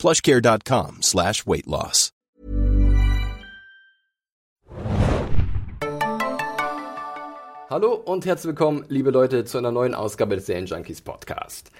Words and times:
plushcare.com 0.00 1.02
slash 1.02 1.46
weight 1.46 1.66
loss. 1.66 2.10
Hallo 7.70 7.92
und 7.94 8.26
herzlich 8.26 8.48
willkommen, 8.48 8.84
liebe 8.88 9.12
Leute, 9.12 9.44
zu 9.44 9.56
einer 9.56 9.70
neuen 9.70 9.94
Ausgabe 9.94 10.34
des 10.34 10.46
Serien 10.46 10.66
Junkies 10.66 11.02
Podcast. 11.02 11.70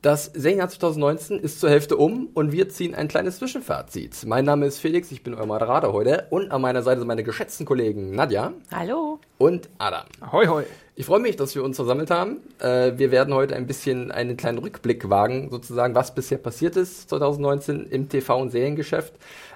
Das 0.00 0.26
Serienjahr 0.26 0.68
2019 0.68 1.40
ist 1.40 1.58
zur 1.58 1.70
Hälfte 1.70 1.96
um 1.96 2.28
und 2.32 2.52
wir 2.52 2.68
ziehen 2.68 2.94
ein 2.94 3.08
kleines 3.08 3.38
Zwischenfazit. 3.38 4.24
Mein 4.26 4.44
Name 4.44 4.66
ist 4.66 4.78
Felix, 4.78 5.10
ich 5.10 5.24
bin 5.24 5.34
euer 5.34 5.44
Moderator 5.44 5.92
heute 5.92 6.28
und 6.30 6.52
an 6.52 6.62
meiner 6.62 6.82
Seite 6.82 7.00
sind 7.00 7.08
meine 7.08 7.24
geschätzten 7.24 7.66
Kollegen 7.66 8.12
Nadja. 8.12 8.52
Hallo. 8.72 9.18
Und 9.38 9.68
Adam. 9.78 10.04
Hoi, 10.30 10.46
hoi. 10.46 10.62
Ich 10.94 11.06
freue 11.06 11.18
mich, 11.18 11.34
dass 11.34 11.56
wir 11.56 11.64
uns 11.64 11.76
versammelt 11.76 12.12
haben. 12.12 12.38
Äh, 12.60 12.92
wir 12.96 13.10
werden 13.10 13.34
heute 13.34 13.56
ein 13.56 13.66
bisschen 13.66 14.12
einen 14.12 14.36
kleinen 14.36 14.58
Rückblick 14.58 15.10
wagen, 15.10 15.48
sozusagen, 15.50 15.96
was 15.96 16.14
bisher 16.14 16.38
passiert 16.38 16.76
ist 16.76 17.10
2019 17.10 17.86
im 17.86 18.08
TV- 18.08 18.40
und 18.40 18.50
Seriengeschäft. 18.50 19.14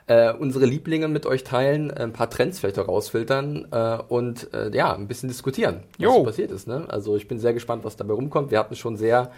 Äh, 0.09 0.33
unsere 0.33 0.67
Lieblinge 0.67 1.07
mit 1.07 1.27
euch 1.27 1.45
teilen, 1.45 1.93
ein 1.93 2.13
paar 2.13 2.29
Trends 2.29 2.59
vielleicht 2.59 2.77
herausfiltern 2.77 3.69
äh, 3.71 3.99
und 4.09 4.53
äh, 4.53 4.71
ja, 4.77 4.93
ein 4.93 5.07
bisschen 5.07 5.29
diskutieren, 5.29 5.85
was 5.99 6.05
Jo. 6.05 6.25
passiert 6.25 6.51
ist. 6.51 6.67
Ne? 6.67 6.87
Also 6.89 7.15
ich 7.15 7.29
bin 7.29 7.39
sehr 7.39 7.55
gespannt, 7.55 7.85
was 7.85 7.95
dabei 7.95 8.15
rumkommt. 8.15 8.51
Wir 8.51 8.59
hatten 8.59 8.75
schon 8.75 8.97
sehr 8.97 9.31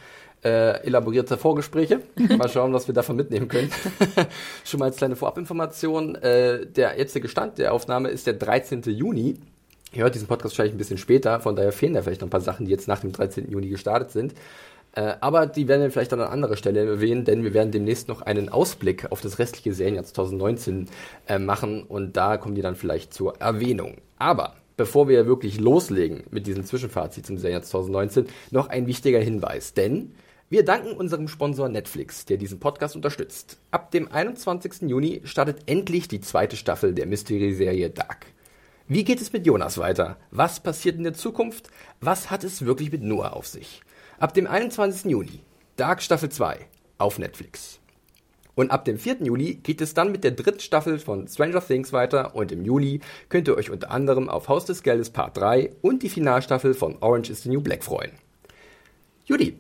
äh, 0.45 0.85
elaborierte 0.85 1.37
Vorgespräche. 1.37 2.01
Mal 2.37 2.49
schauen, 2.49 2.73
was 2.73 2.87
wir 2.87 2.95
davon 2.95 3.17
mitnehmen 3.17 3.49
können. 3.49 3.71
schon 4.65 4.81
mal 4.81 4.87
als 4.87 4.97
kleine 4.97 5.17
Vorabinformation. 5.17 6.15
Äh, 6.17 6.67
der 6.67 6.99
jetzige 6.99 7.29
Stand 7.29 7.59
der 7.59 7.73
Aufnahme 7.73 8.11
ist 8.11 8.27
der 8.27 8.35
13. 8.35 8.83
Juni. 8.83 9.39
Ihr 9.93 10.03
hört 10.03 10.15
diesen 10.15 10.27
Podcast 10.27 10.55
wahrscheinlich 10.55 10.75
ein 10.75 10.79
bisschen 10.79 10.99
später, 10.99 11.41
von 11.41 11.55
daher 11.55 11.73
fehlen 11.73 11.95
da 11.95 12.03
vielleicht 12.03 12.21
noch 12.21 12.27
ein 12.27 12.31
paar 12.31 12.41
Sachen, 12.41 12.67
die 12.67 12.73
jetzt 12.73 12.89
nach 12.89 13.01
dem 13.01 13.13
13. 13.13 13.51
Juni 13.51 13.69
gestartet 13.69 14.11
sind. 14.11 14.35
Äh, 14.97 15.15
aber 15.21 15.47
die 15.47 15.67
werden 15.67 15.83
wir 15.83 15.91
vielleicht 15.91 16.13
dann 16.13 16.21
an 16.21 16.33
anderer 16.33 16.57
Stelle 16.57 16.85
erwähnen, 16.85 17.25
denn 17.25 17.43
wir 17.43 17.55
werden 17.55 17.73
demnächst 17.73 18.09
noch 18.09 18.23
einen 18.23 18.49
Ausblick 18.49 19.11
auf 19.11 19.21
das 19.21 19.39
restliche 19.39 19.73
Serienjahr 19.73 20.05
2019 20.05 20.89
äh, 21.27 21.39
machen 21.39 21.83
und 21.85 22.17
da 22.17 22.37
kommen 22.37 22.55
die 22.55 22.63
dann 22.63 22.77
vielleicht 22.77 23.13
zur 23.13 23.41
Erwähnung. 23.41 23.97
Aber 24.19 24.55
bevor 24.77 25.09
wir 25.09 25.27
wirklich 25.27 25.61
loslegen 25.61 26.25
mit 26.31 26.47
diesem 26.47 26.65
Zwischenfazit 26.65 27.27
zum 27.27 27.39
Serienjahr 27.39 27.63
2019, 27.63 28.27
noch 28.51 28.69
ein 28.69 28.87
wichtiger 28.87 29.21
Hinweis, 29.21 29.75
denn 29.75 30.13
wir 30.55 30.65
danken 30.65 30.93
unserem 30.93 31.27
Sponsor 31.27 31.69
Netflix, 31.69 32.27
der 32.27 32.37
diesen 32.37 32.61
Podcast 32.61 32.95
unterstützt. 32.95 33.59
Ab 33.73 33.91
dem 33.91 34.13
21. 34.13 34.83
Juni 34.83 35.21
startet 35.25 35.63
endlich 35.67 36.07
die 36.07 36.21
zweite 36.21 36.55
Staffel 36.55 36.95
der 36.95 37.07
Mystery-Serie 37.07 37.91
Dark. 37.91 38.27
Wie 38.87 39.03
geht 39.03 39.21
es 39.21 39.33
mit 39.33 39.47
Jonas 39.47 39.79
weiter? 39.79 40.17
Was 40.31 40.61
passiert 40.61 40.95
in 40.95 41.03
der 41.03 41.15
Zukunft? 41.15 41.71
Was 42.01 42.31
hat 42.31 42.45
es 42.45 42.65
wirklich 42.65 42.93
mit 42.93 43.03
Noah 43.03 43.33
auf 43.33 43.49
sich? 43.49 43.83
Ab 44.21 44.33
dem 44.33 44.47
21. 44.47 45.11
Juni, 45.11 45.41
Dark 45.75 46.01
Staffel 46.01 46.29
2 46.29 46.61
auf 46.99 47.19
Netflix. 47.19 47.81
Und 48.55 48.71
ab 48.71 48.85
dem 48.85 48.97
4. 48.97 49.25
Juli 49.25 49.57
geht 49.57 49.81
es 49.81 49.93
dann 49.93 50.13
mit 50.13 50.23
der 50.23 50.31
dritten 50.31 50.61
Staffel 50.61 51.01
von 51.01 51.27
Stranger 51.27 51.67
Things 51.67 51.93
weiter 51.93 52.37
und 52.37 52.53
im 52.53 52.65
Juli 52.65 53.01
könnt 53.29 53.49
ihr 53.49 53.57
euch 53.57 53.71
unter 53.71 53.91
anderem 53.91 54.29
auf 54.29 54.47
Haus 54.47 54.67
des 54.67 54.85
Geldes 54.85 55.11
Part 55.11 55.37
3 55.37 55.73
und 55.83 56.05
die 56.05 56.11
Finalstaffel 56.11 56.75
von 56.75 56.99
Orange 57.01 57.31
is 57.31 57.43
the 57.43 57.49
New 57.49 57.61
Black 57.61 57.83
freuen. 57.83 58.13
Judy, 59.25 59.57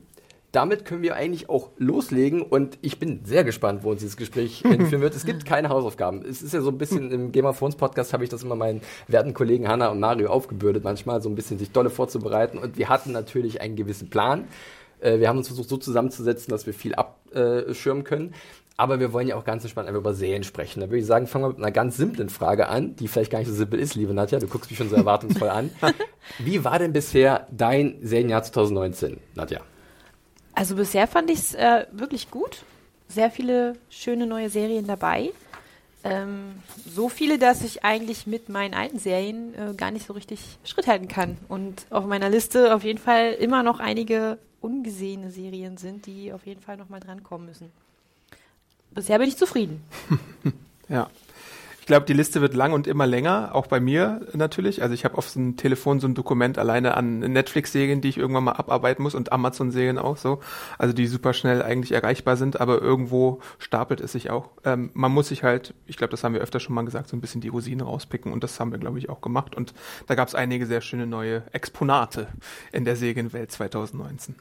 damit 0.54 0.84
können 0.84 1.02
wir 1.02 1.16
eigentlich 1.16 1.48
auch 1.48 1.70
loslegen 1.78 2.42
und 2.42 2.78
ich 2.80 2.98
bin 2.98 3.24
sehr 3.24 3.44
gespannt, 3.44 3.82
wo 3.82 3.90
uns 3.90 4.00
dieses 4.00 4.16
Gespräch 4.16 4.58
hinführen 4.66 5.02
wird. 5.02 5.14
Es 5.14 5.24
gibt 5.26 5.44
keine 5.44 5.68
Hausaufgaben. 5.68 6.24
Es 6.24 6.42
ist 6.42 6.54
ja 6.54 6.60
so 6.60 6.70
ein 6.70 6.78
bisschen 6.78 7.10
im 7.10 7.32
Game 7.32 7.44
of 7.46 7.58
Thrones 7.58 7.76
Podcast 7.76 8.12
habe 8.12 8.24
ich 8.24 8.30
das 8.30 8.42
immer 8.42 8.54
meinen 8.56 8.80
werten 9.08 9.34
Kollegen 9.34 9.68
Hanna 9.68 9.88
und 9.88 10.00
Mario 10.00 10.30
aufgebürdet, 10.30 10.84
manchmal 10.84 11.20
so 11.22 11.28
ein 11.28 11.34
bisschen 11.34 11.58
sich 11.58 11.70
dolle 11.72 11.90
vorzubereiten 11.90 12.58
und 12.58 12.78
wir 12.78 12.88
hatten 12.88 13.12
natürlich 13.12 13.60
einen 13.60 13.76
gewissen 13.76 14.10
Plan. 14.10 14.44
Äh, 15.00 15.18
Wir 15.18 15.28
haben 15.28 15.38
uns 15.38 15.48
versucht 15.48 15.68
so 15.68 15.76
zusammenzusetzen, 15.76 16.50
dass 16.50 16.66
wir 16.66 16.74
viel 16.74 16.94
abschirmen 16.94 18.04
können. 18.04 18.34
Aber 18.76 18.98
wir 18.98 19.12
wollen 19.12 19.28
ja 19.28 19.36
auch 19.36 19.44
ganz 19.44 19.62
entspannt 19.62 19.86
einfach 19.86 20.00
über 20.00 20.14
Serien 20.14 20.42
sprechen. 20.42 20.80
Da 20.80 20.88
würde 20.88 20.98
ich 20.98 21.06
sagen, 21.06 21.28
fangen 21.28 21.44
wir 21.44 21.48
mit 21.50 21.58
einer 21.58 21.70
ganz 21.70 21.96
simplen 21.96 22.28
Frage 22.28 22.68
an, 22.68 22.96
die 22.96 23.06
vielleicht 23.06 23.30
gar 23.30 23.38
nicht 23.38 23.46
so 23.46 23.54
simpel 23.54 23.78
ist, 23.78 23.94
liebe 23.94 24.12
Nadja. 24.14 24.40
Du 24.40 24.48
guckst 24.48 24.68
mich 24.68 24.78
schon 24.78 24.88
so 24.88 24.96
erwartungsvoll 24.96 25.48
an. 25.48 25.70
Wie 26.40 26.64
war 26.64 26.80
denn 26.80 26.92
bisher 26.92 27.46
dein 27.52 27.98
Serienjahr 28.02 28.42
2019, 28.42 29.18
Nadja? 29.36 29.60
Also 30.54 30.76
bisher 30.76 31.06
fand 31.06 31.30
ich 31.30 31.38
es 31.38 31.54
äh, 31.54 31.86
wirklich 31.92 32.30
gut. 32.30 32.62
Sehr 33.08 33.30
viele 33.30 33.76
schöne 33.90 34.26
neue 34.26 34.50
Serien 34.50 34.86
dabei. 34.86 35.32
Ähm, 36.04 36.62
so 36.86 37.08
viele, 37.08 37.38
dass 37.38 37.62
ich 37.62 37.82
eigentlich 37.84 38.26
mit 38.26 38.48
meinen 38.48 38.74
alten 38.74 38.98
Serien 38.98 39.54
äh, 39.54 39.74
gar 39.74 39.90
nicht 39.90 40.06
so 40.06 40.12
richtig 40.12 40.58
Schritt 40.64 40.86
halten 40.86 41.08
kann. 41.08 41.38
Und 41.48 41.86
auf 41.90 42.04
meiner 42.04 42.28
Liste 42.28 42.74
auf 42.74 42.84
jeden 42.84 42.98
Fall 42.98 43.32
immer 43.32 43.62
noch 43.62 43.80
einige 43.80 44.38
ungesehene 44.60 45.30
Serien 45.30 45.76
sind, 45.76 46.06
die 46.06 46.32
auf 46.32 46.46
jeden 46.46 46.60
Fall 46.60 46.76
noch 46.76 46.88
mal 46.88 47.00
drankommen 47.00 47.46
müssen. 47.46 47.70
Bisher 48.90 49.18
bin 49.18 49.28
ich 49.28 49.36
zufrieden. 49.36 49.82
Ja. 50.88 51.08
Ich 51.84 51.86
glaube, 51.86 52.06
die 52.06 52.14
Liste 52.14 52.40
wird 52.40 52.54
lang 52.54 52.72
und 52.72 52.86
immer 52.86 53.06
länger, 53.06 53.50
auch 53.54 53.66
bei 53.66 53.78
mir 53.78 54.22
natürlich. 54.32 54.80
Also 54.80 54.94
ich 54.94 55.04
habe 55.04 55.18
auf 55.18 55.28
so 55.28 55.38
einem 55.38 55.58
Telefon 55.58 56.00
so 56.00 56.08
ein 56.08 56.14
Dokument 56.14 56.56
alleine 56.56 56.96
an 56.96 57.18
Netflix-Serien, 57.18 58.00
die 58.00 58.08
ich 58.08 58.16
irgendwann 58.16 58.44
mal 58.44 58.52
abarbeiten 58.52 59.02
muss 59.02 59.14
und 59.14 59.32
Amazon-Serien 59.32 59.98
auch 59.98 60.16
so. 60.16 60.40
Also 60.78 60.94
die 60.94 61.06
super 61.06 61.34
schnell 61.34 61.62
eigentlich 61.62 61.92
erreichbar 61.92 62.38
sind, 62.38 62.58
aber 62.58 62.80
irgendwo 62.80 63.42
stapelt 63.58 64.00
es 64.00 64.12
sich 64.12 64.30
auch. 64.30 64.48
Ähm, 64.64 64.92
man 64.94 65.12
muss 65.12 65.28
sich 65.28 65.42
halt, 65.42 65.74
ich 65.86 65.98
glaube, 65.98 66.12
das 66.12 66.24
haben 66.24 66.32
wir 66.32 66.40
öfter 66.40 66.58
schon 66.58 66.74
mal 66.74 66.86
gesagt, 66.86 67.10
so 67.10 67.18
ein 67.18 67.20
bisschen 67.20 67.42
die 67.42 67.48
Rosinen 67.48 67.86
rauspicken 67.86 68.32
und 68.32 68.42
das 68.42 68.58
haben 68.58 68.72
wir, 68.72 68.78
glaube 68.78 68.98
ich, 68.98 69.10
auch 69.10 69.20
gemacht. 69.20 69.54
Und 69.54 69.74
da 70.06 70.14
gab 70.14 70.26
es 70.26 70.34
einige 70.34 70.64
sehr 70.64 70.80
schöne 70.80 71.06
neue 71.06 71.42
Exponate 71.52 72.28
in 72.72 72.86
der 72.86 72.96
Serienwelt 72.96 73.52
2019. 73.52 74.36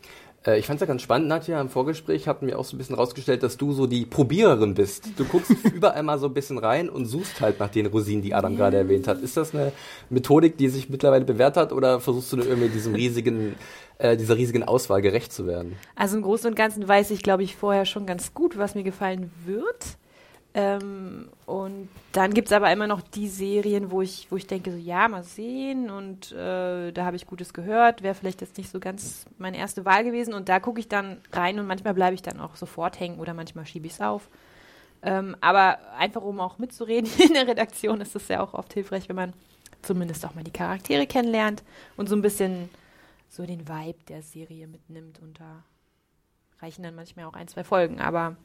Äh, 0.46 0.60
Ich 0.60 0.68
fand 0.68 0.78
es 0.78 0.82
ja 0.82 0.88
ganz 0.88 1.02
spannend, 1.02 1.28
Nadja, 1.28 1.60
im 1.62 1.70
Vorgespräch 1.70 2.28
hatten 2.28 2.48
wir 2.48 2.60
auch 2.60 2.66
so 2.66 2.76
ein 2.76 2.78
bisschen 2.78 2.96
rausgestellt, 2.96 3.44
dass 3.44 3.58
du 3.58 3.72
so 3.74 3.88
die 3.88 4.06
Probiererin 4.06 4.74
bist. 4.74 5.08
Du 5.18 5.26
guckst 5.26 5.52
überall 5.74 6.04
mal 6.04 6.20
so 6.20 6.28
ein 6.28 6.34
bisschen 6.34 6.58
rein 6.58 6.90
und 6.90 7.06
suchst 7.06 7.42
halt 7.42 7.60
nach 7.60 7.70
den 7.70 7.86
Rosinen, 7.88 8.22
die 8.22 8.34
Adam 8.34 8.56
gerade 8.56 8.78
erwähnt 8.78 9.08
hat. 9.08 9.22
Ist 9.22 9.38
das 9.38 9.54
eine 9.54 9.72
Methodik, 10.10 10.58
die 10.58 10.70
sich 10.70 10.90
mittlerweile 10.90 11.26
bewährt 11.26 11.58
hat 11.58 11.72
oder 11.72 12.00
versuchst 12.00 12.32
du 12.34 12.38
nur 12.38 12.48
irgendwie 12.48 12.70
diesem 12.70 12.96
riesigen, 12.96 13.56
äh, 13.98 14.18
dieser 14.18 14.38
riesigen 14.38 14.64
Auswahl 14.64 15.02
gerecht 15.02 15.32
zu 15.34 15.48
werden? 15.48 15.76
Also 15.96 16.18
im 16.18 16.24
Großen 16.24 16.50
und 16.50 16.56
Ganzen 16.56 16.88
weiß 16.88 17.12
ich, 17.12 17.24
glaube 17.24 17.44
ich, 17.44 17.56
vorher 17.56 17.86
schon 17.86 18.06
ganz 18.06 18.34
gut, 18.34 18.58
was 18.58 18.76
mir 18.76 18.84
gefallen 18.84 19.32
wird. 19.46 19.98
Ähm, 20.56 21.30
und 21.48 21.90
dann 22.12 22.34
gibt 22.34 22.50
es 22.50 22.54
aber 22.54 22.72
immer 22.72 22.86
noch 22.86 23.02
die 23.02 23.28
Serien, 23.28 23.90
wo 23.90 24.04
ich, 24.04 24.28
wo 24.30 24.36
ich 24.36 24.46
denke, 24.46 24.72
so 24.72 24.78
ja, 24.78 25.08
mal 25.08 25.24
sehen 25.24 25.90
und 25.90 26.32
äh, 26.32 26.92
da 26.92 27.06
habe 27.06 27.16
ich 27.16 27.26
Gutes 27.26 27.54
gehört, 27.54 28.04
wäre 28.04 28.14
vielleicht 28.14 28.42
jetzt 28.42 28.58
nicht 28.58 28.70
so 28.70 28.80
ganz 28.80 29.26
meine 29.40 29.58
erste 29.58 29.84
Wahl 29.84 30.04
gewesen 30.04 30.36
und 30.36 30.50
da 30.50 30.60
gucke 30.60 30.80
ich 30.80 30.88
dann 30.88 31.18
rein 31.32 31.60
und 31.60 31.66
manchmal 31.66 31.96
bleibe 31.96 32.14
ich 32.14 32.22
dann 32.22 32.40
auch 32.40 32.56
sofort 32.56 33.00
hängen 33.00 33.20
oder 33.20 33.34
manchmal 33.34 33.66
schiebe 33.66 33.88
ich 33.88 33.94
es 33.94 34.02
auf. 34.02 34.30
Ähm, 35.02 35.36
aber 35.42 35.80
einfach 35.98 36.22
um 36.22 36.40
auch 36.40 36.60
mitzureden 36.60 37.10
in 37.18 37.34
der 37.34 37.48
Redaktion 37.48 38.00
ist 38.00 38.16
es 38.16 38.28
ja 38.28 38.42
auch 38.42 38.54
oft 38.54 38.74
hilfreich, 38.74 39.10
wenn 39.10 39.16
man 39.16 39.34
zumindest 39.82 40.24
auch 40.24 40.36
mal 40.36 40.44
die 40.44 40.52
Charaktere 40.52 41.08
kennenlernt 41.08 41.64
und 41.98 42.08
so 42.08 42.16
ein 42.16 42.22
bisschen 42.22 42.70
so 43.28 43.48
den 43.48 43.68
Vibe 43.68 44.04
der 44.08 44.22
Serie 44.22 44.68
mitnimmt 44.68 45.20
und 45.20 45.40
da 45.40 45.64
reichen 46.62 46.84
dann 46.84 46.94
manchmal 46.94 47.26
auch 47.26 47.34
ein, 47.34 47.48
zwei 47.48 47.64
Folgen, 47.64 48.00
aber 48.00 48.38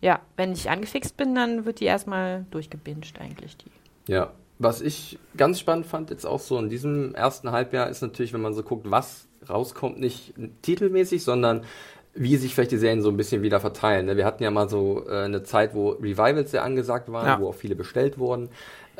ja, 0.00 0.20
wenn 0.36 0.52
ich 0.52 0.70
angefixt 0.70 1.16
bin, 1.16 1.34
dann 1.34 1.64
wird 1.66 1.80
die 1.80 1.84
erstmal 1.86 2.46
durchgebinged 2.50 3.20
eigentlich, 3.20 3.56
die. 3.56 4.12
Ja. 4.12 4.32
Was 4.58 4.82
ich 4.82 5.18
ganz 5.38 5.58
spannend 5.58 5.86
fand, 5.86 6.10
jetzt 6.10 6.26
auch 6.26 6.40
so 6.40 6.58
in 6.58 6.68
diesem 6.68 7.14
ersten 7.14 7.50
Halbjahr, 7.50 7.88
ist 7.88 8.02
natürlich, 8.02 8.34
wenn 8.34 8.42
man 8.42 8.52
so 8.52 8.62
guckt, 8.62 8.90
was 8.90 9.26
rauskommt, 9.48 9.98
nicht 9.98 10.34
titelmäßig, 10.60 11.24
sondern 11.24 11.64
wie 12.12 12.36
sich 12.36 12.54
vielleicht 12.54 12.72
die 12.72 12.76
Serien 12.76 13.00
so 13.00 13.08
ein 13.08 13.16
bisschen 13.16 13.40
wieder 13.42 13.60
verteilen. 13.60 14.04
ne? 14.06 14.16
Wir 14.18 14.26
hatten 14.26 14.42
ja 14.42 14.50
mal 14.50 14.68
so 14.68 15.06
äh, 15.08 15.22
eine 15.24 15.44
Zeit, 15.44 15.74
wo 15.74 15.90
Revivals 15.90 16.50
sehr 16.50 16.62
angesagt 16.64 17.10
waren, 17.10 17.26
Ja. 17.26 17.40
wo 17.40 17.48
auch 17.48 17.54
viele 17.54 17.74
bestellt 17.76 18.18
wurden. 18.18 18.50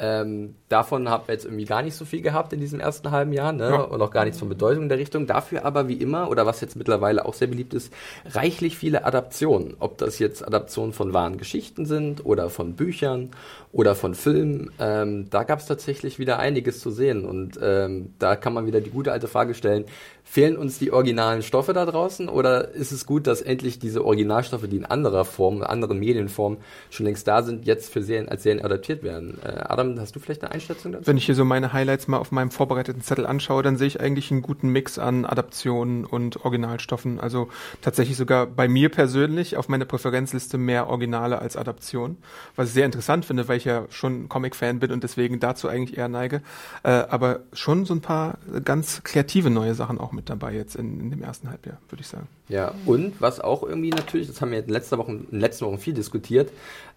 Ähm, 0.02 0.54
davon 0.70 1.10
haben 1.10 1.24
wir 1.26 1.34
jetzt 1.34 1.44
irgendwie 1.44 1.66
gar 1.66 1.82
nicht 1.82 1.94
so 1.94 2.06
viel 2.06 2.22
gehabt 2.22 2.54
in 2.54 2.60
diesem 2.60 2.80
ersten 2.80 3.10
halben 3.10 3.34
Jahr 3.34 3.52
ne? 3.52 3.68
Ja. 3.68 3.80
und 3.82 4.00
auch 4.00 4.10
gar 4.10 4.24
nichts 4.24 4.38
von 4.38 4.48
Bedeutung 4.48 4.84
in 4.84 4.88
der 4.88 4.96
Richtung. 4.96 5.26
Dafür 5.26 5.66
aber 5.66 5.88
wie 5.88 5.94
immer, 5.94 6.30
oder 6.30 6.46
was 6.46 6.62
jetzt 6.62 6.74
mittlerweile 6.74 7.26
auch 7.26 7.34
sehr 7.34 7.48
beliebt 7.48 7.74
ist, 7.74 7.92
reichlich 8.24 8.78
viele 8.78 9.04
Adaptionen. 9.04 9.76
Ob 9.78 9.98
das 9.98 10.18
jetzt 10.18 10.46
Adaptionen 10.46 10.94
von 10.94 11.12
wahren 11.12 11.36
Geschichten 11.36 11.84
sind 11.84 12.24
oder 12.24 12.48
von 12.48 12.76
Büchern 12.76 13.30
oder 13.72 13.94
von 13.94 14.14
Filmen. 14.14 14.70
Ähm, 14.78 15.28
da 15.28 15.44
gab 15.44 15.58
es 15.58 15.66
tatsächlich 15.66 16.18
wieder 16.18 16.38
einiges 16.38 16.80
zu 16.80 16.90
sehen. 16.90 17.26
Und 17.26 17.58
ähm, 17.62 18.14
da 18.18 18.36
kann 18.36 18.54
man 18.54 18.66
wieder 18.66 18.80
die 18.80 18.90
gute 18.90 19.12
alte 19.12 19.28
Frage 19.28 19.52
stellen, 19.52 19.84
fehlen 20.30 20.56
uns 20.56 20.78
die 20.78 20.92
originalen 20.92 21.42
Stoffe 21.42 21.72
da 21.72 21.84
draußen 21.84 22.28
oder 22.28 22.68
ist 22.68 22.92
es 22.92 23.04
gut, 23.04 23.26
dass 23.26 23.42
endlich 23.42 23.80
diese 23.80 24.04
Originalstoffe, 24.04 24.68
die 24.68 24.76
in 24.76 24.84
anderer 24.84 25.24
Form, 25.24 25.56
in 25.56 25.62
anderen 25.64 25.98
Medienformen 25.98 26.60
schon 26.90 27.06
längst 27.06 27.26
da 27.26 27.42
sind, 27.42 27.66
jetzt 27.66 27.92
für 27.92 28.00
Serien 28.04 28.28
als 28.28 28.44
Serien 28.44 28.64
adaptiert 28.64 29.02
werden? 29.02 29.38
Äh, 29.42 29.48
Adam, 29.58 29.98
hast 29.98 30.14
du 30.14 30.20
vielleicht 30.20 30.44
eine 30.44 30.52
Einschätzung 30.52 30.92
dazu? 30.92 31.08
Wenn 31.08 31.16
ich 31.16 31.26
hier 31.26 31.34
so 31.34 31.44
meine 31.44 31.72
Highlights 31.72 32.06
mal 32.06 32.18
auf 32.18 32.30
meinem 32.30 32.52
vorbereiteten 32.52 33.02
Zettel 33.02 33.26
anschaue, 33.26 33.64
dann 33.64 33.76
sehe 33.76 33.88
ich 33.88 34.00
eigentlich 34.00 34.30
einen 34.30 34.42
guten 34.42 34.68
Mix 34.68 35.00
an 35.00 35.24
Adaptionen 35.24 36.04
und 36.04 36.44
Originalstoffen. 36.44 37.18
Also 37.18 37.48
tatsächlich 37.82 38.16
sogar 38.16 38.46
bei 38.46 38.68
mir 38.68 38.88
persönlich 38.88 39.56
auf 39.56 39.68
meiner 39.68 39.84
Präferenzliste 39.84 40.58
mehr 40.58 40.86
Originale 40.86 41.40
als 41.40 41.56
Adaption, 41.56 42.18
was 42.54 42.68
ich 42.68 42.74
sehr 42.74 42.86
interessant 42.86 43.24
finde, 43.24 43.48
weil 43.48 43.56
ich 43.56 43.64
ja 43.64 43.86
schon 43.90 44.28
Comic-Fan 44.28 44.78
bin 44.78 44.92
und 44.92 45.02
deswegen 45.02 45.40
dazu 45.40 45.66
eigentlich 45.66 45.98
eher 45.98 46.08
neige. 46.08 46.40
Äh, 46.84 46.90
aber 46.90 47.40
schon 47.52 47.84
so 47.84 47.94
ein 47.94 48.00
paar 48.00 48.38
ganz 48.64 49.02
kreative 49.02 49.50
neue 49.50 49.74
Sachen 49.74 49.98
auch 49.98 50.12
mit 50.12 50.19
dabei 50.28 50.54
jetzt 50.54 50.76
in, 50.76 51.00
in 51.00 51.10
dem 51.10 51.22
ersten 51.22 51.48
Halbjahr, 51.48 51.78
würde 51.88 52.02
ich 52.02 52.08
sagen. 52.08 52.28
Ja, 52.48 52.74
und 52.86 53.20
was 53.20 53.40
auch 53.40 53.62
irgendwie 53.62 53.90
natürlich, 53.90 54.26
das 54.26 54.40
haben 54.40 54.50
wir 54.50 54.58
in 54.58 54.66
den 54.66 54.72
letzten 54.72 54.98
Wochen, 54.98 55.26
in 55.30 55.40
letzten 55.40 55.66
Wochen 55.66 55.78
viel 55.78 55.94
diskutiert, 55.94 56.52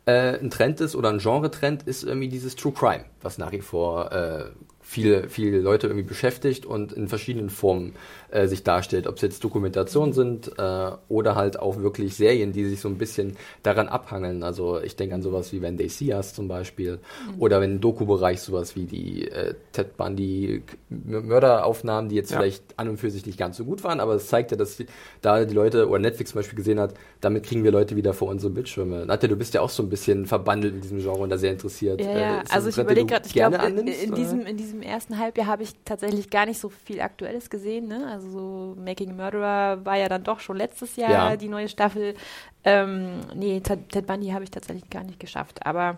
äh, 0.05 0.37
ein 0.37 0.49
Trend 0.49 0.81
ist 0.81 0.95
oder 0.95 1.09
ein 1.09 1.19
Genre-Trend 1.19 1.83
ist 1.83 2.03
irgendwie 2.03 2.27
dieses 2.27 2.55
True 2.55 2.73
Crime, 2.73 3.05
was 3.21 3.37
nach 3.37 3.51
wie 3.51 3.61
vor 3.61 4.11
äh, 4.11 4.45
viele, 4.81 5.29
viele 5.29 5.59
Leute 5.59 5.87
irgendwie 5.87 6.05
beschäftigt 6.05 6.65
und 6.65 6.91
in 6.91 7.07
verschiedenen 7.07 7.49
Formen 7.49 7.93
äh, 8.33 8.47
sich 8.47 8.63
darstellt. 8.63 9.05
Ob 9.07 9.15
es 9.17 9.21
jetzt 9.21 9.43
Dokumentationen 9.43 10.11
sind 10.13 10.51
äh, 10.57 10.91
oder 11.07 11.35
halt 11.35 11.59
auch 11.59 11.77
wirklich 11.77 12.15
Serien, 12.15 12.51
die 12.51 12.65
sich 12.65 12.81
so 12.81 12.89
ein 12.89 12.97
bisschen 12.97 13.37
daran 13.61 13.87
abhangeln. 13.87 14.41
Also 14.43 14.81
ich 14.81 14.95
denke 14.95 15.13
an 15.15 15.21
sowas 15.21 15.53
wie 15.53 15.61
When 15.61 15.77
They 15.77 15.87
See 15.89 16.13
Us 16.13 16.33
zum 16.33 16.47
Beispiel 16.47 16.99
oder 17.37 17.61
wenn 17.61 17.73
im 17.73 17.81
Doku-Bereich 17.81 18.41
sowas 18.41 18.75
wie 18.75 18.85
die 18.85 19.27
äh, 19.29 19.53
Ted 19.71 19.97
Bundy 19.97 20.63
Mörderaufnahmen, 20.89 22.09
die 22.09 22.15
jetzt 22.15 22.31
Ja. 22.31 22.37
vielleicht 22.37 22.63
an 22.77 22.89
und 22.89 22.97
für 22.97 23.09
sich 23.11 23.25
nicht 23.25 23.37
ganz 23.37 23.57
so 23.57 23.65
gut 23.65 23.83
waren, 23.83 23.99
aber 23.99 24.15
es 24.15 24.27
zeigt 24.27 24.51
ja, 24.51 24.57
dass 24.57 24.77
da 25.21 25.45
die 25.45 25.53
Leute 25.53 25.87
oder 25.87 25.99
Netflix 25.99 26.31
zum 26.31 26.39
Beispiel 26.39 26.57
gesehen 26.57 26.79
hat, 26.79 26.93
damit 27.21 27.43
kriegen 27.45 27.63
wir 27.63 27.71
Leute 27.71 27.95
wieder 27.95 28.13
vor 28.13 28.29
unsere 28.29 28.51
Bildschirme. 28.51 29.05
Nadja, 29.05 29.29
du 29.29 29.35
bist 29.35 29.53
ja 29.53 29.61
auch 29.61 29.69
so 29.69 29.83
ein 29.83 29.89
bisschen 29.89 30.25
verbandelt 30.25 30.73
in 30.75 30.81
diesem 30.81 30.99
Genre 30.99 31.17
und 31.19 31.29
da 31.29 31.37
sehr 31.37 31.51
interessiert. 31.51 32.01
Ja, 32.01 32.07
Äh, 32.07 32.21
ja. 32.21 32.41
das 32.41 32.51
also 32.51 32.69
ich 32.69 32.77
überlege 32.77 33.07
gerade, 33.07 33.27
ich 33.27 33.33
glaube, 33.33 33.57
in, 33.57 33.87
in, 33.87 34.15
diesem, 34.15 34.41
in 34.45 34.57
diesem 34.57 34.81
ersten 34.81 35.17
Halbjahr 35.19 35.47
habe 35.47 35.63
ich 35.63 35.73
tatsächlich 35.85 36.29
gar 36.29 36.45
nicht 36.45 36.59
so 36.59 36.69
viel 36.69 37.01
Aktuelles 37.01 37.49
gesehen. 37.49 37.87
Ne? 37.87 38.07
Also 38.09 38.22
so 38.31 38.75
Making 38.79 39.11
a 39.11 39.13
Murderer 39.13 39.85
war 39.85 39.97
ja 39.97 40.09
dann 40.09 40.23
doch 40.23 40.39
schon 40.39 40.57
letztes 40.57 40.95
Jahr 40.95 41.31
Ja. 41.31 41.35
die 41.35 41.49
neue 41.49 41.69
Staffel. 41.69 42.15
Ähm, 42.63 43.21
nee, 43.35 43.59
Ted, 43.59 43.89
Ted 43.89 44.07
Bundy 44.07 44.29
habe 44.29 44.43
ich 44.43 44.51
tatsächlich 44.51 44.89
gar 44.89 45.03
nicht 45.03 45.19
geschafft. 45.19 45.65
Aber 45.65 45.97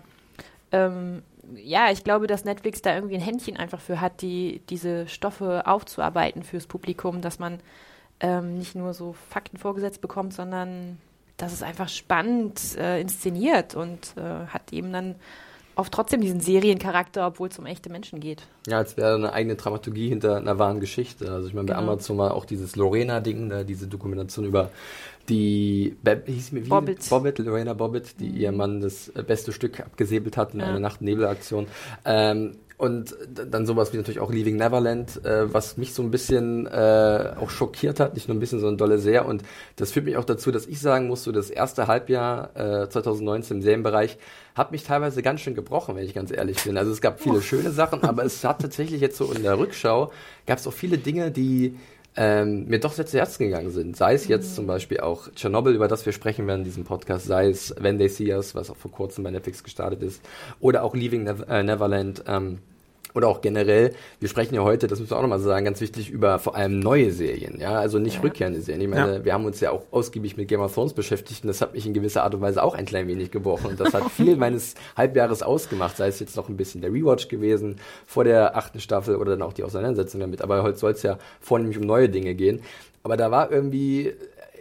ähm, 0.71 1.21
ja, 1.55 1.91
ich 1.91 2.03
glaube, 2.03 2.27
dass 2.27 2.43
Netflix 2.45 2.81
da 2.81 2.95
irgendwie 2.95 3.15
ein 3.15 3.21
Händchen 3.21 3.57
einfach 3.57 3.79
für 3.79 4.01
hat, 4.01 4.21
die, 4.21 4.61
diese 4.69 5.07
Stoffe 5.07 5.63
aufzuarbeiten 5.65 6.43
fürs 6.43 6.65
Publikum, 6.67 7.21
dass 7.21 7.37
man 7.39 7.59
ähm, 8.19 8.57
nicht 8.57 8.75
nur 8.75 8.93
so 8.93 9.13
Fakten 9.29 9.57
vorgesetzt 9.57 10.01
bekommt, 10.01 10.33
sondern 10.33 10.97
dass 11.37 11.51
es 11.53 11.61
einfach 11.61 11.89
spannend 11.89 12.77
äh, 12.77 12.99
inszeniert 13.01 13.75
und 13.75 14.15
äh, 14.17 14.47
hat 14.47 14.71
eben 14.71 14.91
dann 14.93 15.15
oft 15.75 15.91
trotzdem 15.93 16.21
diesen 16.21 16.39
Seriencharakter, 16.39 17.27
obwohl 17.27 17.49
es 17.49 17.59
um 17.59 17.65
echte 17.65 17.89
Menschen 17.89 18.19
geht. 18.19 18.43
Ja, 18.67 18.77
als 18.77 18.97
wäre 18.97 19.15
eine 19.15 19.33
eigene 19.33 19.55
Dramaturgie 19.55 20.09
hinter 20.09 20.37
einer 20.37 20.57
wahren 20.59 20.79
Geschichte. 20.79 21.31
Also 21.31 21.47
ich 21.47 21.53
meine, 21.53 21.67
bei 21.67 21.73
Genau. 21.73 21.91
Amazon 21.93 22.17
war 22.17 22.33
auch 22.33 22.45
dieses 22.45 22.75
Lorena-Ding, 22.75 23.49
da 23.49 23.63
diese 23.63 23.87
Dokumentation 23.87 24.45
über 24.45 24.71
die 25.29 25.95
Be 26.03 26.21
hieß 26.25 26.51
mir 26.51 26.65
wie? 26.65 26.69
Bobbitt. 26.69 27.09
Bobbitt, 27.09 27.39
Lorena 27.39 27.73
Bobbitt, 27.73 28.19
die 28.19 28.27
ihr 28.29 28.51
Mann 28.51 28.81
das 28.81 29.11
beste 29.27 29.51
Stück 29.51 29.79
abgesäbelt 29.79 30.37
hat 30.37 30.53
in 30.53 30.59
Ja. 30.59 30.67
einer 30.67 30.79
Nacht-Nebel-Aktion. 30.79 31.67
Ähm, 32.05 32.57
und 32.77 33.15
dann 33.29 33.65
sowas 33.65 33.93
wie 33.93 33.97
natürlich 33.97 34.19
auch 34.19 34.31
Leaving 34.31 34.57
Neverland, 34.57 35.23
äh, 35.23 35.53
was 35.53 35.77
mich 35.77 35.93
so 35.93 36.03
ein 36.03 36.11
bisschen 36.11 36.67
äh, 36.67 37.33
auch 37.39 37.49
schockiert 37.49 38.01
hat, 38.01 38.15
nicht 38.15 38.27
nur 38.27 38.35
ein 38.35 38.39
bisschen, 38.39 38.59
sondern 38.59 38.77
dolle 38.77 38.99
sehr. 38.99 39.25
Und 39.25 39.43
das 39.77 39.91
führt 39.91 40.05
mich 40.05 40.17
auch 40.17 40.25
dazu, 40.25 40.51
dass 40.51 40.67
ich 40.67 40.81
sagen 40.81 41.07
muss, 41.07 41.23
so 41.23 41.31
das 41.31 41.49
erste 41.49 41.87
Halbjahr 41.87 42.49
äh, 42.55 42.89
2019 42.89 43.57
im 43.57 43.63
Serienbereich 43.63 44.17
hat 44.55 44.71
mich 44.71 44.83
teilweise 44.83 45.21
ganz 45.21 45.41
schön 45.41 45.55
gebrochen, 45.55 45.95
wenn 45.95 46.05
ich 46.05 46.13
ganz 46.13 46.31
ehrlich 46.31 46.63
bin. 46.63 46.77
Also 46.77 46.91
es 46.91 46.99
gab 46.99 47.21
viele 47.21 47.41
schöne 47.41 47.71
Sachen, 47.71 48.03
aber 48.03 48.25
es 48.25 48.43
hat 48.43 48.61
tatsächlich 48.61 48.99
jetzt 48.99 49.17
so 49.17 49.31
in 49.31 49.43
der 49.43 49.57
Rückschau, 49.57 50.11
gab 50.45 50.57
es 50.57 50.67
auch 50.67 50.73
viele 50.73 50.97
Dinge, 50.97 51.31
die 51.31 51.77
ähm, 52.17 52.65
mir 52.67 52.79
doch 52.79 52.93
sehr 52.93 53.05
zu 53.05 53.17
Herzen 53.17 53.43
gegangen 53.45 53.71
sind. 53.71 53.97
Sei 53.97 54.13
es 54.13 54.27
jetzt 54.27 54.55
zum 54.55 54.67
Beispiel 54.67 54.99
auch 54.99 55.29
Tschernobyl, 55.33 55.75
über 55.75 55.87
das 55.87 56.05
wir 56.05 56.13
sprechen 56.13 56.47
werden 56.47 56.61
in 56.61 56.65
diesem 56.65 56.83
Podcast, 56.83 57.25
sei 57.25 57.49
es 57.49 57.75
When 57.79 57.97
They 57.97 58.07
See 58.07 58.33
Us, 58.33 58.55
was 58.55 58.69
auch 58.69 58.77
vor 58.77 58.91
kurzem 58.91 59.23
bei 59.23 59.31
Netflix 59.31 59.63
gestartet 59.63 60.01
ist, 60.01 60.21
oder 60.59 60.83
auch 60.83 60.95
Leaving 60.95 61.27
äh, 61.27 61.63
Neverland, 61.63 62.23
ähm, 62.27 62.59
oder 63.15 63.27
auch 63.29 63.41
generell, 63.41 63.93
wir 64.19 64.29
sprechen 64.29 64.53
ja 64.55 64.61
heute, 64.61 64.87
das 64.87 64.99
müssen 64.99 65.11
wir 65.11 65.17
auch 65.17 65.21
nochmal 65.21 65.39
sagen, 65.39 65.65
ganz 65.65 65.81
wichtig 65.81 66.09
über 66.11 66.37
vor 66.37 66.55
allem 66.55 66.79
neue 66.79 67.11
Serien, 67.11 67.59
ja, 67.59 67.79
also 67.79 67.97
nicht 67.97 68.15
Ja. 68.17 68.21
rückkehrende 68.21 68.61
Serien. 68.61 68.81
Ich 68.81 68.87
meine, 68.89 69.23
wir 69.25 69.33
haben 69.33 69.45
uns 69.45 69.59
ja 69.61 69.71
auch 69.71 69.83
ausgiebig 69.91 70.37
mit 70.37 70.47
Game 70.47 70.59
of 70.61 70.73
Thrones 70.73 70.93
beschäftigt 70.93 71.43
und 71.43 71.47
das 71.47 71.61
hat 71.61 71.73
mich 71.73 71.85
in 71.87 71.93
gewisser 71.93 72.23
Art 72.23 72.35
und 72.35 72.41
Weise 72.41 72.61
auch 72.61 72.75
ein 72.75 72.85
klein 72.85 73.07
wenig 73.07 73.31
gebrochen 73.31 73.67
und 73.71 73.79
das 73.79 73.93
hat 73.93 74.03
viel 74.11 74.35
meines 74.35 74.75
Halbjahres 74.97 75.41
ausgemacht, 75.41 75.97
sei 75.97 76.07
es 76.07 76.19
jetzt 76.19 76.35
noch 76.35 76.49
ein 76.49 76.57
bisschen 76.57 76.81
der 76.81 76.91
Rewatch 76.93 77.29
gewesen 77.29 77.77
vor 78.05 78.23
der 78.25 78.55
achten 78.57 78.79
Staffel 78.79 79.15
oder 79.15 79.31
dann 79.31 79.41
auch 79.41 79.53
die 79.53 79.63
Auseinandersetzung 79.63 80.19
damit, 80.19 80.41
aber 80.41 80.61
heute 80.61 80.77
soll 80.77 80.91
es 80.91 81.01
ja 81.01 81.17
vornehmlich 81.39 81.77
um 81.77 81.85
neue 81.85 82.09
Dinge 82.09 82.35
gehen. 82.35 82.61
Aber 83.03 83.15
da 83.17 83.31
war 83.31 83.51
irgendwie, 83.51 84.13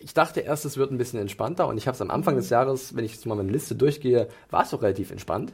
ich 0.03 0.13
dachte 0.15 0.41
erst, 0.41 0.65
es 0.65 0.77
wird 0.77 0.93
ein 0.93 0.99
bisschen 0.99 1.19
entspannter 1.19 1.67
und 1.67 1.79
ich 1.79 1.87
habe 1.87 1.95
es 1.95 2.01
am 2.03 2.11
Anfang 2.11 2.37
des 2.37 2.51
Jahres, 2.51 2.95
wenn 2.95 3.05
ich 3.05 3.13
jetzt 3.15 3.27
mal 3.27 3.35
meine 3.35 3.51
Liste 3.51 3.75
durchgehe, 3.75 4.29
war 4.51 4.63
es 4.63 4.71
doch 4.71 4.83
relativ 4.83 5.11
entspannt. 5.11 5.53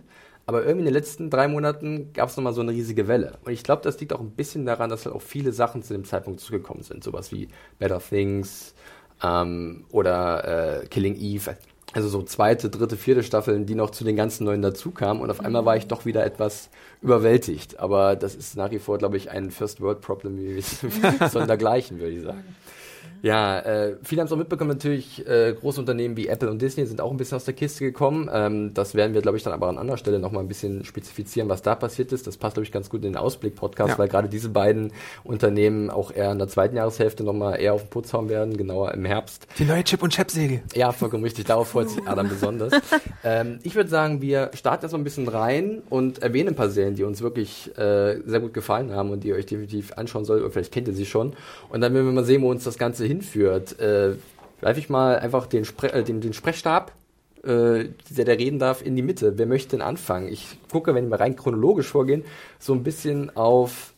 Aber 0.50 0.64
irgendwie 0.64 0.80
in 0.80 0.86
den 0.86 0.94
letzten 0.94 1.30
drei 1.30 1.46
Monaten 1.46 2.12
gab 2.12 2.28
es 2.28 2.36
nochmal 2.36 2.52
so 2.52 2.60
eine 2.60 2.72
riesige 2.72 3.06
Welle. 3.06 3.38
Und 3.44 3.52
ich 3.52 3.62
glaube, 3.62 3.82
das 3.82 4.00
liegt 4.00 4.12
auch 4.12 4.18
ein 4.18 4.32
bisschen 4.32 4.66
daran, 4.66 4.90
dass 4.90 5.04
halt 5.06 5.14
auch 5.14 5.22
viele 5.22 5.52
Sachen 5.52 5.84
zu 5.84 5.92
dem 5.92 6.04
Zeitpunkt 6.04 6.40
zugekommen 6.40 6.82
sind. 6.82 7.04
Sowas 7.04 7.30
wie 7.30 7.46
Better 7.78 8.00
Things 8.00 8.74
ähm, 9.22 9.84
oder 9.92 10.80
äh, 10.80 10.86
Killing 10.88 11.14
Eve. 11.14 11.56
Also 11.92 12.08
so 12.08 12.24
zweite, 12.24 12.68
dritte, 12.68 12.96
vierte 12.96 13.22
Staffeln, 13.22 13.64
die 13.64 13.76
noch 13.76 13.90
zu 13.90 14.02
den 14.02 14.16
ganzen 14.16 14.42
neuen 14.42 14.60
dazukamen. 14.60 15.22
Und 15.22 15.30
auf 15.30 15.38
einmal 15.38 15.64
war 15.66 15.76
ich 15.76 15.86
doch 15.86 16.04
wieder 16.04 16.26
etwas 16.26 16.68
überwältigt. 17.00 17.78
Aber 17.78 18.16
das 18.16 18.34
ist 18.34 18.56
nach 18.56 18.72
wie 18.72 18.80
vor, 18.80 18.98
glaube 18.98 19.18
ich, 19.18 19.30
ein 19.30 19.52
First 19.52 19.80
World 19.80 20.00
Problem 20.00 20.36
wie 20.36 20.60
sondergleichen, 21.30 22.00
würde 22.00 22.12
ich 22.12 22.22
sagen. 22.22 22.56
Ja, 23.22 23.58
äh, 23.60 23.96
viele 24.02 24.20
haben 24.22 24.26
es 24.26 24.32
auch 24.32 24.36
mitbekommen, 24.36 24.70
natürlich 24.70 25.26
äh, 25.28 25.52
große 25.58 25.80
Unternehmen 25.80 26.16
wie 26.16 26.28
Apple 26.28 26.50
und 26.50 26.60
Disney 26.62 26.86
sind 26.86 27.00
auch 27.00 27.10
ein 27.10 27.16
bisschen 27.16 27.36
aus 27.36 27.44
der 27.44 27.54
Kiste 27.54 27.84
gekommen. 27.84 28.30
Ähm, 28.32 28.72
das 28.74 28.94
werden 28.94 29.14
wir, 29.14 29.20
glaube 29.22 29.36
ich, 29.36 29.42
dann 29.44 29.52
aber 29.52 29.68
an 29.68 29.78
anderer 29.78 29.96
Stelle 29.98 30.18
nochmal 30.18 30.42
ein 30.42 30.48
bisschen 30.48 30.84
spezifizieren, 30.84 31.48
was 31.48 31.62
da 31.62 31.74
passiert 31.74 32.12
ist. 32.12 32.26
Das 32.26 32.36
passt, 32.36 32.54
glaube 32.54 32.64
ich, 32.64 32.72
ganz 32.72 32.88
gut 32.88 33.04
in 33.04 33.12
den 33.12 33.16
Ausblick-Podcast, 33.16 33.90
Ja. 33.90 33.98
weil 33.98 34.08
gerade 34.08 34.28
diese 34.28 34.48
beiden 34.48 34.92
Unternehmen 35.24 35.90
auch 35.90 36.12
eher 36.12 36.32
in 36.32 36.38
der 36.38 36.48
zweiten 36.48 36.76
Jahreshälfte 36.76 37.22
nochmal 37.24 37.60
eher 37.60 37.74
auf 37.74 37.82
den 37.82 37.90
Putz 37.90 38.12
hauen 38.12 38.28
werden, 38.28 38.56
genauer 38.56 38.92
im 38.94 39.04
Herbst. 39.04 39.46
Die 39.58 39.64
neue 39.64 39.84
Chip- 39.84 40.02
und 40.02 40.12
Chap-Serie. 40.12 40.62
Ja, 40.74 40.92
vollkommen 40.92 41.24
richtig. 41.24 41.44
Darauf 41.46 41.68
freut 41.68 41.90
sich 41.90 42.06
Adam 42.06 42.28
besonders. 42.28 42.72
Ähm, 43.22 43.58
ich 43.64 43.74
würde 43.74 43.90
sagen, 43.90 44.22
wir 44.22 44.50
starten 44.54 44.84
erst 44.84 44.94
mal 44.94 44.98
ein 44.98 45.04
bisschen 45.04 45.28
rein 45.28 45.82
und 45.90 46.22
erwähnen 46.22 46.48
ein 46.50 46.54
paar 46.54 46.70
Serien, 46.70 46.94
die 46.94 47.04
uns 47.04 47.20
wirklich 47.20 47.70
äh, 47.76 48.18
sehr 48.24 48.40
gut 48.40 48.54
gefallen 48.54 48.92
haben 48.92 49.10
und 49.10 49.24
die 49.24 49.28
ihr 49.28 49.34
euch 49.34 49.44
definitiv 49.44 49.92
anschauen 49.92 50.24
solltet. 50.24 50.44
Oder 50.46 50.52
vielleicht 50.54 50.72
kennt 50.72 50.88
ihr 50.88 50.94
sie 50.94 51.04
schon. 51.04 51.34
Und 51.68 51.82
dann 51.82 51.92
werden 51.92 52.06
wir 52.06 52.12
mal 52.12 52.24
sehen, 52.24 52.40
wo 52.40 52.50
uns 52.50 52.64
das 52.64 52.78
Ganze 52.78 53.04
hinführt. 53.10 53.78
Äh, 53.78 54.16
greife 54.60 54.80
ich 54.80 54.88
mal 54.88 55.18
einfach 55.18 55.46
den, 55.46 55.64
Spre 55.64 55.92
äh, 55.92 56.04
den, 56.04 56.20
den 56.20 56.32
Sprechstab, 56.32 56.92
äh, 57.42 57.88
der, 58.10 58.24
der 58.24 58.38
reden 58.38 58.58
darf, 58.58 58.84
in 58.84 58.96
die 58.96 59.02
Mitte. 59.02 59.36
Wer 59.36 59.46
möchte 59.46 59.70
denn 59.70 59.82
anfangen? 59.82 60.28
Ich 60.28 60.58
gucke, 60.70 60.94
wenn 60.94 61.08
wir 61.08 61.20
rein 61.20 61.36
chronologisch 61.36 61.88
vorgehen, 61.88 62.24
so 62.58 62.72
ein 62.72 62.82
bisschen 62.82 63.34
auf 63.36 63.92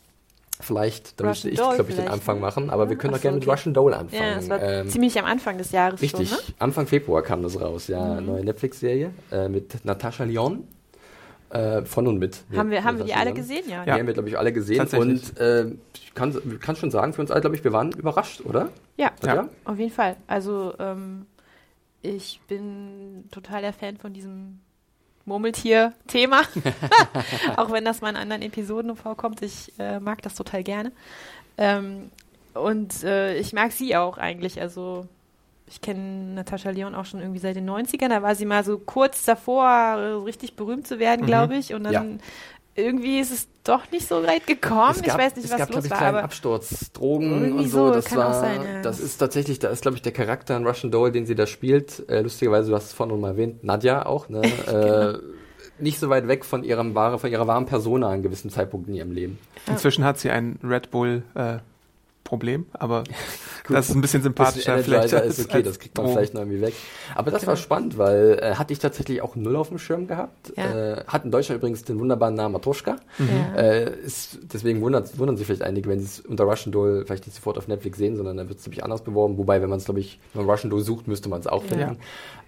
Vielleicht, 0.60 1.18
da 1.20 1.26
müsste 1.26 1.50
ich, 1.50 1.56
glaube 1.56 1.86
ich, 1.88 1.96
den 1.96 2.06
Anfang 2.06 2.36
ne? 2.36 2.42
machen, 2.42 2.70
aber 2.70 2.88
wir 2.88 2.96
können 2.96 3.12
doch 3.12 3.20
gerne 3.20 3.34
mit 3.34 3.44
okay. 3.48 3.50
Russian 3.50 3.74
Doll 3.74 3.94
anfangen. 3.94 4.22
Ja, 4.22 4.34
das 4.36 4.48
war 4.48 4.62
Ähm, 4.62 4.88
ziemlich 4.88 5.18
am 5.18 5.24
Anfang 5.24 5.58
des 5.58 5.72
Jahres 5.72 6.00
Richtig, 6.00 6.28
schon, 6.28 6.38
ne? 6.38 6.54
Anfang 6.60 6.86
Februar 6.86 7.22
kam 7.22 7.42
das 7.42 7.60
raus, 7.60 7.88
ja. 7.88 8.20
Neue 8.20 8.44
Netflix-Serie 8.44 9.10
äh, 9.32 9.48
mit 9.48 9.84
Natascha 9.84 10.22
Lyon. 10.22 10.68
Äh, 11.52 11.84
von 11.84 12.06
und 12.06 12.18
mit. 12.18 12.44
Haben 12.56 12.70
wir, 12.70 12.82
haben 12.82 12.96
wir 12.98 13.04
die 13.04 13.14
alle 13.14 13.34
gesehen? 13.34 13.68
Ja. 13.68 13.84
Die 13.84 13.92
haben 13.92 14.06
wir, 14.06 14.14
glaube 14.14 14.28
ich, 14.30 14.38
alle 14.38 14.52
gesehen. 14.54 14.86
Und 14.96 15.36
äh, 15.38 15.66
ich 15.94 16.14
kann, 16.14 16.34
kann 16.60 16.76
schon 16.76 16.90
sagen, 16.90 17.12
für 17.12 17.20
uns 17.20 17.30
alle, 17.30 17.42
glaube 17.42 17.56
ich, 17.56 17.62
wir 17.62 17.72
waren 17.72 17.92
überrascht, 17.92 18.40
oder? 18.40 18.70
Ja, 18.96 19.10
Ja. 19.22 19.48
auf 19.64 19.78
jeden 19.78 19.90
Fall. 19.92 20.16
Also 20.26 20.72
ähm, 20.78 21.26
ich 22.00 22.40
bin 22.48 23.28
total 23.30 23.60
der 23.60 23.74
Fan 23.74 23.98
von 23.98 24.14
diesem 24.14 24.60
Murmeltier-Thema. 25.26 26.42
Auch 27.56 27.70
wenn 27.70 27.84
das 27.84 28.00
mal 28.00 28.10
in 28.10 28.16
anderen 28.16 28.42
Episoden 28.42 28.96
vorkommt. 28.96 29.42
Ich 29.42 29.72
äh, 29.78 30.00
mag 30.00 30.22
das 30.22 30.34
total 30.34 30.62
gerne. 30.62 30.90
Ähm, 31.58 32.10
und 32.54 33.02
äh, 33.04 33.36
ich 33.36 33.52
mag 33.52 33.72
sie 33.72 33.94
auch 33.96 34.16
eigentlich. 34.18 34.60
Also 34.60 35.06
ich 35.72 35.80
kenne 35.80 36.34
Natascha 36.34 36.70
Leon 36.70 36.94
auch 36.94 37.06
schon 37.06 37.20
irgendwie 37.20 37.38
seit 37.40 37.56
den 37.56 37.68
90ern. 37.68 38.08
Da 38.10 38.22
war 38.22 38.34
sie 38.34 38.44
mal 38.44 38.62
so 38.62 38.78
kurz 38.78 39.24
davor, 39.24 39.64
äh, 39.66 40.22
richtig 40.24 40.54
berühmt 40.54 40.86
zu 40.86 40.98
werden, 40.98 41.22
Mhm. 41.22 41.26
glaube 41.26 41.56
ich. 41.56 41.72
Und 41.72 41.84
dann 41.84 41.92
Ja. 41.92 42.04
irgendwie 42.74 43.18
ist 43.20 43.30
es 43.32 43.48
doch 43.64 43.90
nicht 43.90 44.06
so 44.06 44.22
weit 44.26 44.46
gekommen. 44.46 44.90
Es 44.96 45.00
ich 45.00 45.06
weiß 45.14 45.36
nicht, 45.36 45.46
es 45.46 45.50
was 45.50 45.58
gab, 45.58 45.74
los 45.74 45.84
ich, 45.84 45.90
war, 45.90 45.98
kleinen 45.98 46.16
aber 46.16 46.24
Absturz, 46.24 46.92
Drogen 46.92 47.30
Irgendwie 47.42 47.64
und 47.64 47.68
so. 47.70 47.86
so, 47.88 47.94
das 47.94 48.04
kann 48.04 48.18
war, 48.18 48.28
auch 48.30 48.34
sein, 48.40 48.60
ja. 48.62 48.82
das 48.82 49.00
ist 49.00 49.16
tatsächlich, 49.18 49.58
da 49.60 49.68
ist 49.68 49.82
glaube 49.82 49.96
ich 49.96 50.02
der 50.02 50.12
Charakter 50.12 50.56
in 50.56 50.66
Russian 50.66 50.90
Doll, 50.92 51.10
den 51.12 51.24
sie 51.26 51.34
da 51.34 51.46
spielt. 51.46 52.08
Äh, 52.08 52.20
lustigerweise, 52.20 52.68
du 52.70 52.76
hast 52.76 52.84
es 52.86 52.92
vorhin 52.92 53.18
mal 53.20 53.28
erwähnt, 53.28 53.64
Nadja 53.64 54.04
auch, 54.06 54.28
ne? 54.28 54.42
Genau. 54.66 55.10
äh, 55.10 55.18
nicht 55.78 55.98
so 55.98 56.10
weit 56.10 56.28
weg 56.28 56.44
von 56.44 56.64
ihrem 56.64 56.94
wahre, 56.94 57.18
von 57.18 57.30
ihrer 57.30 57.46
wahren 57.46 57.66
Persona 57.66 58.06
an 58.08 58.12
einem 58.14 58.22
gewissen 58.22 58.50
Zeitpunkt 58.50 58.88
in 58.88 58.94
ihrem 58.94 59.10
Leben. 59.10 59.38
Inzwischen 59.66 60.04
hat 60.04 60.18
sie 60.18 60.30
ein 60.30 60.58
Red 60.62 60.90
Bull 60.90 61.22
äh, 61.34 61.58
Problem, 62.32 62.64
aber 62.72 63.04
das 63.68 63.90
ist 63.90 63.94
ein 63.94 64.00
bisschen 64.00 64.22
sympathischer 64.22 64.76
Bisschen 64.76 64.84
vielleicht. 64.94 65.12
Energizer 65.12 65.22
als- 65.28 65.38
ist 65.38 65.44
okay, 65.50 65.58
als 65.58 65.66
das 65.66 65.78
kriegt 65.78 65.98
man 65.98 66.08
vielleicht 66.08 66.32
noch 66.32 66.40
irgendwie 66.40 66.62
weg. 66.62 66.72
Aber 67.14 67.30
das 67.30 67.46
war 67.46 67.52
Genau. 67.54 67.62
spannend, 67.62 67.98
weil 67.98 68.38
äh, 68.42 68.54
hatte 68.54 68.72
ich 68.72 68.78
tatsächlich 68.78 69.20
auch 69.20 69.36
null 69.36 69.54
auf 69.56 69.68
dem 69.68 69.76
Schirm 69.78 70.06
gehabt. 70.06 70.52
Ja. 70.56 70.94
Äh, 70.94 71.04
hat 71.06 71.26
in 71.26 71.30
Deutschland 71.30 71.58
übrigens 71.60 71.84
den 71.84 71.98
wunderbaren 72.00 72.34
Namen 72.34 72.54
Matoschka. 72.54 72.96
Ja. 73.18 73.60
Äh, 73.60 73.94
ist, 74.00 74.38
deswegen 74.50 74.80
wundert, 74.80 75.18
wundern 75.18 75.36
sich 75.36 75.44
vielleicht 75.46 75.60
einige, 75.62 75.90
wenn 75.90 75.98
sie 76.00 76.06
es 76.06 76.20
unter 76.20 76.44
Russian 76.44 76.72
Doll 76.72 77.04
vielleicht 77.04 77.26
nicht 77.26 77.36
sofort 77.36 77.58
auf 77.58 77.68
Netflix 77.68 77.98
sehen, 77.98 78.16
sondern 78.16 78.38
dann 78.38 78.48
wird 78.48 78.60
es 78.60 78.64
nämlich 78.66 78.82
anders 78.82 79.02
beworben. 79.02 79.36
Wobei, 79.36 79.60
wenn 79.60 79.68
man 79.68 79.78
es, 79.78 79.84
glaube 79.84 80.00
ich, 80.00 80.18
wenn 80.32 80.46
man 80.46 80.50
Russian 80.50 80.70
Doll 80.70 80.80
sucht, 80.80 81.06
müsste 81.06 81.28
man 81.28 81.40
es 81.40 81.46
auch 81.46 81.62
finden. 81.64 81.98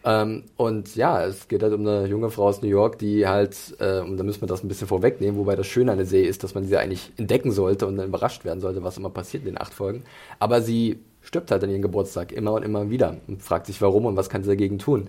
Ähm, 0.06 0.44
und 0.56 0.96
ja, 0.96 1.24
es 1.24 1.48
geht 1.48 1.62
halt 1.62 1.72
um 1.72 1.80
eine 1.80 2.06
junge 2.06 2.30
Frau 2.30 2.44
aus 2.48 2.60
New 2.60 2.68
York, 2.68 2.98
die 2.98 3.26
halt, 3.26 3.56
äh, 3.78 4.00
und 4.00 4.18
da 4.18 4.24
müssen 4.24 4.42
wir 4.42 4.48
das 4.48 4.62
ein 4.62 4.68
bisschen 4.68 4.86
vorwegnehmen, 4.86 5.38
wobei 5.38 5.56
das 5.56 5.66
Schöne 5.66 5.92
an 5.92 5.98
der 5.98 6.06
Serie 6.06 6.28
ist, 6.28 6.44
dass 6.44 6.54
man 6.54 6.66
sie 6.66 6.76
eigentlich 6.76 7.10
entdecken 7.16 7.52
sollte 7.52 7.86
und 7.86 7.96
dann 7.96 8.08
überrascht 8.08 8.44
werden 8.44 8.60
sollte, 8.60 8.84
was 8.84 8.98
immer 8.98 9.08
passiert 9.10 9.44
in 9.44 9.54
den 9.54 9.60
acht 9.60 9.72
Folgen. 9.72 10.02
Aber 10.38 10.60
sie 10.60 10.98
stirbt 11.22 11.50
halt 11.50 11.64
an 11.64 11.70
ihrem 11.70 11.80
Geburtstag 11.80 12.32
immer 12.32 12.52
und 12.52 12.64
immer 12.64 12.90
wieder 12.90 13.16
und 13.28 13.42
fragt 13.42 13.66
sich 13.66 13.80
warum 13.80 14.04
und 14.04 14.16
was 14.16 14.28
kann 14.28 14.42
sie 14.42 14.50
dagegen 14.50 14.78
tun. 14.78 15.08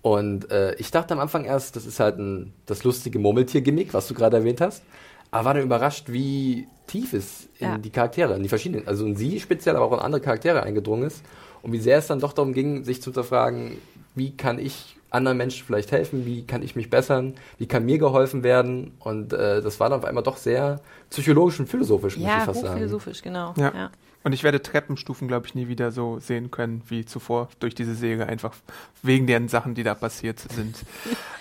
Und 0.00 0.50
äh, 0.50 0.74
ich 0.76 0.90
dachte 0.90 1.12
am 1.12 1.20
Anfang 1.20 1.44
erst, 1.44 1.76
das 1.76 1.84
ist 1.84 2.00
halt 2.00 2.18
ein, 2.18 2.54
das 2.64 2.84
lustige 2.84 3.18
Murmeltier-Gimmick, 3.18 3.92
was 3.92 4.08
du 4.08 4.14
gerade 4.14 4.38
erwähnt 4.38 4.62
hast. 4.62 4.82
Aber 5.30 5.44
war 5.44 5.54
dann 5.54 5.62
überrascht, 5.64 6.06
wie 6.08 6.66
tief 6.86 7.12
es 7.12 7.48
in 7.58 7.68
Ja. 7.68 7.78
die 7.78 7.90
Charaktere, 7.90 8.34
in 8.34 8.42
die 8.42 8.48
verschiedenen, 8.48 8.88
also 8.88 9.04
in 9.04 9.14
sie 9.16 9.38
speziell, 9.38 9.76
aber 9.76 9.84
auch 9.84 9.92
in 9.92 9.98
andere 9.98 10.22
Charaktere 10.22 10.62
eingedrungen 10.62 11.02
ist. 11.04 11.22
Und 11.62 11.72
wie 11.72 11.78
sehr 11.78 11.98
es 11.98 12.06
dann 12.06 12.20
doch 12.20 12.32
darum 12.32 12.54
ging, 12.54 12.84
sich 12.84 13.02
zu 13.02 13.10
hinterfragen, 13.10 13.76
wie 14.14 14.36
kann 14.36 14.58
ich 14.58 14.96
anderen 15.10 15.38
Menschen 15.38 15.66
vielleicht 15.66 15.92
helfen, 15.92 16.24
wie 16.24 16.46
kann 16.46 16.62
ich 16.62 16.76
mich 16.76 16.88
bessern, 16.88 17.34
wie 17.58 17.66
kann 17.66 17.84
mir 17.84 17.98
geholfen 17.98 18.42
werden. 18.42 18.92
Und 19.00 19.32
äh, 19.32 19.60
das 19.60 19.80
war 19.80 19.90
dann 19.90 19.98
auf 19.98 20.04
einmal 20.04 20.22
doch 20.22 20.36
sehr 20.36 20.80
psychologisch 21.10 21.58
und 21.60 21.68
philosophisch, 21.68 22.16
muss 22.16 22.26
ich 22.26 22.30
ja, 22.32 22.40
fast 22.40 22.60
sagen. 22.60 22.74
hochphilosophisch, 22.74 23.22
genau. 23.22 23.54
Ja. 23.56 23.72
Ja. 23.74 23.90
Und 24.22 24.32
ich 24.32 24.42
werde 24.42 24.60
Treppenstufen, 24.60 25.28
glaube 25.28 25.46
ich, 25.46 25.54
nie 25.54 25.68
wieder 25.68 25.92
so 25.92 26.18
sehen 26.18 26.50
können 26.50 26.82
wie 26.88 27.06
zuvor 27.06 27.48
durch 27.58 27.74
diese 27.74 27.94
Serie, 27.94 28.26
einfach 28.26 28.54
wegen 29.02 29.26
den 29.26 29.48
Sachen, 29.48 29.74
die 29.74 29.82
da 29.82 29.94
passiert 29.94 30.38
sind. 30.38 30.76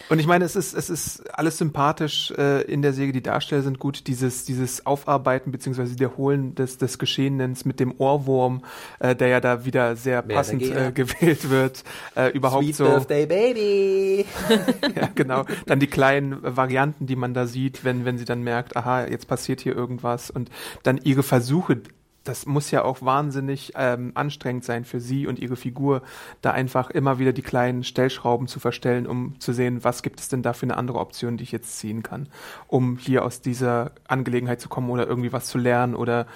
Und 0.10 0.18
ich 0.18 0.26
meine, 0.26 0.44
es 0.44 0.56
ist, 0.56 0.74
es 0.74 0.90
ist 0.90 1.30
alles 1.38 1.60
sympathisch 1.60 2.32
äh, 2.32 2.62
in 2.64 2.82
der 2.82 2.94
Serie, 2.94 3.14
die 3.14 3.22
Darsteller 3.22 3.62
sind 3.62 3.78
gut, 3.78 4.08
dieses, 4.08 4.44
dieses 4.44 4.88
Aufarbeiten 4.88 5.52
bzw. 5.52 5.92
Wiederholen 5.92 6.56
des, 6.56 6.80
des 6.80 6.98
Geschehenen 6.98 7.56
mit 7.64 7.80
dem 7.80 7.94
Ohrwurm, 7.96 8.64
äh, 8.98 9.16
der 9.16 9.28
ja 9.28 9.40
da 9.40 9.66
wieder 9.66 9.96
sehr 9.96 10.24
Mehr 10.24 10.38
passend 10.38 10.64
äh, 10.64 10.92
gewählt 10.92 11.52
wird, 11.52 11.84
äh, 12.16 12.32
überhaupt 12.32 12.64
Sweet 12.66 12.76
so. 12.76 12.86
Birthday 12.86 13.26
Baby! 13.28 14.26
Ja, 14.96 15.10
genau. 15.14 15.46
Dann 15.68 15.80
die 15.80 15.88
kleinen 15.88 16.38
Varianten, 16.42 17.06
die 17.06 17.16
man 17.16 17.36
da 17.36 17.46
sieht, 17.46 17.84
wenn, 17.84 18.06
wenn 18.06 18.18
sie 18.18 18.26
dann 18.26 18.42
merkt, 18.42 18.76
aha, 18.76 19.06
jetzt 19.06 19.28
passiert 19.28 19.62
hier 19.62 19.76
irgendwas 19.76 20.32
und 20.32 20.50
dann 20.82 20.98
ihre 21.04 21.22
Versuche, 21.22 21.82
das 22.30 22.46
muss 22.46 22.70
ja 22.70 22.84
auch 22.84 23.02
wahnsinnig 23.02 23.74
ähm, 23.76 24.12
anstrengend 24.14 24.64
sein 24.64 24.86
für 24.86 25.00
sie 25.00 25.26
und 25.26 25.40
ihre 25.40 25.56
Figur, 25.56 26.04
da 26.42 26.52
einfach 26.52 26.92
immer 26.92 27.18
wieder 27.18 27.34
die 27.34 27.42
kleinen 27.42 27.84
Stellschrauben 27.84 28.48
zu 28.48 28.60
verstellen, 28.60 29.08
um 29.08 29.40
zu 29.40 29.52
sehen, 29.52 29.84
was 29.84 30.04
gibt 30.04 30.20
es 30.20 30.30
denn 30.30 30.44
da 30.44 30.54
für 30.54 30.68
eine 30.68 30.78
andere 30.78 31.00
Option, 31.00 31.38
die 31.38 31.44
ich 31.44 31.52
jetzt 31.52 31.80
ziehen 31.80 32.04
kann, 32.04 32.30
um 32.68 32.98
hier 32.98 33.26
aus 33.26 33.42
dieser 33.42 33.94
Angelegenheit 34.08 34.62
zu 34.62 34.70
kommen 34.70 34.92
oder 34.92 35.08
irgendwie 35.08 35.34
was 35.34 35.48
zu 35.48 35.58
lernen 35.58 35.96
oder 35.96 36.28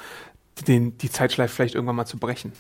den, 0.68 0.98
die 0.98 1.12
Zeitschleife 1.12 1.54
vielleicht 1.54 1.76
irgendwann 1.76 1.96
mal 1.96 2.06
zu 2.06 2.18
brechen. 2.18 2.54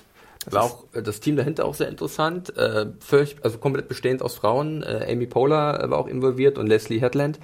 Das 0.45 0.53
War 0.53 0.63
auch 0.63 0.83
äh, 0.93 1.01
das 1.01 1.19
Team 1.19 1.35
dahinter 1.35 1.65
auch 1.65 1.73
sehr 1.73 1.87
interessant, 1.89 2.55
äh, 2.57 2.85
völlig, 2.99 3.37
also 3.43 3.57
komplett 3.57 3.87
bestehend 3.87 4.21
aus 4.21 4.35
Frauen. 4.35 4.83
Äh, 4.83 5.07
Amy 5.11 5.25
Poehler 5.25 5.83
äh, 5.83 5.89
war 5.89 5.97
auch 5.97 6.07
involviert 6.07 6.57
und 6.57 6.67
Leslie 6.67 6.99
Headland 6.99 7.39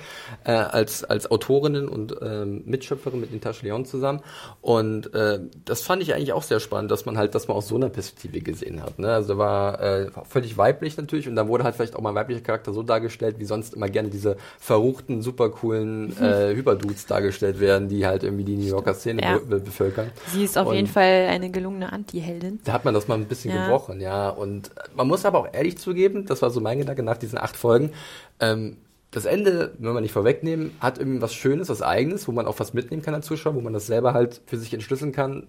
äh, 0.45 0.51
als 0.51 1.03
als 1.03 1.29
Autorinnen 1.31 1.87
und 1.87 2.15
ähm, 2.21 2.63
Mitschöpferin 2.65 3.19
mit 3.19 3.33
Natascha 3.33 3.65
Leon 3.65 3.85
zusammen. 3.85 4.21
Und 4.61 5.13
äh, 5.13 5.39
das 5.65 5.81
fand 5.81 6.01
ich 6.01 6.13
eigentlich 6.13 6.33
auch 6.33 6.43
sehr 6.43 6.59
spannend, 6.59 6.91
dass 6.91 7.05
man 7.05 7.17
halt 7.17 7.35
das 7.35 7.47
mal 7.47 7.53
aus 7.53 7.67
so 7.67 7.75
einer 7.75 7.89
Perspektive 7.89 8.41
gesehen 8.41 8.81
hat. 8.83 8.99
Ne? 8.99 9.11
Also 9.11 9.37
war 9.37 9.81
äh, 9.81 10.07
völlig 10.27 10.57
weiblich 10.57 10.97
natürlich 10.97 11.27
und 11.27 11.35
da 11.35 11.47
wurde 11.47 11.63
halt 11.63 11.75
vielleicht 11.75 11.95
auch 11.95 12.01
mal 12.01 12.09
ein 12.09 12.15
weiblicher 12.15 12.41
Charakter 12.41 12.73
so 12.73 12.83
dargestellt, 12.83 13.35
wie 13.39 13.45
sonst 13.45 13.73
immer 13.73 13.89
gerne 13.89 14.09
diese 14.09 14.37
verruchten, 14.59 15.21
super 15.21 15.49
coolen 15.49 16.15
äh, 16.21 16.53
Hyperdudes 16.55 17.05
dargestellt 17.05 17.59
werden, 17.59 17.87
die 17.89 18.05
halt 18.05 18.23
irgendwie 18.23 18.43
die 18.43 18.55
New 18.57 18.67
Yorker 18.67 18.93
Szene 18.93 19.21
Ja. 19.21 19.37
be 19.39 19.59
bevölkern. 19.59 20.11
Sie 20.33 20.43
ist 20.43 20.57
auf 20.57 20.67
Und- 20.67 20.75
jeden 20.75 20.87
Fall 20.87 21.27
eine 21.29 21.49
gelungene 21.49 21.91
Anti-Heldin. 21.91 22.59
Da 22.63 22.73
hat 22.73 22.85
man 22.85 22.88
das 22.93 23.07
mal 23.07 23.15
ein 23.15 23.25
bisschen 23.25 23.53
Ja. 23.55 23.63
gebrochen, 23.65 24.01
ja. 24.01 24.29
Und 24.29 24.71
man 24.95 25.07
muss 25.07 25.25
aber 25.25 25.39
auch 25.39 25.47
ehrlich 25.53 25.77
zugeben, 25.77 26.25
das 26.25 26.41
war 26.41 26.49
so 26.49 26.61
mein 26.61 26.79
Gedanke 26.79 27.03
nach 27.03 27.17
diesen 27.17 27.37
acht 27.37 27.55
Folgen, 27.57 27.91
ähm, 28.39 28.77
das 29.11 29.25
Ende, 29.25 29.73
wenn 29.79 29.93
wir 29.93 30.01
nicht 30.01 30.11
vorwegnehmen, 30.11 30.71
hat 30.79 30.99
irgendwie 30.99 31.21
was 31.21 31.33
Schönes, 31.33 31.67
was 31.69 31.81
Eigenes, 31.81 32.27
wo 32.27 32.31
man 32.31 32.45
auch 32.45 32.59
was 32.59 32.73
mitnehmen 32.75 33.01
kann 33.01 33.15
als 33.15 33.25
Zuschauer, 33.25 33.55
wo 33.55 33.61
man 33.61 33.73
das 33.73 33.87
selber 33.87 34.13
halt 34.13 34.39
für 34.45 34.57
sich 34.57 34.71
entschlüsseln 34.71 35.11
kann. 35.13 35.47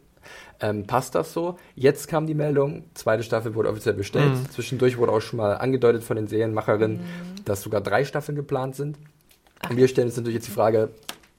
Ähm, 0.61 0.87
passt 0.87 1.15
das 1.15 1.33
so? 1.35 1.57
Jetzt 1.75 2.09
kam 2.09 2.27
die 2.27 2.35
Meldung, 2.35 2.85
zweite 2.95 3.23
Staffel 3.23 3.55
wurde 3.55 3.69
offiziell 3.69 3.95
bestellt. 3.95 4.33
Mhm. 4.35 4.51
Zwischendurch 4.51 4.97
wurde 4.97 5.13
auch 5.13 5.21
schon 5.21 5.37
mal 5.39 5.55
angedeutet 5.59 6.05
von 6.05 6.17
den 6.17 6.27
Serienmacherinnen, 6.27 6.99
Mhm. 6.99 7.45
dass 7.45 7.61
sogar 7.63 7.81
drei 7.83 8.05
Staffeln 8.07 8.37
geplant 8.37 8.77
sind. 8.77 8.97
Und 9.69 9.77
wir 9.77 9.89
stellen 9.89 10.09
uns 10.09 10.17
natürlich 10.17 10.37
jetzt 10.37 10.49
die 10.49 10.53
Frage, 10.53 10.89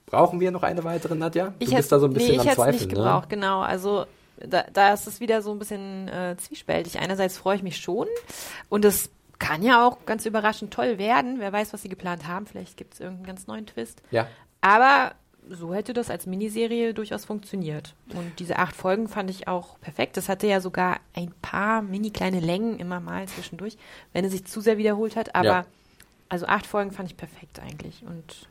brauchen 0.06 0.38
wir 0.40 0.50
noch 0.52 0.62
eine 0.62 0.84
weitere, 0.84 1.14
Nadja? 1.16 1.46
Du 1.48 1.52
Ich 1.58 1.74
bist 1.74 1.90
da 1.90 1.98
so 1.98 2.06
ein 2.06 2.12
bisschen 2.12 2.36
nee, 2.36 2.42
ich 2.42 2.48
am 2.50 2.54
Zweifeln, 2.54 2.74
nicht 2.76 2.88
ne? 2.88 2.94
gebraucht, 2.94 3.28
genau. 3.30 3.60
Also 3.62 4.04
da, 4.48 4.64
da 4.72 4.92
ist 4.92 5.06
es 5.06 5.20
wieder 5.20 5.42
so 5.42 5.52
ein 5.52 5.58
bisschen 5.58 6.08
äh, 6.08 6.36
zwiespältig. 6.38 6.98
Einerseits 6.98 7.36
freue 7.38 7.56
ich 7.56 7.62
mich 7.62 7.76
schon 7.78 8.06
und 8.68 8.84
es 8.84 9.10
kann 9.38 9.62
ja 9.62 9.86
auch 9.86 10.06
ganz 10.06 10.24
überraschend 10.24 10.72
toll 10.72 10.98
werden. 10.98 11.40
Wer 11.40 11.52
weiß, 11.52 11.72
was 11.72 11.82
sie 11.82 11.88
geplant 11.88 12.28
haben. 12.28 12.46
Vielleicht 12.46 12.76
gibt 12.76 12.94
es 12.94 13.00
irgendeinen 13.00 13.26
ganz 13.26 13.46
neuen 13.48 13.66
Twist. 13.66 14.00
Ja. 14.12 14.28
Aber 14.60 15.14
so 15.48 15.74
hätte 15.74 15.92
das 15.92 16.08
als 16.10 16.26
Miniserie 16.26 16.94
durchaus 16.94 17.24
funktioniert. 17.24 17.96
Und 18.14 18.38
diese 18.38 18.60
acht 18.60 18.76
Folgen 18.76 19.08
fand 19.08 19.28
ich 19.30 19.48
auch 19.48 19.80
perfekt. 19.80 20.16
Das 20.16 20.28
hatte 20.28 20.46
ja 20.46 20.60
sogar 20.60 21.00
ein 21.14 21.32
paar 21.42 21.82
mini 21.82 22.10
kleine 22.10 22.38
Längen 22.38 22.78
immer 22.78 23.00
mal 23.00 23.26
zwischendurch, 23.26 23.76
wenn 24.12 24.24
es 24.24 24.30
sich 24.30 24.44
zu 24.44 24.60
sehr 24.60 24.78
wiederholt 24.78 25.16
hat. 25.16 25.34
Aber 25.34 25.46
Ja. 25.48 25.66
also 26.28 26.46
acht 26.46 26.64
Folgen 26.66 26.92
fand 26.92 27.10
ich 27.10 27.16
perfekt 27.16 27.58
eigentlich. 27.58 28.04
Und 28.06 28.48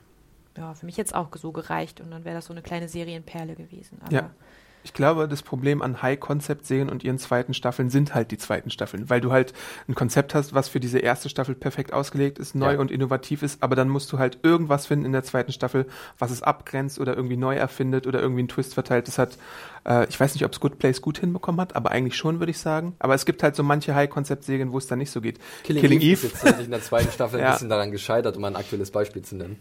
ja, 0.58 0.74
für 0.74 0.86
mich 0.86 0.98
jetzt 0.98 1.16
auch 1.16 1.30
so 1.38 1.54
gereicht. 1.54 2.02
Und 2.02 2.12
dann 2.12 2.26
wäre 2.26 2.36
das 2.36 2.48
so 2.48 2.54
eine 2.54 2.62
kleine 2.62 2.90
Serienperle 2.90 3.56
gewesen. 3.56 4.00
Aber 4.04 4.12
Ja. 4.14 4.30
Ich 4.84 4.94
glaube, 4.94 5.28
das 5.28 5.44
Problem 5.44 5.82
an 5.82 6.02
High-Concept-Serien 6.02 6.90
und 6.90 7.04
ihren 7.04 7.20
zweiten 7.20 7.54
Staffeln 7.54 7.90
sind 7.90 8.16
halt 8.16 8.32
die 8.32 8.38
zweiten 8.38 8.70
Staffeln, 8.72 9.10
weil 9.10 9.22
du 9.22 9.32
halt 9.32 9.54
ein 9.88 9.94
Konzept 9.96 10.34
hast, 10.34 10.54
was 10.56 10.70
für 10.70 10.80
diese 10.80 10.98
erste 11.00 11.30
Staffel 11.30 11.54
perfekt 11.56 11.94
ausgelegt 11.94 12.40
ist, 12.40 12.56
neu 12.56 12.74
Ja. 12.74 12.80
und 12.80 12.90
innovativ 12.92 13.44
ist, 13.44 13.62
aber 13.62 13.76
dann 13.76 13.90
musst 13.90 14.12
du 14.12 14.18
halt 14.20 14.40
irgendwas 14.44 14.88
finden 14.88 15.06
in 15.06 15.12
der 15.12 15.24
zweiten 15.24 15.52
Staffel, 15.52 15.86
was 16.18 16.32
es 16.32 16.42
abgrenzt 16.42 17.00
oder 17.00 17.16
irgendwie 17.16 17.38
neu 17.38 17.56
erfindet 17.56 18.08
oder 18.08 18.20
irgendwie 18.22 18.42
einen 18.42 18.48
Twist 18.48 18.74
verteilt. 18.74 19.08
Das 19.08 19.18
hat, 19.20 19.38
äh, 19.86 20.08
ich 20.10 20.20
weiß 20.20 20.34
nicht, 20.34 20.46
ob 20.46 20.52
es 20.54 20.60
Good 20.60 20.80
Place 20.80 21.02
gut 21.02 21.20
hinbekommen 21.20 21.62
hat, 21.62 21.76
aber 21.76 21.92
eigentlich 21.92 22.16
schon, 22.16 22.40
würde 22.40 22.52
ich 22.52 22.58
sagen. 22.60 22.96
Aber 23.00 23.14
es 23.14 23.26
gibt 23.26 23.44
halt 23.44 23.56
so 23.56 23.64
manche 23.64 23.94
High-Concept-Serien, 23.94 24.72
wo 24.72 24.78
es 24.80 24.88
dann 24.88 24.98
nicht 25.00 25.12
so 25.12 25.22
geht. 25.22 25.40
Killing, 25.64 26.02
Eve, 26.02 26.26
ist 26.28 26.44
jetzt 26.44 26.60
in 26.60 26.72
der 26.72 26.82
zweiten 26.82 27.12
Staffel 27.12 27.40
ein 27.40 27.46
Ja. 27.46 27.52
bisschen 27.54 27.70
daran 27.70 27.92
gescheitert, 27.92 28.36
um 28.38 28.44
ein 28.46 28.56
aktuelles 28.56 28.90
Beispiel 28.92 29.22
zu 29.22 29.36
nennen. 29.36 29.58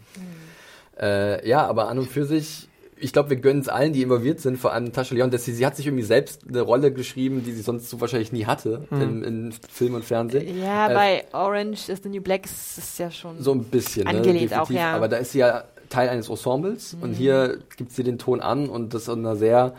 Äh, 0.99 1.47
ja, 1.47 1.65
aber 1.65 1.87
an 1.87 1.99
und 1.99 2.09
für 2.09 2.25
sich, 2.25 2.67
ich 3.01 3.13
glaube, 3.13 3.29
wir 3.31 3.37
gönnen 3.37 3.61
es 3.61 3.67
allen, 3.69 3.93
die 3.93 4.01
involviert 4.03 4.39
sind, 4.39 4.57
vor 4.57 4.71
allem 4.73 4.93
Tascha 4.93 5.15
Leon, 5.15 5.31
dass 5.31 5.43
sie, 5.45 5.53
sie 5.53 5.65
hat 5.65 5.75
sich 5.75 5.87
irgendwie 5.87 6.03
selbst 6.03 6.41
eine 6.47 6.61
Rolle 6.61 6.91
geschrieben, 6.93 7.43
die 7.43 7.51
sie 7.51 7.61
sonst 7.61 7.89
so 7.89 7.99
wahrscheinlich 7.99 8.31
nie 8.31 8.45
hatte 8.45 8.85
in, 8.91 9.23
in 9.23 9.51
Film 9.69 9.95
und 9.95 10.05
Fernsehen. 10.05 10.59
Ja, 10.61 10.89
Äh, 10.89 10.93
bei 10.93 11.23
Orange 11.33 11.89
is 11.89 12.01
the 12.03 12.09
New 12.09 12.21
Black 12.21 12.45
ist 12.45 12.77
es 12.77 12.97
ja 12.97 13.09
schon. 13.11 13.39
So 13.41 13.51
ein 13.53 13.63
bisschen, 13.63 14.03
ne? 14.05 14.11
Angelehnt 14.11 14.53
auch, 14.53 14.67
definitiv. 14.67 14.75
ja. 14.77 14.89
Mhm. 14.91 14.95
Aber 14.95 15.07
da 15.07 15.17
ist 15.17 15.31
sie 15.33 15.39
ja 15.39 15.63
Teil 15.89 16.07
eines 16.09 16.29
Ensembles 16.29 16.95
und 17.01 17.13
hier 17.13 17.57
gibt 17.75 17.91
sie 17.91 18.03
den 18.03 18.17
Ton 18.17 18.39
an 18.39 18.69
und 18.69 18.93
das 18.93 19.07
in 19.09 19.19
einer 19.19 19.35
sehr, 19.35 19.73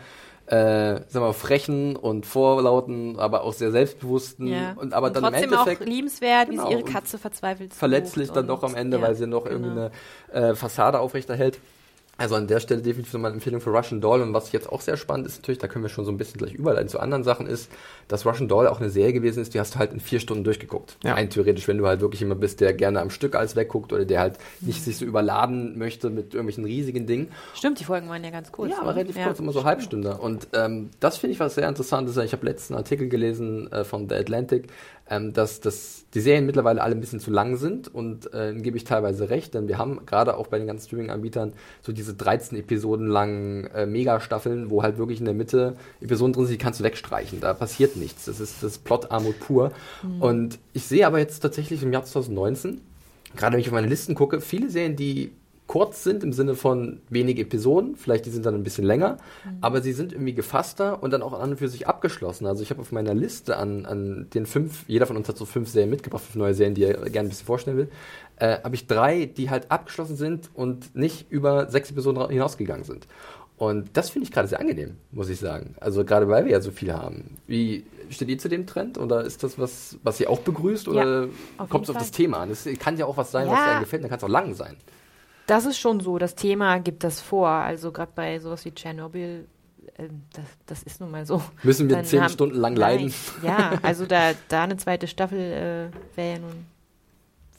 äh, 0.45 0.55
sagen 0.55 1.05
wir 1.13 1.21
mal, 1.21 1.33
frechen 1.33 1.95
und 1.95 2.25
vorlauten, 2.25 3.17
aber 3.17 3.43
auch 3.43 3.53
sehr 3.53 3.71
selbstbewussten 3.71 4.47
ja. 4.47 4.73
und 4.75 4.93
aber 4.93 5.09
dann 5.09 5.23
im 5.25 5.33
Endeffekt 5.33 5.81
auch 5.81 5.85
liebenswert, 5.87 6.49
wie 6.49 6.55
Genau, 6.57 6.67
sie 6.67 6.73
ihre 6.73 6.83
und 6.83 6.91
Katze 6.91 7.17
verzweifelt 7.17 7.73
verletzlich 7.73 8.29
dann 8.29 8.45
doch 8.47 8.61
und- 8.61 8.69
am 8.71 8.75
Ende, 8.75 8.97
ja, 8.97 9.03
weil 9.03 9.15
sie 9.15 9.25
noch 9.25 9.45
genau. 9.45 9.55
irgendwie 9.55 9.89
eine 10.35 10.49
äh, 10.51 10.55
Fassade 10.55 10.99
aufrechterhält. 10.99 11.59
Also 12.15 12.35
an 12.35 12.45
der 12.45 12.59
Stelle 12.59 12.81
definitiv 12.81 13.11
nochmal 13.13 13.31
eine 13.31 13.37
Empfehlung 13.37 13.59
für 13.59 13.71
Russian 13.71 13.99
Doll. 13.99 14.21
Und 14.21 14.33
was 14.33 14.51
jetzt 14.51 14.69
auch 14.71 14.81
sehr 14.81 14.97
spannend 14.97 15.25
ist, 15.25 15.37
natürlich, 15.37 15.57
da 15.57 15.67
können 15.67 15.83
wir 15.83 15.89
schon 15.89 16.05
so 16.05 16.11
ein 16.11 16.17
bisschen 16.17 16.37
gleich 16.37 16.53
überleiten 16.53 16.87
zu 16.87 16.99
anderen 16.99 17.23
Sachen, 17.23 17.47
ist, 17.47 17.71
dass 18.07 18.23
Russian 18.25 18.47
Doll 18.47 18.67
auch 18.67 18.79
eine 18.79 18.91
Serie 18.91 19.13
gewesen 19.13 19.41
ist, 19.41 19.55
die 19.55 19.59
hast 19.59 19.73
du 19.73 19.79
halt 19.79 19.93
in 19.93 19.99
vier 19.99 20.19
Stunden 20.19 20.43
durchgeguckt. 20.43 20.97
Ja. 21.03 21.13
Rein 21.13 21.31
theoretisch, 21.31 21.67
wenn 21.67 21.79
du 21.79 21.87
halt 21.87 22.01
wirklich 22.01 22.21
jemand 22.21 22.39
bist, 22.39 22.61
der 22.61 22.73
gerne 22.73 23.01
am 23.01 23.09
Stück 23.09 23.35
alles 23.35 23.55
wegguckt 23.55 23.93
oder 23.93 24.05
der 24.05 24.19
halt 24.19 24.37
nicht 24.61 24.83
sich 24.83 24.97
so 24.97 25.05
überladen 25.05 25.77
möchte 25.77 26.11
mit 26.11 26.35
irgendwelchen 26.35 26.65
riesigen 26.65 27.07
Dingen. 27.07 27.31
Stimmt, 27.55 27.79
die 27.79 27.83
Folgen 27.83 28.07
waren 28.09 28.23
ja 28.23 28.29
ganz 28.29 28.51
kurz. 28.51 28.71
Ja, 28.71 28.81
aber 28.81 28.95
relativ 28.95 29.17
ja. 29.17 29.25
kurz, 29.25 29.39
immer 29.39 29.51
so 29.51 29.63
Halbstunde. 29.63 30.17
Und 30.17 30.49
ähm, 30.53 30.91
das 30.99 31.17
finde 31.17 31.33
ich 31.33 31.39
was 31.39 31.55
sehr 31.55 31.67
interessantes. 31.67 32.15
Ich 32.17 32.33
habe 32.33 32.45
letzten 32.45 32.75
Artikel 32.75 33.09
gelesen 33.09 33.71
äh, 33.71 33.83
von 33.83 34.07
The 34.07 34.15
Atlantic, 34.15 34.67
ähm, 35.09 35.33
dass, 35.33 35.59
dass 35.59 36.05
die 36.13 36.21
Serien 36.21 36.45
mittlerweile 36.45 36.81
alle 36.81 36.95
ein 36.95 37.01
bisschen 37.01 37.19
zu 37.19 37.29
lang 37.29 37.57
sind 37.57 37.93
und 37.93 38.33
äh, 38.33 38.53
gebe 38.53 38.77
ich 38.77 38.83
teilweise 38.83 39.29
recht, 39.29 39.53
denn 39.53 39.67
wir 39.67 39.77
haben 39.77 40.05
gerade 40.05 40.37
auch 40.37 40.47
bei 40.47 40.57
den 40.57 40.67
ganzen 40.67 40.87
Streaming-Anbietern 40.87 41.53
so 41.81 41.91
diese 41.91 42.13
13 42.13 42.57
Episoden 42.57 43.07
langen 43.07 43.65
äh, 43.67 43.85
Megastaffeln, 43.85 44.69
wo 44.69 44.83
halt 44.83 44.97
wirklich 44.97 45.19
in 45.19 45.25
der 45.25 45.33
Mitte 45.33 45.75
Episoden 46.01 46.33
drin 46.33 46.45
sind, 46.45 46.53
die 46.53 46.63
kannst 46.63 46.79
du 46.79 46.83
wegstreichen. 46.83 47.41
Da 47.41 47.53
passiert 47.53 47.97
nichts. 47.97 48.25
Das 48.25 48.39
ist 48.39 48.63
das 48.63 48.77
Plot-Armut 48.77 49.39
pur. 49.39 49.71
Mhm. 50.03 50.21
Und 50.21 50.59
ich 50.71 50.85
sehe 50.85 51.05
aber 51.05 51.19
jetzt 51.19 51.39
tatsächlich 51.39 51.83
im 51.83 51.91
Jahr 51.91 52.05
2019, 52.05 52.81
gerade 53.35 53.53
wenn 53.53 53.59
ich 53.59 53.67
auf 53.67 53.73
meine 53.73 53.87
Listen 53.87 54.15
gucke, 54.15 54.39
viele 54.39 54.69
Serien, 54.69 54.95
die 54.95 55.31
kurz 55.67 56.03
sind 56.03 56.23
im 56.23 56.33
Sinne 56.33 56.55
von 56.55 56.99
wenige 57.09 57.43
Episoden, 57.43 57.95
vielleicht 57.95 58.25
die 58.25 58.29
sind 58.29 58.45
dann 58.45 58.55
ein 58.55 58.63
bisschen 58.63 58.83
länger, 58.83 59.17
mhm. 59.45 59.57
aber 59.61 59.81
sie 59.81 59.93
sind 59.93 60.11
irgendwie 60.11 60.33
gefasster 60.33 61.01
und 61.01 61.11
dann 61.11 61.21
auch 61.21 61.33
an 61.33 61.51
und 61.51 61.57
für 61.57 61.69
sich 61.69 61.87
abgeschlossen. 61.87 62.45
Also 62.45 62.63
ich 62.63 62.69
habe 62.69 62.81
auf 62.81 62.91
meiner 62.91 63.13
Liste 63.13 63.57
an, 63.57 63.85
an 63.85 64.27
den 64.33 64.45
fünf, 64.45 64.83
jeder 64.87 65.05
von 65.05 65.17
uns 65.17 65.27
hat 65.29 65.37
so 65.37 65.45
fünf 65.45 65.69
Serien 65.69 65.89
mitgebracht, 65.89 66.23
fünf 66.23 66.35
neue 66.35 66.53
Serien, 66.53 66.75
die 66.75 66.83
er 66.83 66.93
gerne 67.09 67.27
ein 67.27 67.29
bisschen 67.29 67.45
vorstellen 67.45 67.77
will, 67.77 67.89
äh, 68.37 68.59
habe 68.61 68.75
ich 68.75 68.87
drei, 68.87 69.25
die 69.25 69.49
halt 69.49 69.71
abgeschlossen 69.71 70.15
sind 70.15 70.49
und 70.53 70.95
nicht 70.95 71.31
über 71.31 71.69
sechs 71.69 71.91
Episoden 71.91 72.29
hinausgegangen 72.29 72.83
sind. 72.83 73.07
Und 73.57 73.95
das 73.95 74.09
finde 74.09 74.25
ich 74.25 74.31
gerade 74.33 74.47
sehr 74.47 74.59
angenehm, 74.59 74.97
muss 75.11 75.29
ich 75.29 75.39
sagen. 75.39 75.75
Also 75.79 76.03
gerade 76.03 76.27
weil 76.27 76.45
wir 76.45 76.51
ja 76.51 76.61
so 76.61 76.71
viele 76.71 76.93
haben. 76.93 77.37
Wie 77.47 77.85
steht 78.09 78.29
ihr 78.29 78.37
zu 78.37 78.49
dem 78.49 78.65
Trend? 78.67 78.97
Oder 78.97 79.23
ist 79.23 79.43
das 79.43 79.57
was, 79.57 79.97
was 80.03 80.19
ihr 80.19 80.29
auch 80.29 80.39
begrüßt? 80.39 80.87
Oder 80.87 81.25
ja, 81.25 81.65
kommt 81.69 81.85
es 81.85 81.89
auf 81.89 81.97
das 81.97 82.11
Thema 82.11 82.39
an? 82.39 82.51
Es 82.51 82.67
kann 82.79 82.97
ja 82.97 83.05
auch 83.05 83.15
was 83.15 83.31
sein, 83.31 83.47
ja. 83.47 83.53
was 83.53 83.59
einem 83.59 83.79
gefällt, 83.81 84.03
dann 84.03 84.09
kann 84.09 84.17
es 84.17 84.23
auch 84.23 84.29
lang 84.29 84.53
sein. 84.55 84.75
Das 85.47 85.65
ist 85.65 85.77
schon 85.77 85.99
so. 85.99 86.17
Das 86.17 86.35
Thema 86.35 86.79
gibt 86.79 87.03
das 87.03 87.21
vor. 87.21 87.49
Also 87.49 87.91
gerade 87.91 88.11
bei 88.15 88.39
sowas 88.39 88.63
wie 88.65 88.71
Tschernobyl, 88.71 89.47
äh, 89.97 90.07
das, 90.33 90.45
das, 90.65 90.83
ist 90.83 91.01
nun 91.01 91.11
mal 91.11 91.25
so. 91.25 91.41
Müssen 91.63 91.89
wir 91.89 91.97
Dann 91.97 92.05
zehn 92.05 92.21
haben, 92.21 92.31
Stunden 92.31 92.55
lang 92.55 92.75
leiden? 92.75 93.13
Ja, 93.41 93.73
also 93.81 94.05
da, 94.05 94.31
da 94.47 94.63
eine 94.63 94.77
zweite 94.77 95.07
Staffel 95.07 95.39
äh, 95.39 96.17
wäre 96.17 96.33
ja 96.33 96.39
nun 96.39 96.65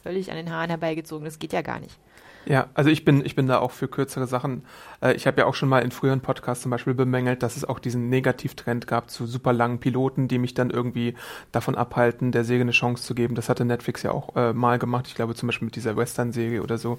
völlig 0.02 0.30
an 0.30 0.36
den 0.36 0.50
Haaren 0.50 0.70
herbeigezogen. 0.70 1.24
Das 1.24 1.38
geht 1.38 1.52
ja 1.52 1.62
gar 1.62 1.80
nicht. 1.80 1.98
Ja, 2.46 2.68
also 2.74 2.90
ich 2.90 3.04
bin, 3.04 3.24
ich 3.24 3.34
bin 3.34 3.46
da 3.46 3.58
auch 3.58 3.70
für 3.70 3.88
kürzere 3.88 4.26
Sachen. 4.26 4.64
Äh, 5.00 5.14
ich 5.14 5.26
habe 5.26 5.40
ja 5.40 5.46
auch 5.46 5.54
schon 5.54 5.68
mal 5.68 5.80
in 5.80 5.90
früheren 5.90 6.20
Podcasts 6.20 6.62
zum 6.62 6.70
Beispiel 6.70 6.94
bemängelt, 6.94 7.42
dass 7.42 7.56
es 7.56 7.64
auch 7.64 7.78
diesen 7.78 8.10
Negativtrend 8.10 8.86
gab 8.86 9.10
zu 9.10 9.26
super 9.26 9.52
langen 9.52 9.80
Piloten, 9.80 10.28
die 10.28 10.38
mich 10.38 10.52
dann 10.52 10.70
irgendwie 10.70 11.14
davon 11.52 11.74
abhalten, 11.74 12.32
der 12.32 12.44
Serie 12.44 12.62
eine 12.62 12.72
Chance 12.72 13.02
zu 13.02 13.14
geben. 13.14 13.34
Das 13.34 13.48
hatte 13.48 13.64
Netflix 13.64 14.02
ja 14.02 14.10
auch 14.10 14.36
äh, 14.36 14.52
mal 14.52 14.78
gemacht. 14.78 15.06
Ich 15.08 15.14
glaube 15.14 15.34
zum 15.34 15.46
Beispiel 15.46 15.66
mit 15.66 15.76
dieser 15.76 15.96
Western-Serie 15.96 16.62
oder 16.62 16.76
so. 16.76 16.98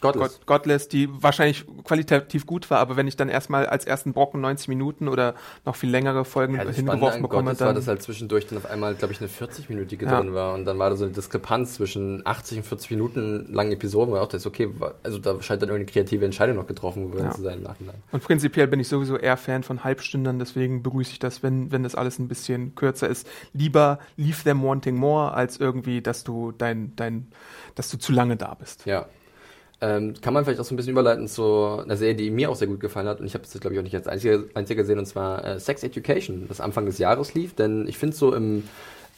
Godless. 0.00 0.40
Godless, 0.46 0.88
die 0.88 1.08
wahrscheinlich 1.10 1.64
qualitativ 1.84 2.46
gut 2.46 2.70
war, 2.70 2.78
aber 2.78 2.96
wenn 2.96 3.06
ich 3.08 3.16
dann 3.16 3.28
erstmal 3.28 3.66
als 3.66 3.84
ersten 3.84 4.12
Brocken 4.12 4.40
90 4.40 4.68
Minuten 4.68 5.08
oder 5.08 5.34
noch 5.64 5.76
viel 5.76 5.90
längere 5.90 6.24
Folgen 6.24 6.54
ja, 6.54 6.62
hingeworfen 6.62 7.22
bekomme, 7.22 7.42
Godless 7.44 7.58
dann 7.58 7.68
war 7.68 7.74
das 7.74 7.88
halt 7.88 8.02
zwischendurch 8.02 8.46
dann 8.46 8.58
auf 8.58 8.66
einmal, 8.66 8.94
glaube 8.94 9.12
ich, 9.12 9.20
eine 9.20 9.28
40-minütige 9.28 10.04
ja. 10.04 10.20
drin 10.20 10.34
war 10.34 10.54
und 10.54 10.64
dann 10.64 10.78
war 10.78 10.90
da 10.90 10.96
so 10.96 11.04
eine 11.04 11.12
Diskrepanz 11.12 11.74
zwischen 11.74 12.26
80 12.26 12.58
und 12.58 12.64
40 12.64 12.90
Minuten 12.90 13.52
langen 13.52 13.72
Episoden, 13.72 14.12
wo 14.12 14.18
auch 14.18 14.28
das 14.28 14.46
okay, 14.46 14.70
also 15.02 15.18
da 15.18 15.40
scheint 15.42 15.62
dann 15.62 15.70
irgendeine 15.70 15.92
kreative 15.92 16.24
Entscheidung 16.24 16.56
noch 16.56 16.66
getroffen 16.66 17.12
worden 17.12 17.26
ja. 17.26 17.30
zu 17.32 17.42
sein 17.42 17.58
im 17.58 17.64
Nachhinein. 17.64 17.96
Und 18.12 18.22
prinzipiell 18.22 18.68
bin 18.68 18.80
ich 18.80 18.88
sowieso 18.88 19.16
eher 19.16 19.36
Fan 19.36 19.62
von 19.62 19.84
Halbstündern, 19.84 20.38
deswegen 20.38 20.82
begrüße 20.82 21.12
ich 21.12 21.18
das, 21.18 21.42
wenn 21.42 21.72
wenn 21.72 21.82
das 21.82 21.94
alles 21.94 22.18
ein 22.18 22.28
bisschen 22.28 22.74
kürzer 22.74 23.08
ist. 23.08 23.26
Lieber 23.52 23.98
leave 24.16 24.42
them 24.44 24.62
wanting 24.62 24.96
more 24.96 25.32
als 25.32 25.58
irgendwie, 25.58 26.00
dass 26.02 26.24
du 26.24 26.52
dein 26.52 26.94
dein 26.96 27.28
dass 27.74 27.90
du 27.90 27.98
zu 27.98 28.12
lange 28.12 28.36
da 28.36 28.54
bist. 28.54 28.86
Ja, 28.86 29.06
ähm, 29.80 30.14
kann 30.20 30.34
man 30.34 30.44
vielleicht 30.44 30.60
auch 30.60 30.64
so 30.64 30.74
ein 30.74 30.76
bisschen 30.76 30.92
überleiten 30.92 31.28
zu 31.28 31.44
einer 31.44 31.96
Serie, 31.96 32.16
die 32.16 32.30
mir 32.30 32.50
auch 32.50 32.56
sehr 32.56 32.66
gut 32.66 32.80
gefallen 32.80 33.06
hat. 33.06 33.20
Und 33.20 33.26
ich 33.26 33.34
habe 33.34 33.44
es, 33.44 33.52
glaube 33.60 33.74
ich, 33.74 33.78
auch 33.78 33.84
nicht 33.84 33.94
als 33.94 34.08
einziger, 34.08 34.42
einziger 34.54 34.82
gesehen, 34.82 34.98
und 34.98 35.06
zwar 35.06 35.44
äh, 35.44 35.60
Sex 35.60 35.82
Education, 35.82 36.46
das 36.48 36.60
Anfang 36.60 36.86
des 36.86 36.98
Jahres 36.98 37.34
lief. 37.34 37.54
Denn 37.54 37.86
ich 37.86 37.96
finde 37.96 38.16
so 38.16 38.34
im 38.34 38.64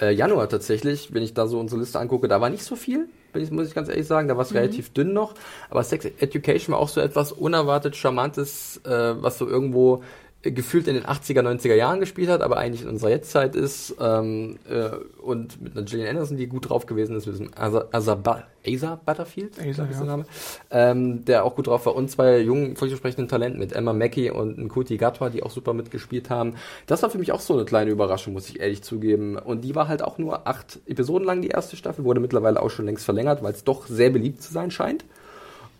äh, 0.00 0.12
Januar 0.12 0.48
tatsächlich, 0.48 1.14
wenn 1.14 1.22
ich 1.22 1.32
da 1.32 1.46
so 1.46 1.58
unsere 1.58 1.80
Liste 1.80 1.98
angucke, 1.98 2.28
da 2.28 2.40
war 2.40 2.50
nicht 2.50 2.64
so 2.64 2.76
viel, 2.76 3.08
ich, 3.34 3.50
muss 3.50 3.68
ich 3.68 3.74
ganz 3.74 3.88
ehrlich 3.88 4.06
sagen. 4.06 4.28
Da 4.28 4.36
war 4.36 4.42
es 4.42 4.50
mhm. 4.50 4.58
relativ 4.58 4.92
dünn 4.92 5.12
noch. 5.12 5.34
Aber 5.70 5.82
Sex 5.82 6.04
Education 6.04 6.74
war 6.74 6.80
auch 6.80 6.88
so 6.88 7.00
etwas 7.00 7.32
unerwartet 7.32 7.96
Charmantes, 7.96 8.80
äh, 8.84 8.90
was 8.90 9.38
so 9.38 9.48
irgendwo 9.48 10.02
gefühlt 10.42 10.88
in 10.88 10.94
den 10.94 11.04
80er, 11.04 11.42
90er 11.42 11.74
Jahren 11.74 12.00
gespielt 12.00 12.30
hat, 12.30 12.40
aber 12.40 12.56
eigentlich 12.56 12.82
in 12.82 12.88
unserer 12.88 13.10
Jetztzeit 13.10 13.54
ist 13.54 13.94
ähm, 14.00 14.58
äh, 14.70 14.88
und 15.20 15.60
mit 15.60 15.76
einer 15.76 15.84
Gillian 15.84 16.08
Anderson, 16.08 16.38
die 16.38 16.46
gut 16.46 16.70
drauf 16.70 16.86
gewesen 16.86 17.14
ist, 17.14 17.26
mit 17.26 17.34
diesem 17.34 17.50
Asa, 17.54 17.84
Asa, 17.92 18.18
Asa 18.66 18.94
Butterfield, 19.04 19.58
Asa, 19.58 19.84
ja. 19.84 19.88
der, 19.90 20.04
Name, 20.04 20.24
ähm, 20.70 21.26
der 21.26 21.44
auch 21.44 21.56
gut 21.56 21.66
drauf 21.66 21.84
war 21.84 21.94
und 21.94 22.10
zwei 22.10 22.38
jungen, 22.38 22.74
vielversprechenden 22.74 23.28
Talenten 23.28 23.60
mit 23.60 23.74
Emma 23.74 23.92
Mackey 23.92 24.30
und 24.30 24.56
Nkuti 24.56 24.96
Gatwa, 24.96 25.28
die 25.28 25.42
auch 25.42 25.50
super 25.50 25.74
mitgespielt 25.74 26.30
haben. 26.30 26.54
Das 26.86 27.02
war 27.02 27.10
für 27.10 27.18
mich 27.18 27.32
auch 27.32 27.40
so 27.40 27.52
eine 27.52 27.66
kleine 27.66 27.90
Überraschung, 27.90 28.32
muss 28.32 28.48
ich 28.48 28.60
ehrlich 28.60 28.82
zugeben. 28.82 29.36
Und 29.36 29.60
die 29.60 29.74
war 29.74 29.88
halt 29.88 30.00
auch 30.02 30.16
nur 30.16 30.48
acht 30.48 30.78
Episoden 30.86 31.26
lang, 31.26 31.42
die 31.42 31.48
erste 31.48 31.76
Staffel, 31.76 32.04
wurde 32.06 32.20
mittlerweile 32.20 32.62
auch 32.62 32.70
schon 32.70 32.86
längst 32.86 33.04
verlängert, 33.04 33.42
weil 33.42 33.52
es 33.52 33.64
doch 33.64 33.86
sehr 33.86 34.08
beliebt 34.08 34.42
zu 34.42 34.54
sein 34.54 34.70
scheint. 34.70 35.04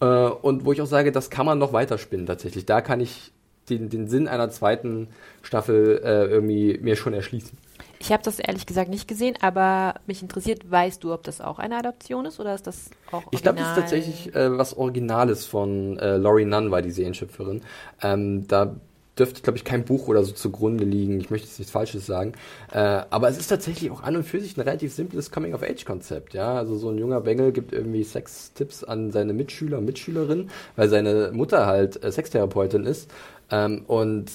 Äh, 0.01 0.05
und 0.05 0.67
wo 0.67 0.73
ich 0.73 0.83
auch 0.83 0.87
sage, 0.87 1.13
das 1.13 1.31
kann 1.31 1.47
man 1.47 1.59
noch 1.59 1.73
weiterspinnen 1.73 2.27
tatsächlich. 2.27 2.67
Da 2.67 2.83
kann 2.83 3.01
ich 3.01 3.33
den, 3.71 3.89
den 3.89 4.09
Sinn 4.09 4.29
einer 4.29 4.51
zweiten 4.51 5.09
Staffel 5.43 6.01
äh, 6.05 6.27
irgendwie 6.27 6.79
mir 6.83 6.97
schon 6.97 7.15
erschließen. 7.15 7.57
Ich 8.03 8.13
habe 8.13 8.23
das 8.23 8.39
ehrlich 8.39 8.65
gesagt 8.65 8.89
nicht 8.89 9.07
gesehen, 9.09 9.37
aber 9.43 9.95
mich 10.07 10.23
interessiert, 10.23 10.71
weißt 10.71 11.05
du, 11.05 11.13
ob 11.13 11.23
das 11.23 11.43
auch 11.43 11.59
eine 11.59 11.77
Adaption 11.77 12.25
ist 12.25 12.41
oder 12.41 12.55
ist 12.55 12.67
das 12.67 12.91
auch 13.09 13.27
original? 13.27 13.31
Ich 13.33 13.43
glaube, 13.43 13.59
das 13.59 13.69
ist 13.69 13.75
tatsächlich 13.75 14.35
äh, 14.35 14.57
was 14.57 14.75
Originales 14.75 15.45
von 15.45 15.99
äh, 15.99 16.17
Laurie 16.17 16.47
Nunn, 16.47 16.71
war 16.71 16.81
die 16.81 16.93
Serienschöpferin. 16.93 17.61
Ähm, 18.03 18.49
da 18.49 18.75
dürfte, 19.19 19.43
glaube 19.43 19.59
ich, 19.59 19.65
kein 19.65 19.85
Buch 19.85 20.09
oder 20.09 20.25
so 20.25 20.33
zugrunde 20.33 20.85
liegen. 20.85 21.21
Ich 21.21 21.31
möchte 21.31 21.47
jetzt 21.47 21.59
nichts 21.59 21.73
Falsches 21.73 22.07
sagen. 22.07 22.33
Äh, 22.73 22.79
aber 22.79 23.29
es 23.29 23.39
ist 23.39 23.49
tatsächlich 23.49 23.91
auch 23.91 24.03
an 24.03 24.17
und 24.17 24.25
für 24.25 24.41
sich 24.41 24.57
ein 24.57 24.63
relativ 24.63 24.95
simples 24.95 25.31
Coming-of-Age-Konzept. 25.31 26.33
Ja, 26.33 26.55
also 26.55 26.77
so 26.77 26.89
ein 26.89 26.99
junger 26.99 27.21
Bengel 27.21 27.53
gibt 27.53 27.73
irgendwie 27.73 28.03
Sextipps 28.03 28.83
an 28.83 29.11
seine 29.13 29.35
Mitschüler 29.35 29.79
und 29.79 29.85
Mitschülerinnen, 29.85 30.51
weil 30.77 30.89
seine 30.89 31.31
Mutter 31.33 31.67
halt 31.67 32.03
äh, 32.03 32.11
Sextherapeutin 32.11 32.87
ist. 32.87 33.11
Ähm, 33.51 33.85
und 33.87 34.31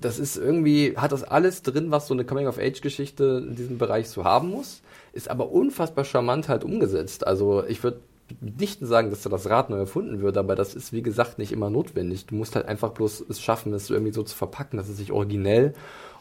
das 0.00 0.18
ist 0.18 0.36
irgendwie, 0.36 0.96
hat 0.96 1.12
das 1.12 1.24
alles 1.24 1.62
drin, 1.62 1.90
was 1.90 2.06
so 2.06 2.14
eine 2.14 2.24
Coming-of-Age-Geschichte 2.24 3.44
in 3.48 3.56
diesem 3.56 3.78
Bereich 3.78 4.08
so 4.08 4.24
haben 4.24 4.50
muss, 4.50 4.82
ist 5.12 5.30
aber 5.30 5.50
unfassbar 5.50 6.04
charmant 6.04 6.48
halt 6.48 6.64
umgesetzt. 6.64 7.26
Also 7.26 7.64
ich 7.66 7.82
würde 7.82 8.00
nicht 8.40 8.80
sagen, 8.80 9.10
dass 9.10 9.22
da 9.22 9.30
das 9.30 9.48
Rad 9.48 9.70
neu 9.70 9.78
erfunden 9.78 10.20
wird, 10.20 10.36
aber 10.36 10.54
das 10.54 10.74
ist 10.74 10.92
wie 10.92 11.02
gesagt 11.02 11.38
nicht 11.38 11.50
immer 11.52 11.70
notwendig. 11.70 12.26
Du 12.26 12.34
musst 12.34 12.54
halt 12.54 12.66
einfach 12.66 12.90
bloß 12.90 13.24
es 13.28 13.40
schaffen, 13.40 13.72
es 13.72 13.90
irgendwie 13.90 14.12
so 14.12 14.22
zu 14.22 14.36
verpacken, 14.36 14.76
dass 14.76 14.88
es 14.88 14.98
sich 14.98 15.12
originell 15.12 15.74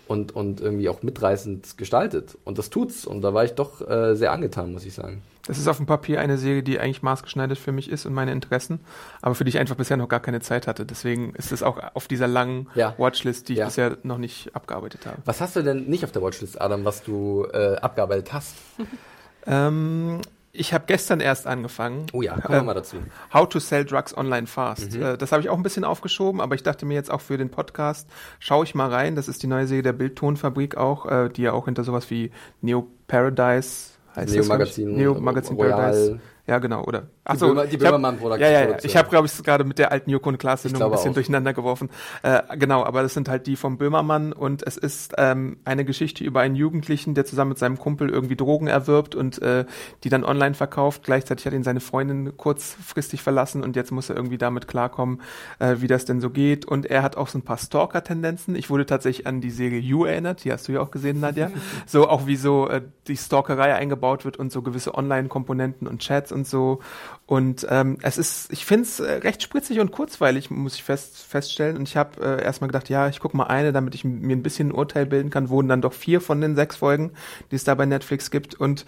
und, 0.08 0.36
und 0.36 0.62
irgendwie 0.62 0.90
auch 0.90 1.04
mitreißend 1.04 1.78
gestaltet. 1.78 2.38
Und 2.46 2.58
das 2.58 2.70
tut's. 2.70 3.06
Und 3.06 3.22
da 3.22 3.34
war 3.34 3.44
ich 3.44 3.54
doch 3.54 3.88
äh, 3.88 4.16
sehr 4.16 4.32
angetan, 4.32 4.72
muss 4.72 4.86
ich 4.86 4.94
sagen. 4.94 5.22
Das 5.48 5.58
ist 5.58 5.68
auf 5.68 5.78
dem 5.78 5.86
Papier 5.86 6.20
eine 6.20 6.38
Serie, 6.38 6.62
die 6.62 6.80
eigentlich 6.80 7.02
maßgeschneidert 7.02 7.58
für 7.58 7.72
mich 7.72 7.90
ist 7.90 8.06
und 8.06 8.14
meine 8.14 8.32
Interessen, 8.32 8.82
aber 9.22 9.34
für 9.34 9.46
die 9.46 9.50
ich 9.50 9.58
einfach 9.58 9.76
bisher 9.76 9.98
noch 9.98 10.10
gar 10.10 10.20
keine 10.20 10.42
Zeit 10.42 10.68
hatte. 10.68 10.86
Deswegen 10.86 11.34
ist 11.36 11.52
es 11.52 11.64
auch 11.64 11.80
auf 11.94 12.08
dieser 12.08 12.28
langen 12.28 12.68
ja. 12.76 12.94
Watchlist, 12.98 13.50
die 13.50 13.54
ich 13.54 13.60
ja. 13.60 13.66
bisher 13.66 13.98
noch 14.04 14.18
nicht 14.18 14.56
abgearbeitet 14.56 15.06
habe. 15.06 15.18
Was 15.26 15.42
hast 15.42 15.56
du 15.56 15.64
denn 15.64 15.86
nicht 15.86 16.04
auf 16.04 16.12
der 16.12 16.22
Watchlist, 16.22 16.60
Adam, 16.62 16.86
was 16.86 17.02
du 17.04 17.48
äh, 17.52 17.78
abgearbeitet 17.78 18.34
hast? 18.34 18.56
ähm, 19.48 20.22
ich 20.52 20.74
habe 20.74 20.86
gestern 20.88 21.20
erst 21.20 21.46
angefangen. 21.48 22.08
Oh 22.14 22.22
ja, 22.22 22.34
kommen 22.34 22.56
wir 22.56 22.62
äh, 22.62 22.64
mal 22.64 22.74
dazu. 22.74 22.98
How 23.34 23.48
to 23.48 23.60
Sell 23.60 23.86
Drugs 23.86 24.18
Online 24.18 24.48
Fast. 24.48 24.94
Mhm. 24.94 25.04
Äh, 25.04 25.18
das 25.18 25.32
habe 25.32 25.42
ich 25.42 25.50
auch 25.50 25.56
ein 25.56 25.64
bisschen 25.64 25.84
aufgeschoben, 25.84 26.42
aber 26.42 26.56
ich 26.56 26.64
dachte 26.64 26.86
mir 26.86 26.96
jetzt 26.96 27.12
auch 27.12 27.22
für 27.22 27.38
den 27.38 27.50
Podcast, 27.50 28.10
schaue 28.40 28.66
ich 28.66 28.76
mal 28.76 28.90
rein. 28.90 29.16
Das 29.16 29.28
ist 29.28 29.44
die 29.44 29.48
neue 29.48 29.68
Serie 29.68 29.84
der 29.84 29.94
Bildtonfabrik 29.94 30.76
auch, 30.76 31.06
äh, 31.06 31.30
die 31.30 31.44
ja 31.44 31.54
auch 31.54 31.66
hinter 31.66 31.84
sowas 31.84 32.10
wie 32.10 32.32
Neo 32.62 32.88
Paradise 33.08 33.97
heißt 34.18 34.34
Neo 34.34 34.46
Magazin, 34.46 34.96
Neo 34.96 35.14
Magazin 35.20 35.58
Paradise 35.58 36.20
ja, 36.48 36.60
genau, 36.60 36.84
oder? 36.84 37.10
Achso, 37.26 37.54
die, 37.54 37.72
die 37.72 37.78
Böhmermann 37.78 38.18
Produktion. 38.18 38.52
Ja, 38.52 38.62
ja, 38.62 38.70
ja. 38.70 38.78
Ich 38.82 38.96
habe, 38.96 39.10
glaube 39.10 39.28
ich, 39.28 39.44
gerade 39.44 39.66
mit 39.66 39.80
der 39.80 39.92
alten 39.92 40.10
Joko 40.10 40.30
und 40.30 40.38
Klaas 40.38 40.62
Sendung 40.64 40.82
ein 40.82 40.92
bisschen 40.92 41.10
auch. 41.10 41.16
durcheinander 41.16 41.54
geworfen. 41.54 41.90
Äh, 42.24 42.42
genau, 42.58 42.86
aber 42.86 43.02
das 43.02 43.14
sind 43.14 43.28
halt 43.28 43.48
die 43.48 43.58
vom 43.58 43.78
Böhmermann 43.78 44.32
und 44.32 44.66
es 44.66 44.78
ist 44.78 45.14
ähm, 45.18 45.58
eine 45.66 45.84
Geschichte 45.84 46.24
über 46.24 46.40
einen 46.40 46.56
Jugendlichen, 46.56 47.16
der 47.16 47.26
zusammen 47.26 47.50
mit 47.50 47.58
seinem 47.58 47.78
Kumpel 47.78 48.10
irgendwie 48.10 48.38
Drogen 48.38 48.68
erwirbt 48.68 49.14
und 49.14 49.42
äh, 49.42 49.66
die 50.06 50.10
dann 50.10 50.24
online 50.24 50.54
verkauft. 50.54 51.04
Gleichzeitig 51.04 51.46
hat 51.46 51.54
ihn 51.54 51.64
seine 51.64 51.82
Freundin 51.82 52.38
kurzfristig 52.38 53.22
verlassen 53.22 53.62
und 53.62 53.76
jetzt 53.76 53.92
muss 53.92 54.10
er 54.10 54.16
irgendwie 54.16 54.38
damit 54.38 54.70
klarkommen, 54.70 55.22
äh, 55.60 55.76
wie 55.80 55.88
das 55.88 56.06
denn 56.06 56.22
so 56.22 56.30
geht. 56.30 56.66
Und 56.66 56.86
er 56.86 57.04
hat 57.04 57.18
auch 57.18 57.28
so 57.28 57.38
ein 57.38 57.44
paar 57.44 57.58
Stalker-Tendenzen. 57.58 58.56
Ich 58.56 58.70
wurde 58.70 58.86
tatsächlich 58.86 59.28
an 59.28 59.42
die 59.42 59.52
Serie 59.52 59.80
You 59.80 60.06
erinnert, 60.06 60.46
die 60.46 60.54
hast 60.54 60.70
du 60.70 60.72
ja 60.72 60.80
auch 60.80 60.92
gesehen, 60.92 61.20
Nadja. 61.20 61.52
so 61.86 62.08
auch 62.08 62.26
wie 62.26 62.38
so 62.38 62.70
äh, 62.70 62.84
die 63.08 63.18
Stalkerei 63.18 63.76
eingebaut 63.76 64.24
wird 64.24 64.38
und 64.38 64.50
so 64.50 64.62
gewisse 64.62 64.96
Online-Komponenten 64.96 65.88
und 65.88 66.00
Chats 66.00 66.32
und 66.32 66.37
so. 66.46 66.80
Und 67.26 67.66
ähm, 67.70 67.98
es 68.02 68.18
ist, 68.18 68.52
ich 68.52 68.66
finde 68.66 68.84
es 68.84 69.00
äh, 69.00 69.12
recht 69.14 69.42
spritzig 69.42 69.80
und 69.80 69.92
kurzweilig, 69.92 70.52
muss 70.52 70.76
ich 70.76 70.84
fest, 70.84 71.18
feststellen. 71.18 71.78
Und 71.78 71.88
ich 71.88 71.98
habe 71.98 72.22
äh, 72.22 72.44
erstmal 72.44 72.68
gedacht, 72.68 72.90
ja, 72.90 73.08
ich 73.08 73.20
gucke 73.20 73.36
mal 73.36 73.46
eine, 73.46 73.72
damit 73.72 73.96
ich 73.96 74.04
mir 74.04 74.36
ein 74.36 74.44
bisschen 74.44 74.70
ein 74.70 74.74
Urteil 74.74 75.06
bilden 75.06 75.30
kann. 75.30 75.50
Wurden 75.50 75.68
dann 75.68 75.82
doch 75.82 75.94
vier 75.94 76.22
von 76.22 76.42
den 76.42 76.56
sechs 76.56 76.78
Folgen, 76.78 77.12
die 77.52 77.56
es 77.56 77.64
da 77.64 77.76
bei 77.76 77.86
Netflix 77.86 78.32
gibt. 78.32 78.56
Und 78.56 78.86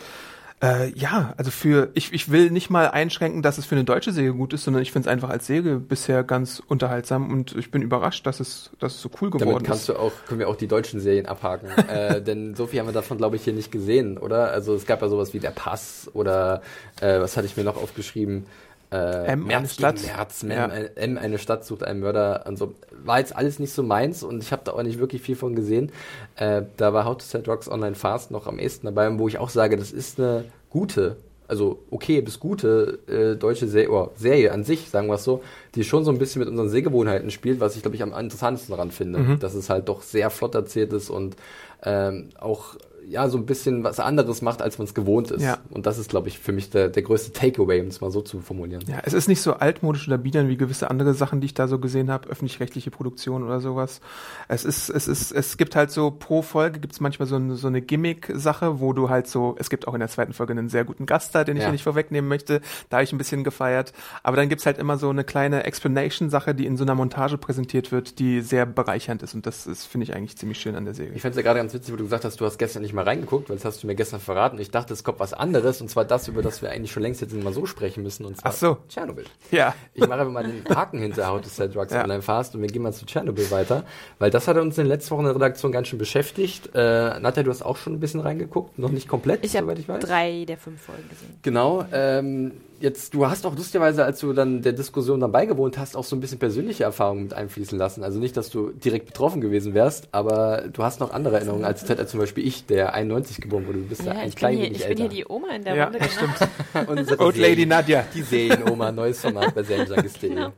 äh, 0.61 0.89
ja, 0.89 1.33
also 1.37 1.51
für 1.51 1.89
ich, 1.93 2.11
ich 2.11 2.31
will 2.31 2.51
nicht 2.51 2.69
mal 2.69 2.89
einschränken, 2.89 3.41
dass 3.41 3.57
es 3.57 3.65
für 3.65 3.75
eine 3.75 3.85
deutsche 3.85 4.11
Serie 4.11 4.33
gut 4.33 4.51
ist, 4.53 4.65
sondern 4.65 4.83
ich 4.83 4.91
finde 4.91 5.07
es 5.07 5.11
einfach 5.11 5.29
als 5.29 5.47
Serie 5.47 5.77
bisher 5.77 6.23
ganz 6.23 6.61
unterhaltsam 6.67 7.31
und 7.31 7.55
ich 7.55 7.71
bin 7.71 7.81
überrascht, 7.81 8.27
dass 8.27 8.41
es, 8.41 8.71
dass 8.79 8.95
es 8.95 9.01
so 9.01 9.09
cool 9.21 9.29
geworden 9.29 9.49
Damit 9.49 9.67
kannst 9.67 9.83
ist. 9.83 9.95
du 9.95 9.99
auch, 9.99 10.11
können 10.27 10.39
wir 10.39 10.49
auch 10.49 10.57
die 10.57 10.67
deutschen 10.67 10.99
Serien 10.99 11.27
abhaken. 11.27 11.69
äh, 11.87 12.21
denn 12.21 12.55
so 12.55 12.67
viel 12.67 12.79
haben 12.79 12.87
wir 12.87 12.93
davon, 12.93 13.17
glaube 13.17 13.37
ich, 13.37 13.43
hier 13.43 13.53
nicht 13.53 13.71
gesehen, 13.71 14.17
oder? 14.17 14.51
Also 14.51 14.75
es 14.75 14.85
gab 14.85 15.01
ja 15.01 15.07
sowas 15.07 15.33
wie 15.33 15.39
Der 15.39 15.51
Pass 15.51 16.09
oder 16.13 16.61
äh, 16.99 17.21
was 17.21 17.37
hatte 17.37 17.47
ich 17.47 17.55
mir 17.55 17.63
noch 17.63 17.77
aufgeschrieben? 17.77 18.45
Äh, 18.91 19.25
M, 19.25 19.27
eine 19.27 19.45
März 19.45 19.73
Stadt. 19.73 20.01
März, 20.03 20.43
M, 20.43 20.51
Ja. 20.51 20.65
M, 20.67 21.17
eine 21.17 21.37
Stadt 21.37 21.63
sucht 21.65 21.83
einen 21.83 21.99
Mörder 21.99 22.45
und 22.47 22.57
so. 22.57 22.73
War 23.03 23.19
jetzt 23.19 23.35
alles 23.35 23.59
nicht 23.59 23.71
so 23.71 23.83
meins 23.83 24.23
und 24.23 24.41
ich 24.43 24.51
habe 24.51 24.63
da 24.65 24.73
auch 24.73 24.81
nicht 24.83 24.99
wirklich 24.99 25.21
viel 25.21 25.35
von 25.35 25.55
gesehen. 25.55 25.91
Äh, 26.35 26.63
da 26.77 26.91
war 26.93 27.05
How 27.05 27.17
to 27.17 27.23
Sell 27.23 27.43
Drugs 27.43 27.69
Online 27.69 27.95
Fast 27.95 28.31
noch 28.31 28.47
am 28.47 28.57
ehesten 28.59 28.85
dabei, 28.87 29.17
wo 29.19 29.27
ich 29.27 29.37
auch 29.37 29.49
sage, 29.49 29.77
das 29.77 29.91
ist 29.91 30.19
eine 30.19 30.45
gute, 30.71 31.17
also 31.47 31.79
okay 31.91 32.21
bis 32.21 32.39
gute 32.39 32.99
äh, 33.07 33.35
deutsche 33.37 33.67
Serie, 33.67 33.89
oder 33.91 34.11
Serie 34.15 34.51
an 34.51 34.63
sich, 34.63 34.89
sagen 34.89 35.07
wir 35.07 35.15
es 35.15 35.23
so, 35.23 35.43
die 35.75 35.83
schon 35.83 36.03
so 36.03 36.11
ein 36.11 36.17
bisschen 36.17 36.39
mit 36.39 36.49
unseren 36.49 36.69
Sehgewohnheiten 36.69 37.29
spielt, 37.31 37.59
was 37.59 37.75
ich 37.75 37.81
glaube 37.83 37.95
ich 37.95 38.03
am 38.03 38.13
interessantesten 38.13 38.71
daran 38.75 38.91
finde, 38.91 39.19
Mhm. 39.19 39.39
dass 39.39 39.53
es 39.53 39.69
halt 39.69 39.87
doch 39.87 40.01
sehr 40.01 40.29
flott 40.31 40.55
erzählt 40.55 40.93
ist 40.93 41.09
und 41.09 41.35
ähm, 41.83 42.29
auch 42.39 42.75
ja 43.09 43.27
so 43.27 43.37
ein 43.37 43.45
bisschen 43.45 43.83
was 43.83 43.99
anderes 43.99 44.41
macht, 44.41 44.61
als 44.61 44.77
man 44.77 44.85
es 44.85 44.93
gewohnt 44.93 45.31
ist. 45.31 45.41
Ja. 45.41 45.57
Und 45.71 45.85
das 45.85 45.97
ist, 45.97 46.09
glaube 46.09 46.27
ich, 46.27 46.37
für 46.39 46.51
mich 46.51 46.69
der, 46.69 46.89
der 46.89 47.01
größte 47.03 47.33
Takeaway, 47.33 47.81
um 47.81 47.87
es 47.87 48.01
mal 48.01 48.11
so 48.11 48.21
zu 48.21 48.39
formulieren. 48.39 48.83
Ja, 48.87 48.99
es 49.03 49.13
ist 49.13 49.27
nicht 49.27 49.41
so 49.41 49.53
altmodisch 49.53 50.07
oder 50.07 50.17
biedern 50.17 50.47
wie 50.47 50.57
gewisse 50.57 50.89
andere 50.91 51.13
Sachen, 51.13 51.41
die 51.41 51.45
ich 51.45 51.53
da 51.55 51.67
so 51.67 51.79
gesehen 51.79 52.11
habe, 52.11 52.29
öffentlich-rechtliche 52.29 52.91
Produktion 52.91 53.43
oder 53.43 53.59
sowas. 53.61 53.99
Es 54.47 54.63
ist, 54.63 54.89
es 54.89 55.07
ist, 55.07 55.31
es 55.31 55.57
gibt 55.57 55.75
halt 55.75 55.91
so 55.91 56.11
pro 56.11 56.41
Folge 56.41 56.79
gibt 56.79 56.93
es 56.93 56.99
manchmal 56.99 57.27
so 57.27 57.35
eine, 57.35 57.55
so 57.55 57.67
eine 57.67 57.81
Gimmick-Sache, 57.81 58.79
wo 58.79 58.93
du 58.93 59.09
halt 59.09 59.27
so, 59.27 59.55
es 59.59 59.69
gibt 59.69 59.87
auch 59.87 59.93
in 59.93 59.99
der 59.99 60.09
zweiten 60.09 60.33
Folge 60.33 60.53
einen 60.53 60.69
sehr 60.69 60.85
guten 60.85 61.05
Gast 61.05 61.33
da, 61.33 61.43
den 61.43 61.57
ich 61.57 61.63
Ja. 61.63 61.71
nicht 61.71 61.83
vorwegnehmen 61.83 62.27
möchte. 62.29 62.61
Da 62.89 62.97
habe 62.97 63.03
ich 63.03 63.11
ein 63.11 63.17
bisschen 63.17 63.43
gefeiert. 63.43 63.93
Aber 64.23 64.37
dann 64.37 64.49
gibt's 64.49 64.65
halt 64.65 64.77
immer 64.77 64.97
so 64.97 65.09
eine 65.09 65.23
kleine 65.23 65.63
Explanation-Sache, 65.63 66.53
die 66.53 66.65
in 66.65 66.77
so 66.77 66.83
einer 66.83 66.95
Montage 66.95 67.37
präsentiert 67.37 67.91
wird, 67.91 68.19
die 68.19 68.41
sehr 68.41 68.65
bereichernd 68.65 69.23
ist. 69.23 69.33
Und 69.33 69.45
das 69.45 69.65
ist, 69.67 69.85
finde 69.85 70.03
ich 70.05 70.15
eigentlich 70.15 70.37
ziemlich 70.37 70.59
schön 70.59 70.75
an 70.75 70.85
der 70.85 70.93
Serie. 70.93 71.13
Ich 71.15 71.21
fand 71.21 71.33
es 71.33 71.37
ja 71.37 71.43
gerade 71.43 71.59
ganz 71.59 71.73
witzig, 71.73 71.93
wo 71.93 71.97
du 71.97 72.03
gesagt 72.03 72.25
hast, 72.25 72.39
du 72.39 72.45
hast 72.45 72.57
gestern 72.57 72.81
nicht 72.83 72.93
mal 72.93 72.98
reingeguckt, 73.03 73.49
weil 73.49 73.57
das 73.57 73.65
hast 73.65 73.83
du 73.83 73.87
mir 73.87 73.95
gestern 73.95 74.19
verraten. 74.19 74.59
Ich 74.59 74.71
dachte, 74.71 74.93
es 74.93 75.03
kommt 75.03 75.19
was 75.19 75.33
anderes, 75.33 75.81
und 75.81 75.89
zwar 75.89 76.05
das, 76.05 76.27
über 76.27 76.41
das 76.41 76.61
wir 76.61 76.69
eigentlich 76.71 76.91
schon 76.91 77.03
längst 77.03 77.21
jetzt 77.21 77.33
mal 77.33 77.53
so 77.53 77.65
sprechen 77.65 78.03
müssen, 78.03 78.25
und 78.25 78.37
zwar 78.37 78.51
Ach 78.51 78.55
so. 78.55 78.77
Tschernobyl. 78.87 79.25
Ja. 79.51 79.73
Ich 79.93 80.07
mache 80.07 80.19
aber 80.21 80.29
mal 80.29 80.43
den 80.43 80.63
Haken 80.75 80.99
hinter 80.99 81.27
How 81.27 81.41
to 81.41 81.49
Sell 81.49 81.69
Drugs 81.69 81.91
Ja. 81.93 82.03
Online 82.03 82.21
Fast 82.21 82.55
und 82.55 82.61
wir 82.61 82.67
gehen 82.69 82.81
mal 82.81 82.93
zu 82.93 83.05
Tschernobyl 83.05 83.49
weiter, 83.51 83.83
weil 84.19 84.29
das 84.31 84.47
hat 84.47 84.57
uns 84.57 84.77
in 84.77 84.85
den 84.85 84.89
letzten 84.89 85.11
Wochen 85.11 85.21
in 85.21 85.25
der 85.27 85.35
Redaktion 85.35 85.71
ganz 85.71 85.87
schön 85.87 85.99
beschäftigt. 85.99 86.69
Äh, 86.75 87.19
Nadja, 87.19 87.43
du 87.43 87.51
hast 87.51 87.61
auch 87.61 87.77
schon 87.77 87.93
ein 87.93 87.99
bisschen 87.99 88.19
reingeguckt, 88.19 88.79
noch 88.79 88.91
nicht 88.91 89.07
komplett, 89.07 89.43
Ich 89.45 89.55
habe 89.55 89.65
soweit 89.65 89.79
ich 89.79 89.87
weiß. 89.89 89.99
drei 90.03 90.45
der 90.45 90.57
fünf 90.57 90.81
Folgen 90.81 91.07
gesehen. 91.09 91.37
Genau. 91.41 91.85
Ähm, 91.91 92.51
jetzt, 92.81 93.13
du 93.13 93.27
hast 93.27 93.45
auch 93.45 93.55
lustigerweise, 93.55 94.03
als 94.05 94.19
du 94.19 94.33
dann 94.33 94.61
der 94.61 94.73
Diskussion 94.73 95.19
dann 95.19 95.31
beigewohnt 95.31 95.77
hast, 95.77 95.95
auch 95.95 96.03
so 96.03 96.15
ein 96.15 96.19
bisschen 96.19 96.39
persönliche 96.39 96.83
Erfahrungen 96.83 97.23
mit 97.23 97.33
einfließen 97.33 97.77
lassen. 97.77 98.03
Also 98.03 98.19
nicht, 98.19 98.35
dass 98.37 98.49
du 98.49 98.71
direkt 98.71 99.05
betroffen 99.07 99.41
gewesen 99.41 99.73
wärst, 99.73 100.09
aber 100.11 100.63
du 100.71 100.83
hast 100.83 100.99
noch 100.99 101.11
andere 101.13 101.35
Erinnerungen 101.35 101.65
als 101.65 101.89
als 101.89 102.11
zum 102.11 102.19
Beispiel 102.19 102.45
ich, 102.47 102.65
der 102.65 102.93
91 102.93 103.41
geboren 103.41 103.67
wurde. 103.67 103.79
Du 103.79 103.85
bist 103.87 104.03
ja, 104.03 104.13
Ja, 104.13 104.19
ein 104.19 104.29
ich 104.29 104.35
bin, 104.35 104.39
klein 104.39 104.55
hier, 104.55 104.65
wenig 104.65 104.77
ich 104.79 104.87
bin 104.87 104.89
älter. 104.99 105.01
hier 105.13 105.25
die 105.25 105.25
Oma 105.31 105.49
in 105.55 105.63
der 105.63 105.75
Ja, 105.75 105.83
Runde. 105.85 105.99
das 105.99 106.17
genau. 106.17 106.91
Unsere 106.91 107.23
Old 107.23 107.37
Lady 107.37 107.65
Nadja. 107.65 108.05
Die 108.13 108.21
Serienoma, 108.21 108.91
neues 108.91 109.19
Format 109.21 109.53
bei 109.55 109.63
Serienjunkies.de. 109.63 110.29
Genau. 110.29 110.53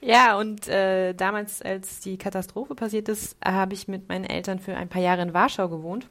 Ja, 0.00 0.38
und 0.38 0.66
äh, 0.68 1.12
damals, 1.14 1.62
als 1.62 2.00
die 2.00 2.18
Katastrophe 2.18 2.74
passiert 2.74 3.08
ist, 3.08 3.36
habe 3.44 3.74
ich 3.74 3.88
mit 3.88 4.08
meinen 4.08 4.24
Eltern 4.24 4.58
für 4.58 4.74
ein 4.74 4.88
paar 4.88 5.02
Jahre 5.02 5.22
in 5.22 5.32
Warschau 5.34 5.68
gewohnt. 5.68 6.08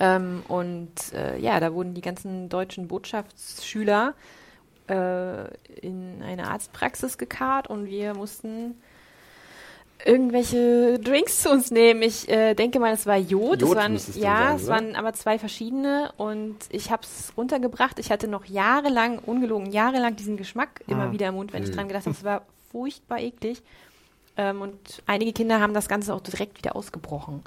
Ähm, 0.00 0.42
und 0.48 0.90
äh, 1.14 1.38
ja, 1.38 1.60
da 1.60 1.72
wurden 1.74 1.94
die 1.94 2.00
ganzen 2.00 2.48
deutschen 2.48 2.88
Botschaftsschüler 2.88 4.14
äh, 4.88 5.44
in 5.80 6.22
eine 6.22 6.48
Arztpraxis 6.48 7.18
gekarrt 7.18 7.68
und 7.68 7.86
wir 7.86 8.14
mussten 8.14 8.74
irgendwelche 10.04 10.98
Drinks 10.98 11.42
zu 11.42 11.50
uns 11.50 11.70
nehmen. 11.70 12.02
Ich 12.02 12.28
äh, 12.28 12.54
denke 12.54 12.80
mal, 12.80 12.92
es 12.92 13.06
war 13.06 13.16
Jod. 13.16 13.60
Jod 13.60 13.70
es 13.70 13.76
waren, 13.76 13.92
ja, 14.14 14.48
sein, 14.48 14.56
es 14.56 14.66
waren 14.66 14.96
aber 14.96 15.12
zwei 15.12 15.38
verschiedene 15.38 16.12
und 16.16 16.56
ich 16.70 16.90
habe 16.90 17.02
es 17.04 17.32
runtergebracht. 17.36 17.98
Ich 18.00 18.10
hatte 18.10 18.26
noch 18.26 18.44
jahrelang, 18.46 19.18
ungelogen, 19.20 19.70
jahrelang 19.70 20.16
diesen 20.16 20.36
Geschmack 20.36 20.82
immer 20.88 21.08
Ah. 21.08 21.12
wieder 21.12 21.28
im 21.28 21.36
Mund, 21.36 21.52
wenn 21.52 21.62
ich 21.62 21.70
Mhm. 21.70 21.74
dran 21.76 21.88
gedacht 21.88 22.06
habe. 22.06 22.16
Es 22.16 22.24
war 22.24 22.42
furchtbar 22.72 23.20
eklig. 23.20 23.62
Ähm, 24.36 24.62
und 24.62 25.02
einige 25.06 25.32
Kinder 25.32 25.60
haben 25.60 25.74
das 25.74 25.88
Ganze 25.88 26.14
auch 26.14 26.20
direkt 26.20 26.58
wieder 26.58 26.74
ausgebrochen. 26.74 27.44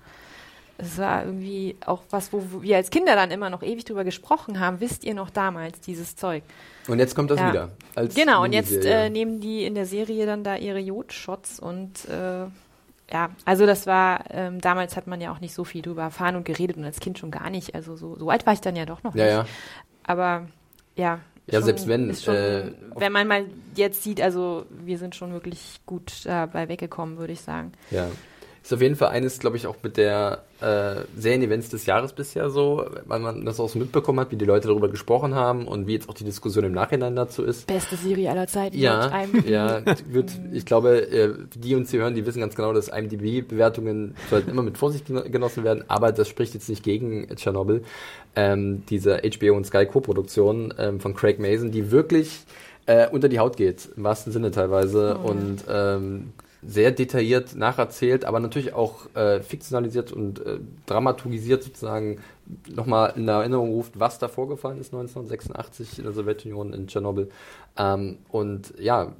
Es 0.77 0.97
war 0.97 1.23
irgendwie 1.25 1.77
auch 1.85 2.01
was, 2.09 2.33
wo 2.33 2.61
wir 2.61 2.75
als 2.75 2.89
Kinder 2.89 3.15
dann 3.15 3.31
immer 3.31 3.49
noch 3.49 3.63
ewig 3.63 3.85
drüber 3.85 4.03
gesprochen 4.03 4.59
haben. 4.59 4.79
Wisst 4.81 5.03
ihr 5.05 5.13
noch 5.13 5.29
damals 5.29 5.79
dieses 5.79 6.15
Zeug? 6.15 6.43
Und 6.87 6.99
jetzt 6.99 7.15
kommt 7.15 7.31
das 7.31 7.39
Ja. 7.39 7.49
wieder. 7.49 7.69
Genau, 8.13 8.43
und 8.43 8.51
jetzt 8.53 8.83
äh, 8.85 9.09
nehmen 9.09 9.39
die 9.39 9.63
in 9.65 9.73
der 9.75 9.85
Serie 9.85 10.25
dann 10.25 10.43
da 10.43 10.57
ihre 10.57 10.79
Jodshots 10.79 11.59
und 11.59 12.05
äh, 12.09 12.45
ja, 13.11 13.29
also 13.45 13.65
das 13.65 13.85
war, 13.85 14.25
ähm, 14.31 14.59
damals 14.61 14.97
hat 14.97 15.07
man 15.07 15.21
ja 15.21 15.31
auch 15.31 15.39
nicht 15.39 15.53
so 15.53 15.63
viel 15.63 15.81
drüber 15.81 16.01
erfahren 16.01 16.35
und 16.35 16.43
geredet 16.45 16.75
und 16.77 16.83
als 16.85 16.99
Kind 16.99 17.19
schon 17.19 17.31
gar 17.31 17.49
nicht. 17.49 17.75
Also 17.75 17.95
so, 17.95 18.15
so 18.17 18.29
alt 18.29 18.45
war 18.45 18.53
ich 18.53 18.61
dann 18.61 18.75
ja 18.75 18.85
doch 18.85 19.03
noch 19.03 19.15
ja, 19.15 19.23
nicht. 19.23 19.33
ja. 19.33 19.45
Aber 20.03 20.47
ja. 20.95 21.19
Ja, 21.47 21.61
selbst 21.61 21.87
wenn, 21.87 22.13
schon, 22.15 22.33
äh, 22.35 22.71
wenn 22.95 23.11
man 23.11 23.27
mal 23.27 23.45
jetzt 23.75 24.01
sieht, 24.01 24.19
also 24.19 24.65
wir 24.69 24.97
sind 24.97 25.13
schon 25.13 25.31
wirklich 25.33 25.79
gut 25.85 26.25
dabei 26.25 26.67
weggekommen, 26.67 27.17
würde 27.19 27.33
ich 27.33 27.41
sagen. 27.41 27.73
Ja. 27.91 28.09
Ist 28.65 28.73
auf 28.73 28.81
jeden 28.81 28.95
Fall 28.95 29.09
eines, 29.09 29.37
glaube 29.37 29.57
ich, 29.57 29.67
auch 29.67 29.75
mit 29.83 29.95
der 29.95 30.39
äh, 30.59 30.95
Serien-Events 31.15 31.69
des 31.69 31.85
Jahres 31.85 32.13
bisher 32.13 32.49
so, 32.49 32.83
weil 33.05 33.19
man 33.19 33.45
das 33.45 33.59
auch 33.59 33.69
so 33.69 33.77
mitbekommen 33.77 34.19
hat, 34.19 34.31
wie 34.31 34.37
die 34.37 34.45
Leute 34.45 34.67
darüber 34.69 34.89
gesprochen 34.89 35.35
haben 35.35 35.67
und 35.67 35.85
wie 35.85 35.93
jetzt 35.93 36.09
auch 36.09 36.15
die 36.15 36.23
Diskussion 36.23 36.63
im 36.65 36.71
Nachhinein 36.71 37.15
dazu 37.15 37.43
ist. 37.43 37.67
Beste 37.67 37.95
Serie 37.95 38.31
aller 38.31 38.47
Zeiten. 38.47 38.75
Ja, 38.75 39.11
ja, 39.45 39.83
wird, 40.09 40.31
ich 40.51 40.65
glaube, 40.65 40.97
äh, 41.11 41.33
die 41.53 41.75
uns 41.75 41.91
hier 41.91 41.99
hören, 42.01 42.15
die 42.15 42.25
wissen 42.25 42.39
ganz 42.39 42.55
genau, 42.55 42.73
dass 42.73 42.87
IMDb-Bewertungen 42.87 44.15
sollten 44.31 44.49
immer 44.49 44.63
mit 44.63 44.79
Vorsicht 44.79 45.07
geno- 45.07 45.29
genossen 45.29 45.63
werden, 45.63 45.83
aber 45.87 46.11
das 46.11 46.27
spricht 46.27 46.55
jetzt 46.55 46.67
nicht 46.67 46.81
gegen 46.81 47.27
Tschernobyl. 47.35 47.83
Ähm, 48.35 48.83
diese 48.89 49.21
HBO 49.21 49.53
und 49.55 49.65
Sky 49.67 49.85
Co-Produktion 49.85 50.73
ähm, 50.79 50.99
von 50.99 51.13
Craig 51.13 51.39
Mason, 51.39 51.71
die 51.71 51.91
wirklich 51.91 52.39
äh, 52.87 53.07
unter 53.09 53.29
die 53.29 53.37
Haut 53.39 53.57
geht, 53.57 53.89
im 53.95 54.03
wahrsten 54.03 54.33
Sinne 54.33 54.49
teilweise 54.51 55.19
Oh, 55.23 55.29
und 55.29 55.57
ähm, 55.69 56.33
sehr 56.67 56.91
detailliert 56.91 57.55
nacherzählt, 57.55 58.25
aber 58.25 58.39
natürlich 58.39 58.73
auch 58.73 59.13
äh, 59.15 59.41
fiktionalisiert 59.41 60.11
und 60.11 60.45
äh, 60.45 60.59
dramaturgisiert 60.85 61.63
sozusagen 61.63 62.19
nochmal 62.73 63.13
in 63.15 63.27
Erinnerung 63.27 63.69
ruft, 63.71 63.99
was 63.99 64.19
da 64.19 64.27
vorgefallen 64.27 64.79
ist 64.79 64.93
1986 64.93 65.99
in 65.99 66.05
der 66.05 66.13
Sowjetunion 66.13 66.73
in 66.73 66.87
Tschernobyl. 66.87 67.29
Ähm, 67.77 68.17
und 68.29 68.73
ja, 68.79 69.13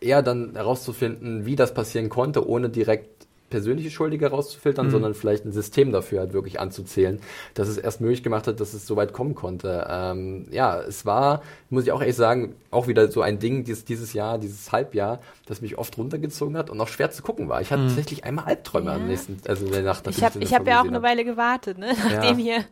eher 0.00 0.22
dann 0.22 0.54
herauszufinden, 0.54 1.46
wie 1.46 1.56
das 1.56 1.74
passieren 1.74 2.08
konnte, 2.08 2.46
ohne 2.46 2.68
direkt 2.68 3.26
persönliche 3.52 3.90
Schuldige 3.90 4.24
herauszufiltern, 4.24 4.86
Mhm. 4.86 4.90
sondern 4.90 5.14
vielleicht 5.14 5.44
ein 5.44 5.52
System 5.52 5.92
dafür 5.92 6.20
halt 6.20 6.32
wirklich 6.32 6.58
anzuzählen, 6.58 7.20
dass 7.54 7.68
es 7.68 7.76
erst 7.78 8.00
möglich 8.00 8.22
gemacht 8.24 8.46
hat, 8.48 8.58
dass 8.58 8.74
es 8.74 8.86
so 8.86 8.96
weit 8.96 9.12
kommen 9.12 9.34
konnte. 9.36 9.86
Ähm, 9.88 10.46
ja, 10.50 10.80
es 10.80 11.06
war, 11.06 11.42
muss 11.70 11.84
ich 11.84 11.92
auch 11.92 12.00
ehrlich 12.00 12.16
sagen, 12.16 12.54
auch 12.70 12.88
wieder 12.88 13.08
so 13.12 13.20
ein 13.22 13.38
Ding 13.38 13.62
dieses, 13.64 13.84
dieses 13.84 14.14
Jahr, 14.14 14.38
dieses 14.38 14.72
Halbjahr, 14.72 15.20
das 15.46 15.60
mich 15.60 15.78
oft 15.78 15.96
runtergezogen 15.98 16.56
hat 16.56 16.70
und 16.70 16.80
auch 16.80 16.88
schwer 16.88 17.10
zu 17.10 17.22
gucken 17.22 17.48
war. 17.48 17.60
Ich 17.60 17.70
hatte 17.70 17.82
Mhm. 17.82 17.88
tatsächlich 17.88 18.24
einmal 18.24 18.46
Albträume 18.46 18.90
Ja. 18.90 18.96
am 18.96 19.06
nächsten, 19.06 19.36
also 19.46 19.66
in 19.66 19.72
der 19.72 19.82
Nacht. 19.82 20.06
Ich 20.08 20.24
habe 20.24 20.40
hab 20.40 20.66
ja 20.66 20.80
auch 20.80 20.86
eine 20.88 21.02
Weile 21.02 21.24
gewatet, 21.24 21.76
ne? 21.78 21.92
nachdem 22.10 22.38
hier 22.38 22.64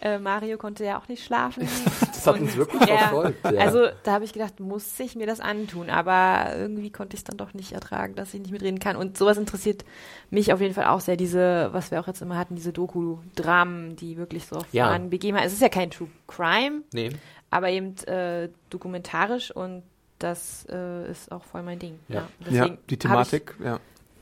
äh, 0.00 0.18
Mario 0.18 0.56
konnte 0.58 0.84
ja 0.84 0.98
auch 0.98 1.06
nicht 1.08 1.24
schlafen. 1.24 1.68
Das 2.22 2.26
hat 2.34 2.40
uns 2.40 2.56
wirklich 2.56 2.80
Ja, 2.88 2.98
verfolgt. 2.98 3.44
Ja. 3.52 3.60
Also 3.62 3.86
da 4.04 4.12
habe 4.12 4.24
ich 4.24 4.32
gedacht, 4.32 4.60
muss 4.60 4.98
ich 5.00 5.16
mir 5.16 5.26
das 5.26 5.40
antun, 5.40 5.90
aber 5.90 6.54
irgendwie 6.56 6.90
konnte 6.90 7.14
ich 7.16 7.20
es 7.20 7.24
dann 7.24 7.36
doch 7.36 7.52
nicht 7.52 7.72
ertragen, 7.72 8.14
dass 8.14 8.32
ich 8.32 8.40
nicht 8.40 8.52
mitreden 8.52 8.78
kann. 8.78 8.94
Und 8.94 9.18
sowas 9.18 9.36
interessiert 9.38 9.84
mich 10.32 10.52
auf 10.52 10.60
jeden 10.60 10.74
Fall 10.74 10.86
auch 10.86 11.00
sehr, 11.00 11.16
diese, 11.16 11.68
was 11.72 11.90
wir 11.90 12.00
auch 12.00 12.06
jetzt 12.06 12.22
immer 12.22 12.36
hatten, 12.38 12.56
diese 12.56 12.72
Doku-Dramen, 12.72 13.96
die 13.96 14.16
wirklich 14.16 14.46
so 14.46 14.56
auf 14.56 14.66
Ja. 14.72 14.86
wahren 14.86 15.10
Begebenheiten. 15.10 15.46
Es 15.46 15.52
ist 15.52 15.62
ja 15.62 15.68
kein 15.68 15.90
True 15.90 16.08
Crime, 16.26 16.82
nee, 16.92 17.10
aber 17.50 17.68
eben 17.70 17.96
äh, 18.06 18.48
dokumentarisch 18.70 19.50
und 19.54 19.82
das 20.18 20.66
äh, 20.70 21.10
ist 21.10 21.30
auch 21.32 21.44
voll 21.44 21.62
mein 21.62 21.78
Ding. 21.78 21.98
Ja. 22.08 22.14
Ja. 22.14 22.20
Ja, 22.20 22.26
Deswegen 22.64 22.78
die 22.88 22.94
habe 22.94 22.98
Thematik, 22.98 23.54
ja. 23.62 23.78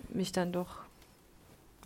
ich 0.09 0.14
mich 0.14 0.33
dann 0.33 0.53
doch 0.53 0.79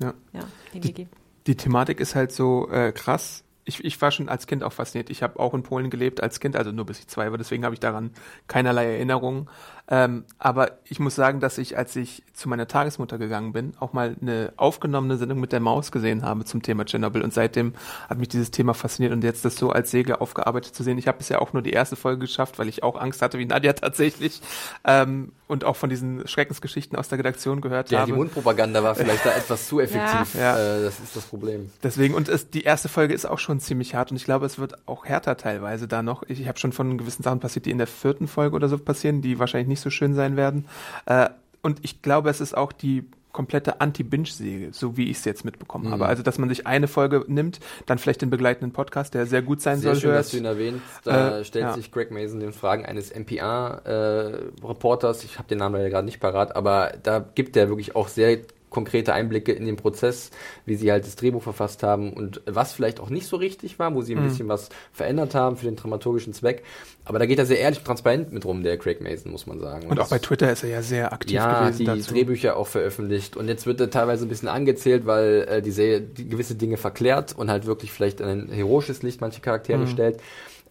Ja. 0.00 0.14
ja, 0.32 0.40
hingegeben. 0.72 1.12
Die 1.46 1.56
Thematik 1.56 2.00
ist 2.00 2.14
halt 2.14 2.32
so 2.32 2.68
äh, 2.70 2.92
krass. 2.92 3.42
Ich, 3.66 3.84
ich 3.84 4.00
war 4.00 4.10
schon 4.10 4.28
als 4.28 4.46
Kind 4.46 4.62
auch 4.62 4.72
fasziniert. 4.72 5.10
Ich 5.10 5.22
habe 5.22 5.38
auch 5.40 5.52
in 5.54 5.62
Polen 5.62 5.90
gelebt 5.90 6.22
als 6.22 6.38
Kind, 6.40 6.54
also 6.56 6.70
nur 6.70 6.86
bis 6.86 6.98
ich 7.00 7.08
zwei 7.08 7.30
war, 7.30 7.38
deswegen 7.38 7.64
habe 7.64 7.74
ich 7.74 7.80
daran 7.80 8.10
keinerlei 8.46 8.92
Erinnerungen. 8.92 9.48
Ähm, 9.88 10.24
aber 10.38 10.78
ich 10.84 10.98
muss 10.98 11.14
sagen, 11.14 11.40
dass 11.40 11.58
ich, 11.58 11.76
als 11.76 11.94
ich 11.94 12.22
zu 12.32 12.48
meiner 12.48 12.66
Tagesmutter 12.66 13.18
gegangen 13.18 13.52
bin, 13.52 13.74
auch 13.78 13.92
mal 13.92 14.16
eine 14.20 14.52
aufgenommene 14.56 15.18
Sendung 15.18 15.40
mit 15.40 15.52
der 15.52 15.60
Maus 15.60 15.92
gesehen 15.92 16.22
habe 16.22 16.44
zum 16.44 16.62
Thema 16.62 16.86
Tschernobyl. 16.86 17.22
Und 17.22 17.34
seitdem 17.34 17.74
hat 18.08 18.18
mich 18.18 18.28
dieses 18.28 18.50
Thema 18.50 18.72
fasziniert 18.72 19.12
und 19.12 19.22
jetzt 19.22 19.44
das 19.44 19.56
so 19.56 19.70
als 19.70 19.90
Säge 19.90 20.20
aufgearbeitet 20.20 20.74
zu 20.74 20.82
sehen. 20.82 20.96
Ich 20.96 21.06
habe 21.06 21.18
bisher 21.18 21.42
auch 21.42 21.52
nur 21.52 21.62
die 21.62 21.72
erste 21.72 21.96
Folge 21.96 22.20
geschafft, 22.20 22.58
weil 22.58 22.68
ich 22.68 22.82
auch 22.82 22.98
Angst 22.98 23.20
hatte, 23.20 23.38
wie 23.38 23.44
Nadja 23.44 23.72
tatsächlich. 23.74 24.40
Ähm, 24.84 25.32
und 25.46 25.64
auch 25.64 25.76
von 25.76 25.90
diesen 25.90 26.26
Schreckensgeschichten 26.26 26.98
aus 26.98 27.08
der 27.08 27.18
Redaktion 27.18 27.60
gehört 27.60 27.90
ja, 27.90 28.00
habe. 28.00 28.10
Ja, 28.10 28.14
die 28.14 28.18
Mundpropaganda 28.18 28.82
war 28.82 28.94
vielleicht 28.94 29.26
da 29.26 29.32
etwas 29.32 29.68
zu 29.68 29.80
effektiv. 29.80 30.34
Ja. 30.34 30.56
Äh, 30.56 30.82
das 30.82 30.98
ist 31.00 31.14
das 31.14 31.24
Problem. 31.24 31.70
Deswegen, 31.82 32.14
und 32.14 32.30
es, 32.30 32.48
die 32.48 32.62
erste 32.62 32.88
Folge 32.88 33.12
ist 33.12 33.26
auch 33.26 33.38
schon 33.38 33.60
ziemlich 33.60 33.94
hart 33.94 34.10
und 34.10 34.16
ich 34.16 34.24
glaube, 34.24 34.46
es 34.46 34.58
wird 34.58 34.78
auch 34.88 35.04
härter 35.04 35.36
teilweise 35.36 35.86
da 35.86 36.02
noch. 36.02 36.22
Ich, 36.28 36.40
ich 36.40 36.48
habe 36.48 36.58
schon 36.58 36.72
von 36.72 36.96
gewissen 36.96 37.22
Sachen 37.22 37.40
passiert, 37.40 37.66
die 37.66 37.70
in 37.70 37.78
der 37.78 37.86
vierten 37.86 38.26
Folge 38.26 38.56
oder 38.56 38.68
so 38.68 38.78
passieren, 38.78 39.20
die 39.20 39.38
wahrscheinlich 39.38 39.68
nicht 39.68 39.73
so 39.80 39.90
schön 39.90 40.14
sein 40.14 40.36
werden. 40.36 40.66
Äh, 41.06 41.28
und 41.62 41.78
ich 41.82 42.02
glaube, 42.02 42.30
es 42.30 42.40
ist 42.40 42.56
auch 42.56 42.72
die 42.72 43.04
komplette 43.34 43.82
Anti-Binge-Säge, 43.82 44.70
so 44.72 44.96
wie 44.96 45.10
ich 45.10 45.18
es 45.18 45.26
jetzt 45.26 45.44
mitbekommen 45.44 45.88
mhm. 45.88 45.92
habe. 45.92 46.06
Also, 46.06 46.22
dass 46.22 46.38
man 46.38 46.48
sich 46.48 46.66
eine 46.66 46.88
Folge 46.88 47.26
nimmt, 47.26 47.60
dann 47.84 47.98
vielleicht 47.98 48.22
den 48.22 48.30
begleitenden 48.30 48.72
Podcast, 48.72 49.12
der 49.12 49.26
sehr 49.26 49.42
gut 49.42 49.60
sein 49.60 49.76
sehr 49.78 49.92
soll. 49.92 50.00
Schön, 50.00 50.12
hört. 50.12 50.20
dass 50.20 50.30
du 50.30 50.38
ihn 50.38 50.46
erwähnst. 50.46 50.80
Da 51.02 51.40
äh, 51.40 51.44
stellt 51.44 51.66
ja. 51.66 51.74
sich 51.74 51.90
Greg 51.90 52.10
Mason 52.10 52.40
den 52.40 52.54
Fragen 52.54 52.86
eines 52.86 53.10
NPR-Reporters. 53.10 55.22
Äh, 55.22 55.26
ich 55.26 55.38
habe 55.38 55.48
den 55.48 55.58
Namen 55.58 55.74
leider 55.74 55.90
gerade 55.90 56.06
nicht 56.06 56.20
parat, 56.20 56.56
aber 56.56 56.94
da 57.02 57.18
gibt 57.18 57.56
er 57.56 57.68
wirklich 57.68 57.94
auch 57.96 58.08
sehr 58.08 58.38
konkrete 58.74 59.14
Einblicke 59.14 59.52
in 59.52 59.64
den 59.64 59.76
Prozess, 59.76 60.30
wie 60.66 60.74
sie 60.74 60.90
halt 60.90 61.06
das 61.06 61.14
Drehbuch 61.14 61.42
verfasst 61.42 61.82
haben 61.84 62.12
und 62.12 62.42
was 62.44 62.72
vielleicht 62.72 62.98
auch 62.98 63.08
nicht 63.08 63.26
so 63.26 63.36
richtig 63.36 63.78
war, 63.78 63.94
wo 63.94 64.02
sie 64.02 64.14
ein 64.14 64.22
mhm. 64.22 64.28
bisschen 64.28 64.48
was 64.48 64.68
verändert 64.92 65.34
haben 65.34 65.56
für 65.56 65.64
den 65.64 65.76
dramaturgischen 65.76 66.34
Zweck. 66.34 66.64
Aber 67.04 67.18
da 67.18 67.26
geht 67.26 67.38
er 67.38 67.46
sehr 67.46 67.60
ehrlich 67.60 67.78
und 67.78 67.84
transparent 67.86 68.32
mit 68.32 68.44
rum, 68.44 68.62
der 68.62 68.76
Craig 68.76 69.00
Mason, 69.00 69.30
muss 69.30 69.46
man 69.46 69.60
sagen. 69.60 69.84
Und, 69.84 69.92
und 69.92 70.00
auch 70.00 70.08
bei 70.08 70.18
Twitter 70.18 70.50
ist 70.50 70.64
er 70.64 70.70
ja 70.70 70.82
sehr 70.82 71.12
aktiv 71.12 71.34
ja, 71.34 71.66
gewesen. 71.66 71.86
Ja, 71.86 71.94
die 71.94 72.00
dazu. 72.00 72.14
Drehbücher 72.14 72.56
auch 72.56 72.66
veröffentlicht. 72.66 73.36
Und 73.36 73.46
jetzt 73.46 73.66
wird 73.66 73.80
er 73.80 73.90
teilweise 73.90 74.26
ein 74.26 74.28
bisschen 74.28 74.48
angezählt, 74.48 75.06
weil 75.06 75.46
äh, 75.48 75.62
die 75.62 75.70
Serie 75.70 76.00
die 76.00 76.28
gewisse 76.28 76.56
Dinge 76.56 76.76
verklärt 76.76 77.36
und 77.36 77.50
halt 77.50 77.66
wirklich 77.66 77.92
vielleicht 77.92 78.20
ein 78.20 78.48
heroisches 78.50 79.02
Licht 79.02 79.20
manche 79.20 79.40
Charaktere 79.40 79.78
mhm. 79.78 79.88
stellt. 79.88 80.20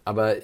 Aber 0.06 0.38
äh, 0.38 0.42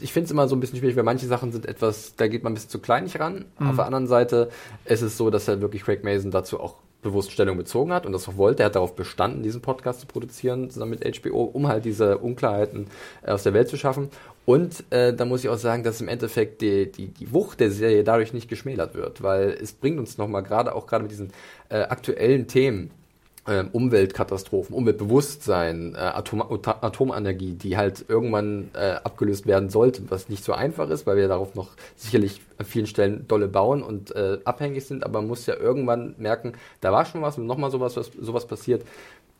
ich 0.00 0.12
finde 0.12 0.26
es 0.26 0.30
immer 0.30 0.48
so 0.48 0.56
ein 0.56 0.60
bisschen 0.60 0.78
schwierig, 0.78 0.96
weil 0.96 1.02
manche 1.02 1.26
Sachen 1.26 1.52
sind 1.52 1.66
etwas, 1.66 2.14
da 2.16 2.28
geht 2.28 2.42
man 2.42 2.52
ein 2.52 2.54
bisschen 2.54 2.70
zu 2.70 2.78
kleinig 2.78 3.18
ran. 3.20 3.44
Mhm. 3.58 3.70
Auf 3.70 3.76
der 3.76 3.86
anderen 3.86 4.06
Seite 4.06 4.50
ist 4.84 5.02
es 5.02 5.16
so, 5.16 5.30
dass 5.30 5.48
er 5.48 5.60
wirklich 5.60 5.82
Craig 5.84 6.04
Mason 6.04 6.30
dazu 6.30 6.60
auch 6.60 6.76
bewusst 7.04 7.30
Stellung 7.30 7.56
bezogen 7.56 7.92
hat 7.92 8.04
und 8.06 8.12
das 8.12 8.28
auch 8.28 8.36
wollte. 8.36 8.64
Er 8.64 8.66
hat 8.66 8.74
darauf 8.74 8.96
bestanden, 8.96 9.44
diesen 9.44 9.62
Podcast 9.62 10.00
zu 10.00 10.06
produzieren, 10.06 10.70
zusammen 10.70 10.98
mit 10.98 11.22
HBO, 11.22 11.44
um 11.44 11.68
halt 11.68 11.84
diese 11.84 12.18
Unklarheiten 12.18 12.88
äh, 13.22 13.30
aus 13.30 13.44
der 13.44 13.54
Welt 13.54 13.68
zu 13.68 13.76
schaffen. 13.76 14.08
Und 14.44 14.84
äh, 14.90 15.14
da 15.14 15.24
muss 15.24 15.44
ich 15.44 15.48
auch 15.48 15.58
sagen, 15.58 15.84
dass 15.84 16.00
im 16.00 16.08
Endeffekt 16.08 16.60
die, 16.60 16.90
die, 16.90 17.08
die 17.08 17.32
Wucht 17.32 17.60
der 17.60 17.70
Serie 17.70 18.02
dadurch 18.02 18.32
nicht 18.32 18.48
geschmälert 18.48 18.94
wird, 18.94 19.22
weil 19.22 19.50
es 19.50 19.72
bringt 19.72 19.98
uns 19.98 20.18
nochmal 20.18 20.42
gerade 20.42 20.74
auch 20.74 20.86
gerade 20.86 21.04
mit 21.04 21.12
diesen 21.12 21.30
äh, 21.68 21.82
aktuellen 21.82 22.48
Themen, 22.48 22.90
Umweltkatastrophen, 23.72 24.74
Umweltbewusstsein, 24.74 25.94
äh, 25.94 25.98
Atom 25.98 26.42
Atomenergie, 26.42 27.54
die 27.54 27.76
halt 27.76 28.04
irgendwann 28.08 28.70
äh, 28.74 28.96
abgelöst 29.04 29.46
werden 29.46 29.68
sollte, 29.68 30.02
was 30.08 30.28
nicht 30.28 30.42
so 30.44 30.54
einfach 30.54 30.88
ist, 30.88 31.06
weil 31.06 31.16
wir 31.16 31.28
darauf 31.28 31.54
noch 31.54 31.70
sicherlich 31.94 32.40
an 32.56 32.64
vielen 32.64 32.86
Stellen 32.86 33.26
dolle 33.28 33.48
bauen 33.48 33.82
und 33.82 34.16
äh, 34.16 34.38
abhängig 34.44 34.86
sind, 34.86 35.04
aber 35.04 35.20
man 35.20 35.28
muss 35.28 35.44
ja 35.44 35.56
irgendwann 35.56 36.14
merken, 36.16 36.52
da 36.80 36.90
war 36.92 37.04
schon 37.04 37.20
was 37.20 37.36
und 37.36 37.46
nochmal 37.46 37.70
sowas, 37.70 37.96
was, 37.96 38.10
sowas 38.18 38.46
passiert, 38.46 38.82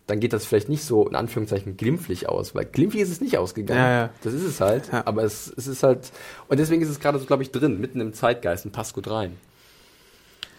dann 0.07 0.21
geht 0.21 0.35
das 0.35 0.45
vielleicht 0.45 0.69
nicht 0.69 0.85
so 0.85 1.09
in 1.09 1.15
Anführungszeichen 1.15 1.77
glimpflich 1.77 2.29
aus, 2.29 2.55
weil 2.55 2.67
glimpflich 2.67 3.03
ist 3.03 3.11
es 3.11 3.21
nicht 3.23 3.39
ausgegangen. 3.39 3.81
Ja, 3.81 3.91
ja. 3.91 4.11
Das 4.23 4.35
ist 4.35 4.45
es 4.45 4.61
halt. 4.61 4.93
Ja. 4.93 5.07
Aber 5.07 5.23
es, 5.25 5.53
es 5.57 5.67
ist 5.67 5.83
halt, 5.83 6.13
und 6.49 6.61
deswegen 6.61 6.83
ist 6.83 6.91
es 6.91 7.01
gerade 7.01 7.19
so, 7.19 7.25
glaube 7.25 7.43
ich, 7.43 7.51
drin, 7.51 7.81
mitten 7.81 8.01
im 8.01 8.13
Zeitgeist 8.13 8.67
und 8.67 8.73
passt 8.73 8.95
gut 8.95 9.09
rein. 9.09 9.39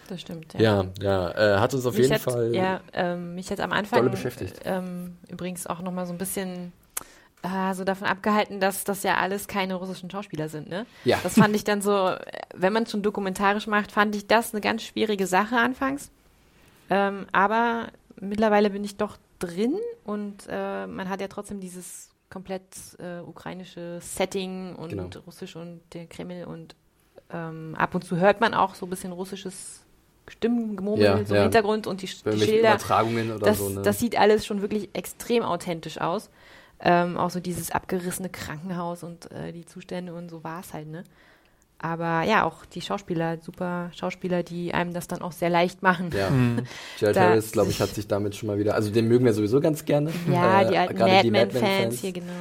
Das 0.08 0.20
stimmt, 0.20 0.54
ja. 0.54 0.60
Ja, 0.60 0.84
ja 1.00 1.56
äh, 1.56 1.58
hat 1.58 1.74
uns 1.74 1.86
auf 1.86 1.94
mich 1.94 2.02
jeden 2.02 2.14
hat, 2.14 2.22
Fall 2.22 2.54
ja, 2.54 2.80
ähm, 2.92 3.34
mich 3.34 3.50
hat 3.50 3.60
am 3.60 3.72
Anfang 3.72 4.10
beschäftigt. 4.10 4.60
Ähm, 4.64 5.16
übrigens 5.28 5.66
auch 5.66 5.80
nochmal 5.80 6.06
so 6.06 6.12
ein 6.12 6.18
bisschen 6.18 6.72
äh, 7.42 7.74
so 7.74 7.84
davon 7.84 8.06
abgehalten, 8.06 8.60
dass 8.60 8.84
das 8.84 9.02
ja 9.02 9.16
alles 9.16 9.48
keine 9.48 9.74
russischen 9.74 10.10
Schauspieler 10.10 10.48
sind, 10.48 10.68
ne? 10.68 10.86
Ja. 11.04 11.18
Das 11.22 11.34
fand 11.34 11.54
ich 11.54 11.64
dann 11.64 11.82
so, 11.82 12.14
wenn 12.54 12.72
man 12.72 12.84
es 12.84 12.90
schon 12.90 13.02
dokumentarisch 13.02 13.66
macht, 13.66 13.92
fand 13.92 14.14
ich 14.16 14.26
das 14.26 14.52
eine 14.52 14.60
ganz 14.60 14.82
schwierige 14.82 15.26
Sache 15.26 15.56
anfangs. 15.56 16.10
Ähm, 16.88 17.26
aber 17.32 17.88
mittlerweile 18.20 18.70
bin 18.70 18.84
ich 18.84 18.96
doch 18.96 19.16
drin 19.38 19.74
und 20.04 20.46
äh, 20.48 20.86
man 20.86 21.08
hat 21.08 21.20
ja 21.20 21.28
trotzdem 21.28 21.60
dieses 21.60 22.10
komplett 22.30 22.62
äh, 22.98 23.20
ukrainische 23.20 23.98
Setting 24.00 24.74
und 24.76 24.90
genau. 24.90 25.08
Russisch 25.26 25.56
und 25.56 25.80
der 25.92 26.06
Kreml 26.06 26.44
und 26.44 26.74
ähm, 27.30 27.74
ab 27.76 27.94
und 27.94 28.02
zu 28.02 28.16
hört 28.16 28.40
man 28.40 28.54
auch 28.54 28.74
so 28.74 28.86
ein 28.86 28.90
bisschen 28.90 29.12
russisches 29.12 29.85
Stimmengemurmel 30.28 31.04
ja, 31.04 31.24
so 31.24 31.34
im 31.34 31.42
Hintergrund 31.42 31.86
und 31.86 32.02
die, 32.02 32.06
die 32.06 32.40
Schilder. 32.40 32.70
Übertragungen 32.70 33.30
oder 33.32 33.46
das, 33.46 33.58
so, 33.58 33.68
ne? 33.68 33.82
das 33.82 33.98
sieht 33.98 34.18
alles 34.18 34.44
schon 34.46 34.60
wirklich 34.60 34.88
extrem 34.92 35.42
authentisch 35.42 36.00
aus. 36.00 36.30
Ähm, 36.78 37.16
auch 37.16 37.30
so 37.30 37.40
dieses 37.40 37.70
abgerissene 37.70 38.28
Krankenhaus 38.28 39.02
und 39.02 39.30
äh, 39.32 39.52
die 39.52 39.64
Zustände 39.64 40.12
und 40.12 40.28
so 40.28 40.44
war 40.44 40.60
es 40.60 40.74
halt, 40.74 40.88
ne? 40.88 41.04
Aber 41.78 42.22
ja, 42.22 42.44
auch 42.44 42.64
die 42.64 42.80
Schauspieler, 42.80 43.38
super 43.42 43.90
Schauspieler, 43.94 44.42
die 44.42 44.72
einem 44.72 44.94
das 44.94 45.08
dann 45.08 45.20
auch 45.20 45.32
sehr 45.32 45.50
leicht 45.50 45.82
machen. 45.82 46.10
Ja. 46.16 46.30
Mhm. 46.36 46.66
Jared 46.98 47.18
Harris, 47.18 47.52
glaube 47.52 47.70
ich, 47.70 47.80
hat 47.80 47.90
sich 47.90 48.08
damit 48.08 48.34
schon 48.34 48.48
mal 48.48 48.58
wieder, 48.58 48.74
also 48.74 48.90
den 48.90 49.08
mögen 49.08 49.24
wir 49.24 49.32
sowieso 49.32 49.60
ganz 49.60 49.84
gerne. 49.84 50.10
Ja, 50.30 50.62
äh, 50.62 50.68
die 50.68 50.76
alten 50.76 51.32
Madman-Fans 51.32 52.00
hier, 52.00 52.12
genau. 52.12 52.32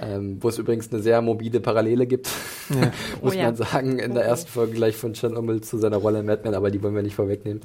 Ähm, 0.00 0.38
wo 0.40 0.48
es 0.48 0.58
übrigens 0.58 0.92
eine 0.92 1.02
sehr 1.02 1.22
mobile 1.22 1.60
Parallele 1.60 2.06
gibt, 2.06 2.28
ja. 2.68 2.76
muss 3.22 3.34
oh, 3.34 3.36
man 3.36 3.38
ja. 3.38 3.54
sagen, 3.54 3.98
in 4.00 4.14
der 4.14 4.24
ersten 4.24 4.50
Folge 4.50 4.72
gleich 4.72 4.96
von 4.96 5.14
Chernobyl 5.14 5.60
zu 5.60 5.78
seiner 5.78 5.98
Rolle 5.98 6.20
in 6.20 6.26
Madman, 6.26 6.54
aber 6.54 6.72
die 6.72 6.82
wollen 6.82 6.96
wir 6.96 7.02
nicht 7.02 7.14
vorwegnehmen. 7.14 7.62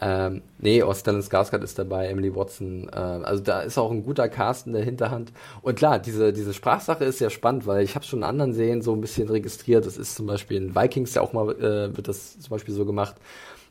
Ähm, 0.00 0.42
nee, 0.58 0.82
auch 0.82 0.94
Stellan 0.96 1.22
Skarsgård 1.22 1.62
ist 1.62 1.78
dabei, 1.78 2.08
Emily 2.08 2.34
Watson, 2.34 2.88
äh, 2.92 2.96
also 2.96 3.42
da 3.42 3.60
ist 3.60 3.78
auch 3.78 3.92
ein 3.92 4.02
guter 4.02 4.28
Cast 4.28 4.66
in 4.66 4.72
der 4.72 4.82
Hinterhand. 4.82 5.32
Und 5.62 5.76
klar, 5.76 6.00
diese, 6.00 6.32
diese 6.32 6.52
Sprachsache 6.52 7.04
ist 7.04 7.18
sehr 7.18 7.30
spannend, 7.30 7.66
weil 7.66 7.84
ich 7.84 7.94
habe 7.94 8.04
schon 8.04 8.20
in 8.20 8.24
anderen 8.24 8.54
Serien 8.54 8.82
so 8.82 8.92
ein 8.92 9.00
bisschen 9.00 9.28
registriert, 9.28 9.86
das 9.86 9.96
ist 9.96 10.16
zum 10.16 10.26
Beispiel 10.26 10.56
in 10.56 10.74
Vikings 10.74 11.14
ja 11.14 11.22
auch 11.22 11.32
mal, 11.32 11.50
äh, 11.50 11.96
wird 11.96 12.08
das 12.08 12.40
zum 12.40 12.50
Beispiel 12.50 12.74
so 12.74 12.86
gemacht, 12.86 13.14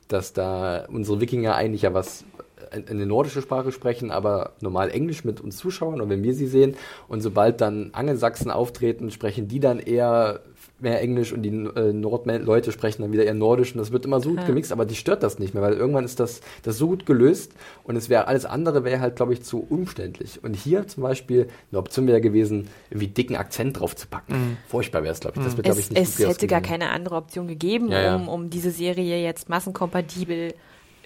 dass 0.07 0.31
da 0.31 0.85
unsere 0.89 1.19
Wikinger 1.19 1.55
eigentlich 1.55 1.81
ja 1.81 1.93
was 1.93 2.23
eine 2.71 3.05
nordische 3.05 3.41
Sprache 3.41 3.71
sprechen, 3.71 4.11
aber 4.11 4.53
normal 4.61 4.89
Englisch 4.91 5.23
mit 5.23 5.41
uns 5.41 5.57
Zuschauern 5.57 6.01
und 6.01 6.09
wenn 6.09 6.23
wir 6.23 6.33
sie 6.33 6.47
sehen 6.47 6.75
und 7.07 7.21
sobald 7.21 7.61
dann 7.61 7.89
Angelsachsen 7.93 8.51
auftreten, 8.51 9.11
sprechen 9.11 9.47
die 9.47 9.59
dann 9.59 9.79
eher 9.79 10.41
mehr 10.79 11.01
Englisch 11.01 11.33
und 11.33 11.41
die 11.41 11.49
äh, 11.49 11.93
Nordleute 11.93 12.71
sprechen 12.71 13.01
dann 13.01 13.11
wieder 13.11 13.25
eher 13.25 13.33
Nordisch 13.33 13.73
und 13.73 13.79
das 13.79 13.91
wird 13.91 14.05
immer 14.05 14.19
so 14.19 14.29
gut 14.31 14.45
gemixt, 14.45 14.71
aber 14.71 14.85
die 14.85 14.95
stört 14.95 15.23
das 15.23 15.39
nicht 15.39 15.53
mehr, 15.53 15.63
weil 15.63 15.73
irgendwann 15.73 16.05
ist 16.05 16.19
das, 16.19 16.41
das 16.63 16.77
so 16.77 16.87
gut 16.87 17.05
gelöst 17.05 17.53
und 17.83 17.95
es 17.95 18.09
wäre 18.09 18.27
alles 18.27 18.45
andere 18.45 18.83
wäre 18.83 18.99
halt, 18.99 19.15
glaube 19.15 19.33
ich, 19.33 19.43
zu 19.43 19.65
umständlich. 19.67 20.43
Und 20.43 20.55
hier 20.55 20.87
zum 20.87 21.03
Beispiel 21.03 21.47
eine 21.71 21.79
Option 21.79 22.07
wäre 22.07 22.21
gewesen, 22.21 22.67
irgendwie 22.89 23.07
dicken 23.07 23.35
Akzent 23.35 23.79
drauf 23.79 23.95
zu 23.95 24.07
packen. 24.07 24.33
Mhm. 24.33 24.57
Furchtbar 24.67 25.03
wäre 25.03 25.13
es, 25.13 25.19
glaube 25.19 25.39
ich. 25.39 25.43
Das 25.43 25.57
wird, 25.57 25.65
glaube 25.65 25.79
ich, 25.79 25.89
nicht 25.89 26.01
Es 26.01 26.19
hätte 26.19 26.47
gar 26.47 26.61
keine 26.61 26.91
andere 26.91 27.15
Option 27.15 27.47
gegeben, 27.47 27.89
ja, 27.89 28.01
ja. 28.01 28.15
Um, 28.15 28.27
um 28.27 28.49
diese 28.49 28.71
Serie 28.71 29.21
jetzt 29.21 29.49
massenkompatibel 29.49 30.53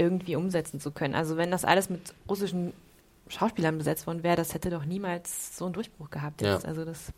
irgendwie 0.01 0.35
umsetzen 0.35 0.79
zu 0.79 0.91
können. 0.91 1.15
Also 1.15 1.37
wenn 1.37 1.51
das 1.51 1.63
alles 1.63 1.89
mit 1.89 2.13
russischen 2.27 2.73
Schauspielern 3.27 3.77
besetzt 3.77 4.07
worden 4.07 4.23
wäre, 4.23 4.35
das 4.35 4.53
hätte 4.53 4.69
doch 4.69 4.85
niemals 4.85 5.57
so 5.57 5.65
einen 5.65 5.73
Durchbruch 5.73 6.09
gehabt 6.09 6.41
jetzt. 6.41 6.63
Ja. 6.63 6.69
Also 6.69 6.83
das 6.83 7.13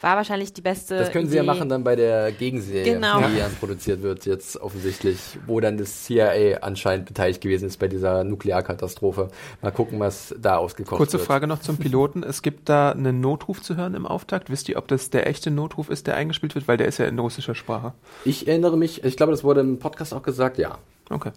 war 0.00 0.16
wahrscheinlich 0.16 0.52
die 0.52 0.60
beste. 0.60 0.96
Das 0.96 1.10
können 1.10 1.24
Idee. 1.24 1.32
sie 1.32 1.36
ja 1.38 1.42
machen 1.42 1.68
dann 1.68 1.82
bei 1.82 1.96
der 1.96 2.30
Gegenserie, 2.32 2.94
genau. 2.94 3.18
die 3.18 3.38
dann 3.38 3.54
produziert 3.56 4.02
wird, 4.02 4.26
jetzt 4.26 4.56
offensichtlich, 4.56 5.18
wo 5.46 5.58
dann 5.60 5.76
das 5.76 6.04
CIA 6.04 6.58
anscheinend 6.60 7.06
beteiligt 7.06 7.40
gewesen 7.40 7.66
ist 7.66 7.78
bei 7.78 7.88
dieser 7.88 8.22
Nuklearkatastrophe. 8.24 9.28
Mal 9.60 9.72
gucken, 9.72 9.98
was 9.98 10.34
da 10.38 10.56
ausgekommen 10.56 11.02
ist. 11.02 11.10
Kurze 11.10 11.24
Frage 11.24 11.46
noch 11.46 11.60
zum 11.60 11.78
Piloten. 11.78 12.22
Es 12.22 12.42
gibt 12.42 12.68
da 12.68 12.92
einen 12.92 13.20
Notruf 13.20 13.60
zu 13.60 13.76
hören 13.76 13.94
im 13.94 14.06
Auftakt. 14.06 14.50
Wisst 14.50 14.68
ihr, 14.68 14.78
ob 14.78 14.86
das 14.88 15.10
der 15.10 15.26
echte 15.26 15.50
Notruf 15.50 15.90
ist, 15.90 16.06
der 16.06 16.14
eingespielt 16.14 16.54
wird? 16.54 16.68
Weil 16.68 16.76
der 16.76 16.86
ist 16.86 16.98
ja 16.98 17.06
in 17.06 17.18
russischer 17.18 17.54
Sprache. 17.54 17.92
Ich 18.24 18.46
erinnere 18.46 18.76
mich, 18.76 19.02
ich 19.04 19.16
glaube, 19.16 19.32
das 19.32 19.42
wurde 19.42 19.60
im 19.60 19.78
Podcast 19.78 20.14
auch 20.14 20.22
gesagt, 20.22 20.58
ja. 20.58 20.78
Okay. 21.10 21.32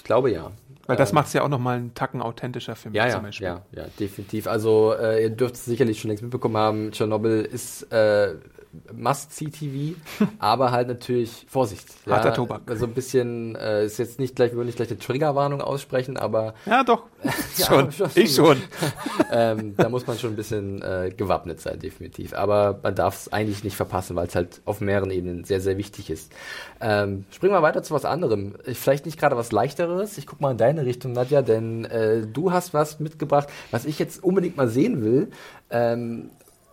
Ich 0.00 0.04
glaube 0.04 0.30
ja. 0.30 0.50
Weil 0.90 0.96
das 0.96 1.10
ähm, 1.10 1.14
macht 1.14 1.28
es 1.28 1.32
ja 1.34 1.42
auch 1.42 1.48
nochmal 1.48 1.76
einen 1.76 1.94
Tacken 1.94 2.20
authentischer 2.20 2.74
für 2.74 2.90
mich 2.90 2.96
ja, 2.96 3.10
zum 3.10 3.22
Beispiel. 3.22 3.46
Ja, 3.46 3.62
ja, 3.70 3.84
definitiv. 4.00 4.48
Also 4.48 4.92
äh, 4.92 5.22
ihr 5.22 5.30
dürft 5.30 5.54
es 5.54 5.64
sicherlich 5.64 6.00
schon 6.00 6.08
längst 6.08 6.22
mitbekommen 6.22 6.56
haben, 6.56 6.90
Tschernobyl 6.90 7.42
ist 7.42 7.92
äh, 7.92 8.34
Must-See-TV, 8.92 9.96
aber 10.38 10.70
halt 10.70 10.88
natürlich 10.88 11.46
Vorsicht. 11.48 11.86
Ja, 12.06 12.16
Harter 12.16 12.34
Tobak. 12.34 12.62
Also 12.66 12.86
ein 12.86 12.94
bisschen, 12.94 13.56
äh, 13.56 13.84
ist 13.84 13.98
jetzt 13.98 14.20
nicht 14.20 14.36
gleich, 14.36 14.52
wir 14.52 14.58
wollen 14.58 14.66
nicht 14.66 14.76
gleich 14.76 14.90
eine 14.90 14.98
Triggerwarnung 14.98 15.60
aussprechen, 15.60 16.16
aber. 16.16 16.54
Ja, 16.66 16.84
doch. 16.84 17.04
ja, 17.56 17.66
schon. 17.66 17.90
schon. 17.90 18.10
Ich 18.14 18.34
schon. 18.34 18.62
ähm, 19.32 19.74
da 19.76 19.88
muss 19.88 20.06
man 20.06 20.18
schon 20.18 20.30
ein 20.30 20.36
bisschen 20.36 20.82
äh, 20.82 21.12
gewappnet 21.16 21.60
sein, 21.60 21.80
definitiv. 21.80 22.32
Aber 22.32 22.78
man 22.82 22.94
darf 22.94 23.16
es 23.16 23.32
eigentlich 23.32 23.64
nicht 23.64 23.76
verpassen, 23.76 24.14
weil 24.14 24.28
es 24.28 24.36
halt 24.36 24.60
auf 24.66 24.80
mehreren 24.80 25.10
Ebenen 25.10 25.44
sehr, 25.44 25.60
sehr 25.60 25.76
wichtig 25.76 26.10
ist. 26.10 26.32
Ähm, 26.80 27.24
springen 27.32 27.52
wir 27.52 27.62
weiter 27.62 27.82
zu 27.82 27.92
was 27.92 28.04
anderem. 28.04 28.54
Vielleicht 28.64 29.04
nicht 29.04 29.18
gerade 29.18 29.36
was 29.36 29.50
leichteres. 29.50 30.16
Ich 30.16 30.26
guck 30.26 30.40
mal 30.40 30.52
in 30.52 30.58
deine 30.58 30.79
Richtung, 30.84 31.12
Nadja, 31.12 31.42
denn 31.42 31.84
äh, 31.84 32.26
du 32.26 32.52
hast 32.52 32.74
was 32.74 33.00
mitgebracht, 33.00 33.48
was 33.70 33.84
ich 33.84 33.98
jetzt 33.98 34.22
unbedingt 34.22 34.56
mal 34.56 34.68
sehen 34.68 35.02
will. 35.02 35.28
Ähm, 35.70 36.30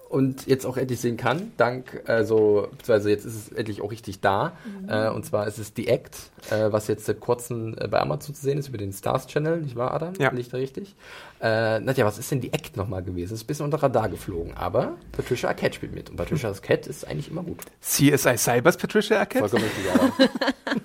und 0.09 0.47
jetzt 0.47 0.65
auch 0.65 0.77
endlich 0.77 0.99
sehen 0.99 1.17
kann, 1.17 1.51
dank, 1.57 2.03
also, 2.05 2.67
beziehungsweise 2.71 3.09
jetzt 3.09 3.25
ist 3.25 3.35
es 3.35 3.51
endlich 3.51 3.81
auch 3.81 3.91
richtig 3.91 4.21
da. 4.21 4.53
Mhm. 4.81 4.89
Äh, 4.89 5.09
und 5.09 5.25
zwar 5.25 5.47
ist 5.47 5.57
es 5.57 5.73
The 5.75 5.87
Act, 5.87 6.15
äh, 6.49 6.71
was 6.71 6.87
jetzt 6.87 7.05
seit 7.05 7.19
kurzem 7.19 7.75
äh, 7.77 7.87
bei 7.87 7.99
Amazon 7.99 8.33
zu 8.33 8.41
sehen 8.41 8.57
ist, 8.57 8.69
über 8.69 8.77
den 8.77 8.93
Stars 8.93 9.27
Channel, 9.27 9.61
nicht 9.61 9.75
wahr, 9.75 9.93
Adam? 9.93 10.13
Ja. 10.19 10.31
Nicht 10.31 10.53
da 10.53 10.57
richtig? 10.57 10.95
Äh, 11.41 11.79
Nadja, 11.81 12.05
was 12.05 12.17
ist 12.17 12.31
denn 12.31 12.41
The 12.41 12.53
Act 12.53 12.77
nochmal 12.77 13.03
gewesen? 13.03 13.33
Ist 13.33 13.43
ein 13.43 13.47
bisschen 13.47 13.65
unter 13.65 13.83
Radar 13.83 14.09
geflogen, 14.09 14.55
aber 14.55 14.95
Patricia 15.11 15.49
Arquette 15.49 15.75
spielt 15.75 15.93
mit. 15.93 16.09
Und 16.09 16.15
Patricia 16.15 16.49
Arquette 16.49 16.89
ist 16.89 17.05
eigentlich 17.05 17.29
immer 17.29 17.43
gut. 17.43 17.59
CSI 17.81 18.37
Cybers 18.37 18.77
Patricia 18.77 19.19
Arquette? 19.19 19.47
Vollkommen 19.47 19.69
richtig, 19.69 20.79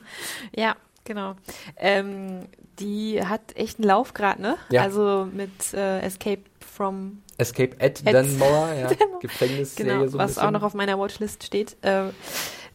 Ja, 0.57 0.75
genau. 1.05 1.37
Ähm, 1.77 2.41
die 2.83 3.25
hat 3.25 3.57
echt 3.57 3.79
einen 3.79 3.89
Laufgrad, 3.89 4.39
ne? 4.39 4.57
Ja. 4.71 4.83
Also 4.83 5.29
mit 5.33 5.73
äh, 5.75 6.01
Escape 6.01 6.43
from 6.61 7.23
Escape 7.39 7.77
at, 7.81 8.03
At- 8.07 8.15
Danmore, 8.15 8.81
ja. 8.81 8.87
Danmore. 8.95 9.21
Gefängnisserie 9.21 9.89
genau, 9.93 10.07
so 10.09 10.19
was 10.19 10.33
bisschen. 10.35 10.43
auch 10.47 10.51
noch 10.51 10.63
auf 10.63 10.75
meiner 10.75 10.99
Watchlist 10.99 11.45
steht. 11.45 11.77
Äh, 11.83 12.05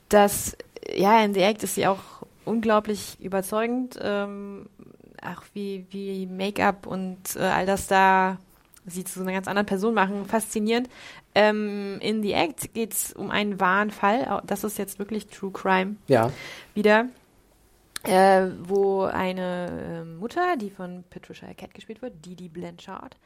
das, 0.09 0.57
ja, 0.95 1.23
in 1.23 1.33
The 1.33 1.41
Act 1.41 1.63
ist 1.63 1.75
sie 1.75 1.85
auch 1.87 1.99
unglaublich 2.45 3.17
überzeugend. 3.19 3.99
Ähm, 4.01 4.67
auch 5.21 5.43
wie, 5.53 5.85
wie 5.89 6.25
Make-up 6.27 6.87
und 6.87 7.35
äh, 7.35 7.39
all 7.39 7.65
das 7.65 7.87
da 7.87 8.37
sie 8.85 9.03
zu 9.03 9.19
einer 9.19 9.33
ganz 9.33 9.47
anderen 9.47 9.65
Person 9.65 9.93
machen, 9.93 10.25
faszinierend. 10.25 10.87
Ähm, 11.35 11.97
in 11.99 12.23
The 12.23 12.31
Act 12.33 12.73
geht 12.73 12.93
es 12.93 13.13
um 13.13 13.29
einen 13.31 13.59
wahren 13.59 13.91
Fall. 13.91 14.41
Das 14.45 14.63
ist 14.63 14.77
jetzt 14.77 14.97
wirklich 14.97 15.27
True 15.27 15.51
Crime 15.51 15.97
Ja, 16.07 16.31
wieder, 16.73 17.07
äh, 18.07 18.47
wo 18.63 19.03
eine 19.03 20.01
äh, 20.01 20.03
Mutter, 20.05 20.55
die 20.57 20.69
von 20.69 21.03
Patricia 21.09 21.47
Arquette 21.47 21.73
gespielt 21.73 22.01
wird, 22.01 22.25
Didi 22.25 22.49
Blanchard, 22.49 23.17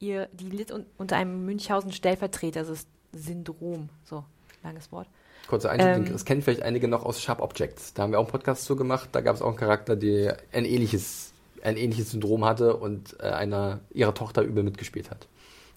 ihr, 0.00 0.28
die 0.32 0.50
litt 0.50 0.72
un 0.72 0.86
unter 0.96 1.16
einem 1.16 1.44
Münchhausen-Stellvertreter, 1.44 2.60
das 2.60 2.68
ist 2.68 2.88
Syndrom, 3.12 3.88
so 4.04 4.24
langes 4.62 4.90
Wort. 4.92 5.08
kurzer 5.46 5.70
Einschub, 5.70 5.88
Ähm. 6.06 6.12
das 6.12 6.24
kennen 6.24 6.42
vielleicht 6.42 6.62
einige 6.62 6.88
noch 6.88 7.04
aus 7.04 7.20
Sharp 7.20 7.40
Objects. 7.40 7.92
Da 7.94 8.02
haben 8.02 8.12
wir 8.12 8.18
auch 8.18 8.24
einen 8.24 8.32
Podcast 8.32 8.64
zu 8.64 8.76
gemacht, 8.76 9.10
da 9.12 9.20
gab 9.20 9.36
es 9.36 9.42
auch 9.42 9.48
einen 9.48 9.56
Charakter, 9.56 9.94
der 9.94 10.38
ein 10.52 10.64
ähnliches, 10.64 11.32
ein 11.62 11.76
ähnliches 11.76 12.10
Syndrom 12.12 12.44
hatte 12.44 12.76
und 12.76 13.16
äh, 13.20 13.24
einer 13.24 13.80
ihrer 13.92 14.14
Tochter 14.14 14.42
übel 14.42 14.62
mitgespielt 14.62 15.10
hat. 15.10 15.28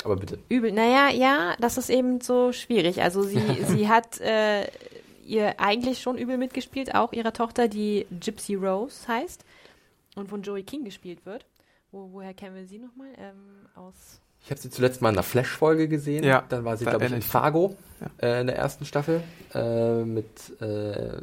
Aber 0.04 0.16
bitte. 0.16 0.40
Übel, 0.48 0.72
naja, 0.72 1.10
ja, 1.10 1.56
das 1.60 1.78
ist 1.78 1.90
eben 1.90 2.22
so 2.22 2.54
schwierig. 2.54 3.02
Also 3.02 3.24
sie, 3.24 3.42
sie 3.68 3.90
hat 3.90 4.20
äh, 4.22 4.68
ihr 5.28 5.60
eigentlich 5.60 6.02
schon 6.02 6.18
übel 6.18 6.38
mitgespielt, 6.38 6.96
auch 6.96 7.14
ihrer 7.14 7.34
Tochter, 7.34 7.68
die 7.68 8.06
Gypsy 8.20 8.56
Rose 8.56 9.08
heißt 9.08 9.44
und 10.16 10.30
von 10.30 10.42
Joey 10.42 10.64
King 10.64 10.84
gespielt 10.86 11.26
wird. 11.26 11.46
Wo, 11.92 12.10
woher 12.12 12.34
kennen 12.34 12.56
wir 12.56 12.66
sie 12.68 12.80
nochmal? 12.80 13.08
Ähm, 13.18 13.36
aus 13.76 13.94
Ich 14.44 14.50
habe 14.52 14.60
sie 14.60 14.70
zuletzt 14.70 15.02
mal 15.02 15.10
in 15.10 15.16
einer 15.16 15.24
Flash-Folge 15.24 15.88
gesehen. 15.88 16.24
Ja, 16.24 16.44
Dann 16.50 16.66
war 16.66 16.76
sie, 16.78 16.86
glaube 16.86 17.06
ich, 17.06 17.12
in. 17.14 17.22
Fargo 17.22 17.76
Ja. 18.02 18.28
äh, 18.28 18.42
in 18.42 18.48
der 18.48 18.58
ersten 18.58 18.86
Staffel. 18.86 19.24
Äh, 19.54 20.04
mit, 20.04 20.26
äh, 20.62 21.22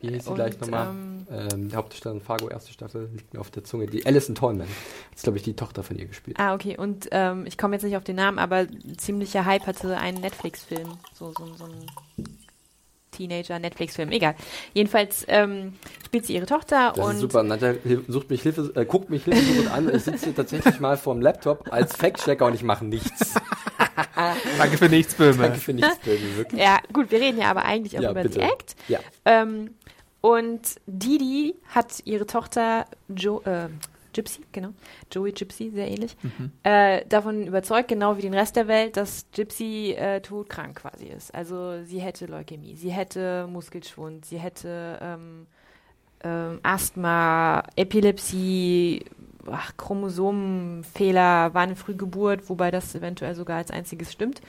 wie 0.00 0.08
hieß 0.10 0.24
sie 0.24 0.30
Und, 0.30 0.34
gleich 0.36 0.58
nochmal? 0.60 0.88
ähm, 0.88 1.10
Ähm, 1.30 1.68
die 1.70 1.76
Hauptdarstellerin 1.76 2.20
Fargo, 2.20 2.48
erste 2.50 2.70
Staffel, 2.72 3.08
liegt 3.14 3.32
mir 3.32 3.40
auf 3.40 3.50
der 3.50 3.64
Zunge. 3.64 3.86
Die 3.86 4.04
Alison 4.04 4.34
Tallman. 4.34 4.66
Das 5.12 5.20
ist, 5.20 5.22
glaube 5.22 5.38
ich, 5.38 5.44
die 5.44 5.54
Tochter 5.56 5.82
von 5.82 5.96
ihr 5.96 6.04
gespielt. 6.04 6.38
Ah, 6.38 6.54
okay. 6.54 6.76
Und 6.76 7.08
ähm, 7.12 7.46
ich 7.46 7.56
komme 7.56 7.76
jetzt 7.76 7.82
nicht 7.82 7.96
auf 7.96 8.04
den 8.04 8.16
Namen, 8.16 8.38
aber 8.38 8.66
ziemlicher 8.98 9.46
Hype 9.46 9.66
hatte 9.66 9.96
einen 9.96 10.20
Netflix-Film. 10.20 10.98
So, 11.14 11.32
so, 11.32 11.46
so 11.54 11.64
ein 11.64 11.86
Teenager-Netflix-Film. 13.16 14.10
Egal. 14.12 14.34
Jedenfalls 14.72 15.24
ähm, 15.28 15.74
spielt 16.04 16.26
sie 16.26 16.34
ihre 16.34 16.46
Tochter 16.46 16.92
Das 16.96 17.04
und 17.06 17.14
ist 17.14 17.20
super. 17.20 17.42
Nadja 17.42 17.74
sucht 18.08 18.30
mich 18.30 18.42
Hilfe, 18.42 18.72
äh, 18.74 18.84
guckt 18.84 19.10
mich 19.10 19.24
hilfesuchend 19.24 19.70
an. 19.70 19.94
Ich 19.94 20.02
sitze 20.04 20.26
hier 20.26 20.34
tatsächlich 20.34 20.80
mal 20.80 20.96
vorm 20.96 21.20
Laptop 21.20 21.72
als 21.72 21.96
Fact-Checker 21.96 22.46
und 22.46 22.54
ich 22.54 22.62
mache 22.62 22.84
nichts. 22.84 23.34
Danke 24.58 24.76
für 24.78 24.88
nichts, 24.88 25.14
Böhme. 25.14 25.42
Danke 25.42 25.58
für 25.58 25.72
nichts, 25.72 25.98
Baby, 25.98 26.36
wirklich. 26.36 26.60
ja, 26.60 26.78
gut, 26.92 27.10
wir 27.10 27.20
reden 27.20 27.38
ja 27.38 27.50
aber 27.50 27.64
eigentlich 27.64 27.96
auch 27.98 28.02
Ja, 28.02 28.10
über 28.10 28.22
bitte. 28.22 28.38
die 28.38 28.44
Act. 28.44 28.76
Ja. 28.88 28.98
Ähm, 29.24 29.70
und 30.20 30.60
Didi 30.86 31.54
hat 31.74 32.00
ihre 32.04 32.26
Tochter 32.26 32.86
jo 33.14 33.40
äh, 33.44 33.68
Gypsy, 34.14 34.40
genau, 34.52 34.70
Joey 35.12 35.32
Gypsy, 35.32 35.70
sehr 35.74 35.88
ähnlich, 35.88 36.16
äh, 36.62 37.04
davon 37.06 37.46
überzeugt, 37.46 37.88
genau 37.88 38.16
wie 38.16 38.22
den 38.22 38.32
Rest 38.34 38.56
der 38.56 38.66
Welt, 38.68 38.96
dass 38.96 39.26
Gypsy 39.32 39.92
äh, 39.92 40.20
todkrank 40.20 40.76
quasi 40.80 41.06
ist. 41.06 41.34
Also 41.34 41.82
sie 41.84 42.00
hätte 42.00 42.24
Leukämie, 42.26 42.76
sie 42.76 42.90
hätte 42.90 43.46
Muskelschwund, 43.48 44.24
sie 44.24 44.38
hätte 44.38 44.98
ähm, 45.02 45.46
ähm, 46.22 46.60
Asthma, 46.62 47.62
Epilepsie, 47.76 49.04
ach, 49.50 49.72
Chromosomenfehler, 49.76 51.52
war 51.54 51.62
eine 51.62 51.76
Frühgeburt, 51.76 52.48
wobei 52.48 52.70
das 52.70 52.94
eventuell 52.94 53.34
sogar 53.34 53.58
als 53.58 53.70
einziges 53.70 54.12
stimmt. 54.12 54.40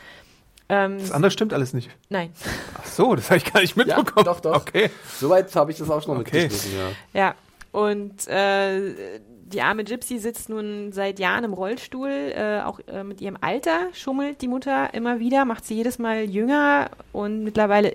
Ähm, 0.67 0.97
Das 0.99 1.11
andere 1.11 1.29
stimmt 1.31 1.53
alles 1.53 1.73
nicht. 1.73 1.89
nein. 2.09 2.31
Ach 2.79 2.85
so, 2.85 3.13
das 3.15 3.29
habe 3.29 3.37
ich 3.37 3.53
gar 3.53 3.61
nicht 3.61 3.75
mitbekommen. 3.77 4.25
doch, 4.25 4.39
doch. 4.39 4.55
Okay. 4.61 4.89
Soweit 5.19 5.53
habe 5.55 5.71
ich 5.71 5.77
das 5.77 5.89
auch 5.89 6.01
schon 6.01 6.17
Okay. 6.17 6.43
mitgeschnitten, 6.43 6.79
ja. 7.13 7.19
Ja, 7.21 7.35
und 7.71 8.27
äh, 8.27 9.19
die 9.45 9.61
arme 9.61 9.83
Gypsy 9.83 10.17
sitzt 10.17 10.49
nun 10.49 10.91
seit 10.91 11.19
Jahren 11.19 11.43
im 11.43 11.53
Rollstuhl, 11.53 12.09
äh, 12.09 12.61
auch 12.61 12.79
äh, 12.87 13.03
mit 13.03 13.21
ihrem 13.21 13.37
Alter 13.39 13.89
schummelt 13.93 14.41
die 14.41 14.47
Mutter 14.47 14.93
immer 14.93 15.19
wieder, 15.19 15.45
macht 15.45 15.65
sie 15.65 15.75
jedes 15.75 15.99
Mal 15.99 16.23
jünger 16.23 16.89
und 17.11 17.43
mittlerweile 17.43 17.93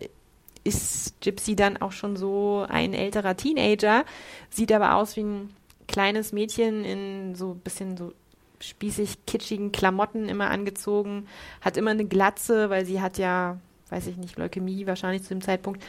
ist 0.62 1.20
Gypsy 1.20 1.56
dann 1.56 1.76
auch 1.76 1.92
schon 1.92 2.16
so 2.16 2.64
ein 2.68 2.94
älterer 2.94 3.36
Teenager, 3.36 4.04
sieht 4.48 4.70
aber 4.72 4.94
aus 4.94 5.16
wie 5.16 5.22
ein 5.22 5.54
kleines 5.88 6.32
Mädchen 6.32 6.84
in 6.84 7.34
so 7.34 7.52
ein 7.52 7.60
bisschen 7.60 7.96
so 7.96 8.12
spießig 8.60 9.26
kitschigen 9.26 9.72
Klamotten 9.72 10.28
immer 10.28 10.50
angezogen, 10.50 11.26
hat 11.60 11.76
immer 11.76 11.90
eine 11.90 12.04
Glatze, 12.04 12.70
weil 12.70 12.84
sie 12.84 13.00
hat 13.00 13.18
ja, 13.18 13.58
weiß 13.88 14.06
ich 14.06 14.16
nicht, 14.16 14.38
Leukämie 14.38 14.86
wahrscheinlich 14.86 15.22
zu 15.22 15.30
dem 15.30 15.40
Zeitpunkt. 15.40 15.82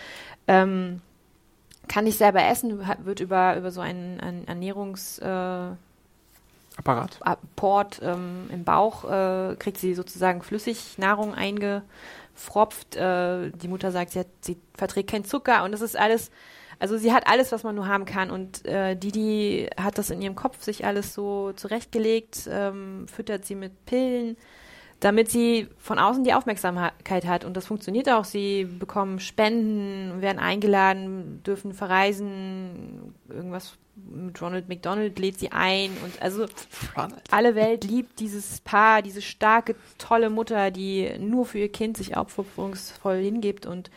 Ähm, 0.48 1.02
kann 1.92 2.06
nicht 2.06 2.18
selber 2.18 2.42
essen, 2.44 2.82
wird 3.04 3.20
über, 3.20 3.58
über 3.58 3.70
so 3.70 3.82
einen, 3.82 4.22
einen 4.22 4.48
Ernährungsapport 4.48 5.78
Apparat. 6.78 7.20
ähm, 8.02 8.50
im 8.50 8.64
Bauch, 8.64 9.04
äh, 9.04 9.58
kriegt 9.60 9.78
sie 9.78 9.94
sozusagen 9.94 10.42
Flüssignahrung 10.42 11.36
eingefropft. 11.36 12.96
Äh, 12.96 13.52
die 13.52 13.68
Mutter 13.68 13.92
sagt, 13.92 14.12
sie, 14.12 14.20
hat, 14.20 14.28
sie 14.40 14.58
verträgt 14.74 15.10
keinen 15.10 15.26
Zucker 15.26 15.66
und 15.66 15.74
das 15.74 15.82
ist 15.82 15.98
alles, 15.98 16.32
also 16.80 16.98
sie 16.98 17.12
hat 17.12 17.28
alles, 17.28 17.52
was 17.52 17.64
man 17.64 17.76
nur 17.76 17.90
haben 17.90 18.06
kann 18.06 18.32
und 18.32 18.66
äh, 18.66 18.96
Didi 18.96 19.70
hat 19.76 19.98
das 19.98 20.12
in 20.12 20.22
ihrem 20.22 20.36
Kopf 20.36 20.64
sich 20.64 20.86
alles 20.86 21.14
so 21.14 21.52
zurechtgelegt, 21.52 22.48
ähm, 22.50 23.06
füttert 23.10 23.44
sie 23.44 23.56
mit 23.56 23.86
Pillen, 23.86 24.38
damit 25.02 25.32
sie 25.32 25.68
von 25.80 25.98
außen 26.00 26.24
die 26.24 26.34
Aufmerksamkeit 26.34 27.26
hat. 27.26 27.44
Und 27.44 27.58
das 27.58 27.66
funktioniert 27.66 28.08
auch. 28.08 28.24
Sie 28.24 28.66
bekommen 28.66 29.20
Spenden, 29.20 30.22
werden 30.22 30.38
eingeladen, 30.38 31.42
dürfen 31.44 31.74
verreisen, 31.74 33.16
irgendwas 33.28 33.78
mit 33.96 34.40
Ronald 34.42 34.70
McDonald 34.70 35.18
lädt 35.18 35.40
sie 35.40 35.52
ein. 35.52 35.90
Und 36.04 36.22
also 36.22 36.46
alle 37.32 37.56
Welt 37.56 37.84
liebt 37.84 38.20
dieses 38.20 38.62
Paar, 38.62 39.02
diese 39.02 39.24
starke, 39.24 39.76
tolle 39.98 40.30
Mutter, 40.30 40.70
die 40.70 41.12
nur 41.20 41.48
für 41.48 41.58
ihr 41.58 41.72
Kind 41.72 41.98
sich 41.98 42.16
aufopferungsvoll 42.16 43.18
hingibt. 43.18 43.66
Und 43.66 43.90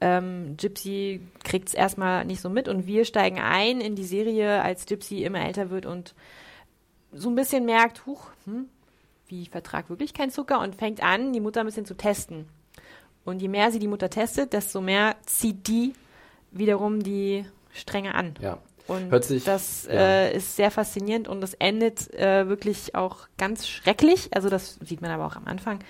ähm, 0.00 0.56
Gypsy 0.56 1.20
kriegt 1.44 1.68
es 1.68 1.74
erstmal 1.74 2.24
nicht 2.24 2.40
so 2.40 2.48
mit. 2.48 2.68
Und 2.68 2.86
wir 2.86 3.04
steigen 3.04 3.38
ein 3.38 3.82
in 3.82 3.96
die 3.96 4.04
Serie, 4.04 4.62
als 4.62 4.86
Gypsy 4.86 5.24
immer 5.24 5.44
älter 5.44 5.68
wird 5.68 5.84
und 5.84 6.14
so 7.12 7.28
ein 7.28 7.34
bisschen 7.34 7.66
merkt, 7.66 8.06
huch, 8.06 8.30
hm, 8.44 8.68
wie 9.28 9.46
vertrag 9.46 9.88
wirklich 9.90 10.14
keinen 10.14 10.30
Zucker 10.30 10.60
und 10.60 10.74
fängt 10.74 11.02
an, 11.02 11.32
die 11.32 11.40
Mutter 11.40 11.60
ein 11.60 11.66
bisschen 11.66 11.86
zu 11.86 11.96
testen. 11.96 12.48
Und 13.24 13.40
je 13.42 13.48
mehr 13.48 13.70
sie 13.70 13.78
die 13.78 13.88
Mutter 13.88 14.08
testet, 14.10 14.52
desto 14.52 14.80
mehr 14.80 15.16
zieht 15.26 15.66
die 15.68 15.92
wiederum 16.50 17.02
die 17.02 17.44
Stränge 17.72 18.14
an. 18.14 18.34
Ja. 18.40 18.58
Und 18.86 19.10
Hört 19.10 19.24
sich- 19.24 19.44
das 19.44 19.84
ja. 19.84 19.92
äh, 19.92 20.34
ist 20.36 20.56
sehr 20.56 20.70
faszinierend 20.70 21.28
und 21.28 21.42
das 21.42 21.52
endet 21.54 22.12
äh, 22.14 22.48
wirklich 22.48 22.94
auch 22.94 23.28
ganz 23.36 23.68
schrecklich. 23.68 24.30
Also 24.34 24.48
das 24.48 24.78
sieht 24.82 25.02
man 25.02 25.10
aber 25.10 25.26
auch 25.26 25.36
am 25.36 25.46
Anfang. 25.46 25.80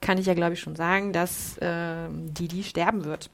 Kann 0.00 0.18
ich 0.18 0.26
ja, 0.26 0.34
glaube 0.34 0.54
ich, 0.54 0.60
schon 0.60 0.74
sagen, 0.74 1.12
dass 1.12 1.56
ähm, 1.60 2.34
Didi 2.34 2.64
sterben 2.64 3.04
wird. 3.04 3.30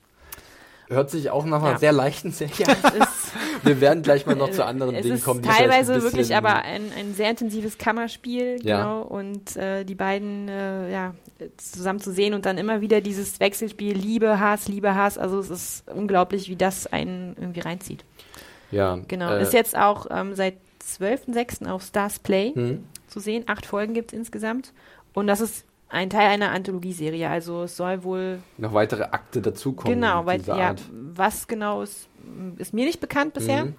Hört 0.89 1.11
sich 1.11 1.31
auch 1.31 1.45
nach 1.45 1.63
einer 1.63 1.73
Ja. 1.73 1.79
sehr 1.79 1.93
leichten 1.93 2.31
Serie 2.31 2.67
an. 2.69 2.77
es 2.85 2.95
ist, 3.09 3.33
Wir 3.65 3.81
werden 3.81 4.03
gleich 4.03 4.27
mal 4.27 4.37
noch 4.37 4.51
zu 4.51 4.65
anderen 4.65 4.95
es 4.95 5.03
Dingen 5.03 5.15
ist 5.17 5.25
kommen. 5.25 5.41
die 5.43 5.49
vielleicht 5.49 5.71
teilweise 5.71 6.03
wirklich 6.03 6.37
aber 6.37 6.57
ein, 6.57 6.93
ein 6.99 7.15
sehr 7.15 7.31
intensives 7.31 7.79
Kammerspiel, 7.79 8.59
Ja. 8.63 8.77
genau. 8.83 9.03
Und 9.03 9.57
äh, 9.57 9.85
die 9.85 9.95
beiden 9.95 10.49
äh, 10.49 10.93
ja, 10.93 11.15
zusammen 11.57 12.01
zu 12.01 12.13
sehen 12.13 12.35
und 12.35 12.45
dann 12.47 12.59
immer 12.59 12.81
wieder 12.83 13.01
dieses 13.01 13.41
Wechselspiel 13.41 13.97
Liebe, 13.97 14.39
Hass, 14.39 14.69
Liebe, 14.69 14.95
Hass. 14.95 15.17
Also 15.17 15.39
es 15.39 15.49
ist 15.51 15.85
unglaublich, 15.89 16.49
wie 16.51 16.57
das 16.57 16.87
einen 16.87 17.35
irgendwie 17.41 17.61
reinzieht. 17.61 18.05
Ja, 18.71 18.99
Genau. 19.09 19.33
äh, 19.33 19.43
ist 19.43 19.53
jetzt 19.55 19.77
auch 19.77 20.07
ähm, 20.11 20.35
seit 20.35 20.55
12.06. 21.01 21.67
auf 21.69 21.83
Stars 21.83 22.19
Play 22.19 22.53
hm. 22.55 22.85
zu 23.09 23.21
sehen. 23.21 23.45
Acht 23.47 23.65
Folgen 23.67 23.95
gibt 23.95 24.13
es 24.13 24.19
insgesamt. 24.19 24.73
Und 25.15 25.27
das 25.27 25.41
ist 25.41 25.65
ein 25.95 26.11
Teil 26.11 26.29
einer 26.29 26.51
Anthologieserie. 26.51 27.29
Also 27.29 27.63
es 27.65 27.77
soll 27.77 28.03
wohl 28.05 28.41
noch 28.59 28.75
weitere 28.75 29.05
Akte 29.05 29.41
dazukommen. 29.41 29.95
genau, 29.95 30.27
weil 30.27 30.43
ja, 30.43 30.71
Art. 30.71 30.83
was 30.91 31.47
genau 31.47 31.83
ist, 31.83 32.09
ist 32.59 32.75
mir 32.75 32.85
nicht 32.85 33.01
bekannt 33.01 33.35
bisher. 33.35 33.67
Mhm. 33.67 33.75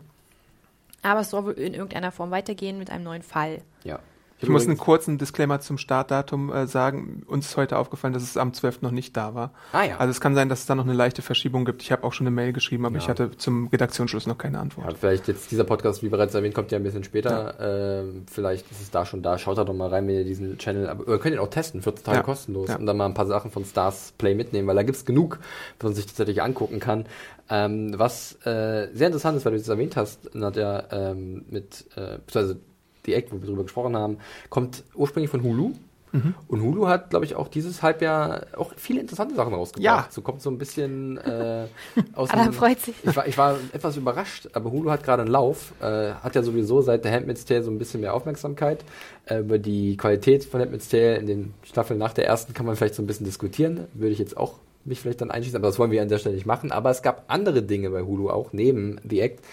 Aber 1.02 1.20
es 1.20 1.30
soll 1.30 1.46
wohl 1.46 1.54
in 1.54 1.74
irgendeiner 1.74 2.12
Form 2.12 2.32
weitergehen 2.32 2.80
mit 2.80 2.90
einem 2.90 3.04
neuen 3.04 3.22
Fall. 3.22 3.62
Ja. 3.84 4.00
Ich 4.42 4.50
muss 4.50 4.68
einen 4.68 4.78
kurzen 4.78 5.18
Disclaimer 5.18 5.62
zum 5.62 5.78
Startdatum 5.78 6.52
äh, 6.52 6.68
sagen. 6.68 7.24
Uns 7.26 7.48
ist 7.48 7.58
heute 7.58 7.78
aufgefallen, 7.78 8.14
dass 8.14 8.22
es 8.22 8.36
am 8.36 8.54
12. 8.54 8.82
noch 8.82 8.92
nicht 8.92 9.16
da 9.16 9.34
war. 9.34 9.52
Ah 9.72 9.84
ja. 9.86 9.98
Also 9.98 10.12
es 10.12 10.20
kann 10.20 10.36
sein, 10.36 10.50
dass 10.50 10.60
es 10.60 10.66
da 10.66 10.76
noch 10.76 10.84
eine 10.84 10.94
leichte 10.94 11.22
Verschiebung 11.22 11.64
gibt. 11.64 11.82
Ich 11.82 11.92
habe 11.92 12.04
auch 12.04 12.12
schon 12.12 12.28
eine 12.28 12.36
Mail 12.36 12.52
geschrieben, 12.52 12.86
aber 12.86 12.96
Ja. 12.96 13.02
ich 13.02 13.08
hatte 13.10 13.32
zum 13.38 13.68
Redaktionsschluss 13.68 14.28
noch 14.28 14.38
keine 14.38 14.60
Antwort. 14.60 14.92
Ja, 14.92 14.96
vielleicht 15.00 15.30
jetzt 15.30 15.52
dieser 15.52 15.64
Podcast, 15.64 16.04
wie 16.04 16.10
bereits 16.10 16.36
erwähnt, 16.36 16.54
kommt 16.54 16.72
ja 16.72 16.78
ein 16.78 16.84
bisschen 16.84 17.06
später. 17.06 17.56
Ähm, 17.60 18.26
vielleicht 18.30 18.70
ist 18.72 18.82
es 18.82 18.92
da 18.92 19.06
schon 19.06 19.24
da. 19.24 19.38
Schaut 19.38 19.58
da 19.58 19.64
doch 19.64 19.74
mal 19.74 19.88
rein, 19.90 20.06
wenn 20.08 20.16
ihr 20.16 20.26
diesen 20.26 20.58
Channel, 20.58 20.90
aber 20.90 21.08
ihr 21.08 21.18
könnt 21.20 21.34
ihn 21.34 21.40
auch 21.40 21.50
testen, 21.50 21.82
14 21.82 22.04
Tage 22.04 22.18
Ja. 22.18 22.24
kostenlos 22.24 22.68
Ja. 22.68 22.76
und 22.76 22.86
dann 22.86 22.98
mal 22.98 23.06
ein 23.06 23.14
paar 23.14 23.28
Sachen 23.28 23.52
von 23.52 23.64
Stars 23.64 24.14
Play 24.18 24.36
mitnehmen, 24.36 24.68
weil 24.68 24.76
da 24.76 24.84
gibt's 24.84 25.06
genug, 25.06 25.40
was 25.80 25.86
man 25.86 25.94
sich 25.96 26.08
tatsächlich 26.08 26.42
angucken 26.44 26.80
kann. 26.82 27.06
Ähm, 27.50 27.94
was 27.98 28.34
äh, 28.46 28.90
sehr 28.94 29.08
interessant 29.08 29.38
ist, 29.38 29.46
weil 29.46 29.54
du 29.54 29.60
es 29.60 29.68
erwähnt 29.70 29.96
hast, 29.96 30.36
Nadja, 30.36 30.84
ähm, 30.92 31.46
mit, 31.50 31.86
äh, 31.96 32.18
beziehungsweise 32.26 32.60
die 33.06 33.14
Act, 33.14 33.32
wo 33.32 33.42
wir 33.42 33.48
drüber 33.48 33.64
gesprochen 33.64 33.96
haben, 33.96 34.18
kommt 34.50 34.84
ursprünglich 34.96 35.30
von 35.30 35.44
Hulu. 35.44 35.74
Mhm. 36.16 36.34
Und 36.48 36.62
Hulu 36.62 36.88
hat, 36.88 37.10
glaube 37.10 37.26
ich, 37.26 37.36
auch 37.36 37.50
dieses 37.50 37.84
Halbjahr 37.84 38.48
auch 38.56 38.72
viele 38.78 39.02
interessante 39.02 39.36
Sachen 39.36 39.54
rausgebracht. 39.54 39.84
Ja. 39.84 40.08
So 40.10 40.22
kommt 40.22 40.42
so 40.42 40.50
ein 40.50 40.58
bisschen 40.58 41.18
äh, 41.18 41.68
aus 42.14 42.30
Adam 42.30 42.54
freut 42.54 42.80
sich. 42.80 42.96
ich 43.04 43.16
war, 43.16 43.28
ich 43.28 43.38
war 43.38 43.58
etwas 43.74 43.98
überrascht, 43.98 44.48
aber 44.54 44.72
Hulu 44.72 44.92
hat 44.92 45.04
gerade 45.04 45.24
einen 45.24 45.32
Lauf, 45.32 45.74
äh, 45.82 46.14
hat 46.14 46.36
ja 46.36 46.44
sowieso 46.44 46.82
seit 46.82 47.04
der 47.04 47.12
Handmaid's 47.12 47.44
Tale 47.44 47.64
so 47.64 47.72
ein 47.72 47.78
bisschen 47.78 48.02
mehr 48.02 48.14
Aufmerksamkeit. 48.14 48.84
Äh, 49.26 49.40
über 49.40 49.60
die 49.60 49.98
Qualität 49.98 50.46
von 50.46 50.62
Handmaid's 50.62 50.88
Tale 50.88 51.18
in 51.18 51.28
den 51.28 51.54
Staffeln 51.64 52.00
nach 52.00 52.14
der 52.14 52.26
ersten 52.26 52.54
kann 52.54 52.66
man 52.66 52.76
vielleicht 52.76 52.96
so 52.96 53.04
ein 53.04 53.08
bisschen 53.08 53.26
diskutieren. 53.26 53.88
Würde 53.94 54.14
ich 54.14 54.20
jetzt 54.20 54.38
auch 54.38 54.56
mich 54.86 55.02
vielleicht 55.02 55.22
dann 55.22 55.32
einschließen, 55.32 55.58
aber 55.58 55.68
das 55.68 55.80
wollen 55.80 55.92
wir 55.92 56.02
an 56.02 56.10
der 56.10 56.20
Stelle 56.20 56.36
nicht 56.36 56.46
machen. 56.46 56.72
Aber 56.72 56.92
es 56.92 57.02
gab 57.02 57.26
andere 57.28 57.64
Dinge 57.64 57.90
bei 57.90 58.04
Hulu 58.04 58.30
auch, 58.30 58.54
neben 58.54 59.02
The 59.08 59.20
Act, 59.20 59.44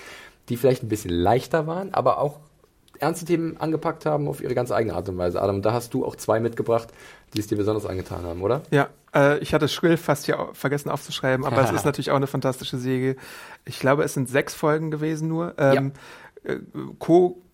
die 0.49 0.57
vielleicht 0.57 0.83
ein 0.83 0.89
bisschen 0.89 1.11
leichter 1.11 1.67
waren, 1.67 1.95
aber 1.95 2.19
auch 2.19 2.41
ernste 3.03 3.27
Themen 3.27 3.57
angepackt 3.59 4.07
haben 4.07 4.29
auf 4.29 4.41
ihre 4.41 4.55
ganz 4.55 4.71
eigene 4.71 4.95
Art 4.95 5.09
und 5.09 5.19
Weise. 5.19 5.43
Adam, 5.43 5.61
da 5.61 5.73
hast 5.73 5.93
du 5.93 6.07
auch 6.07 6.17
zwei 6.17 6.41
mitgebracht, 6.41 6.89
die 7.35 7.41
es 7.41 7.49
dir 7.49 7.57
besonders 7.57 7.85
angetan 7.85 8.25
haben, 8.25 8.43
oder? 8.43 8.63
Ja, 8.71 8.89
äh, 9.15 9.39
ich 9.39 9.53
hatte 9.53 9.69
Schrill 9.69 9.97
fast 9.97 10.27
hier 10.27 10.49
vergessen 10.53 10.89
aufzuschreiben, 10.89 11.45
aber 11.45 11.63
es 11.63 11.73
ist 11.73 11.85
natürlich 11.85 12.13
auch 12.13 12.17
eine 12.17 12.29
fantastische 12.29 12.79
Serie. 12.79 13.17
Ich 13.65 13.81
glaube, 13.81 14.05
es 14.05 14.15
sind 14.15 14.29
sechs 14.29 14.55
Folgen 14.55 14.91
gewesen 14.91 15.29
nur. 15.29 15.55
Ähm, 15.59 15.93
äh, 16.45 16.57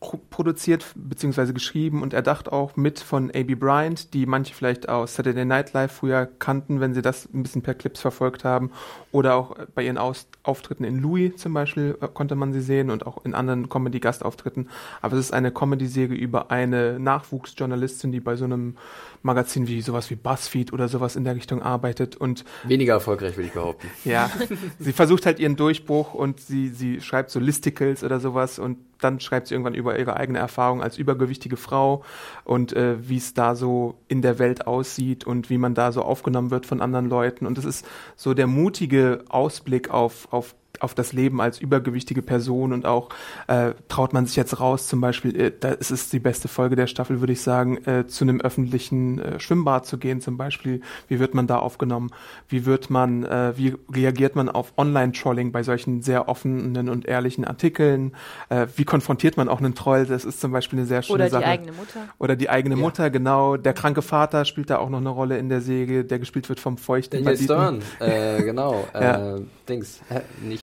Co-produziert 0.01 0.87
beziehungsweise 0.95 1.53
geschrieben 1.53 2.03
und 2.03 2.15
erdacht 2.15 2.53
auch 2.53 2.77
mit 2.77 3.01
von 3.01 3.31
A.B. 3.31 3.57
Bryant, 3.57 4.15
die 4.15 4.27
manche 4.27 4.55
vielleicht 4.55 4.89
aus 4.89 5.17
Saturday 5.17 5.45
Night 5.45 5.73
Live 5.73 5.91
früher 5.91 6.29
kannten, 6.39 6.79
wenn 6.79 6.95
sie 6.95 7.03
das 7.03 7.29
ein 7.35 7.43
bisschen 7.43 7.63
per 7.63 7.75
Clips 7.75 8.01
verfolgt 8.01 8.45
haben. 8.45 8.71
Oder 9.11 9.35
auch 9.35 9.57
bei 9.75 9.83
ihren 9.83 9.99
Aus 9.99 10.29
Auftritten 10.45 10.85
in 10.85 11.01
Louis 11.01 11.37
zum 11.37 11.53
Beispiel 11.53 11.99
äh, 12.01 12.07
konnte 12.07 12.37
man 12.37 12.53
sie 12.53 12.61
sehen 12.61 12.91
und 12.91 13.07
auch 13.07 13.25
in 13.25 13.35
anderen 13.35 13.69
Comedy-Gastauftritten. 13.69 14.69
Aber 15.03 15.17
es 15.17 15.27
ist 15.27 15.33
eine 15.33 15.51
Comedy-Serie 15.51 16.17
über 16.17 16.53
eine 16.53 17.01
Nachwuchsjournalistin, 17.01 18.13
die 18.13 18.21
bei 18.21 18.37
so 18.37 18.45
einem 18.45 18.77
Magazin 19.23 19.67
wie 19.67 19.83
sowas 19.83 20.11
wie 20.11 20.15
BuzzFeed 20.15 20.73
oder 20.73 20.89
sowas 20.89 21.17
in 21.17 21.25
der 21.25 21.35
Richtung 21.35 21.61
arbeitet 21.61 22.17
und 22.17 22.45
Weniger 22.65 22.95
erfolgreich, 22.95 23.37
würde 23.37 23.49
ich 23.49 23.53
behaupten. 23.53 23.89
ja, 24.05 24.31
sie 24.79 24.93
versucht 24.93 25.27
halt 25.27 25.41
ihren 25.41 25.57
Durchbruch 25.57 26.15
und 26.15 26.41
sie, 26.41 26.69
sie 26.69 27.01
schreibt 27.01 27.31
so 27.31 27.41
Listicles 27.41 28.05
oder 28.05 28.21
sowas 28.21 28.61
und 28.61 28.79
dann 29.01 29.21
schreibt 29.21 29.47
sie 29.47 29.55
irgendwann 29.55 29.75
über 29.75 29.99
ihre 29.99 30.17
eigene 30.17 30.39
Erfahrung 30.39 30.83
als 30.83 30.99
übergewichtige 30.99 31.57
Frau 31.57 32.05
und 32.45 32.73
äh, 32.73 32.97
wie 33.09 33.17
es 33.17 33.35
da 33.35 33.55
so 33.55 33.99
in 34.09 34.23
der 34.23 34.39
Welt 34.39 34.67
aussieht 34.67 35.25
und 35.25 35.51
wie 35.51 35.59
man 35.59 35.75
da 35.75 35.93
so 35.93 36.03
aufgenommen 36.03 36.51
wird 36.51 36.67
von 36.67 36.81
anderen 36.81 37.09
Leuten. 37.09 37.47
Und 37.47 37.59
es 37.59 37.65
ist 37.65 37.87
so 38.17 38.35
der 38.35 38.47
mutige 38.47 39.25
Ausblick 39.29 39.91
auf, 39.91 40.33
auf 40.33 40.55
auf 40.81 40.95
das 40.95 41.13
Leben 41.13 41.41
als 41.41 41.59
übergewichtige 41.61 42.23
Person 42.23 42.73
und 42.73 42.87
auch 42.87 43.09
äh, 43.47 43.73
traut 43.89 44.13
man 44.13 44.27
sich 44.27 44.37
jetzt 44.37 44.61
raus, 44.61 44.87
zum 44.89 45.01
Beispiel, 45.01 45.39
äh, 45.39 45.53
da 45.59 45.71
ist 45.71 45.91
es 45.91 46.11
die 46.11 46.19
beste 46.21 46.49
Folge 46.49 46.77
der 46.77 46.87
Staffel, 46.87 47.21
würde 47.21 47.33
ich 47.33 47.41
sagen, 47.43 47.79
äh, 47.87 48.07
zu 48.07 48.25
einem 48.25 48.41
öffentlichen 48.41 49.19
äh, 49.19 49.41
Schwimmbad 49.41 49.87
zu 49.87 49.99
gehen, 49.99 50.21
zum 50.21 50.37
Beispiel. 50.37 50.81
Wie 51.09 51.19
wird 51.19 51.35
man 51.35 51.47
da 51.47 51.59
aufgenommen? 51.59 52.11
Wie 52.49 52.67
wird 52.67 52.91
man, 52.91 53.25
äh, 53.25 53.53
wie 53.57 53.75
reagiert 53.93 54.37
man 54.37 54.49
auf 54.49 54.73
Online-Trolling 54.77 55.53
bei 55.53 55.63
solchen 55.63 56.03
sehr 56.03 56.29
offenen 56.29 56.89
und 56.89 57.07
ehrlichen 57.07 57.45
Artikeln? 57.45 58.13
Äh, 58.49 58.67
wie 58.77 58.85
konfrontiert 58.85 59.37
man 59.37 59.49
auch 59.49 59.59
einen 59.59 59.75
Troll? 59.75 60.07
Das 60.07 60.25
ist 60.25 60.41
zum 60.41 60.53
Beispiel 60.53 60.79
eine 60.79 60.87
sehr 60.87 61.03
schöne 61.03 61.15
Oder 61.17 61.25
die 61.27 61.31
Sache. 61.31 61.45
eigene 61.47 61.73
Mutter. 61.73 62.01
Oder 62.19 62.37
die 62.37 62.51
eigene 62.51 62.75
Ja. 62.77 62.81
Mutter, 62.81 63.11
genau. 63.11 63.57
Der 63.57 63.73
kranke 63.73 64.03
Vater 64.03 64.45
spielt 64.45 64.71
da 64.71 64.79
auch 64.79 64.91
noch 64.91 64.99
eine 64.99 65.09
Rolle 65.11 65.39
in 65.39 65.49
der 65.49 65.61
Serie, 65.61 66.05
der 66.05 66.19
gespielt 66.19 66.49
wird 66.49 66.61
vom 66.61 66.79
feuchten 66.79 67.25
Daniel 67.25 67.47
Banditen. 67.47 67.83
Stern, 67.97 68.09
äh, 68.11 68.43
genau. 68.43 68.87
Ja. 68.95 69.37
äh, 69.37 69.41
Dings, 69.69 70.01
nicht 70.43 70.63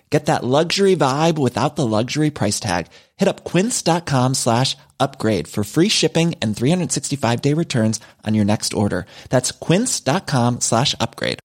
Get 0.11 0.25
that 0.25 0.43
luxury 0.43 0.97
vibe 0.97 1.39
without 1.39 1.77
the 1.77 1.87
luxury 1.87 2.31
price 2.31 2.59
tag. 2.59 2.87
Hit 3.15 3.29
up 3.29 3.45
quince.com 3.45 4.33
slash 4.33 4.75
upgrade 4.99 5.47
for 5.47 5.63
free 5.63 5.89
shipping 5.89 6.35
and 6.41 6.55
365 6.55 7.41
day 7.41 7.53
returns 7.55 7.99
on 8.27 8.35
your 8.35 8.45
next 8.45 8.73
order. 8.73 9.05
That's 9.29 9.51
quince.com 9.53 10.59
slash 10.59 10.95
upgrade. 10.99 11.39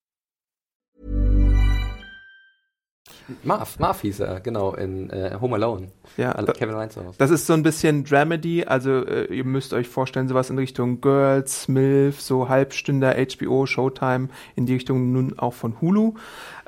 Marv, 3.43 3.81
Marv 3.81 4.01
hieß 4.03 4.21
er, 4.21 4.41
genau, 4.41 4.75
in 4.75 5.11
äh, 5.11 5.37
Home 5.41 5.57
Alone. 5.57 5.89
Ja, 6.17 6.33
Kevin 6.33 6.77
Reinshaus. 6.77 7.17
Das 7.19 7.31
ist 7.31 7.47
so 7.47 7.55
ein 7.55 7.63
bisschen 7.65 8.05
Dramedy, 8.05 8.65
also 8.65 9.05
äh, 9.05 9.25
ihr 9.35 9.45
müsst 9.45 9.73
euch 9.73 9.89
vorstellen, 9.89 10.29
sowas 10.29 10.49
in 10.49 10.59
Richtung 10.59 11.01
Girls, 11.01 11.67
MILF, 11.67 12.21
so 12.21 12.49
Halbstünder, 12.49 13.17
HBO, 13.17 13.67
Showtime, 13.67 14.29
in 14.55 14.67
die 14.67 14.75
Richtung 14.75 15.13
nun 15.13 15.39
auch 15.39 15.55
von 15.55 15.81
Hulu. 15.81 16.15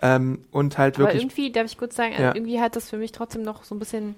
Ähm, 0.03 0.45
und 0.53 0.79
halt 0.79 0.97
Aber 0.97 1.05
wirklich. 1.07 1.23
irgendwie, 1.23 1.51
darf 1.51 1.67
ich 1.67 1.77
kurz 1.79 1.97
sagen, 1.97 2.15
Ja. 2.19 2.35
irgendwie 2.35 2.61
hat 2.61 2.77
das 2.77 2.89
für 2.91 2.99
mich 2.99 3.13
trotzdem 3.13 3.43
noch 3.43 3.65
so 3.65 3.75
ein 3.75 3.79
bisschen 3.79 4.15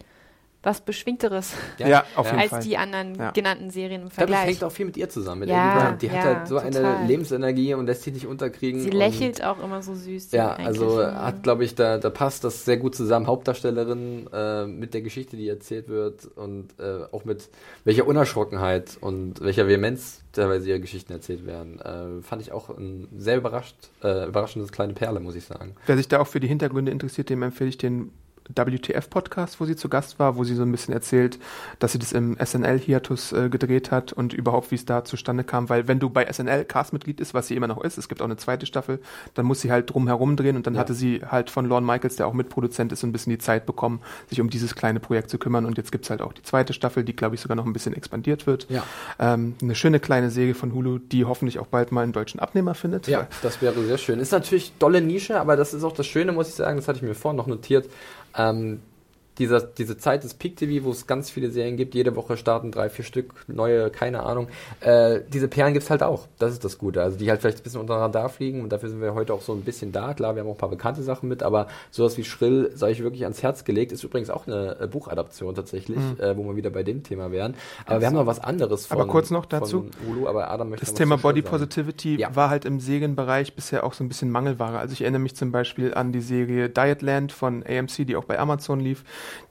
was 0.62 0.82
Beschwingteres 0.82 1.52
Ja, 1.78 2.04
auf 2.16 2.26
jeden 2.26 2.38
als 2.38 2.50
Fall. 2.50 2.62
die 2.62 2.76
anderen 2.76 3.14
Ja. 3.14 3.30
genannten 3.30 3.70
Serien 3.70 4.02
im 4.02 4.08
Ich 4.08 4.14
glaube, 4.14 4.30
das 4.30 4.36
Vergleich. 4.40 4.54
hängt 4.56 4.64
auch 4.64 4.72
viel 4.72 4.84
mit 4.86 4.96
ihr 4.98 5.08
zusammen. 5.08 5.40
Mit 5.40 5.48
Ja. 5.48 5.92
Die 5.92 6.10
hat 6.10 6.16
ja, 6.18 6.22
halt 6.24 6.48
so 6.48 6.58
eine 6.58 6.70
total. 6.76 7.06
Lebensenergie 7.06 7.72
und 7.74 7.86
lässt 7.86 8.02
sich 8.02 8.12
nicht 8.12 8.26
unterkriegen. 8.26 8.80
Sie 8.80 8.90
und- 8.90 8.96
lächelt 8.96 9.42
auch 9.42 9.62
immer 9.62 9.80
so 9.82 9.94
süß. 9.94 10.32
Ja, 10.32 10.52
also 10.54 11.02
hat, 11.02 11.42
glaube 11.42 11.64
ich, 11.64 11.74
da, 11.74 11.96
da 11.96 12.10
passt 12.10 12.44
das 12.44 12.64
sehr 12.66 12.76
gut 12.76 12.94
zusammen. 12.94 13.26
Hauptdarstellerin 13.26 14.28
äh, 14.32 14.66
mit 14.66 14.92
der 14.94 15.00
Geschichte, 15.02 15.36
die 15.36 15.48
erzählt 15.48 15.88
wird 15.88 16.26
und 16.36 16.78
äh, 16.78 17.04
auch 17.10 17.24
mit 17.24 17.48
welcher 17.84 18.06
Unerschrockenheit 18.06 18.98
und 19.00 19.40
welcher 19.40 19.66
Vehemenz 19.66 20.20
teilweise 20.32 20.68
ihre 20.68 20.80
Geschichten 20.80 21.12
erzählt 21.12 21.46
werden. 21.46 21.80
Äh, 21.80 22.22
fand 22.22 22.42
ich 22.42 22.52
auch 22.52 22.68
ein 22.70 23.08
sehr 23.16 23.36
überrascht, 23.38 23.76
äh, 24.04 24.26
überraschendes 24.28 24.72
kleine 24.72 24.92
Perle, 24.92 25.20
muss 25.20 25.34
ich 25.34 25.44
sagen. 25.44 25.74
Wer 25.86 25.96
sich 25.96 26.06
da 26.08 26.20
auch 26.20 26.26
für 26.26 26.38
die 26.40 26.48
Hintergründe 26.48 26.92
interessiert, 26.92 27.30
dem 27.30 27.42
empfehle 27.42 27.70
ich 27.70 27.78
den 27.78 28.12
WTF-Podcast, 28.56 29.60
wo 29.60 29.64
sie 29.64 29.76
zu 29.76 29.88
Gast 29.88 30.18
war, 30.18 30.36
wo 30.36 30.44
sie 30.44 30.54
so 30.54 30.62
ein 30.62 30.72
bisschen 30.72 30.94
erzählt, 30.94 31.38
dass 31.78 31.92
sie 31.92 31.98
das 31.98 32.12
im 32.12 32.36
SNL-Hiatus 32.44 33.32
äh, 33.32 33.48
gedreht 33.48 33.90
hat 33.90 34.12
und 34.12 34.32
überhaupt, 34.32 34.70
wie 34.70 34.74
es 34.76 34.84
da 34.84 35.04
zustande 35.04 35.44
kam. 35.44 35.68
Weil 35.68 35.88
wenn 35.88 35.98
du 35.98 36.10
bei 36.10 36.26
SNL 36.30 36.64
Castmitglied 36.64 37.20
ist, 37.20 37.34
was 37.34 37.46
sie 37.48 37.56
immer 37.56 37.66
noch 37.68 37.82
ist, 37.82 37.98
es 37.98 38.08
gibt 38.08 38.20
auch 38.22 38.26
eine 38.26 38.36
zweite 38.36 38.66
Staffel, 38.66 39.00
dann 39.34 39.46
muss 39.46 39.60
sie 39.60 39.70
halt 39.70 39.92
drum 39.92 40.06
herum 40.06 40.36
drehen 40.36 40.56
und 40.56 40.66
dann 40.66 40.74
Ja. 40.74 40.80
hatte 40.80 40.94
sie 40.94 41.22
halt 41.26 41.50
von 41.50 41.66
Lorne 41.66 41.86
Michaels, 41.86 42.16
der 42.16 42.26
auch 42.26 42.32
Mitproduzent 42.32 42.92
ist, 42.92 43.00
so 43.00 43.06
ein 43.06 43.12
bisschen 43.12 43.30
die 43.30 43.38
Zeit 43.38 43.66
bekommen, 43.66 44.00
sich 44.28 44.40
um 44.40 44.50
dieses 44.50 44.74
kleine 44.74 45.00
Projekt 45.00 45.30
zu 45.30 45.38
kümmern. 45.38 45.64
Und 45.66 45.76
jetzt 45.78 45.92
gibt's 45.92 46.10
halt 46.10 46.22
auch 46.22 46.32
die 46.32 46.42
zweite 46.42 46.72
Staffel, 46.72 47.04
die, 47.04 47.14
glaube 47.14 47.34
ich, 47.34 47.40
sogar 47.40 47.56
noch 47.56 47.66
ein 47.66 47.72
bisschen 47.72 47.94
expandiert 47.94 48.46
wird. 48.46 48.66
Ja. 48.70 48.82
Ähm, 49.18 49.54
eine 49.62 49.74
schöne 49.74 50.00
kleine 50.00 50.30
Serie 50.30 50.54
von 50.54 50.72
Hulu, 50.74 50.98
die 50.98 51.24
hoffentlich 51.24 51.58
auch 51.58 51.66
bald 51.66 51.92
mal 51.92 52.02
einen 52.02 52.12
deutschen 52.12 52.40
Abnehmer 52.40 52.74
findet. 52.74 53.06
Ja, 53.08 53.26
das 53.42 53.62
wäre 53.62 53.80
sehr 53.84 53.98
schön. 53.98 54.18
Ist 54.20 54.32
natürlich 54.32 54.72
dolle 54.78 55.00
Nische, 55.00 55.40
aber 55.40 55.56
das 55.56 55.74
ist 55.74 55.84
auch 55.84 55.92
das 55.92 56.06
Schöne, 56.06 56.32
muss 56.32 56.48
ich 56.48 56.54
sagen. 56.54 56.76
Das 56.76 56.88
hatte 56.88 56.96
ich 56.98 57.02
mir 57.02 57.14
vorhin 57.14 57.36
noch 57.36 57.46
notiert. 57.46 57.88
Ähm, 58.34 58.89
dieser, 59.38 59.60
diese 59.60 59.96
Zeit 59.96 60.24
des 60.24 60.34
Peak 60.34 60.56
TV, 60.56 60.84
wo 60.84 60.90
es 60.90 61.06
ganz 61.06 61.30
viele 61.30 61.50
Serien 61.50 61.76
gibt, 61.76 61.94
jede 61.94 62.14
Woche 62.16 62.36
starten 62.36 62.70
drei, 62.72 62.90
vier 62.90 63.04
Stück, 63.04 63.32
neue, 63.48 63.90
keine 63.90 64.22
Ahnung. 64.24 64.48
Äh, 64.80 65.20
diese 65.32 65.48
Perlen 65.48 65.72
gibt's 65.72 65.88
halt 65.88 66.02
auch. 66.02 66.26
Das 66.38 66.52
ist 66.52 66.64
das 66.64 66.76
Gute. 66.78 67.02
Also 67.02 67.16
die 67.16 67.30
halt 67.30 67.40
vielleicht 67.40 67.58
ein 67.60 67.62
bisschen 67.62 67.80
unter 67.80 67.94
Radar 67.94 68.28
fliegen 68.28 68.60
und 68.62 68.70
dafür 68.70 68.90
sind 68.90 69.00
wir 69.00 69.14
heute 69.14 69.32
auch 69.32 69.40
so 69.42 69.52
ein 69.52 69.62
bisschen 69.62 69.92
da. 69.92 70.12
Klar, 70.14 70.34
wir 70.34 70.42
haben 70.42 70.48
auch 70.48 70.54
ein 70.54 70.58
paar 70.58 70.68
bekannte 70.68 71.02
Sachen 71.02 71.28
mit, 71.28 71.42
aber 71.42 71.68
sowas 71.90 72.16
wie 72.18 72.24
Schrill 72.24 72.70
sei 72.74 72.90
ich 72.90 73.02
wirklich 73.02 73.22
ans 73.24 73.42
Herz 73.42 73.64
gelegt. 73.64 73.92
Ist 73.92 74.04
übrigens 74.04 74.30
auch 74.30 74.46
eine 74.46 74.76
äh, 74.80 74.86
Buchadaption 74.86 75.54
tatsächlich, 75.54 75.98
äh, 76.18 76.36
wo 76.36 76.44
wir 76.44 76.56
wieder 76.56 76.70
bei 76.70 76.82
dem 76.82 77.02
Thema 77.02 77.32
wären. 77.32 77.54
Aber 77.86 78.00
wir 78.00 78.06
haben 78.08 78.14
noch 78.14 78.26
was 78.26 78.40
anderes 78.40 78.86
von, 78.86 78.98
Aber 78.98 79.10
kurz 79.10 79.30
noch 79.30 79.46
dazu. 79.46 79.86
Hulu, 80.06 80.26
aber 80.28 80.50
Adam 80.50 80.70
möchte 80.70 80.84
Das 80.84 80.94
Thema 80.94 81.16
Body. 81.16 81.40
Positivity 81.42 82.16
Ja. 82.16 82.36
war 82.36 82.50
halt 82.50 82.64
im 82.64 82.80
Serienbereich 82.80 83.54
bisher 83.54 83.84
auch 83.84 83.94
so 83.94 84.04
ein 84.04 84.08
bisschen 84.08 84.30
Mangelware. 84.30 84.78
Also 84.78 84.92
ich 84.92 85.00
erinnere 85.02 85.20
mich 85.20 85.34
zum 85.34 85.50
Beispiel 85.52 85.94
an 85.94 86.12
die 86.12 86.20
Serie 86.20 86.68
Dietland 86.68 87.32
von 87.32 87.64
AMC, 87.66 88.06
die 88.06 88.16
auch 88.16 88.24
bei 88.24 88.38
Amazon 88.38 88.80
lief, 88.80 89.04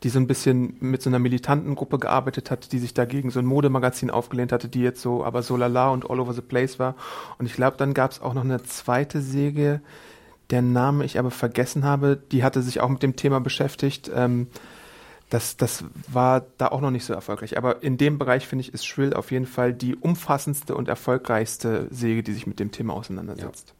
die 0.03 0.09
so 0.09 0.19
ein 0.19 0.27
bisschen 0.27 0.77
mit 0.79 1.01
so 1.01 1.09
einer 1.09 1.19
militanten 1.19 1.75
Gruppe 1.75 1.99
gearbeitet 1.99 2.51
hat, 2.51 2.71
die 2.71 2.79
sich 2.79 2.93
dagegen 2.93 3.31
so 3.31 3.39
ein 3.39 3.45
Modemagazin 3.45 4.09
aufgelehnt 4.09 4.51
hatte, 4.51 4.69
die 4.69 4.81
jetzt 4.81 5.01
so 5.01 5.23
aber 5.23 5.43
so 5.43 5.57
lala 5.57 5.89
und 5.89 6.09
all 6.09 6.19
over 6.19 6.33
the 6.33 6.41
place 6.41 6.79
war. 6.79 6.95
Und 7.37 7.45
ich 7.45 7.53
glaube, 7.53 7.77
dann 7.77 7.93
gab 7.93 8.11
es 8.11 8.21
auch 8.21 8.33
noch 8.33 8.43
eine 8.43 8.63
zweite 8.63 9.21
Serie, 9.21 9.81
der 10.49 10.61
Name 10.61 11.05
ich 11.05 11.19
aber 11.19 11.31
vergessen 11.31 11.85
habe, 11.85 12.17
die 12.31 12.43
hatte 12.43 12.61
sich 12.61 12.81
auch 12.81 12.89
mit 12.89 13.03
dem 13.03 13.15
Thema 13.15 13.39
beschäftigt. 13.39 14.09
Ähm, 14.13 14.47
das, 15.29 15.57
das 15.57 15.83
war 16.11 16.45
da 16.57 16.69
auch 16.69 16.81
noch 16.81 16.89
nicht 16.89 17.05
so 17.05 17.13
erfolgreich. 17.13 17.57
Aber 17.57 17.83
in 17.83 17.97
dem 17.97 18.17
Bereich 18.17 18.47
finde 18.47 18.61
ich, 18.61 18.73
ist 18.73 18.85
Shrill 18.85 19.13
auf 19.13 19.31
jeden 19.31 19.45
Fall 19.45 19.73
die 19.73 19.95
umfassendste 19.95 20.75
und 20.75 20.87
erfolgreichste 20.87 21.87
Säge, 21.91 22.23
die 22.23 22.33
sich 22.33 22.47
mit 22.47 22.59
dem 22.59 22.71
Thema 22.71 22.93
auseinandersetzt. 22.93 23.69
Ja 23.69 23.73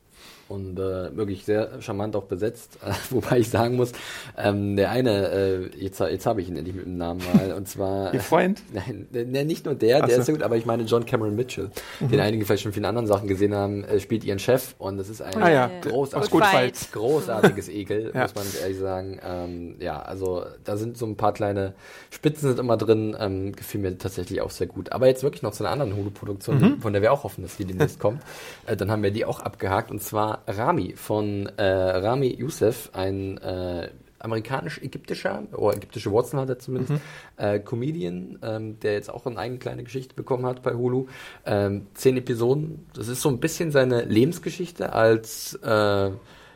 und 0.50 0.80
äh, 0.80 1.16
wirklich 1.16 1.46
sehr 1.46 1.82
charmant 1.82 2.16
auch 2.16 2.24
besetzt. 2.24 2.80
wobei 3.12 3.40
ich 3.40 3.50
sagen 3.50 3.76
muss, 3.76 3.92
ähm, 4.38 4.76
der 4.76 4.92
eine, 4.92 5.30
äh, 5.30 5.70
jetzt, 5.78 6.00
jetzt 6.00 6.26
habe 6.26 6.42
ich 6.42 6.50
ihn 6.50 6.58
endlich 6.58 6.76
mit 6.76 6.86
dem 6.86 6.98
Namen 6.98 7.22
mal, 7.34 7.54
und 7.54 7.68
zwar. 7.68 8.14
Ihr 8.14 8.20
Freund? 8.20 8.62
Nein, 8.74 9.08
ne, 9.12 9.46
nicht 9.46 9.66
nur 9.66 9.76
der, 9.76 10.04
Ach 10.04 10.08
der 10.08 10.16
so. 10.16 10.20
ist 10.22 10.26
sehr 10.26 10.36
gut, 10.36 10.44
aber 10.44 10.58
ich 10.58 10.66
meine 10.66 10.84
John 10.84 11.06
Cameron 11.06 11.36
Mitchell, 11.36 11.70
mhm. 12.00 12.10
den 12.10 12.20
einige 12.20 12.46
vielleicht 12.46 12.64
schon 12.64 12.74
vielen 12.74 12.86
anderen 12.86 13.08
Sachen 13.08 13.28
gesehen 13.28 13.54
haben, 13.54 13.84
äh, 13.84 14.00
spielt 14.00 14.24
ihren 14.24 14.40
Chef 14.40 14.76
und 14.80 14.98
das 14.98 15.08
ist 15.08 15.22
ein 15.22 15.42
ah, 15.42 15.50
ja. 15.50 15.72
großartiges, 15.82 16.92
großartiges 16.92 17.70
Ekel, 17.70 18.12
ja. 18.14 18.24
muss 18.24 18.36
man 18.36 18.46
ehrlich 18.62 18.80
sagen. 18.80 19.20
Ähm, 19.24 19.76
ja, 19.80 20.02
also 20.02 20.46
da 20.64 20.78
sind 20.78 20.98
so 20.98 21.06
ein 21.06 21.16
paar 21.16 21.34
kleine 21.34 21.74
Spitzen 22.10 22.50
sind 22.50 22.60
immer 22.60 22.78
drin, 22.78 23.16
ähm, 23.20 23.56
gefiel 23.56 23.82
mir 23.82 23.98
tatsächlich 23.98 24.42
auch 24.42 24.50
sehr 24.50 24.68
gut. 24.68 24.92
Aber 24.92 25.08
jetzt 25.08 25.24
wirklich 25.24 25.44
noch 25.44 25.52
zu 25.52 25.64
einer 25.64 25.72
anderen 25.72 25.96
Hulu-Produktion, 25.96 26.60
mhm. 26.60 26.82
von 26.82 26.94
der 26.94 27.02
wir 27.02 27.14
auch 27.14 27.24
hoffen, 27.24 27.44
dass 27.44 27.58
die 27.58 27.66
demnächst 27.66 28.00
kommt. 28.00 28.22
Äh, 28.66 28.76
dann 28.76 28.90
haben 28.90 29.04
wir 29.04 29.12
die 29.12 29.26
auch 29.26 29.40
abgehakt 29.40 29.92
und 29.92 30.02
zwar 30.02 30.39
Rami 30.48 30.94
von 30.96 31.48
äh, 31.58 31.64
Rami 31.64 32.36
Youssef, 32.40 32.90
ein 32.94 33.38
äh, 33.38 33.90
amerikanisch-ägyptischer, 34.20 35.44
oder 35.54 35.78
ägyptische 35.78 36.12
Wurzeln 36.12 36.42
hat 36.42 36.50
er 36.50 36.60
zumindest, 36.60 36.94
mhm. 36.94 37.00
äh, 37.38 37.60
Comedian, 37.60 38.40
ähm, 38.42 38.80
der 38.80 38.94
jetzt 38.94 39.10
auch 39.10 39.26
eine 39.26 39.38
eigene 39.38 39.60
kleine 39.60 39.84
Geschichte 39.84 40.14
bekommen 40.16 40.46
hat 40.46 40.62
bei 40.62 40.74
Hulu. 40.74 41.08
Ähm, 41.46 41.88
zehn 41.94 42.18
Episoden, 42.18 42.86
das 42.94 43.08
ist 43.08 43.22
so 43.22 43.30
ein 43.30 43.40
bisschen 43.40 43.72
seine 43.72 44.04
Lebensgeschichte 44.04 44.94
als, 44.94 45.58
äh, 45.64 46.12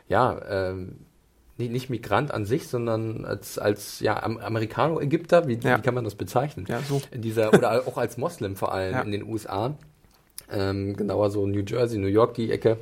ja, 0.10 0.42
ähm, 0.50 0.98
nicht, 1.58 1.72
nicht 1.72 1.90
Migrant 1.90 2.32
an 2.32 2.46
sich, 2.46 2.68
sondern 2.68 3.26
als, 3.26 3.58
als 3.60 4.00
ja, 4.00 4.22
Amerikano-Ägypter, 4.24 5.48
wie, 5.48 5.56
ja. 5.56 5.78
wie 5.78 5.82
kann 5.82 5.94
man 5.94 6.04
das 6.04 6.16
bezeichnen? 6.16 6.66
Ja, 6.68 6.82
so. 6.82 7.02
In 7.12 7.22
dieser, 7.22 7.54
oder 7.54 7.84
auch 7.88 7.98
als 7.98 8.18
Moslem 8.18 8.56
vor 8.56 8.74
allem 8.74 8.94
ja. 8.94 9.02
in 9.02 9.12
den 9.12 9.24
USA. 9.24 9.76
Ähm, 10.52 10.96
genauer 10.96 11.32
so 11.32 11.46
New 11.48 11.64
Jersey, 11.66 11.98
New 12.00 12.08
York, 12.08 12.34
die 12.34 12.52
Ecke. 12.52 12.78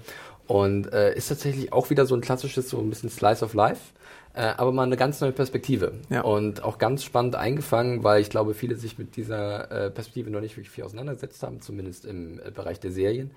Und 0.51 0.91
äh, 0.91 1.15
ist 1.15 1.29
tatsächlich 1.29 1.71
auch 1.71 1.91
wieder 1.91 2.05
so 2.05 2.13
ein 2.13 2.19
klassisches, 2.19 2.69
so 2.69 2.77
ein 2.77 2.89
bisschen 2.89 3.09
Slice 3.09 3.41
of 3.41 3.53
Life. 3.53 3.93
Äh, 4.33 4.51
aber 4.57 4.73
mal 4.73 4.83
eine 4.83 4.97
ganz 4.97 5.21
neue 5.21 5.31
Perspektive. 5.31 5.93
Ja. 6.09 6.23
Und 6.23 6.61
auch 6.61 6.77
ganz 6.77 7.05
spannend 7.05 7.37
eingefangen, 7.37 8.03
weil 8.03 8.19
ich 8.19 8.29
glaube, 8.29 8.53
viele 8.53 8.75
sich 8.75 8.97
mit 8.97 9.15
dieser 9.15 9.71
äh, 9.71 9.89
Perspektive 9.89 10.29
noch 10.29 10.41
nicht 10.41 10.57
wirklich 10.57 10.69
viel 10.69 10.83
auseinandergesetzt 10.83 11.41
haben, 11.43 11.61
zumindest 11.61 12.03
im 12.03 12.39
äh, 12.39 12.51
Bereich 12.51 12.81
der 12.81 12.91
Serien. 12.91 13.31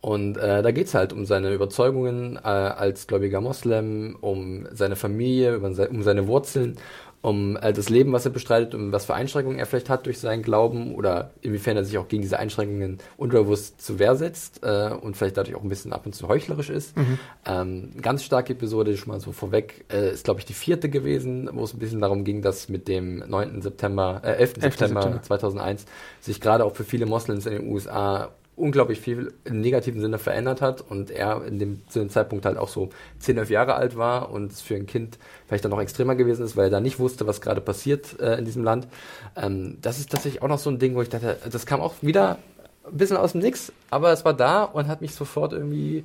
Und 0.00 0.36
äh, 0.36 0.62
da 0.62 0.70
geht's 0.70 0.94
halt 0.94 1.12
um 1.12 1.26
seine 1.26 1.52
Überzeugungen 1.52 2.36
äh, 2.36 2.46
als 2.46 3.08
gläubiger 3.08 3.40
Moslem, 3.40 4.16
um 4.20 4.68
seine 4.70 4.94
Familie, 4.94 5.58
um 5.58 6.02
seine 6.02 6.28
Wurzeln 6.28 6.76
um 7.22 7.56
äh, 7.56 7.72
das 7.72 7.88
Leben, 7.88 8.12
was 8.12 8.24
er 8.24 8.32
bestreitet, 8.32 8.74
um 8.74 8.92
was 8.92 9.06
für 9.06 9.14
Einschränkungen 9.14 9.58
er 9.58 9.66
vielleicht 9.66 9.88
hat 9.88 10.06
durch 10.06 10.18
seinen 10.18 10.42
Glauben 10.42 10.94
oder 10.94 11.30
inwiefern 11.40 11.76
er 11.76 11.84
sich 11.84 11.96
auch 11.96 12.08
gegen 12.08 12.22
diese 12.22 12.38
Einschränkungen 12.38 12.98
unterbewusst 13.16 13.80
zu 13.80 13.98
Wehr 14.00 14.16
setzt 14.16 14.62
äh, 14.64 14.90
und 14.90 15.16
vielleicht 15.16 15.36
dadurch 15.36 15.56
auch 15.56 15.62
ein 15.62 15.68
bisschen 15.68 15.92
ab 15.92 16.04
und 16.04 16.14
zu 16.14 16.28
heuchlerisch 16.28 16.68
ist. 16.68 16.96
Mhm. 16.96 17.18
Ähm, 17.46 17.90
ganz 18.02 18.24
starke 18.24 18.52
Episode, 18.52 18.96
schon 18.96 19.12
mal 19.12 19.20
so 19.20 19.30
vorweg, 19.30 19.84
äh, 19.92 20.12
ist 20.12 20.24
glaube 20.24 20.40
ich 20.40 20.46
die 20.46 20.54
vierte 20.54 20.88
gewesen, 20.88 21.48
wo 21.52 21.62
es 21.62 21.72
ein 21.72 21.78
bisschen 21.78 22.00
darum 22.00 22.24
ging, 22.24 22.42
dass 22.42 22.68
mit 22.68 22.88
dem 22.88 23.18
9. 23.28 23.62
September, 23.62 24.20
äh, 24.24 24.32
11. 24.32 24.40
11. 24.40 24.62
September, 24.62 25.02
September 25.02 25.22
2001 25.22 25.86
sich 26.20 26.40
gerade 26.40 26.64
auch 26.64 26.74
für 26.74 26.84
viele 26.84 27.06
Moslems 27.06 27.46
in 27.46 27.52
den 27.52 27.72
USA 27.72 28.30
unglaublich 28.62 29.00
viel 29.00 29.34
im 29.44 29.60
negativen 29.60 30.00
Sinne 30.00 30.18
verändert 30.18 30.62
hat 30.62 30.80
und 30.80 31.10
er 31.10 31.44
in 31.44 31.58
dem, 31.58 31.82
zu 31.88 31.98
dem 31.98 32.10
Zeitpunkt 32.10 32.46
halt 32.46 32.56
auch 32.56 32.68
so 32.68 32.90
10, 33.18 33.36
11 33.38 33.50
Jahre 33.50 33.74
alt 33.74 33.96
war 33.96 34.30
und 34.30 34.52
es 34.52 34.62
für 34.62 34.76
ein 34.76 34.86
Kind 34.86 35.18
vielleicht 35.48 35.64
dann 35.64 35.72
noch 35.72 35.80
extremer 35.80 36.14
gewesen 36.14 36.44
ist, 36.44 36.56
weil 36.56 36.66
er 36.66 36.70
da 36.70 36.80
nicht 36.80 37.00
wusste, 37.00 37.26
was 37.26 37.40
gerade 37.40 37.60
passiert 37.60 38.20
äh, 38.20 38.38
in 38.38 38.44
diesem 38.44 38.62
Land. 38.62 38.86
Ähm, 39.34 39.78
das 39.82 39.98
ist 39.98 40.12
tatsächlich 40.12 40.42
auch 40.42 40.48
noch 40.48 40.60
so 40.60 40.70
ein 40.70 40.78
Ding, 40.78 40.94
wo 40.94 41.02
ich 41.02 41.08
dachte, 41.08 41.38
das 41.50 41.66
kam 41.66 41.80
auch 41.80 41.94
wieder 42.02 42.38
ein 42.84 42.96
bisschen 42.96 43.16
aus 43.16 43.32
dem 43.32 43.40
Nix, 43.40 43.72
aber 43.90 44.12
es 44.12 44.24
war 44.24 44.32
da 44.32 44.62
und 44.62 44.86
hat 44.86 45.00
mich 45.00 45.16
sofort 45.16 45.52
irgendwie 45.52 46.04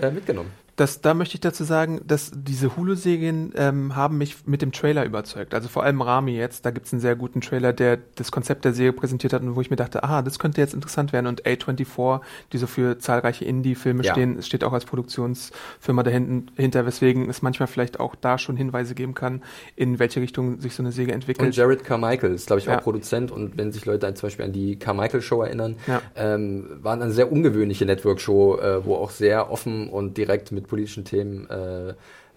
äh, 0.00 0.12
mitgenommen 0.12 0.52
das, 0.76 1.00
da 1.00 1.14
möchte 1.14 1.36
ich 1.36 1.40
dazu 1.40 1.64
sagen, 1.64 2.02
dass 2.06 2.30
diese 2.34 2.76
Hulu-Serien 2.76 3.54
ähm, 3.56 3.96
haben 3.96 4.18
mich 4.18 4.46
mit 4.46 4.60
dem 4.60 4.72
Trailer 4.72 5.06
überzeugt. 5.06 5.54
Also 5.54 5.68
vor 5.68 5.84
allem 5.84 6.02
Rami 6.02 6.32
jetzt, 6.32 6.66
da 6.66 6.70
gibt's 6.70 6.92
einen 6.92 7.00
sehr 7.00 7.16
guten 7.16 7.40
Trailer, 7.40 7.72
der 7.72 7.98
das 8.16 8.30
Konzept 8.30 8.66
der 8.66 8.74
Serie 8.74 8.92
präsentiert 8.92 9.32
hat 9.32 9.40
und 9.40 9.56
wo 9.56 9.62
ich 9.62 9.70
mir 9.70 9.76
dachte, 9.76 10.04
ah, 10.04 10.20
das 10.20 10.38
könnte 10.38 10.60
jetzt 10.60 10.74
interessant 10.74 11.14
werden. 11.14 11.28
Und 11.28 11.44
A24, 11.44 12.20
die 12.52 12.58
so 12.58 12.66
für 12.66 12.98
zahlreiche 12.98 13.46
Indie-Filme 13.46 14.04
ja. 14.04 14.12
stehen, 14.12 14.42
steht 14.42 14.64
auch 14.64 14.74
als 14.74 14.84
Produktionsfirma 14.84 16.02
dahinter, 16.02 16.84
weswegen 16.84 17.30
es 17.30 17.40
manchmal 17.40 17.68
vielleicht 17.68 17.98
auch 17.98 18.14
da 18.14 18.36
schon 18.36 18.56
Hinweise 18.56 18.94
geben 18.94 19.14
kann, 19.14 19.42
in 19.76 19.98
welche 19.98 20.20
Richtung 20.20 20.60
sich 20.60 20.74
so 20.74 20.82
eine 20.82 20.92
Serie 20.92 21.14
entwickelt. 21.14 21.46
Und 21.46 21.56
Jared 21.56 21.84
Carmichael 21.84 22.34
ist, 22.34 22.48
glaube 22.48 22.60
ich, 22.60 22.68
auch 22.68 22.74
ja. 22.74 22.80
Produzent 22.80 23.30
und 23.30 23.56
wenn 23.56 23.72
sich 23.72 23.86
Leute 23.86 24.12
zum 24.12 24.26
Beispiel 24.26 24.44
an 24.44 24.52
die 24.52 24.78
Carmichael-Show 24.78 25.40
erinnern, 25.40 25.76
ja. 25.86 26.02
ähm, 26.16 26.66
war 26.82 26.92
eine 26.92 27.10
sehr 27.12 27.32
ungewöhnliche 27.32 27.86
Network-Show, 27.86 28.58
äh, 28.58 28.84
wo 28.84 28.96
auch 28.96 29.10
sehr 29.10 29.50
offen 29.50 29.88
und 29.88 30.18
direkt 30.18 30.52
mit 30.52 30.65
politischen 30.66 31.04
Themen 31.04 31.48
äh, 31.48 31.94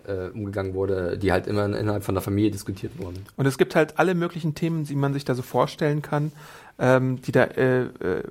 äh, 0.07 0.29
umgegangen 0.29 0.73
wurde, 0.73 1.17
die 1.17 1.31
halt 1.31 1.47
immer 1.47 1.65
innerhalb 1.65 2.03
von 2.03 2.15
der 2.15 2.21
Familie 2.21 2.51
diskutiert 2.51 2.97
wurden. 2.97 3.25
Und 3.37 3.45
es 3.45 3.57
gibt 3.57 3.75
halt 3.75 3.99
alle 3.99 4.15
möglichen 4.15 4.55
Themen, 4.55 4.85
die 4.85 4.95
man 4.95 5.13
sich 5.13 5.25
da 5.25 5.35
so 5.35 5.41
vorstellen 5.41 6.01
kann, 6.01 6.31
ähm, 6.79 7.21
die 7.21 7.31
da 7.31 7.43
äh, 7.43 7.81
äh, 7.81 8.23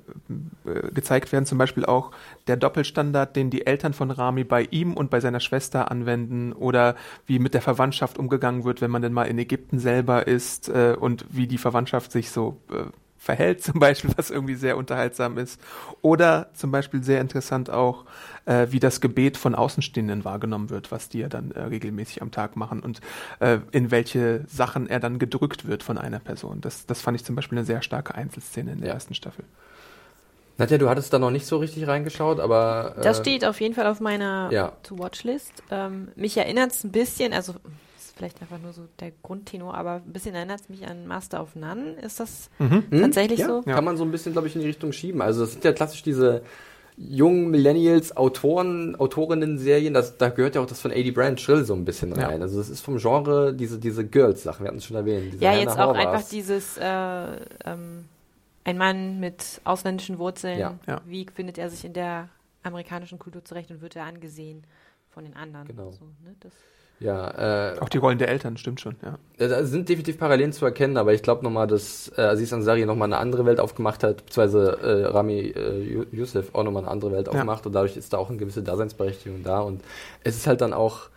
gezeigt 0.93 1.33
werden. 1.33 1.47
Zum 1.47 1.59
Beispiel 1.59 1.85
auch 1.85 2.11
der 2.47 2.57
Doppelstandard, 2.57 3.37
den 3.37 3.51
die 3.51 3.67
Eltern 3.67 3.93
von 3.93 4.11
Rami 4.11 4.45
bei 4.45 4.63
ihm 4.71 4.95
und 4.95 5.11
bei 5.11 5.21
seiner 5.21 5.41
Schwester 5.41 5.91
anwenden 5.91 6.53
oder 6.53 6.97
wie 7.27 7.39
mit 7.39 7.55
der 7.55 7.63
Verwandtschaft 7.63 8.19
umgegangen 8.19 8.65
wird, 8.65 8.81
wenn 8.81 8.91
man 8.91 9.03
denn 9.03 9.13
mal 9.13 9.25
in 9.25 9.39
Ägypten 9.39 9.79
selber 9.79 10.27
ist 10.27 10.69
äh, 10.69 10.97
und 10.99 11.27
wie 11.31 11.47
die 11.47 11.59
Verwandtschaft 11.59 12.11
sich 12.11 12.31
so 12.31 12.57
äh, 12.71 12.85
verhält, 13.19 13.63
zum 13.63 13.79
Beispiel, 13.79 14.11
was 14.17 14.31
irgendwie 14.31 14.55
sehr 14.55 14.77
unterhaltsam 14.77 15.39
ist. 15.39 15.61
Oder 16.01 16.49
zum 16.55 16.71
Beispiel 16.71 17.05
sehr 17.05 17.21
interessant 17.21 17.69
auch, 17.71 18.05
äh, 18.49 18.73
wie 18.73 18.81
das 18.81 19.01
Gebet 19.01 19.37
von 19.37 19.55
Außenstehenden 19.55 20.25
wahrgenommen 20.25 20.71
wird, 20.71 20.91
was 20.91 21.09
die 21.09 21.21
ja 21.21 21.29
dann 21.29 21.51
äh, 21.51 21.61
regelmäßig 21.61 22.23
am 22.23 22.31
Tag 22.31 22.57
machen 22.57 22.81
und 22.81 23.01
äh, 23.41 23.59
in 23.73 23.91
welche 23.91 24.45
Sachen 24.49 24.89
er 24.89 25.01
dann 25.01 25.19
gedrückt 25.19 25.69
wird 25.69 25.83
von 25.83 25.99
einer 25.99 26.19
Person. 26.19 26.61
Das, 26.61 26.87
das 26.87 27.03
fand 27.03 27.17
ich 27.17 27.25
zum 27.25 27.37
Beispiel 27.37 27.59
eine 27.59 27.67
sehr 27.67 27.83
starke 27.83 28.15
Einzelszene 28.15 28.73
in 28.73 28.79
der 28.81 28.89
ja. 28.89 28.95
ersten 28.95 29.15
Staffel. 29.15 29.45
Nadja, 30.57 30.79
du 30.79 30.89
hattest 30.89 31.13
da 31.13 31.21
noch 31.21 31.31
nicht 31.31 31.47
so 31.47 31.59
richtig 31.59 31.87
reingeschaut, 31.87 32.41
aber. 32.41 32.95
Äh, 32.97 33.03
das 33.03 33.19
steht 33.19 33.45
auf 33.45 33.61
jeden 33.61 33.75
Fall 33.75 33.87
auf 33.87 34.01
meiner 34.01 34.49
ja. 34.51 34.73
To-Watch-List. 34.83 35.53
Ähm, 35.71 36.09
mich 36.17 36.37
erinnert 36.37 36.73
es 36.73 36.83
ein 36.83 36.91
bisschen, 36.91 37.33
also 37.33 37.55
vielleicht 38.17 38.41
einfach 38.43 38.59
nur 38.59 38.73
so 38.73 38.89
der 38.99 39.13
Grundtenor, 39.23 39.75
aber 39.75 40.03
ein 40.05 40.13
bisschen 40.13 40.35
erinnert 40.35 40.63
es 40.63 40.69
mich 40.69 40.85
an 40.85 41.07
Master 41.07 41.41
of 41.41 41.55
None. 41.55 41.93
Ist 42.03 42.19
das 42.19 42.51
mhm. 42.59 42.85
tatsächlich 42.91 43.41
ja, 43.41 43.47
so? 43.47 43.63
Ja. 43.67 43.75
Kann 43.75 43.85
man 43.85 43.97
so 43.97 44.05
ein 44.05 44.11
bisschen, 44.11 44.33
glaube 44.33 44.49
ich, 44.49 44.57
in 44.57 44.63
die 44.63 44.67
Richtung 44.67 44.91
schieben. 44.91 45.23
Also 45.23 45.45
es 45.45 45.53
sind 45.53 45.63
ja 45.65 45.73
klassisch 45.73 46.03
diese 46.03 46.43
jungen 46.99 47.51
Millennials, 47.51 48.17
Autoren, 48.17 48.97
Autorinnen-Serien, 48.97 49.95
da 49.95 50.29
gehört 50.31 50.57
ja 50.57 50.61
auch 50.61 50.67
das 50.67 50.81
von 50.81 50.91
A.D. 50.91 51.13
Brand 51.13 51.41
Schrill 51.41 51.65
so 51.65 51.75
ein 51.75 51.85
bisschen 51.85 52.13
rein. 52.13 52.39
Ja. 52.39 52.43
Also 52.43 52.61
es 52.61 52.69
ist 52.69 52.81
vom 52.81 52.99
Genre 52.99 53.55
diese, 53.55 53.79
diese 53.79 54.05
Girls-Sachen, 54.05 54.65
wir 54.65 54.69
hatten 54.69 54.79
es 54.79 54.85
schon 54.85 54.97
erwähnt. 54.97 55.41
ja, 55.41 55.51
Hannah 55.51 55.61
jetzt 55.61 55.79
auch 55.79 55.89
Horvaths. 55.89 56.07
einfach 56.07 56.29
dieses 56.29 56.77
äh, 56.77 56.83
ähm, 57.71 58.05
ein 58.65 58.79
Mann 58.79 59.21
mit 59.21 59.61
ausländischen 59.65 60.19
Wurzeln, 60.19 60.59
ja. 60.59 60.79
Ja. 60.87 61.01
wie 61.07 61.27
findet 61.33 61.57
er 61.57 61.71
sich 61.71 61.85
in 61.85 61.93
der 61.93 62.29
amerikanischen 62.65 63.19
Kultur 63.19 63.45
zurecht 63.45 63.71
und 63.71 63.81
wird 63.81 63.97
er 63.97 64.05
angesehen 64.05 64.65
von 65.09 65.25
den 65.25 65.35
anderen. 65.35 65.69
Genau. 65.69 65.93
So, 65.93 66.05
ne? 66.25 66.35
Ja, 67.01 67.75
äh, 67.75 67.79
auch 67.79 67.89
die 67.89 67.99
Rollen 67.99 68.19
der 68.19 68.29
Eltern, 68.29 68.57
stimmt 68.57 68.81
schon, 68.81 68.97
ja. 69.03 69.19
Da 69.37 69.65
sind 69.65 69.89
definitiv 69.89 70.19
Parallelen 70.19 70.53
zu 70.53 70.65
erkennen, 70.65 70.97
aber 70.97 71.15
ich 71.15 71.23
glaube 71.23 71.45
nochmal, 71.45 71.69
dass 71.69 72.11
äh, 72.17 72.23
Aziz 72.23 72.53
Ansari 72.53 72.85
nochmal 72.87 73.07
eine 73.07 73.19
andere 73.19 73.47
Welt 73.47 73.61
aufgemacht 73.61 74.03
hat, 74.03 74.27
beziehungsweise 74.27 74.79
äh, 74.83 75.07
Rami 75.07 75.39
äh, 75.39 76.05
Youssef 76.11 76.55
auch 76.55 76.65
nochmal 76.65 76.83
eine 76.83 76.91
andere 76.91 77.13
Welt 77.13 77.29
aufgemacht 77.29 77.65
ja. 77.65 77.67
und 77.67 77.73
dadurch 77.73 77.97
ist 77.97 78.13
da 78.13 78.19
auch 78.19 78.31
eine 78.31 78.39
gewisse 78.39 78.63
Daseinsberechtigung 78.63 79.45
da 79.45 79.61
und 79.61 79.83
es 80.25 80.37
ist 80.37 80.49
halt 80.49 80.61
dann 80.61 80.73
auch 80.73 81.09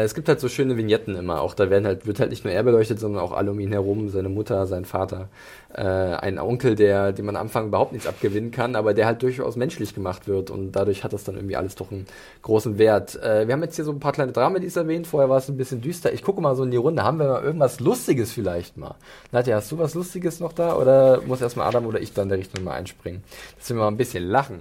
es 0.00 0.14
gibt 0.14 0.28
halt 0.28 0.40
so 0.40 0.48
schöne 0.48 0.76
Vignetten 0.76 1.16
immer. 1.16 1.40
Auch 1.40 1.54
da 1.54 1.70
werden 1.70 1.86
halt, 1.86 2.06
wird 2.06 2.18
halt 2.18 2.30
nicht 2.30 2.44
nur 2.44 2.52
er 2.52 2.62
beleuchtet, 2.62 2.98
sondern 2.98 3.22
auch 3.22 3.32
alle 3.32 3.50
um 3.50 3.60
ihn 3.60 3.72
herum, 3.72 4.08
seine 4.08 4.28
Mutter, 4.28 4.66
sein 4.66 4.84
Vater, 4.84 5.28
äh, 5.74 5.82
ein 5.82 6.38
Onkel, 6.38 6.74
der, 6.74 7.12
dem 7.12 7.26
man 7.26 7.36
am 7.36 7.42
Anfang 7.42 7.66
überhaupt 7.66 7.92
nichts 7.92 8.06
abgewinnen 8.06 8.50
kann, 8.50 8.74
aber 8.74 8.94
der 8.94 9.04
halt 9.04 9.22
durchaus 9.22 9.56
menschlich 9.56 9.94
gemacht 9.94 10.26
wird 10.26 10.50
und 10.50 10.72
dadurch 10.72 11.04
hat 11.04 11.12
das 11.12 11.24
dann 11.24 11.34
irgendwie 11.34 11.56
alles 11.56 11.74
doch 11.74 11.92
einen 11.92 12.06
großen 12.40 12.78
Wert. 12.78 13.22
Äh, 13.22 13.46
wir 13.46 13.52
haben 13.52 13.62
jetzt 13.62 13.76
hier 13.76 13.84
so 13.84 13.92
ein 13.92 14.00
paar 14.00 14.12
kleine 14.12 14.32
Dramedies 14.32 14.76
erwähnt, 14.76 15.06
vorher 15.06 15.28
war 15.28 15.36
es 15.36 15.48
ein 15.48 15.58
bisschen 15.58 15.82
düster. 15.82 16.12
Ich 16.12 16.22
gucke 16.22 16.40
mal 16.40 16.56
so 16.56 16.64
in 16.64 16.70
die 16.70 16.78
Runde, 16.78 17.02
haben 17.02 17.18
wir 17.18 17.28
mal 17.28 17.42
irgendwas 17.42 17.80
Lustiges 17.80 18.32
vielleicht 18.32 18.78
mal? 18.78 18.94
Nadja, 19.30 19.56
hast 19.56 19.70
du 19.72 19.78
was 19.78 19.94
Lustiges 19.94 20.40
noch 20.40 20.54
da 20.54 20.76
oder 20.76 21.20
muss 21.26 21.42
erstmal 21.42 21.68
Adam 21.68 21.84
oder 21.84 22.00
ich 22.00 22.14
dann 22.14 22.30
der 22.30 22.38
Richtung 22.38 22.64
mal 22.64 22.72
einspringen? 22.72 23.22
Dass 23.58 23.68
wir 23.68 23.76
mal 23.76 23.88
ein 23.88 23.98
bisschen 23.98 24.24
lachen. 24.24 24.60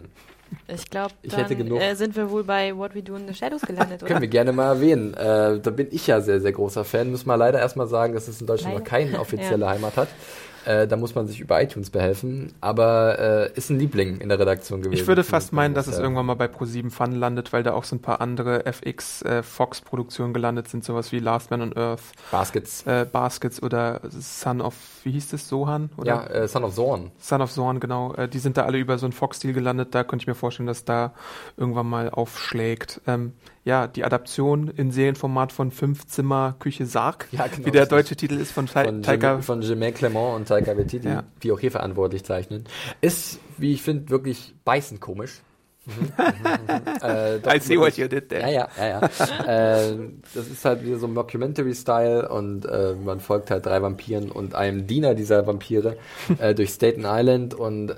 Ich 0.68 0.90
glaube, 0.90 1.14
dann 1.24 1.50
äh, 1.78 1.96
sind 1.96 2.16
wir 2.16 2.30
wohl 2.30 2.44
bei 2.44 2.76
What 2.76 2.96
We 2.96 3.04
Do 3.04 3.16
in 3.16 3.28
the 3.28 3.34
Shadows 3.34 3.62
gelandet, 3.62 4.02
oder? 4.04 4.08
Können 4.08 4.22
wir 4.22 4.28
gerne 4.28 4.52
mal 4.52 4.76
erwähnen. 4.76 5.14
Äh, 5.14 5.60
da 5.60 5.72
bin 5.72 5.88
ich 5.92 6.08
ja 6.08 6.22
sehr, 6.22 6.40
sehr 6.40 6.52
großer 6.52 6.84
Fan. 6.84 7.12
Müssen 7.12 7.28
wir 7.28 7.38
leider 7.38 7.60
erstmal 7.60 7.88
sagen, 7.88 8.14
dass 8.14 8.28
es 8.28 8.42
in 8.42 8.48
Deutschland 8.48 8.74
leider. 8.74 8.84
noch 8.84 8.90
keine 8.90 9.20
offizielle 9.20 9.66
ja. 9.66 9.72
Heimat 9.72 9.98
hat. 9.98 10.10
Äh, 10.66 10.88
da 10.88 10.96
muss 10.96 11.16
man 11.16 11.28
sich 11.28 11.40
über 11.40 11.62
iTunes 11.62 11.90
behelfen. 11.90 12.54
Aber 12.62 13.20
äh, 13.20 13.52
ist 13.58 13.70
ein 13.70 13.80
Liebling 13.80 14.20
in 14.20 14.30
der 14.30 14.40
Redaktion 14.40 14.82
gewesen. 14.82 15.02
Ich 15.02 15.08
würde 15.08 15.24
fast 15.24 15.54
meinen, 15.54 15.74
dass 15.74 15.88
es 15.88 15.98
irgendwann 15.98 16.26
mal 16.26 16.36
bei 16.36 16.46
Pro7 16.46 16.92
Fun 16.92 17.14
landet, 17.14 17.52
weil 17.54 17.64
da 17.64 17.74
auch 17.74 17.84
so 17.84 17.96
ein 17.96 18.02
paar 18.02 18.22
andere 18.22 18.66
FX 18.66 19.22
äh, 19.24 19.44
Fox 19.44 19.82
Produktionen 19.82 20.34
gelandet 20.34 20.68
sind, 20.68 20.84
sowas 20.84 21.12
wie 21.12 21.20
Last 21.20 21.52
Man 21.52 21.62
on 21.62 21.78
Earth, 21.78 22.02
Baskets. 22.32 22.86
äh, 22.86 23.06
Baskets 23.12 23.62
oder 23.64 24.02
Son 24.10 24.62
of, 24.62 24.76
wie 25.04 25.12
hieß 25.12 25.30
das, 25.30 25.48
Sohan? 25.48 25.90
Oder? 25.98 26.08
Ja, 26.08 26.28
äh, 26.28 26.48
Son 26.48 26.64
of 26.64 26.76
Zorn. 26.76 27.12
Son 27.20 27.42
of 27.42 27.52
Zorn, 27.52 27.80
genau. 27.80 28.14
Die 28.28 28.40
sind 28.40 28.58
da 28.58 28.64
alle 28.66 28.78
über 28.78 28.98
so 28.98 29.06
einen 29.06 29.14
Fox-Stil 29.14 29.54
gelandet. 29.54 29.96
Da 29.96 30.04
könnte 30.04 30.24
ich 30.24 30.28
mir 30.28 30.36
vorstellen, 30.36 30.68
dass 30.68 30.86
da 30.86 31.14
irgendwann 31.58 31.88
mal 31.88 32.10
aufschlägt. 32.10 33.02
Ähm, 33.08 33.34
ja, 33.64 33.88
die 33.88 34.04
Adaption 34.04 34.68
in 34.70 34.92
Serienformat 34.92 35.52
von 35.52 35.72
Fünf-Zimmer 35.72 36.56
Küche 36.60 36.86
Sarg, 36.86 37.28
Ja, 37.32 37.48
genau, 37.48 37.66
wie 37.68 37.72
der 37.72 37.86
deutsche 37.86 38.16
Titel 38.16 38.36
ist 38.40 38.52
von, 38.52 38.66
Ta 38.66 38.84
Von, 38.86 39.04
Taika. 39.04 39.34
Jim, 39.36 39.44
von 39.44 39.62
Jemaine 39.62 39.94
Clement 39.94 40.36
und 40.36 40.48
Taika 40.48 40.76
Waititi, 40.78 41.08
Ja. 41.08 41.24
die 41.44 41.52
auch 41.52 41.60
hier 41.60 41.72
verantwortlich 41.72 42.24
zeichnen. 42.24 42.64
Ist, 43.02 43.40
wie 43.58 43.74
ich 43.74 43.82
finde, 43.84 44.10
wirklich 44.10 44.56
beißend 44.66 45.00
komisch. 45.02 45.42
Mhm, 45.86 45.94
mhm, 46.04 47.02
äh, 47.04 47.56
I 47.58 47.60
see 47.60 47.78
what 47.80 47.98
you 47.98 48.08
did 48.08 48.30
there. 48.30 48.42
Ja, 48.42 48.50
ja, 48.50 48.68
ja, 48.78 49.10
ja. 49.46 49.80
äh, 49.90 49.98
das 50.36 50.48
ist 50.48 50.64
halt 50.64 50.84
wieder 50.86 50.98
so 50.98 51.08
ein 51.08 51.14
Mockumentary-Style 51.14 52.30
und 52.30 52.66
äh, 52.66 52.94
man 53.04 53.20
folgt 53.20 53.50
halt 53.50 53.66
drei 53.66 53.82
Vampiren 53.82 54.30
und 54.30 54.54
einem 54.54 54.86
Diener 54.86 55.16
dieser 55.16 55.48
Vampire 55.48 55.98
äh, 56.38 56.54
durch 56.54 56.70
Staten 56.70 57.04
Island 57.06 57.56
und 57.56 57.90
äh, 57.92 57.96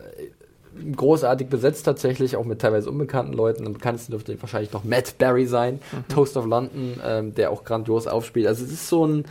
großartig 0.95 1.47
besetzt 1.47 1.85
tatsächlich, 1.85 2.35
auch 2.35 2.45
mit 2.45 2.59
teilweise 2.59 2.89
unbekannten 2.89 3.33
Leuten. 3.33 3.65
Am 3.65 3.73
bekanntesten 3.73 4.11
dürfte 4.11 4.39
wahrscheinlich 4.41 4.73
noch 4.73 4.83
Matt 4.83 5.17
Berry 5.17 5.45
sein, 5.45 5.79
Toast 6.09 6.37
of 6.37 6.45
London, 6.45 6.99
ähm, 7.05 7.35
der 7.35 7.51
auch 7.51 7.63
grandios 7.63 8.07
aufspielt. 8.07 8.47
Also 8.47 8.63
es 8.65 8.71
ist 8.71 8.89
so 8.89 9.05
ein, 9.05 9.25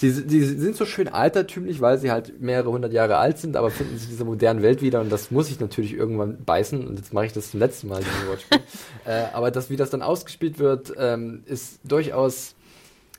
die, 0.00 0.26
die 0.26 0.42
sind 0.42 0.76
so 0.76 0.84
schön 0.84 1.08
altertümlich, 1.08 1.80
weil 1.80 1.98
sie 1.98 2.10
halt 2.10 2.40
mehrere 2.40 2.70
hundert 2.70 2.92
Jahre 2.92 3.16
alt 3.16 3.38
sind, 3.38 3.56
aber 3.56 3.70
finden 3.70 3.96
sich 3.96 4.04
in 4.04 4.10
dieser 4.10 4.24
modernen 4.24 4.62
Welt 4.62 4.82
wieder 4.82 5.00
und 5.00 5.10
das 5.10 5.30
muss 5.30 5.50
ich 5.50 5.60
natürlich 5.60 5.94
irgendwann 5.94 6.44
beißen 6.44 6.86
und 6.86 6.98
jetzt 6.98 7.12
mache 7.12 7.26
ich 7.26 7.32
das 7.32 7.50
zum 7.50 7.60
letzten 7.60 7.88
Mal, 7.88 8.00
dieses 8.00 8.28
Wortspiel. 8.28 8.60
äh, 9.04 9.24
aber 9.32 9.50
das, 9.50 9.70
wie 9.70 9.76
das 9.76 9.90
dann 9.90 10.02
ausgespielt 10.02 10.58
wird, 10.58 10.92
ähm, 10.98 11.42
ist 11.46 11.80
durchaus 11.84 12.54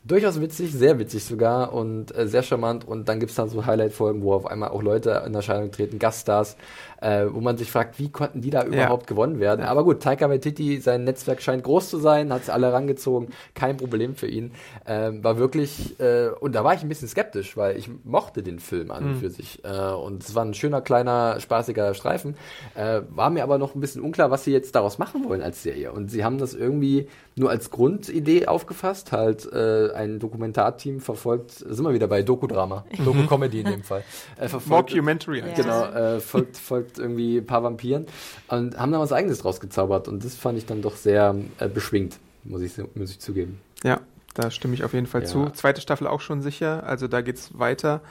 durchaus 0.05 0.39
witzig, 0.39 0.71
sehr 0.71 0.97
witzig 0.99 1.23
sogar 1.23 1.73
und 1.73 2.15
äh, 2.15 2.27
sehr 2.27 2.43
charmant. 2.43 2.88
Und 2.88 3.09
dann 3.09 3.19
gibt's 3.19 3.36
dann 3.36 3.49
so 3.49 3.65
Highlight-Folgen, 3.65 4.21
wo 4.23 4.34
auf 4.34 4.45
einmal 4.45 4.69
auch 4.69 4.82
Leute 4.82 5.23
in 5.25 5.34
Erscheinung 5.36 5.71
treten, 5.71 5.99
Gaststars, 5.99 6.57
äh, 7.02 7.26
wo 7.30 7.41
man 7.41 7.58
sich 7.58 7.72
fragt, 7.72 8.00
wie 8.00 8.10
konnten 8.10 8.41
die 8.41 8.50
da 8.50 8.64
überhaupt 8.64 9.08
gewonnen 9.08 9.39
werden? 9.39 9.66
Aber 9.66 9.84
gut, 9.84 10.02
Taika 10.02 10.30
Waititi, 10.30 10.80
sein 10.80 11.04
Netzwerk 11.04 11.41
scheint 11.41 11.64
groß 11.64 11.89
zu 11.89 11.97
sein, 11.97 12.32
hat's 12.34 12.50
alle 12.50 12.72
rangezogen, 12.74 13.30
kein 13.54 13.78
Problem 13.78 14.16
für 14.16 14.28
ihn. 14.28 14.52
Ähm, 14.86 15.24
war 15.24 15.38
wirklich, 15.38 16.00
äh, 16.00 16.30
und 16.39 16.54
da 16.54 16.64
war 16.64 16.74
ich 16.74 16.82
ein 16.82 16.89
bisschen 16.89 17.08
skeptisch, 17.08 17.58
weil 17.58 17.78
ich 17.78 17.89
mochte 18.04 18.43
den 18.43 18.60
Film 18.60 18.91
an 18.91 19.04
und 19.04 19.16
für 19.18 19.30
sich. 19.30 19.64
Äh, 19.64 19.93
und 19.93 20.24
es 20.24 20.36
war 20.36 20.45
ein 20.45 20.54
schöner, 20.54 20.82
kleiner, 20.82 21.39
spaßiger 21.39 21.93
Streifen. 21.93 22.36
Äh, 22.76 23.02
war 23.10 23.30
mir 23.30 23.43
aber 23.43 23.58
noch 23.58 23.76
ein 23.76 23.82
bisschen 23.82 24.02
unklar, 24.02 24.32
was 24.32 24.43
sie 24.43 24.52
jetzt 24.52 24.76
daraus 24.76 24.97
machen 24.97 25.24
wollen 25.26 25.41
als 25.41 25.64
Serie. 25.64 25.91
Und 25.91 26.10
sie 26.10 26.24
haben 26.24 26.38
das 26.38 26.54
irgendwie 26.54 27.08
nur 27.36 27.50
als 27.50 27.70
Grundidee 27.70 28.47
aufgefasst, 28.47 29.12
halt 29.12 29.52
äh, 29.52 29.91
ein 29.93 30.20
Dokumentarteam 30.20 31.00
verfolgt, 31.00 31.52
sind 31.52 31.84
wir 31.84 31.93
wieder 31.93 32.08
bei 32.08 32.22
Doku-Drama, 32.22 32.86
Doku-Comedy 33.04 33.62
in 33.62 33.66
dem 33.66 33.84
Fall. 33.84 34.04
Äh, 34.38 34.50
verfolgt, 34.50 34.91
Mockumentary. 34.91 35.39
Ja. 35.39 35.54
Genau, 35.54 35.86
äh, 35.86 36.20
folgt, 36.20 36.58
irgendwie 36.98 37.38
ein 37.38 37.46
paar 37.46 37.62
Vampiren 37.64 38.08
und 38.48 38.78
haben 38.80 38.92
da 38.92 39.00
was 39.00 39.12
eigenes 39.12 39.40
draus 39.40 39.60
gezaubert 39.60 40.08
und 40.08 40.24
das 40.26 40.36
fand 40.36 40.58
ich 40.58 40.66
dann 40.66 40.82
doch 40.82 40.96
sehr 40.96 41.36
äh, 41.60 41.68
beschwingt, 41.68 42.18
muss 42.46 42.62
ich, 42.62 42.72
muss 42.96 43.12
ich 43.12 43.20
zugeben. 43.20 43.60
Ja, 43.84 44.00
da 44.34 44.50
stimme 44.50 44.74
ich 44.74 44.84
auf 44.84 44.94
jeden 44.94 45.08
Fall 45.08 45.22
Ja. 45.22 45.28
zu. 45.28 45.50
Zweite 45.52 45.82
Staffel 45.82 46.08
auch 46.08 46.22
schon 46.22 46.42
sicher, 46.42 46.84
also 46.86 47.08
da 47.08 47.22
geht's 47.22 47.58
weiter. 47.60 48.02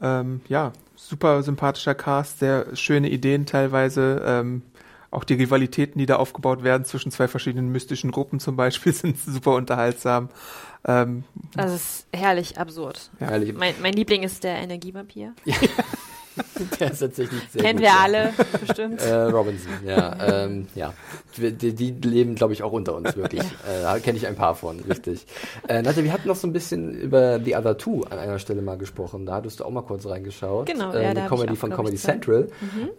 Ähm, 0.00 0.40
ja, 0.48 0.72
super 0.96 1.42
sympathischer 1.42 1.94
Cast, 1.94 2.38
sehr 2.40 2.76
schöne 2.76 3.08
Ideen 3.10 3.46
teilweise. 3.46 4.22
Ähm, 4.24 4.62
auch 5.10 5.22
die 5.22 5.34
Rivalitäten, 5.34 5.98
die 6.00 6.06
da 6.06 6.16
aufgebaut 6.16 6.64
werden 6.64 6.84
zwischen 6.84 7.12
zwei 7.12 7.28
verschiedenen 7.28 7.70
mystischen 7.70 8.10
Gruppen 8.10 8.40
zum 8.40 8.56
Beispiel, 8.56 8.92
sind 8.92 9.16
super 9.18 9.54
unterhaltsam. 9.54 10.28
Ähm, 10.84 11.22
Also 11.56 11.76
es 11.76 11.82
ist 11.82 12.06
herrlich 12.12 12.58
absurd. 12.58 13.10
Ja. 13.20 13.30
Ehrlich, 13.30 13.54
Mein, 13.54 13.74
mein 13.80 13.92
Liebling 13.94 14.24
ist 14.24 14.42
der 14.42 14.56
Energievampir. 14.56 15.32
der 16.80 16.92
ist 16.92 16.98
tatsächlich 16.98 17.40
sehr 17.50 17.62
Kennen 17.62 17.78
gut, 17.78 17.82
wir 17.82 17.88
ja. 17.88 18.02
alle 18.02 18.32
bestimmt. 18.66 19.00
Äh, 19.00 19.14
Robinson, 19.14 19.72
ja. 19.86 20.44
ähm, 20.44 20.66
ja. 20.74 20.94
Die, 21.36 21.74
die 21.74 21.90
leben, 21.90 22.34
glaube 22.34 22.52
ich, 22.52 22.62
auch 22.62 22.72
unter 22.72 22.94
uns, 22.94 23.16
wirklich. 23.16 23.42
Äh, 23.64 23.82
da 23.82 23.98
kenne 23.98 24.18
ich 24.18 24.26
ein 24.26 24.34
paar 24.34 24.54
von, 24.54 24.80
richtig. 24.80 25.26
Äh, 25.68 25.80
Nadja, 25.80 26.04
wir 26.04 26.12
hatten 26.12 26.28
noch 26.28 26.36
so 26.36 26.46
ein 26.46 26.52
bisschen 26.52 26.94
über 26.94 27.40
The 27.40 27.56
Other 27.56 27.78
Two 27.78 28.02
an 28.10 28.18
einer 28.18 28.38
Stelle 28.38 28.60
mal 28.60 28.76
gesprochen. 28.76 29.24
Da 29.24 29.36
hattest 29.36 29.60
du 29.60 29.64
auch 29.64 29.70
mal 29.70 29.82
kurz 29.82 30.06
reingeschaut. 30.06 30.66
Genau, 30.66 30.92
äh, 30.92 31.02
ja, 31.02 31.10
eine 31.10 31.26
Comedy 31.26 31.54
auch, 31.54 31.56
von 31.56 31.70
Comedy. 31.70 31.96
Central, 31.96 32.48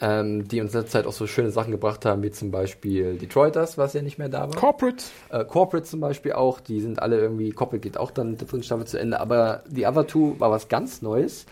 ähm, 0.01 0.47
die 0.47 0.61
uns 0.61 0.73
in 0.73 0.79
letzter 0.79 0.99
Zeit 0.99 1.07
auch 1.07 1.13
so 1.13 1.27
schöne 1.27 1.51
Sachen 1.51 1.71
gebracht 1.71 2.05
haben, 2.05 2.23
wie 2.23 2.31
zum 2.31 2.49
Beispiel 2.49 3.17
Detroiters, 3.17 3.77
was 3.77 3.93
ja 3.93 4.01
nicht 4.01 4.17
mehr 4.17 4.29
da 4.29 4.49
war. 4.49 4.55
Corporate. 4.55 5.03
Äh, 5.29 5.45
Corporate 5.45 5.85
zum 5.85 5.99
Beispiel 5.99 6.33
auch, 6.33 6.59
die 6.59 6.81
sind 6.81 7.01
alle 7.01 7.19
irgendwie, 7.19 7.51
Corporate 7.51 7.81
geht 7.81 7.97
auch 7.97 8.11
dann 8.11 8.37
der 8.37 8.47
dritten 8.47 8.63
Staffel 8.63 8.87
zu 8.87 8.99
Ende, 8.99 9.19
aber 9.19 9.63
The 9.69 9.85
Other 9.85 10.07
Two 10.07 10.35
war 10.39 10.51
was 10.51 10.67
ganz 10.67 11.01
Neues. 11.01 11.45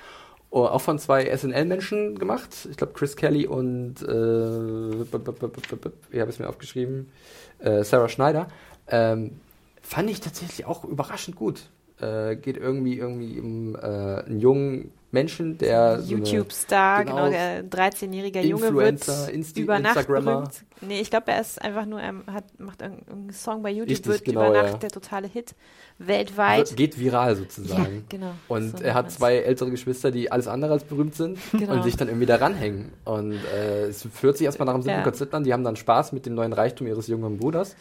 Oh, 0.55 0.65
auch 0.65 0.81
von 0.81 0.99
zwei 0.99 1.35
SNL-Menschen 1.35 2.19
gemacht. 2.19 2.67
Ich 2.69 2.77
glaube 2.77 2.93
Chris 2.93 3.15
Kelly 3.15 3.47
und 3.47 4.03
äh, 4.03 5.01
ich 5.01 6.19
habe 6.19 6.29
es 6.29 6.37
mir 6.37 6.47
aufgeschrieben, 6.47 7.11
äh, 7.57 7.83
Sarah 7.83 8.07
Schneider. 8.07 8.47
Ähm, 8.87 9.39
fand 9.81 10.11
ich 10.11 10.21
tatsächlich 10.21 10.67
auch 10.67 10.83
überraschend 10.83 11.37
gut. 11.37 11.71
Äh, 12.03 12.35
geht 12.35 12.57
irgendwie 12.57 12.97
irgendwie 12.97 13.39
um 13.39 13.75
äh, 13.75 13.79
einen 13.79 14.39
jungen 14.39 14.91
Menschen, 15.11 15.59
der 15.59 16.01
so 16.01 16.15
YouTube-Star, 16.15 17.05
genau, 17.05 17.15
genau, 17.17 17.29
der 17.29 17.63
13-jähriger 17.69 18.41
Junge 18.41 18.73
wird 18.73 18.93
Influencer, 18.93 19.31
Insti 19.31 19.61
über 19.61 19.77
Nacht 19.77 20.07
berühmt. 20.07 20.63
Nee, 20.81 21.01
ich 21.01 21.11
glaube, 21.11 21.31
er 21.31 21.39
ist 21.39 21.61
einfach 21.61 21.85
nur, 21.85 22.01
er 22.01 22.15
hat, 22.31 22.45
macht 22.59 22.81
irgendeinen 22.81 23.29
Song 23.31 23.61
bei 23.61 23.69
YouTube, 23.69 23.89
Richtig, 23.91 24.07
wird 24.11 24.25
genau, 24.25 24.47
über 24.49 24.55
ja. 24.55 24.63
Nacht 24.63 24.81
der 24.81 24.89
totale 24.89 25.27
Hit 25.27 25.53
weltweit. 25.99 26.69
wird- 26.69 26.77
geht 26.77 26.99
viral 26.99 27.35
sozusagen. 27.35 28.05
genau. 28.09 28.31
Und 28.47 28.79
So 28.79 28.83
er 28.83 28.95
hat 28.95 29.11
zwei 29.11 29.35
ältere 29.37 29.69
Geschwister, 29.69 30.09
die 30.09 30.31
alles 30.31 30.47
andere 30.47 30.73
als 30.73 30.83
berühmt 30.83 31.13
sind 31.13 31.37
Genau. 31.51 31.73
und 31.73 31.83
sich 31.83 31.95
dann 31.95 32.07
irgendwie 32.07 32.25
da 32.25 32.37
ranhängen. 32.37 32.91
Und 33.05 33.33
äh, 33.55 33.83
es 33.85 34.07
fühlt 34.11 34.37
sich 34.37 34.45
erstmal 34.45 34.65
nach 34.65 34.73
dem 34.73 34.81
siebten 34.81 34.97
Ja. 34.97 35.03
Konzert 35.03 35.33
an, 35.35 35.43
die 35.43 35.53
haben 35.53 35.63
dann 35.63 35.75
Spaß 35.75 36.11
mit 36.13 36.25
dem 36.25 36.33
neuen 36.33 36.53
Reichtum 36.53 36.87
ihres 36.87 37.05
jüngeren 37.05 37.37
Bruders. 37.37 37.75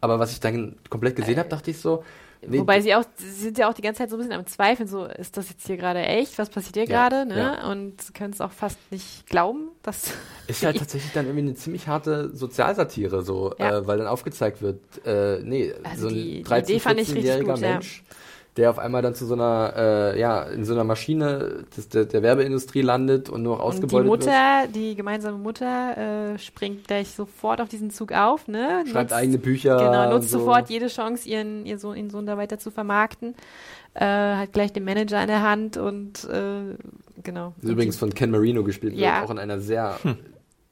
Aber 0.00 0.18
was 0.18 0.32
ich 0.32 0.40
dann 0.40 0.74
komplett 0.90 1.14
gesehen 1.14 1.38
habe, 1.38 1.48
dachte 1.48 1.70
ich 1.70 1.78
so, 1.78 2.02
nee, 2.46 2.58
Wobei 2.58 2.80
sie 2.80 2.94
auch, 2.94 3.04
sie 3.16 3.30
sind 3.30 3.58
ja 3.58 3.68
auch 3.68 3.74
die 3.74 3.82
ganze 3.82 3.98
Zeit 3.98 4.10
so 4.10 4.16
ein 4.16 4.18
bisschen 4.18 4.32
am 4.34 4.46
Zweifeln, 4.46 4.88
so, 4.88 5.04
ist 5.06 5.36
das 5.36 5.48
jetzt 5.50 5.66
hier 5.66 5.76
gerade 5.76 6.00
echt? 6.02 6.38
Was 6.38 6.48
passiert 6.50 6.74
hier 6.76 6.84
Ja, 6.86 7.08
gerade? 7.08 7.26
Ne? 7.26 7.38
ja. 7.38 7.70
Und 7.70 8.00
sie 8.00 8.12
können 8.12 8.32
es 8.32 8.40
auch 8.40 8.52
fast 8.52 8.78
nicht 8.90 9.26
glauben, 9.28 9.68
dass. 9.82 10.12
ist 10.46 10.64
halt 10.64 10.78
tatsächlich 10.78 11.12
dann 11.12 11.26
irgendwie 11.26 11.46
eine 11.46 11.54
ziemlich 11.54 11.86
harte 11.88 12.30
Sozialsatire, 12.34 13.22
so, 13.22 13.54
Ja. 13.58 13.78
äh, 13.78 13.86
weil 13.86 13.98
dann 13.98 14.06
aufgezeigt 14.06 14.62
wird, 14.62 14.80
äh, 15.06 15.40
nee, 15.42 15.72
Also 15.84 16.02
so 16.02 16.08
ein 16.08 16.14
die- 16.14 16.36
die 16.38 16.42
13, 16.42 16.74
Idee 16.74 16.80
fand 16.80 17.00
ich 17.00 17.08
richtig 17.14 17.24
14-jähriger 17.30 17.52
gut, 17.54 17.60
ja. 17.60 17.80
Der 18.58 18.68
auf 18.68 18.78
einmal 18.78 19.00
dann 19.00 19.14
zu 19.14 19.24
so 19.24 19.32
einer, 19.32 19.72
äh, 20.14 20.20
ja, 20.20 20.42
in 20.42 20.66
so 20.66 20.74
einer 20.74 20.84
Maschine 20.84 21.64
des, 21.74 21.88
der, 21.88 22.04
der 22.04 22.22
Werbeindustrie 22.22 22.82
landet 22.82 23.30
und 23.30 23.42
nur 23.42 23.56
noch 23.56 23.64
Und 23.64 23.72
die 23.78 23.84
ausgebeutet 23.84 24.10
wird. 24.10 24.20
Mutter, 24.26 24.68
die 24.74 24.94
gemeinsame 24.94 25.38
Mutter, 25.38 26.32
äh, 26.34 26.38
springt 26.38 26.86
gleich 26.86 27.08
sofort 27.12 27.62
auf 27.62 27.68
diesen 27.70 27.90
Zug 27.90 28.12
auf, 28.12 28.48
ne? 28.48 28.84
Schreibt 28.92 29.10
Nutzt- 29.10 29.14
eigene 29.18 29.38
Bücher. 29.38 29.78
Genau, 29.78 30.10
nutzt 30.10 30.28
so. 30.28 30.40
sofort 30.40 30.68
jede 30.68 30.88
Chance, 30.88 31.26
ihren, 31.28 31.64
ihr 31.64 31.78
Sohn, 31.78 31.96
ihren 31.96 32.10
Sohn 32.10 32.26
da 32.26 32.36
weiter 32.36 32.58
zu 32.58 32.70
vermarkten. 32.70 33.34
Äh, 33.94 34.04
hat 34.04 34.52
gleich 34.52 34.70
den 34.72 34.84
Manager 34.84 35.22
in 35.22 35.28
der 35.28 35.42
Hand 35.42 35.78
und 35.78 36.24
äh, 36.24 36.76
genau. 37.22 37.54
Das 37.56 37.64
ist 37.64 37.70
übrigens 37.70 37.96
von 37.96 38.12
Ken 38.12 38.30
Marino 38.30 38.62
gespielt 38.64 38.92
wird, 38.92 39.02
Ja. 39.02 39.22
auch 39.24 39.30
in 39.30 39.38
einer 39.38 39.60
sehr 39.60 39.96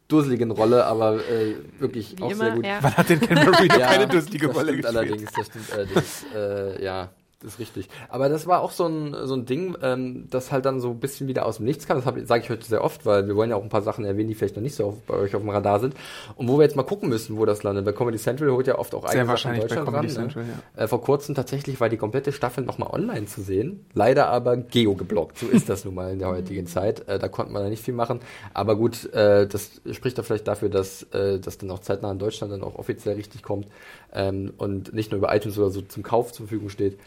dusseligen 0.08 0.50
Rolle, 0.50 0.84
aber 0.86 1.16
äh, 1.16 1.54
wirklich 1.78 2.16
Wie 2.18 2.22
auch 2.24 2.30
immer, 2.30 2.44
sehr 2.44 2.54
gut. 2.56 2.66
ja. 2.66 2.78
Wann 2.82 2.96
hat 2.96 3.08
denn 3.08 3.20
Ken 3.20 3.36
Marino 3.36 3.74
Ja, 3.78 3.86
keine 3.86 4.06
dusselige 4.08 4.48
das 4.48 4.56
Rolle 4.56 4.72
stimmt 4.72 4.82
gespielt? 4.84 4.96
allerdings, 5.08 5.32
das 5.32 5.46
stimmt 5.46 5.72
allerdings. 5.72 6.26
Äh, 6.34 6.84
ja, 6.84 7.08
das 7.42 7.54
ist 7.54 7.58
richtig. 7.58 7.88
Aber 8.10 8.28
das 8.28 8.46
war 8.46 8.60
auch 8.60 8.70
so 8.70 8.86
ein, 8.86 9.16
so 9.24 9.34
ein 9.34 9.46
Ding, 9.46 9.74
ähm, 9.82 10.26
das 10.28 10.52
halt 10.52 10.66
dann 10.66 10.78
so 10.78 10.90
ein 10.90 11.00
bisschen 11.00 11.26
wieder 11.26 11.46
aus 11.46 11.56
dem 11.56 11.64
Nichts 11.64 11.86
kam. 11.86 12.02
Das 12.04 12.28
sage 12.28 12.44
ich 12.44 12.50
heute 12.50 12.66
sehr 12.66 12.84
oft, 12.84 13.06
weil 13.06 13.26
wir 13.26 13.34
wollen 13.34 13.48
ja 13.48 13.56
auch 13.56 13.62
ein 13.62 13.70
paar 13.70 13.80
Sachen 13.80 14.04
erwähnen, 14.04 14.28
die 14.28 14.34
vielleicht 14.34 14.56
noch 14.56 14.62
nicht 14.62 14.74
so 14.74 14.88
auf, 14.88 15.00
bei 15.06 15.14
euch 15.14 15.34
auf 15.34 15.40
dem 15.40 15.48
Radar 15.48 15.80
sind. 15.80 15.94
Und 16.36 16.48
wo 16.48 16.58
wir 16.58 16.64
jetzt 16.64 16.76
mal 16.76 16.82
gucken 16.82 17.08
müssen, 17.08 17.38
wo 17.38 17.46
das 17.46 17.62
landet. 17.62 17.86
Weil 17.86 17.94
Comedy 17.94 18.18
Central 18.18 18.50
holt 18.50 18.66
ja 18.66 18.78
oft 18.78 18.94
auch 18.94 19.04
eigene 19.04 19.24
Sachen 19.24 19.54
in 19.54 19.56
bei 19.56 19.62
Deutschland 19.62 19.86
Comedy 19.86 20.06
ran. 20.08 20.14
Central, 20.14 20.44
ne? 20.44 20.52
ja. 20.76 20.82
Äh, 20.82 20.88
vor 20.88 21.00
kurzem 21.00 21.34
tatsächlich 21.34 21.80
war 21.80 21.88
die 21.88 21.96
komplette 21.96 22.32
Staffel 22.32 22.62
nochmal 22.62 22.90
online 22.92 23.24
zu 23.24 23.40
sehen. 23.40 23.86
Leider 23.94 24.28
aber 24.28 24.58
geo-geblockt. 24.58 25.38
So 25.38 25.46
ist 25.46 25.70
das 25.70 25.86
nun 25.86 25.94
mal 25.94 26.12
in 26.12 26.18
der 26.18 26.28
heutigen 26.36 26.66
Zeit. 26.66 27.08
Äh, 27.08 27.18
da 27.18 27.28
konnte 27.28 27.54
man 27.54 27.62
da 27.62 27.70
nicht 27.70 27.82
viel 27.82 27.94
machen. 27.94 28.20
Aber 28.52 28.76
gut, 28.76 29.10
äh, 29.14 29.46
das 29.46 29.80
spricht 29.92 30.18
doch 30.18 30.26
vielleicht 30.26 30.46
dafür, 30.46 30.68
dass 30.68 31.04
äh, 31.14 31.38
das 31.38 31.56
dann 31.56 31.70
auch 31.70 31.78
zeitnah 31.78 32.12
in 32.12 32.18
Deutschland 32.18 32.52
dann 32.52 32.62
auch 32.62 32.74
offiziell 32.74 33.14
richtig 33.14 33.42
kommt 33.42 33.66
ähm, 34.12 34.52
und 34.58 34.92
nicht 34.92 35.10
nur 35.10 35.18
über 35.18 35.34
iTunes 35.34 35.58
oder 35.58 35.70
so 35.70 35.80
zum 35.80 36.02
Kauf 36.02 36.32
zur 36.32 36.46
Verfügung 36.46 36.68
steht. 36.68 36.98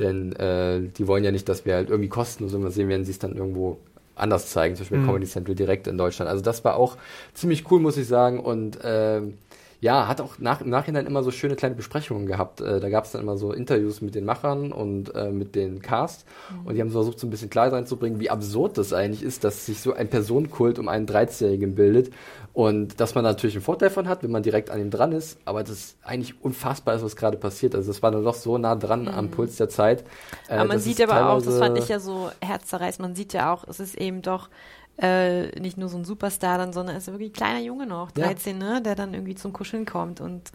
Denn 0.00 0.32
äh, 0.36 0.80
die 0.96 1.06
wollen 1.06 1.22
ja 1.24 1.30
nicht, 1.30 1.48
dass 1.48 1.64
wir 1.64 1.74
halt 1.74 1.90
irgendwie 1.90 2.08
kostenlos 2.08 2.52
immer 2.54 2.70
sehen, 2.70 2.88
werden 2.88 3.04
sie 3.04 3.12
es 3.12 3.18
dann 3.18 3.36
irgendwo 3.36 3.78
anders 4.16 4.48
zeigen, 4.50 4.74
zum 4.76 4.84
Beispiel 4.84 4.98
Mhm. 4.98 5.06
Comedy 5.06 5.26
Central 5.26 5.54
direkt 5.54 5.86
in 5.86 5.96
Deutschland. 5.96 6.30
Also 6.30 6.42
das 6.42 6.64
war 6.64 6.76
auch 6.76 6.96
ziemlich 7.34 7.70
cool, 7.70 7.80
muss 7.80 7.96
ich 7.96 8.06
sagen. 8.08 8.40
Und 8.40 8.78
ähm, 8.82 9.34
ja, 9.80 10.06
hat 10.06 10.20
auch 10.20 10.38
nach, 10.38 10.60
im 10.60 10.68
Nachhinein 10.68 11.06
immer 11.06 11.22
so 11.22 11.30
schöne 11.30 11.56
kleine 11.56 11.74
Besprechungen 11.74 12.26
gehabt. 12.26 12.60
Äh, 12.60 12.80
da 12.80 12.90
gab 12.90 13.06
es 13.06 13.12
dann 13.12 13.22
immer 13.22 13.38
so 13.38 13.52
Interviews 13.52 14.02
mit 14.02 14.14
den 14.14 14.26
Machern 14.26 14.72
und 14.72 15.14
äh, 15.14 15.30
mit 15.30 15.54
den 15.54 15.80
Cast. 15.80 16.26
Mhm. 16.50 16.66
Und 16.66 16.74
die 16.74 16.80
haben 16.82 16.90
so 16.90 16.98
versucht, 16.98 17.18
so 17.18 17.26
ein 17.26 17.30
bisschen 17.30 17.48
klar 17.48 17.72
reinzubringen, 17.72 18.20
wie 18.20 18.28
absurd 18.28 18.76
das 18.76 18.92
eigentlich 18.92 19.22
ist, 19.22 19.42
dass 19.42 19.64
sich 19.64 19.80
so 19.80 19.94
ein 19.94 20.08
Personenkult 20.08 20.78
um 20.78 20.88
einen 20.88 21.06
13-Jährigen 21.06 21.74
bildet. 21.74 22.12
Und 22.52 23.00
dass 23.00 23.14
man 23.14 23.24
natürlich 23.24 23.54
einen 23.54 23.64
Vorteil 23.64 23.88
davon 23.88 24.08
hat, 24.08 24.22
wenn 24.22 24.30
man 24.30 24.42
direkt 24.42 24.70
an 24.70 24.80
ihm 24.80 24.90
dran 24.90 25.12
ist. 25.12 25.38
Aber 25.46 25.62
das 25.62 25.70
ist 25.70 25.96
eigentlich 26.02 26.34
unfassbar 26.42 26.96
ist, 26.96 27.02
was 27.02 27.16
gerade 27.16 27.38
passiert. 27.38 27.74
Also 27.74 27.90
das 27.90 28.02
war 28.02 28.10
dann 28.10 28.24
doch 28.24 28.34
so 28.34 28.58
nah 28.58 28.76
dran 28.76 29.02
mhm. 29.02 29.08
am 29.08 29.30
Puls 29.30 29.56
der 29.56 29.70
Zeit. 29.70 30.04
Äh, 30.48 30.56
aber 30.56 30.66
man 30.66 30.78
sieht 30.78 31.00
aber 31.00 31.30
auch, 31.30 31.40
das 31.40 31.58
fand 31.58 31.78
ich 31.78 31.88
ja 31.88 32.00
so 32.00 32.30
herzzerreißend, 32.42 33.00
man 33.00 33.14
sieht 33.14 33.32
ja 33.32 33.52
auch, 33.52 33.66
es 33.66 33.80
ist 33.80 33.94
eben 33.94 34.20
doch 34.20 34.50
äh, 34.98 35.58
nicht 35.60 35.78
nur 35.78 35.88
so 35.88 35.96
ein 35.96 36.04
Superstar 36.04 36.58
dann, 36.58 36.72
sondern 36.72 36.96
ist 36.96 37.06
wirklich 37.06 37.30
ein 37.30 37.34
kleiner 37.34 37.60
Junge 37.60 37.86
noch, 37.86 38.10
13, 38.10 38.60
ja. 38.60 38.74
ne, 38.74 38.82
der 38.82 38.94
dann 38.94 39.14
irgendwie 39.14 39.34
zum 39.34 39.52
Kuscheln 39.52 39.86
kommt 39.86 40.20
und 40.20 40.52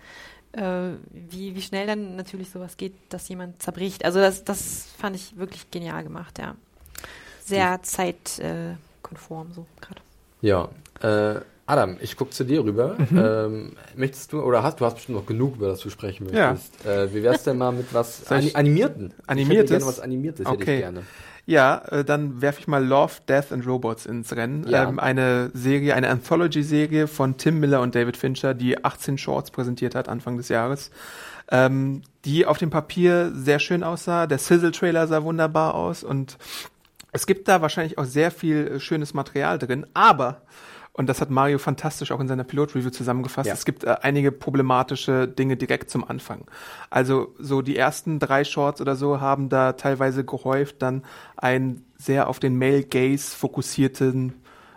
äh, 0.54 0.92
wie, 1.12 1.56
wie 1.56 1.62
schnell 1.62 1.88
dann 1.88 2.16
natürlich 2.16 2.50
sowas 2.50 2.78
geht, 2.78 2.94
dass 3.10 3.28
jemand 3.28 3.62
zerbricht. 3.62 4.06
Also 4.06 4.20
das, 4.20 4.44
das 4.44 4.88
fand 4.98 5.16
ich 5.16 5.38
wirklich 5.38 5.70
genial 5.72 6.04
gemacht, 6.04 6.40
ja. 6.40 6.56
Sehr 7.44 7.82
zeitkonform 7.84 9.54
so 9.54 9.66
gerade. 9.82 10.02
Ja, 10.42 10.70
äh, 11.02 11.42
Adam, 11.68 11.98
ich 12.00 12.16
gucke 12.16 12.32
zu 12.32 12.44
dir 12.44 12.64
rüber. 12.64 12.96
Mhm. 12.98 13.18
Ähm, 13.18 13.72
möchtest 13.96 14.34
du, 14.34 14.42
oder 14.42 14.62
hast 14.62 14.80
du 14.80 14.86
hast 14.86 14.96
bestimmt 14.96 15.18
noch 15.18 15.26
genug, 15.26 15.56
über 15.56 15.68
das 15.68 15.80
du 15.80 15.90
sprechen 15.90 16.26
möchtest. 16.26 16.74
Ja. 16.86 17.04
Äh, 17.04 17.14
wie 17.14 17.24
wär's 17.24 17.44
denn 17.44 17.58
mal 17.58 17.72
mit 17.72 17.94
was 17.94 18.32
Animierten? 18.32 19.14
Animiertes? 19.26 19.54
Ich 19.54 19.58
hätte 19.58 19.70
gerne 19.70 19.86
was 19.86 20.00
Animiertes, 20.00 20.46
okay. 20.46 20.60
hätte 20.60 20.72
ich 20.72 20.80
gerne. 20.80 21.04
Ja, 21.46 21.84
äh, 21.90 22.04
dann 22.04 22.42
werfe 22.42 22.60
ich 22.60 22.68
mal 22.68 22.84
Love, 22.84 23.14
Death 23.28 23.52
and 23.52 23.68
Robots 23.68 24.06
ins 24.06 24.36
Rennen. 24.36 24.68
Ja. 24.68 24.88
Ähm, 24.88 25.00
eine 25.00 25.52
Serie, 25.54 25.94
eine 25.96 26.10
Anthology-Serie 26.10 27.08
von 27.08 27.38
Tim 27.38 27.60
Miller 27.60 27.82
und 27.82 27.94
David 27.94 28.18
Fincher, 28.18 28.54
die 28.54 28.84
18 28.84 29.18
Shorts 29.18 29.52
präsentiert 29.52 29.94
hat 29.94 30.10
Anfang 30.10 30.38
des 30.38 30.50
Jahres. 30.50 30.90
Ähm, 31.52 32.02
die 32.26 32.48
auf 32.48 32.58
dem 32.58 32.72
Papier 32.72 33.32
sehr 33.36 33.60
schön 33.60 33.84
aussah. 33.84 34.26
Der 34.26 34.40
Sizzle-Trailer 34.40 35.08
sah 35.08 35.24
wunderbar 35.24 35.76
aus 35.76 36.04
und 36.04 36.38
es 37.12 37.28
gibt 37.28 37.48
da 37.48 37.62
wahrscheinlich 37.62 37.98
auch 37.98 38.06
sehr 38.06 38.32
viel 38.32 38.68
äh, 38.68 38.80
schönes 38.80 39.14
Material 39.14 39.60
drin, 39.60 39.86
aber 39.94 40.42
und 40.98 41.08
das 41.08 41.20
hat 41.20 41.30
Mario 41.30 41.58
fantastisch 41.58 42.12
auch 42.12 42.22
in 42.22 42.30
seiner 42.30 42.46
Pilot-Review 42.46 42.90
zusammengefasst. 42.90 43.48
Ja. 43.48 43.54
Es 43.54 43.66
gibt 43.66 43.84
äh, 43.84 43.98
einige 44.02 44.32
problematische 44.32 45.28
Dinge 45.28 45.58
direkt 45.58 45.90
zum 45.90 46.10
Anfang. 46.10 46.46
Also 46.90 47.36
so 47.38 47.62
die 47.62 47.76
ersten 47.76 48.18
drei 48.20 48.46
Shorts 48.46 48.80
oder 48.80 48.96
so 48.96 49.20
haben 49.20 49.50
da 49.50 49.74
teilweise 49.74 50.24
gehäuft 50.24 50.82
dann 50.82 51.04
einen 51.36 51.86
sehr 51.98 52.30
auf 52.30 52.40
den 52.40 52.58
Male 52.58 52.84
Gaze 52.84 53.36
fokussierten 53.36 54.36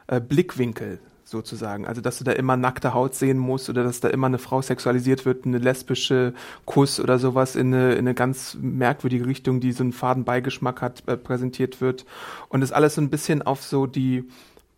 äh, 0.09 0.21
Blickwinkel 0.21 0.99
sozusagen. 1.23 1.87
Also 1.87 2.01
dass 2.01 2.19
du 2.19 2.25
da 2.25 2.33
immer 2.33 2.57
nackte 2.57 2.95
Haut 2.95 3.15
sehen 3.15 3.39
musst 3.39 3.71
oder 3.71 3.85
dass 3.85 4.01
da 4.01 4.09
immer 4.09 4.27
eine 4.27 4.39
Frau 4.39 4.61
sexualisiert 4.61 5.25
wird, 5.25 5.47
eine 5.47 5.59
lesbische 5.59 6.35
Kuss 6.65 6.99
oder 6.99 7.21
sowas 7.21 7.55
in 7.55 7.73
eine, 7.73 7.93
in 7.93 7.99
eine 8.01 8.15
ganz 8.15 8.57
merkwürdige 8.61 9.27
Richtung, 9.27 9.61
die 9.61 9.71
so 9.71 9.85
einen 9.85 9.93
faden 9.93 10.25
Beigeschmack 10.25 10.83
hat, 10.83 11.05
äh, 11.07 11.17
präsentiert 11.17 11.81
wird. 11.81 12.07
Und 12.49 12.61
das 12.61 12.73
alles 12.73 12.97
so 12.97 13.03
ein 13.03 13.11
bisschen 13.11 13.43
auf 13.43 13.63
so 13.63 13.87
die 13.87 14.29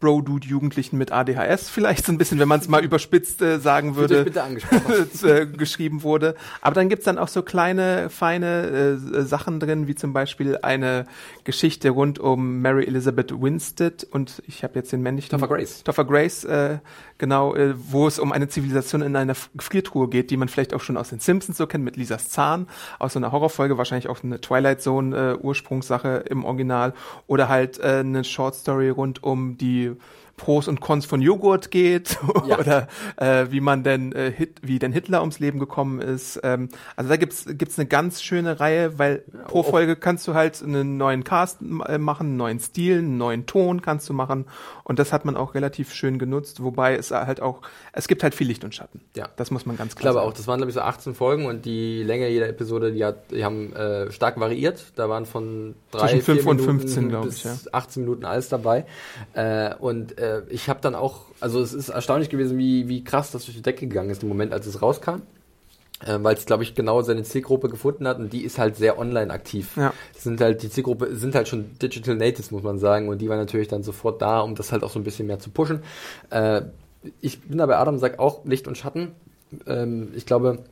Bro-Dude-Jugendlichen 0.01 0.97
mit 0.97 1.13
ADHS 1.13 1.69
vielleicht 1.69 2.07
so 2.07 2.13
ein 2.13 2.19
bisschen, 2.19 2.39
wenn 2.39 2.49
man 2.49 2.61
es 2.61 2.69
mal 2.69 2.83
überspitzt 2.83 3.43
äh, 3.43 3.59
sagen 3.59 3.97
würde, 3.97 4.27
äh, 5.23 5.47
geschrieben 5.47 6.03
wurde. 6.03 6.35
Aber 6.63 6.75
dann 6.75 6.89
gibt's 6.89 7.05
dann 7.05 7.19
auch 7.19 7.29
so 7.29 7.43
kleine, 7.43 8.09
feine 8.11 8.99
äh, 9.15 9.23
Sachen 9.23 9.61
drin, 9.61 9.87
wie 9.87 9.95
zum 9.95 10.13
Beispiel 10.13 10.59
eine 10.63 11.07
Geschichte 11.45 11.91
rund 11.91 12.19
um 12.19 12.61
Mary 12.63 12.87
Elizabeth 12.87 13.31
Winstead 13.41 14.07
und 14.11 14.43
ich 14.47 14.65
habe 14.65 14.75
jetzt 14.75 14.93
den 14.93 15.03
männlichen... 15.03 15.31
Topher 15.31 15.49
Grace. 15.49 15.85
Topher 15.85 16.05
Grace, 16.07 16.45
äh, 16.45 16.79
genau, 17.19 17.55
äh, 17.55 17.75
wo 17.77 18.07
es 18.07 18.19
um 18.19 18.33
eine 18.33 18.49
Zivilisation 18.49 19.03
in 19.03 19.15
einer 19.15 19.35
Gefriertruhe 19.55 20.09
geht, 20.09 20.31
die 20.31 20.37
man 20.37 20.49
vielleicht 20.49 20.73
auch 20.75 20.81
schon 20.81 20.97
aus 20.97 21.11
den 21.11 21.21
Simpsons 21.21 21.59
so 21.59 21.67
kennt, 21.67 21.85
mit 21.85 21.97
Lisas 21.97 22.31
Zahn, 22.31 22.67
aus 22.99 23.13
so 23.13 23.19
einer 23.19 23.33
Horrorfolge, 23.33 23.77
wahrscheinlich 23.77 24.09
auch 24.09 24.25
eine 24.25 24.41
Twilight 24.41 24.81
Zone 24.81 25.17
äh, 25.17 25.37
Ursprungssache 25.37 26.25
im 26.29 26.45
Original 26.45 26.95
oder 27.27 27.49
halt 27.49 27.79
äh, 27.79 28.01
eine 28.01 28.25
Short 28.25 28.55
Story 28.55 28.89
rund 28.89 29.23
um 29.23 29.59
die 29.59 29.90
you. 29.91 30.01
Pros 30.41 30.69
und 30.69 30.81
Cons 30.81 31.05
von 31.05 31.21
Joghurt 31.21 31.71
geht 31.71 32.19
ja. 32.47 32.59
oder 32.59 32.89
äh, 33.19 33.49
wie 33.51 33.61
man 33.61 33.85
denn 33.85 34.13
äh, 34.13 34.33
Hit, 34.33 34.57
wie 34.63 34.79
denn 34.79 34.91
Hitler 34.91 35.21
ums 35.21 35.39
Leben 35.39 35.59
gekommen 35.59 36.01
ist. 36.01 36.41
Ähm, 36.43 36.71
also 36.97 37.11
da 37.11 37.17
gibt's 37.17 37.45
gibt's 37.47 37.79
eine 37.79 37.87
ganz 37.87 38.23
schöne 38.23 38.59
Reihe, 38.59 38.99
weil 38.99 39.19
pro 39.49 39.63
Folge 39.63 39.97
kannst 39.97 40.27
du 40.27 40.33
halt 40.33 40.63
einen 40.63 40.97
neuen 40.97 41.25
Cast 41.25 41.59
äh, 41.61 41.99
machen, 41.99 42.29
einen 42.29 42.37
neuen 42.39 42.59
Stil, 42.59 43.01
einen 43.01 43.19
neuen 43.19 43.45
Ton 43.45 43.83
kannst 43.83 44.09
du 44.09 44.15
machen 44.15 44.47
und 44.85 44.99
das 44.99 45.13
hat 45.13 45.27
man 45.27 45.37
auch 45.37 45.55
relativ 45.55 45.93
schön 45.93 46.19
genutzt, 46.19 46.63
wobei 46.63 46.97
es 46.97 47.11
halt 47.11 47.43
auch 47.43 47.61
es 47.93 48.09
gibt 48.09 48.23
halt 48.23 48.35
viel 48.35 48.47
Licht 48.47 48.65
und 48.65 48.75
Schatten. 48.75 49.03
Ja, 49.15 49.29
das 49.37 49.51
muss 49.51 49.67
man 49.67 49.77
ganz 49.77 49.95
klar. 49.95 50.01
Ich 50.01 50.03
glaube 50.05 50.21
sagen. 50.21 50.29
auch, 50.31 50.33
das 50.35 50.47
waren 50.47 50.57
glaube 50.57 50.71
ich 50.71 50.75
so 50.75 50.81
18 50.81 51.15
Folgen 51.15 51.45
und 51.45 51.67
die 51.67 52.03
Länge 52.03 52.29
jeder 52.29 52.49
Episode, 52.49 52.93
die 52.93 53.05
hat 53.05 53.31
die 53.31 53.45
haben 53.45 53.75
äh, 53.75 54.11
stark 54.11 54.41
variiert. 54.41 54.85
Da 54.97 55.11
waren 55.11 55.27
von 55.27 55.75
drei 55.91 56.09
Zwischen 56.09 56.23
5 56.23 56.47
und 56.47 56.61
15 56.63 57.09
glaube 57.11 57.29
ich, 57.29 57.45
ja. 57.45 57.55
18 57.73 58.05
Minuten 58.05 58.25
alles 58.25 58.49
dabei 58.49 58.87
äh, 59.35 59.75
und 59.75 60.19
äh, 60.19 60.30
äh, 60.31 60.43
ich 60.49 60.69
habe 60.69 60.81
dann 60.81 60.95
auch, 60.95 61.23
also 61.41 61.61
es 61.61 61.73
ist 61.73 61.89
erstaunlich 61.89 62.31
gewesen, 62.31 62.59
wie, 62.59 62.89
wie 62.89 63.05
krass 63.05 63.31
das 63.31 63.45
durch 63.45 63.57
die 63.57 63.63
Decke 63.63 63.87
gegangen 63.87 64.11
ist 64.11 64.23
im 64.23 64.29
Moment, 64.29 64.53
als 64.53 64.67
es 64.67 64.83
rauskam. 64.83 65.23
Äh, 66.05 66.19
weil 66.23 66.35
es, 66.35 66.47
glaube 66.47 66.63
ich, 66.63 66.75
genau 66.75 67.03
seine 67.03 67.25
Zielgruppe 67.25 67.69
gefunden 67.69 68.09
hat 68.09 68.19
und 68.19 68.33
die 68.33 68.43
ist 68.43 68.59
halt 68.59 68.77
sehr 68.77 68.99
online 68.99 69.31
aktiv. 69.31 69.77
Ja. 69.77 69.93
Das 70.15 70.23
sind 70.23 70.41
halt, 70.41 70.63
die 70.63 70.71
Zielgruppe 70.71 71.15
sind 71.15 71.35
halt 71.35 71.47
schon 71.47 71.79
Digital 71.79 72.17
Natives, 72.17 72.51
muss 72.51 72.63
man 72.63 72.79
sagen, 72.79 73.09
und 73.09 73.19
die 73.19 73.29
war 73.29 73.37
natürlich 73.37 73.69
dann 73.69 73.83
sofort 73.83 74.23
da, 74.23 74.41
um 74.41 74.55
das 74.55 74.73
halt 74.73 74.83
auch 74.83 74.91
so 74.91 74.99
ein 74.99 75.05
bisschen 75.05 75.27
mehr 75.27 75.39
zu 75.39 75.51
pushen. 75.51 75.83
Äh, 76.31 76.63
ich 77.21 77.43
bin 77.43 77.59
da 77.59 77.67
bei 77.67 77.77
Adam, 77.77 77.99
sag 77.99 78.19
auch 78.19 78.45
Licht 78.45 78.67
und 78.67 78.79
Schatten. 78.79 79.13
Ähm, 79.67 80.09
ich 80.15 80.25
glaube, 80.25 80.65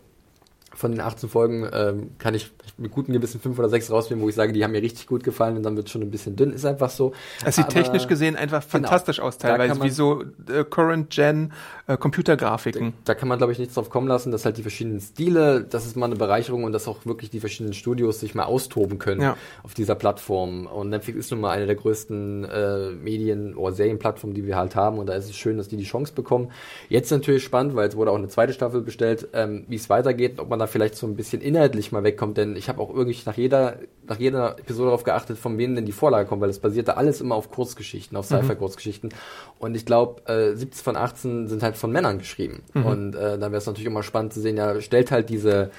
von 0.75 0.93
den 0.93 1.01
18 1.01 1.29
Folgen 1.29 1.69
ähm, 1.73 2.11
kann 2.19 2.35
ich 2.35 2.51
mit 2.77 2.91
gutem 2.93 3.15
Gewissen 3.15 3.41
fünf 3.41 3.59
oder 3.59 3.69
sechs 3.69 3.91
rausnehmen, 3.91 4.23
wo 4.23 4.29
ich 4.29 4.35
sage, 4.35 4.53
die 4.53 4.65
haben 4.65 4.73
mir 4.73 4.83
richtig 4.83 5.07
gut 5.07 5.25
gefallen 5.25 5.57
und 5.57 5.63
dann 5.63 5.77
wird 5.77 5.87
es 5.87 5.93
schon 5.93 6.03
ein 6.03 6.11
bisschen 6.11 6.37
dünn. 6.37 6.53
Ist 6.53 6.65
einfach 6.65 6.91
so. 6.91 7.13
Es 7.45 7.57
sieht 7.57 7.69
technisch 7.69 8.07
gesehen 8.07 8.37
einfach 8.37 8.61
genau, 8.61 8.89
fantastisch 8.89 9.21
aus, 9.21 9.39
teilweise, 9.39 9.83
wie 9.83 9.91
so 9.91 10.25
äh, 10.49 10.65
Current-Gen 10.65 11.53
äh, 11.87 11.97
Computergrafiken. 11.97 12.93
Da, 13.05 13.13
da, 13.13 13.15
kann 13.15 13.29
man, 13.29 13.39
glaube 13.39 13.53
ich, 13.53 13.59
nichts 13.59 13.75
drauf 13.75 13.91
kommen 13.91 14.09
lassen, 14.09 14.31
dass 14.31 14.45
halt 14.45 14.57
die 14.57 14.63
verschiedenen 14.63 15.01
Stile, 15.01 15.65
das 15.65 15.87
ist 15.87 15.97
mal 15.97 16.07
eine 16.07 16.17
Bereicherung 16.17 16.65
und 16.65 16.73
dass 16.73 16.87
auch 16.89 17.07
wirklich 17.07 17.31
die 17.31 17.41
verschiedenen 17.41 17.75
Studios 17.75 18.21
sich 18.21 18.35
mal 18.35 18.45
austoben 18.45 18.99
können 18.99 19.23
ja. 19.23 19.37
auf 19.63 19.75
dieser 19.75 19.95
Plattform. 19.95 20.67
Und 20.67 20.91
Netflix 20.91 21.19
ist 21.19 21.31
nun 21.31 21.41
mal 21.41 21.51
eine 21.51 21.67
der 21.67 21.77
größten 21.77 22.45
äh, 22.45 22.91
Medien- 22.91 23.55
oder 23.55 23.73
Serienplattformen, 23.73 24.35
die 24.35 24.47
wir 24.47 24.57
halt 24.57 24.77
haben 24.77 24.99
und 24.99 25.07
da 25.07 25.15
ist 25.15 25.27
es 25.27 25.37
schön, 25.37 25.57
dass 25.57 25.69
die 25.69 25.77
die 25.77 25.85
Chance 25.85 26.13
bekommen. 26.15 26.51
Jetzt 26.89 27.11
natürlich 27.11 27.43
spannend, 27.45 27.75
weil 27.75 27.89
es 27.89 27.97
wurde 27.97 28.11
auch 28.11 28.17
eine 28.17 28.29
zweite 28.29 28.53
Staffel 28.53 28.83
bestellt, 28.83 29.29
ähm, 29.33 29.65
wie 29.69 29.77
es 29.77 29.89
weitergeht, 29.89 30.39
ob 30.39 30.51
man 30.51 30.59
da 30.59 30.67
vielleicht 30.67 30.97
so 30.97 31.07
ein 31.07 31.17
bisschen 31.17 31.41
inhaltlich 31.41 31.93
mal 31.93 32.05
wegkommt, 32.05 32.37
denn 32.37 32.57
ich 32.59 32.69
habe 32.69 32.81
auch 32.83 32.91
irgendwie 32.93 33.17
nach 33.25 33.37
jeder, 33.37 33.77
nach 34.07 34.19
jeder 34.19 34.59
Episode 34.59 34.87
darauf 34.87 35.05
geachtet, 35.05 35.39
von 35.39 35.57
wem 35.57 35.75
denn 35.75 35.87
die 35.87 35.93
Vorlage 35.93 36.29
kommt, 36.29 36.43
weil 36.43 36.51
es 36.51 36.59
basierte 36.59 36.97
alles 36.97 37.21
immer 37.21 37.35
auf 37.35 37.51
Kurzgeschichten, 37.51 38.17
auf 38.17 38.31
mhm. 38.31 38.37
Sci-Fi-Kurzgeschichten. 38.37 39.11
Und 39.59 39.75
ich 39.75 39.87
glaube, 39.87 40.23
äh, 40.31 40.55
17 40.55 40.85
von 40.85 40.97
18 40.97 41.49
sind 41.49 41.63
halt 41.63 41.77
von 41.77 41.91
Männern 41.91 42.19
geschrieben. 42.19 42.63
Mhm. 42.75 42.87
Und 42.87 43.15
äh, 43.15 43.39
dann 43.39 43.53
wäre 43.53 43.57
es 43.57 43.67
natürlich 43.67 43.87
immer 43.87 44.03
spannend 44.03 44.33
zu 44.33 44.41
sehen, 44.41 44.57
ja, 44.57 44.81
stellt 44.81 45.11
halt 45.11 45.31
diese 45.31 45.71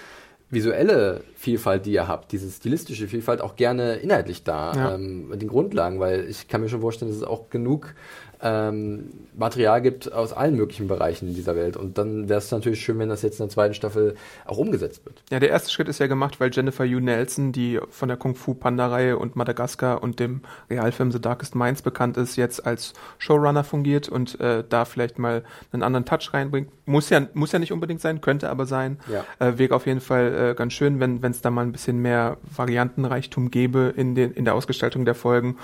visuelle 0.49 1.21
Vielfalt, 1.36 1.86
die 1.86 1.91
ihr 1.91 2.07
habt, 2.07 2.32
diese 2.32 2.49
stilistische 2.49 3.07
Vielfalt 3.07 3.41
auch 3.41 3.55
gerne 3.55 3.97
inhaltlich 3.97 4.43
dar, 4.43 4.75
ja. 4.75 4.95
ähm, 4.95 5.30
mit 5.30 5.41
den 5.41 5.49
Grundlagen, 5.49 5.99
weil 5.99 6.27
ich 6.27 6.47
kann 6.47 6.61
mir 6.61 6.69
schon 6.69 6.82
vorstellen, 6.82 7.11
dass 7.11 7.17
es 7.17 7.23
auch 7.23 7.49
genug 7.49 7.93
ähm, 8.41 9.09
Material 9.35 9.81
gibt 9.81 10.11
aus 10.11 10.33
allen 10.33 10.55
möglichen 10.55 10.87
Bereichen 10.87 11.33
dieser 11.33 11.55
Welt. 11.55 11.75
Und 11.77 11.97
dann 11.97 12.29
wäre 12.29 12.39
es 12.39 12.51
natürlich 12.51 12.81
schön, 12.81 12.99
wenn 12.99 13.09
das 13.09 13.21
jetzt 13.21 13.39
in 13.39 13.45
der 13.45 13.53
zweiten 13.53 13.73
Staffel 13.73 14.15
auch 14.45 14.57
umgesetzt 14.57 15.05
wird. 15.05 15.21
Ja, 15.29 15.39
der 15.39 15.49
erste 15.49 15.71
Schritt 15.71 15.87
ist 15.89 15.99
ja 15.99 16.07
gemacht, 16.07 16.39
weil 16.39 16.51
Jennifer 16.53 16.83
Yu 16.85 16.99
Nelson, 16.99 17.51
die 17.51 17.79
von 17.89 18.07
der 18.07 18.17
Kung 18.17 18.35
Fu 18.35 18.53
Panda-Reihe 18.53 19.17
und 19.17 19.35
Madagaskar 19.35 20.01
und 20.01 20.19
dem 20.19 20.41
Realfilm 20.69 21.11
The 21.11 21.21
Darkest 21.21 21.55
Minds 21.55 21.81
bekannt 21.81 22.17
ist, 22.17 22.35
jetzt 22.35 22.65
als 22.65 22.93
Showrunner 23.17 23.63
fungiert 23.63 24.09
und 24.09 24.39
äh, 24.39 24.63
da 24.67 24.85
vielleicht 24.85 25.19
mal 25.19 25.43
einen 25.71 25.83
anderen 25.83 26.05
Touch 26.05 26.33
reinbringt. 26.33 26.69
Muss 26.85 27.09
ja, 27.09 27.27
muss 27.33 27.51
ja 27.51 27.59
nicht 27.59 27.71
unbedingt 27.71 28.01
sein, 28.01 28.21
könnte 28.21 28.49
aber 28.49 28.65
sein. 28.65 28.99
Ja. 29.11 29.25
Äh, 29.45 29.57
wäre 29.57 29.75
auf 29.75 29.85
jeden 29.85 30.01
Fall 30.01 30.51
äh, 30.51 30.55
ganz 30.55 30.73
schön, 30.73 30.99
wenn 30.99 31.21
es 31.23 31.41
da 31.41 31.51
mal 31.51 31.61
ein 31.61 31.71
bisschen 31.71 32.01
mehr 32.01 32.37
Variantenreichtum 32.55 33.51
gäbe 33.51 33.93
in, 33.95 34.15
den, 34.15 34.31
in 34.31 34.45
der 34.45 34.55
Ausgestaltung 34.55 35.05
der 35.05 35.15
Folgen. 35.15 35.57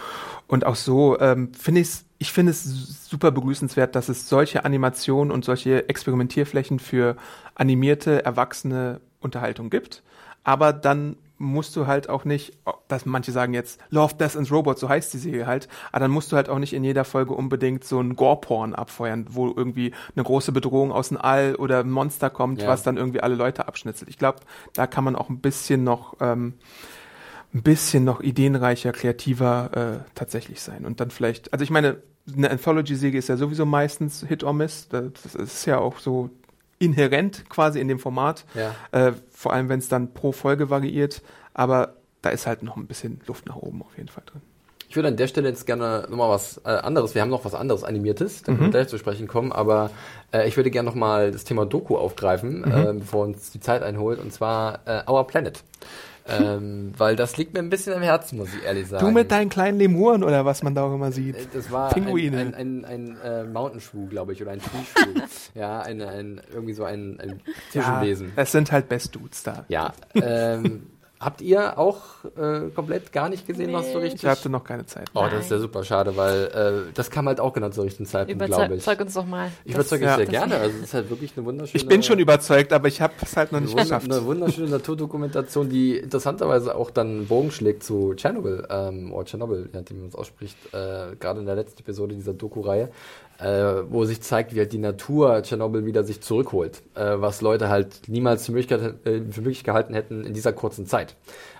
Und 0.47 0.65
auch 0.65 0.75
so 0.75 1.19
ähm, 1.19 1.53
finde 1.53 1.81
ich 1.81 1.87
es 1.87 2.05
ich 2.17 2.31
finde 2.31 2.51
es 2.51 3.07
super 3.09 3.31
begrüßenswert, 3.31 3.95
dass 3.95 4.09
es 4.09 4.29
solche 4.29 4.65
Animationen 4.65 5.31
und 5.31 5.43
solche 5.43 5.89
Experimentierflächen 5.89 6.79
für 6.79 7.17
animierte, 7.55 8.23
erwachsene 8.23 9.01
Unterhaltung 9.19 9.69
gibt. 9.69 10.01
Aber 10.43 10.71
dann 10.71 11.17
musst 11.37 11.75
du 11.75 11.85
halt 11.85 12.07
auch 12.07 12.23
nicht, 12.23 12.53
dass 12.87 13.05
manche 13.05 13.33
sagen 13.33 13.53
jetzt 13.53 13.81
Love, 13.89 14.15
Death 14.15 14.37
and 14.37 14.49
Robots, 14.49 14.79
so 14.79 14.87
heißt 14.87 15.13
die 15.13 15.17
Serie 15.17 15.45
halt, 15.45 15.67
aber 15.91 15.99
dann 15.99 16.11
musst 16.11 16.31
du 16.31 16.37
halt 16.37 16.47
auch 16.47 16.59
nicht 16.59 16.71
in 16.71 16.85
jeder 16.85 17.03
Folge 17.03 17.33
unbedingt 17.33 17.83
so 17.83 17.99
ein 17.99 18.15
Gore-Porn 18.15 18.73
abfeuern, 18.73 19.25
wo 19.29 19.47
irgendwie 19.47 19.93
eine 20.15 20.23
große 20.23 20.53
Bedrohung 20.53 20.93
aus 20.93 21.09
dem 21.09 21.17
All 21.17 21.55
oder 21.55 21.79
ein 21.79 21.91
Monster 21.91 22.29
kommt, 22.29 22.61
ja. 22.61 22.69
was 22.69 22.83
dann 22.83 22.95
irgendwie 22.95 23.19
alle 23.19 23.35
Leute 23.35 23.67
abschnitzelt. 23.67 24.09
Ich 24.09 24.17
glaube, 24.17 24.39
da 24.73 24.87
kann 24.87 25.03
man 25.03 25.17
auch 25.17 25.29
ein 25.29 25.39
bisschen 25.39 25.83
noch 25.83 26.15
ähm, 26.21 26.53
ein 27.55 27.63
bisschen 27.63 28.03
noch 28.03 28.19
ideenreicher, 28.19 28.91
kreativer 28.91 30.03
äh, 30.03 30.09
tatsächlich 30.13 30.61
sein. 30.61 30.85
Und 30.85 30.99
dann 30.99 31.09
vielleicht, 31.09 31.53
also 31.53 31.63
ich 31.63 31.69
meine, 31.69 31.97
eine 32.35 32.51
Anthology-Serie 32.51 33.17
ist 33.17 33.29
ja 33.29 33.37
sowieso 33.37 33.65
meistens 33.65 34.25
Hit 34.27 34.43
or 34.43 34.53
Miss. 34.53 34.89
Das 34.89 35.35
ist 35.35 35.65
ja 35.65 35.79
auch 35.79 35.99
so 35.99 36.29
inhärent 36.79 37.49
quasi 37.49 37.79
in 37.79 37.87
dem 37.87 37.99
Format. 37.99 38.43
Ja. 38.55 38.75
Äh, 38.91 39.13
vor 39.31 39.53
allem, 39.53 39.69
wenn 39.69 39.79
es 39.79 39.87
dann 39.87 40.13
pro 40.13 40.33
Folge 40.33 40.69
variiert. 40.69 41.21
Aber 41.53 41.95
da 42.21 42.29
ist 42.31 42.45
halt 42.45 42.61
noch 42.61 42.75
ein 42.75 42.87
bisschen 42.87 43.21
Luft 43.25 43.45
nach 43.45 43.55
oben 43.55 43.81
auf 43.83 43.95
jeden 43.95 44.09
Fall 44.09 44.23
drin. 44.25 44.41
Ich 44.89 44.97
würde 44.97 45.07
an 45.07 45.17
der 45.17 45.27
Stelle 45.27 45.47
jetzt 45.47 45.65
gerne 45.65 46.07
nochmal 46.09 46.29
was 46.29 46.61
äh, 46.65 46.69
anderes, 46.69 47.15
wir 47.15 47.21
haben 47.21 47.29
noch 47.29 47.43
was 47.43 47.55
anderes 47.55 47.83
Animiertes, 47.83 48.43
da 48.43 48.53
können 48.53 48.61
wir 48.61 48.69
gleich 48.69 48.87
zu 48.87 48.97
sprechen 48.97 49.27
kommen, 49.27 49.51
aber 49.51 49.89
äh, 50.31 50.47
ich 50.47 50.55
würde 50.57 50.69
gerne 50.69 50.87
nochmal 50.87 51.31
das 51.31 51.43
Thema 51.43 51.65
Doku 51.65 51.97
aufgreifen, 51.97 52.63
äh, 52.63 52.93
bevor 52.93 53.25
uns 53.25 53.51
die 53.51 53.59
Zeit 53.59 53.81
einholt, 53.81 54.19
und 54.19 54.31
zwar 54.31 54.79
äh, 54.85 55.01
Our 55.09 55.25
Planet. 55.25 55.63
Ähm, 56.27 56.93
weil 56.97 57.15
das 57.15 57.37
liegt 57.37 57.53
mir 57.53 57.59
ein 57.59 57.69
bisschen 57.69 57.93
am 57.93 58.01
Herzen, 58.01 58.37
muss 58.37 58.49
ich 58.53 58.63
ehrlich 58.63 58.87
sagen. 58.87 59.05
Du 59.05 59.11
mit 59.11 59.29
deinen 59.31 59.49
kleinen 59.49 59.77
Lemuren 59.77 60.23
oder 60.23 60.43
was 60.45 60.63
man 60.63 60.73
da 60.75 60.83
auch 60.83 60.93
immer 60.95 61.07
Äh, 61.09 61.11
sieht. 61.11 61.35
Das 61.53 61.71
war 61.71 61.93
Pinguine. 61.93 62.37
ein, 62.39 62.53
ein, 62.55 62.85
ein, 62.85 63.17
ein 63.17 63.21
äh, 63.23 63.43
Mountain 63.43 63.79
Shrew, 63.81 64.07
glaube 64.07 64.33
ich, 64.33 64.41
oder 64.41 64.51
ein 64.51 64.61
Shrew. 64.61 65.21
ja, 65.53 65.81
ein, 65.81 66.01
ein, 66.01 66.41
irgendwie 66.53 66.73
so 66.73 66.83
ein, 66.83 67.19
ein 67.19 67.41
Ja, 67.73 67.81
Zwischenwesen. 67.83 68.31
es 68.35 68.51
sind 68.51 68.71
halt 68.71 68.89
Best 68.89 69.13
Dudes 69.15 69.43
da. 69.43 69.65
Ja, 69.67 69.93
ähm, 70.15 70.87
habt 71.25 71.41
ihr 71.41 71.77
auch 71.79 71.97
äh, 72.37 72.69
komplett 72.73 73.11
gar 73.11 73.29
nicht 73.29 73.47
gesehen, 73.47 73.73
was 73.73 73.91
so 73.91 73.97
Nee. 73.97 74.05
richtig... 74.05 74.23
Ich 74.23 74.29
hatte 74.29 74.49
noch 74.49 74.63
keine 74.63 74.85
Zeit. 74.85 75.09
Oh, 75.13 75.25
das 75.29 75.45
ist 75.45 75.51
ja 75.51 75.57
super 75.57 75.83
schade, 75.83 76.15
weil 76.15 76.45
äh, 76.87 76.93
das 76.93 77.09
kam 77.09 77.27
halt 77.27 77.39
auch 77.39 77.51
genau 77.53 77.69
zur 77.69 77.83
richtigen 77.85 78.05
Zeitpunkt, 78.05 78.45
glaube 78.45 78.65
ich. 78.65 78.83
Überzeug 78.83 79.01
uns 79.01 79.13
doch 79.15 79.25
mal. 79.25 79.51
Ich 79.65 79.73
überzeuge 79.73 80.05
ja, 80.05 80.17
dich 80.17 80.29
sehr 80.29 80.39
gerne. 80.39 80.57
Also 80.57 80.77
es 80.77 80.83
ist 80.83 80.93
halt 80.93 81.09
wirklich 81.09 81.35
eine 81.35 81.45
wunderschöne. 81.45 81.81
Ich 81.81 81.87
bin 81.87 82.03
schon 82.03 82.19
überzeugt, 82.19 82.71
aber 82.71 82.87
ich 82.87 83.01
habe 83.01 83.13
es 83.21 83.35
halt 83.35 83.51
noch 83.51 83.57
eine, 83.57 83.65
nicht 83.65 83.77
geschafft. 83.77 84.11
eine 84.11 84.23
wunderschöne 84.23 84.69
Naturdokumentation, 84.69 85.69
die 85.69 85.97
interessanterweise 85.97 86.75
auch 86.75 86.91
dann 86.91 87.07
einen 87.07 87.27
Bogen 87.27 87.51
schlägt 87.51 87.83
zu 87.83 88.13
Tschernobyl, 88.13 88.67
ähm, 88.69 89.11
oder 89.11 89.25
Tschernobyl, 89.25 89.69
ja, 89.73 89.81
wie 89.87 89.93
man 89.95 90.09
es 90.09 90.15
ausspricht, 90.15 90.57
äh, 90.73 91.15
gerade 91.19 91.39
in 91.39 91.45
der 91.45 91.55
letzten 91.55 91.81
Episode 91.81 92.15
dieser 92.15 92.33
Doku-Reihe, 92.33 92.89
äh, 93.39 93.83
wo 93.89 94.05
sich 94.05 94.21
zeigt, 94.21 94.55
wie 94.55 94.59
halt 94.59 94.71
die 94.71 94.77
Natur 94.77 95.41
Tschernobyl 95.43 95.85
wieder 95.85 96.03
sich 96.03 96.21
zurückholt, 96.21 96.81
äh, 96.95 97.15
was 97.17 97.41
Leute 97.41 97.69
halt 97.69 98.07
niemals 98.07 98.45
für 98.45 98.53
möglich, 98.53 98.71
äh, 98.71 99.21
für 99.29 99.41
möglich 99.41 99.63
gehalten 99.63 99.93
hätten 99.93 100.23
in 100.23 100.33
dieser 100.33 100.53
kurzen 100.53 100.85
Zeit. 100.85 101.15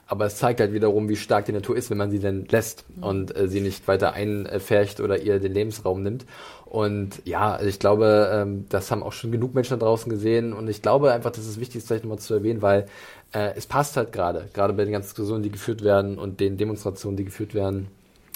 Aber 0.08 0.26
es 0.26 0.36
zeigt 0.36 0.60
halt 0.60 0.72
wiederum, 0.72 1.10
wie 1.10 1.16
stark 1.16 1.46
die 1.46 1.52
Natur 1.52 1.76
ist, 1.76 1.90
wenn 1.90 1.98
man 1.98 2.12
sie 2.12 2.20
denn 2.20 2.46
lässt 2.50 2.86
und 3.02 3.36
äh, 3.36 3.48
sie 3.48 3.60
nicht 3.60 3.88
weiter 3.88 4.14
einfärcht 4.14 5.00
oder 5.00 5.20
ihr 5.20 5.40
den 5.40 5.52
Lebensraum 5.52 6.04
nimmt. 6.04 6.26
Und 6.66 7.22
ja, 7.26 7.56
also 7.56 7.68
ich 7.68 7.80
glaube, 7.80 8.30
ähm, 8.32 8.66
das 8.70 8.92
haben 8.92 9.02
auch 9.02 9.14
schon 9.14 9.32
genug 9.32 9.56
Menschen 9.56 9.80
da 9.80 9.86
draußen 9.86 10.10
gesehen. 10.10 10.54
Und 10.54 10.68
ich 10.68 10.84
glaube 10.84 11.12
einfach, 11.12 11.32
das 11.32 11.48
ist 11.48 11.60
wichtig, 11.60 11.82
das 11.82 11.88
vielleicht 11.88 12.04
nochmal 12.04 12.20
zu 12.20 12.36
erwähnen, 12.36 12.62
weil 12.62 12.86
äh, 13.34 13.54
es 13.56 13.66
passt 13.66 13.98
halt 13.98 14.12
gerade, 14.12 14.48
gerade 14.54 14.74
bei 14.74 14.84
den 14.84 14.92
ganzen 14.92 15.10
Diskussionen, 15.10 15.42
die 15.42 15.52
geführt 15.52 15.84
werden 15.84 16.20
und 16.20 16.40
den 16.40 16.58
Demonstrationen, 16.58 17.18
die 17.18 17.26
geführt 17.26 17.56
werden, 17.56 17.88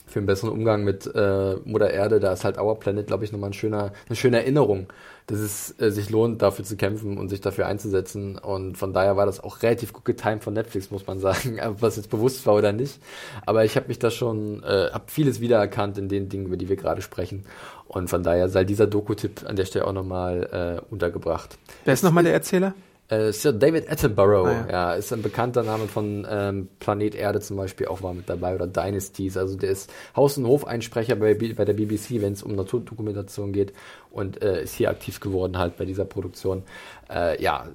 für 0.09 0.19
einen 0.19 0.25
besseren 0.25 0.51
Umgang 0.51 0.83
mit 0.83 1.09
äh, 1.13 1.55
Mutter 1.65 1.89
Erde, 1.91 2.19
da 2.19 2.33
ist 2.33 2.43
halt 2.43 2.57
Our 2.57 2.79
Planet, 2.79 3.07
glaube 3.07 3.23
ich, 3.23 3.31
nochmal 3.31 3.51
ein 3.51 3.53
schöner, 3.53 3.91
eine 4.07 4.15
schöne 4.15 4.37
Erinnerung, 4.37 4.87
dass 5.27 5.39
es 5.39 5.79
äh, 5.79 5.91
sich 5.91 6.09
lohnt, 6.09 6.41
dafür 6.41 6.65
zu 6.65 6.75
kämpfen 6.75 7.17
und 7.17 7.29
sich 7.29 7.41
dafür 7.41 7.67
einzusetzen. 7.67 8.37
Und 8.37 8.77
von 8.77 8.93
daher 8.93 9.17
war 9.17 9.25
das 9.25 9.39
auch 9.39 9.61
relativ 9.61 9.93
gut 9.93 10.05
getimt 10.05 10.43
von 10.43 10.53
Netflix, 10.53 10.91
muss 10.91 11.05
man 11.05 11.19
sagen, 11.19 11.59
das 11.79 11.95
jetzt 11.95 12.09
bewusst 12.09 12.45
war 12.45 12.55
oder 12.55 12.71
nicht. 12.71 12.99
Aber 13.45 13.63
ich 13.65 13.75
habe 13.75 13.87
mich 13.87 13.99
da 13.99 14.09
schon, 14.09 14.63
äh, 14.63 14.89
habe 14.91 15.05
vieles 15.07 15.39
wiedererkannt 15.39 15.97
in 15.97 16.09
den 16.09 16.29
Dingen, 16.29 16.47
über 16.47 16.57
die 16.57 16.69
wir 16.69 16.75
gerade 16.75 17.01
sprechen. 17.01 17.45
Und 17.87 18.09
von 18.09 18.23
daher 18.23 18.49
sei 18.49 18.63
dieser 18.63 18.87
Doku-Tipp 18.87 19.45
an 19.45 19.55
der 19.55 19.65
Stelle 19.65 19.85
auch 19.85 19.93
nochmal 19.93 20.81
äh, 20.81 20.93
untergebracht. 20.93 21.57
Wer 21.85 21.93
ist 21.93 22.03
nochmal 22.03 22.23
der 22.23 22.33
Erzähler? 22.33 22.73
Äh, 23.09 23.31
Sir 23.33 23.53
David 23.53 23.91
Attenborough, 23.91 24.47
Ah, 24.47 24.51
ja. 24.51 24.69
ja. 24.69 24.93
ist 24.93 25.11
ein 25.11 25.21
bekannter 25.23 25.63
Name 25.63 25.87
von 25.87 26.27
ähm, 26.29 26.67
Planet 26.79 27.15
Erde 27.15 27.39
zum 27.41 27.57
Beispiel 27.57 27.87
auch 27.87 28.03
war 28.03 28.13
mit 28.13 28.29
dabei 28.29 28.53
oder 28.53 28.67
Dynasties. 28.67 29.35
Also 29.35 29.57
der 29.57 29.71
ist 29.71 29.91
Haus- 30.15 30.37
und 30.37 30.45
Hofeinsprecher 30.45 31.15
bei, 31.15 31.33
bei 31.33 31.65
der 31.65 31.73
BBC, 31.73 32.21
wenn 32.21 32.33
es 32.33 32.43
um 32.43 32.55
Naturdokumentation 32.55 33.51
geht 33.51 33.73
und 34.11 34.41
äh, 34.43 34.63
ist 34.63 34.75
hier 34.75 34.91
aktiv 34.91 35.19
geworden 35.19 35.57
halt 35.57 35.75
bei 35.77 35.85
dieser 35.85 36.05
Produktion. 36.05 36.63
Äh, 37.09 37.41
ja, 37.41 37.65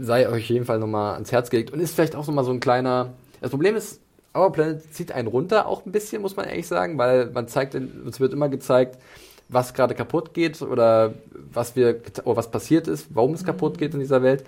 sei 0.00 0.28
euch 0.28 0.44
auf 0.44 0.48
jeden 0.48 0.64
Fall 0.64 0.78
nochmal 0.78 1.14
ans 1.14 1.32
Herz 1.32 1.50
gelegt 1.50 1.72
und 1.72 1.80
ist 1.80 1.94
vielleicht 1.94 2.14
auch 2.14 2.26
nochmal 2.26 2.44
so 2.44 2.52
ein 2.52 2.60
kleiner. 2.60 3.14
Das 3.40 3.50
Problem 3.50 3.74
ist, 3.74 4.00
Our 4.36 4.52
Planet 4.52 4.94
zieht 4.94 5.12
einen 5.12 5.28
runter 5.28 5.66
auch 5.66 5.84
ein 5.86 5.92
bisschen, 5.92 6.22
muss 6.22 6.36
man 6.36 6.46
ehrlich 6.46 6.66
sagen, 6.68 6.98
weil 6.98 7.30
man 7.30 7.48
zeigt, 7.48 7.74
uns 7.74 8.20
wird 8.20 8.32
immer 8.32 8.48
gezeigt, 8.48 8.98
was 9.48 9.74
gerade 9.74 9.94
kaputt 9.94 10.34
geht 10.34 10.60
oder 10.62 11.14
was 11.52 11.76
wir 11.76 12.00
oder 12.24 12.36
was 12.36 12.50
passiert 12.50 12.88
ist, 12.88 13.08
warum 13.14 13.34
es 13.34 13.44
kaputt 13.44 13.78
geht 13.78 13.94
in 13.94 14.00
dieser 14.00 14.22
Welt. 14.22 14.44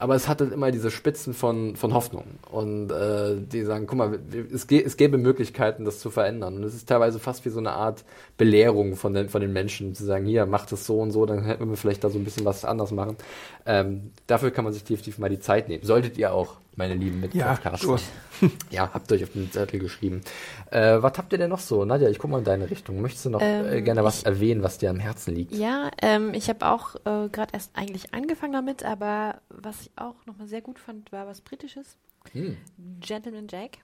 Aber 0.00 0.14
es 0.14 0.28
hat 0.28 0.40
halt 0.40 0.50
immer 0.50 0.70
diese 0.70 0.90
Spitzen 0.90 1.34
von, 1.34 1.76
von 1.76 1.92
Hoffnung. 1.92 2.24
Und 2.50 2.90
äh, 2.90 3.36
die 3.36 3.64
sagen, 3.64 3.86
guck 3.86 3.98
mal, 3.98 4.18
es, 4.50 4.64
es 4.64 4.96
gäbe 4.96 5.18
Möglichkeiten, 5.18 5.84
das 5.84 6.00
zu 6.00 6.08
verändern. 6.08 6.56
Und 6.56 6.64
es 6.64 6.74
ist 6.74 6.88
teilweise 6.88 7.18
fast 7.18 7.44
wie 7.44 7.50
so 7.50 7.58
eine 7.58 7.72
Art 7.72 8.02
Belehrung 8.38 8.96
von 8.96 9.12
den, 9.12 9.28
von 9.28 9.42
den 9.42 9.52
Menschen, 9.52 9.94
zu 9.94 10.06
sagen, 10.06 10.24
hier, 10.24 10.46
macht 10.46 10.72
es 10.72 10.86
so 10.86 11.00
und 11.00 11.10
so, 11.10 11.26
dann 11.26 11.44
hätten 11.44 11.68
wir 11.68 11.76
vielleicht 11.76 12.02
da 12.02 12.08
so 12.08 12.18
ein 12.18 12.24
bisschen 12.24 12.46
was 12.46 12.64
anders 12.64 12.92
machen. 12.92 13.18
Ähm, 13.66 14.12
dafür 14.26 14.50
kann 14.50 14.64
man 14.64 14.72
sich 14.72 14.84
definitiv 14.84 15.18
mal 15.18 15.28
die 15.30 15.40
Zeit 15.40 15.68
nehmen. 15.68 15.84
Solltet 15.84 16.16
ihr 16.18 16.32
auch, 16.32 16.56
meine 16.76 16.94
lieben 16.94 17.22
Ja, 17.32 17.50
Mitpodcaster. 17.52 17.86
sure. 17.86 18.00
Ja, 18.70 18.90
habt 18.94 19.12
euch 19.12 19.22
auf 19.22 19.30
den 19.32 19.52
Zettel 19.52 19.78
geschrieben. 19.80 20.22
Äh, 20.70 21.02
was 21.02 21.12
habt 21.18 21.30
ihr 21.32 21.38
denn 21.38 21.50
noch 21.50 21.58
so? 21.58 21.84
Nadja, 21.84 22.08
ich 22.08 22.18
guck 22.18 22.30
mal 22.30 22.38
in 22.38 22.44
deine 22.44 22.70
Richtung. 22.70 23.02
Möchtest 23.02 23.26
du 23.26 23.30
noch 23.30 23.42
äh, 23.42 23.78
Ähm, 23.78 23.84
gerne 23.84 24.02
was 24.02 24.20
ich- 24.20 24.26
erwähnen, 24.26 24.62
was 24.62 24.78
dir 24.78 24.88
am 24.88 24.98
Herzen 24.98 25.34
liegt? 25.34 25.52
Ja, 25.54 25.90
ähm, 26.00 26.32
ich 26.32 26.48
habe 26.48 26.66
auch 26.66 26.94
äh, 27.04 27.28
gerade 27.28 27.52
erst 27.52 27.70
eigentlich 27.74 28.14
angefangen 28.14 28.54
damit, 28.54 28.82
aber 28.82 29.40
was 29.50 29.82
ich 29.82 29.90
auch 29.96 30.14
nochmal 30.24 30.48
sehr 30.48 30.62
gut 30.62 30.78
fand, 30.78 31.12
war 31.12 31.26
was 31.26 31.42
Britisches. 31.42 31.96
Hm. 32.32 32.56
Gentleman 33.00 33.46
Jack. 33.50 33.78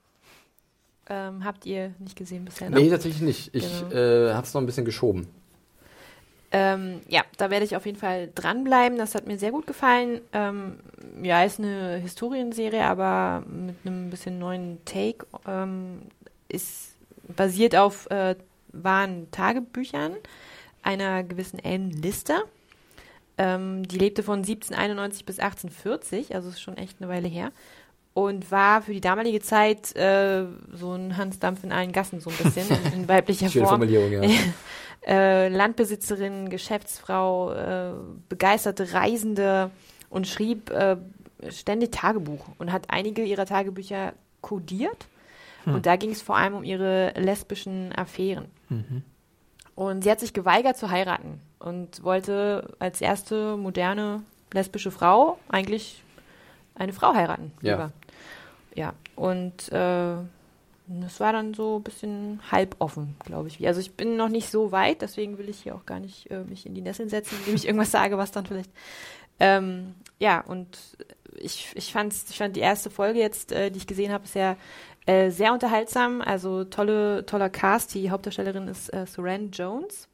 Ähm, 1.08 1.44
habt 1.44 1.66
ihr 1.66 1.94
nicht 1.98 2.16
gesehen 2.16 2.44
bisher? 2.44 2.68
ne? 2.70 2.80
Nee, 2.80 2.90
tatsächlich 2.90 3.22
nicht. 3.22 3.54
Ich 3.54 3.80
Genau. 3.88 3.94
äh, 3.94 4.32
hab's 4.34 4.54
noch 4.54 4.60
ein 4.60 4.66
bisschen 4.66 4.84
geschoben. 4.84 5.28
Ähm, 6.52 7.00
ja, 7.08 7.22
da 7.36 7.50
werde 7.50 7.64
ich 7.64 7.76
auf 7.76 7.86
jeden 7.86 7.98
Fall 7.98 8.30
dranbleiben. 8.34 8.98
Das 8.98 9.14
hat 9.14 9.26
mir 9.26 9.38
sehr 9.38 9.50
gut 9.50 9.66
gefallen. 9.66 10.20
Ähm, 10.32 10.78
ja, 11.22 11.42
ist 11.42 11.58
eine 11.58 11.96
Historienserie, 11.96 12.84
aber 12.84 13.44
mit 13.46 13.76
einem 13.84 14.10
bisschen 14.10 14.38
neuen 14.38 14.78
Take. 14.84 15.26
Ähm, 15.46 16.02
ist 16.48 16.94
basiert 17.34 17.74
auf 17.74 18.08
äh, 18.10 18.36
wahren 18.72 19.30
Tagebüchern 19.30 20.12
einer 20.82 21.24
gewissen 21.24 21.60
Anne 21.64 21.90
Lister. 21.90 22.44
Ähm, 23.38 23.86
die 23.86 23.98
lebte 23.98 24.22
von 24.22 24.38
1791 24.38 25.26
bis 25.26 25.38
1840, 25.38 26.34
also 26.34 26.48
ist 26.48 26.60
schon 26.60 26.76
echt 26.76 26.98
eine 27.00 27.10
Weile 27.10 27.28
her. 27.28 27.52
Und 28.14 28.50
war 28.50 28.80
für 28.80 28.94
die 28.94 29.02
damalige 29.02 29.40
Zeit 29.40 29.94
äh, 29.94 30.44
so 30.72 30.94
ein 30.94 31.18
Hans 31.18 31.38
Dampf 31.38 31.64
in 31.64 31.72
allen 31.72 31.92
Gassen, 31.92 32.20
so 32.20 32.30
ein 32.30 32.36
bisschen 32.36 32.66
in, 32.68 33.00
in 33.00 33.08
weiblicher 33.08 33.48
Schöne 33.50 33.66
Form 33.66 33.80
Formulierung, 33.80 34.10
ja. 34.10 34.22
äh, 35.06 35.48
Landbesitzerin, 35.48 36.48
Geschäftsfrau, 36.48 37.52
äh, 37.52 37.92
begeisterte 38.28 38.92
Reisende 38.92 39.70
und 40.10 40.26
schrieb 40.26 40.70
äh, 40.70 40.96
ständig 41.48 41.92
Tagebuch 41.92 42.46
und 42.58 42.72
hat 42.72 42.90
einige 42.90 43.22
ihrer 43.22 43.46
Tagebücher 43.46 44.12
kodiert. 44.40 45.06
Und 45.66 45.84
da 45.84 45.96
ging 45.96 46.10
es 46.10 46.22
vor 46.22 46.36
allem 46.36 46.54
um 46.54 46.62
ihre 46.62 47.12
lesbischen 47.16 47.92
Affären. 47.92 48.46
Und 49.74 50.04
sie 50.04 50.10
hat 50.12 50.20
sich 50.20 50.32
geweigert 50.32 50.76
zu 50.76 50.90
heiraten 50.90 51.40
und 51.58 52.04
wollte 52.04 52.74
als 52.78 53.00
erste 53.00 53.56
moderne 53.56 54.22
lesbische 54.52 54.92
Frau 54.92 55.38
eigentlich 55.48 56.04
eine 56.76 56.92
Frau 56.92 57.14
heiraten. 57.14 57.52
Ja. 57.62 57.72
Lieber. 57.72 57.92
Ja, 58.76 58.92
und 59.16 59.72
äh, 59.72 60.14
das 60.88 61.20
war 61.20 61.32
dann 61.32 61.54
so 61.54 61.78
ein 61.78 61.82
bisschen 61.82 62.40
halb 62.50 62.76
offen, 62.78 63.16
glaube 63.24 63.48
ich. 63.48 63.66
Also 63.66 63.80
ich 63.80 63.94
bin 63.94 64.16
noch 64.16 64.28
nicht 64.28 64.50
so 64.50 64.72
weit, 64.72 65.02
deswegen 65.02 65.38
will 65.38 65.48
ich 65.48 65.60
hier 65.60 65.74
auch 65.74 65.86
gar 65.86 66.00
nicht 66.00 66.30
äh, 66.30 66.44
mich 66.44 66.66
in 66.66 66.74
die 66.74 66.80
Nesseln 66.80 67.08
setzen, 67.08 67.36
indem 67.40 67.56
ich 67.56 67.66
irgendwas 67.66 67.90
sage, 67.90 68.18
was 68.18 68.32
dann 68.32 68.46
vielleicht. 68.46 68.70
Ähm, 69.40 69.94
ja, 70.18 70.40
und 70.40 70.78
ich, 71.38 71.72
ich, 71.74 71.92
fand's, 71.92 72.26
ich 72.30 72.38
fand 72.38 72.56
die 72.56 72.60
erste 72.60 72.90
Folge 72.90 73.18
jetzt, 73.18 73.52
äh, 73.52 73.70
die 73.70 73.78
ich 73.78 73.86
gesehen 73.86 74.12
habe, 74.12 74.26
sehr, 74.26 74.56
äh, 75.06 75.30
sehr 75.30 75.52
unterhaltsam. 75.52 76.22
Also 76.22 76.64
tolle, 76.64 77.26
toller 77.26 77.50
Cast. 77.50 77.94
Die 77.94 78.10
Hauptdarstellerin 78.10 78.68
ist 78.68 78.92
äh, 78.92 79.06
Suran 79.06 79.50
Jones. 79.50 80.08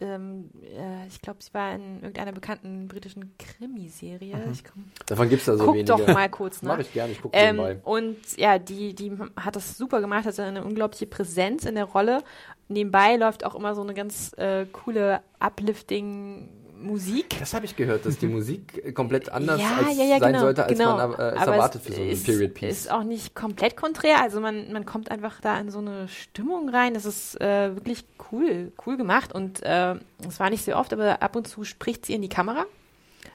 Ähm, 0.00 0.50
äh, 0.62 1.06
ich 1.08 1.20
glaube, 1.20 1.42
sie 1.42 1.52
war 1.54 1.74
in 1.74 1.96
irgendeiner 1.96 2.30
bekannten 2.32 2.86
britischen 2.86 3.34
Krimiserie. 3.36 4.36
Komm, 4.72 4.84
Davon 5.06 5.28
gibt's 5.28 5.46
da 5.46 5.56
so 5.56 5.64
guck 5.64 5.74
wenige. 5.74 5.86
doch 5.86 6.06
mal 6.06 6.28
kurz 6.28 6.62
nach. 6.62 6.74
Mach 6.76 6.80
ich 6.80 6.92
gerne, 6.92 7.12
ich 7.12 7.20
gucke 7.20 7.36
Ähm, 7.36 7.56
nebenbei. 7.56 7.80
und 7.84 8.16
ja, 8.36 8.58
die, 8.60 8.94
die 8.94 9.12
hat 9.36 9.56
das 9.56 9.76
super 9.76 10.00
gemacht, 10.00 10.24
hat 10.26 10.38
eine 10.38 10.62
unglaubliche 10.64 11.06
Präsenz 11.06 11.64
in 11.64 11.74
der 11.74 11.84
Rolle. 11.86 12.22
Nebenbei 12.68 13.16
läuft 13.16 13.44
auch 13.44 13.54
immer 13.56 13.74
so 13.74 13.82
eine 13.82 13.94
ganz 13.94 14.32
äh, 14.36 14.66
coole 14.66 15.20
Uplifting 15.40 16.48
Musik. 16.80 17.36
Das 17.38 17.54
habe 17.54 17.64
ich 17.64 17.76
gehört, 17.76 18.06
dass 18.06 18.18
die 18.18 18.26
Musik 18.28 18.82
äh, 18.84 18.92
komplett 18.92 19.30
anders 19.30 19.60
ja, 19.60 19.76
als 19.86 19.96
ja, 19.96 20.04
ja, 20.04 20.18
sein 20.18 20.32
genau, 20.32 20.40
sollte, 20.44 20.64
als 20.64 20.78
genau. 20.78 20.96
man 20.96 21.10
äh, 21.12 21.30
es 21.30 21.36
Aber 21.42 21.52
erwartet 21.52 21.82
für 21.82 21.92
so 21.92 22.00
einen 22.02 22.22
Period 22.22 22.54
Piece. 22.54 22.70
Ist 22.70 22.90
auch 22.90 23.02
nicht 23.04 23.34
komplett 23.34 23.76
konträr. 23.76 24.20
Also 24.22 24.40
man, 24.40 24.72
man 24.72 24.86
kommt 24.86 25.10
einfach 25.10 25.40
da 25.40 25.58
in 25.58 25.70
so 25.70 25.78
eine 25.78 26.08
Stimmung 26.08 26.68
rein. 26.68 26.94
Das 26.94 27.04
ist 27.04 27.40
äh, 27.40 27.74
wirklich 27.74 28.04
cool, 28.32 28.72
cool 28.86 28.96
gemacht. 28.96 29.32
Und 29.34 29.62
äh, 29.62 29.96
es 30.26 30.38
war 30.40 30.50
nicht 30.50 30.64
sehr 30.64 30.78
oft, 30.78 30.92
aber 30.92 31.22
ab 31.22 31.36
und 31.36 31.48
zu 31.48 31.64
spricht 31.64 32.06
sie 32.06 32.14
in 32.14 32.22
die 32.22 32.28
Kamera. 32.28 32.64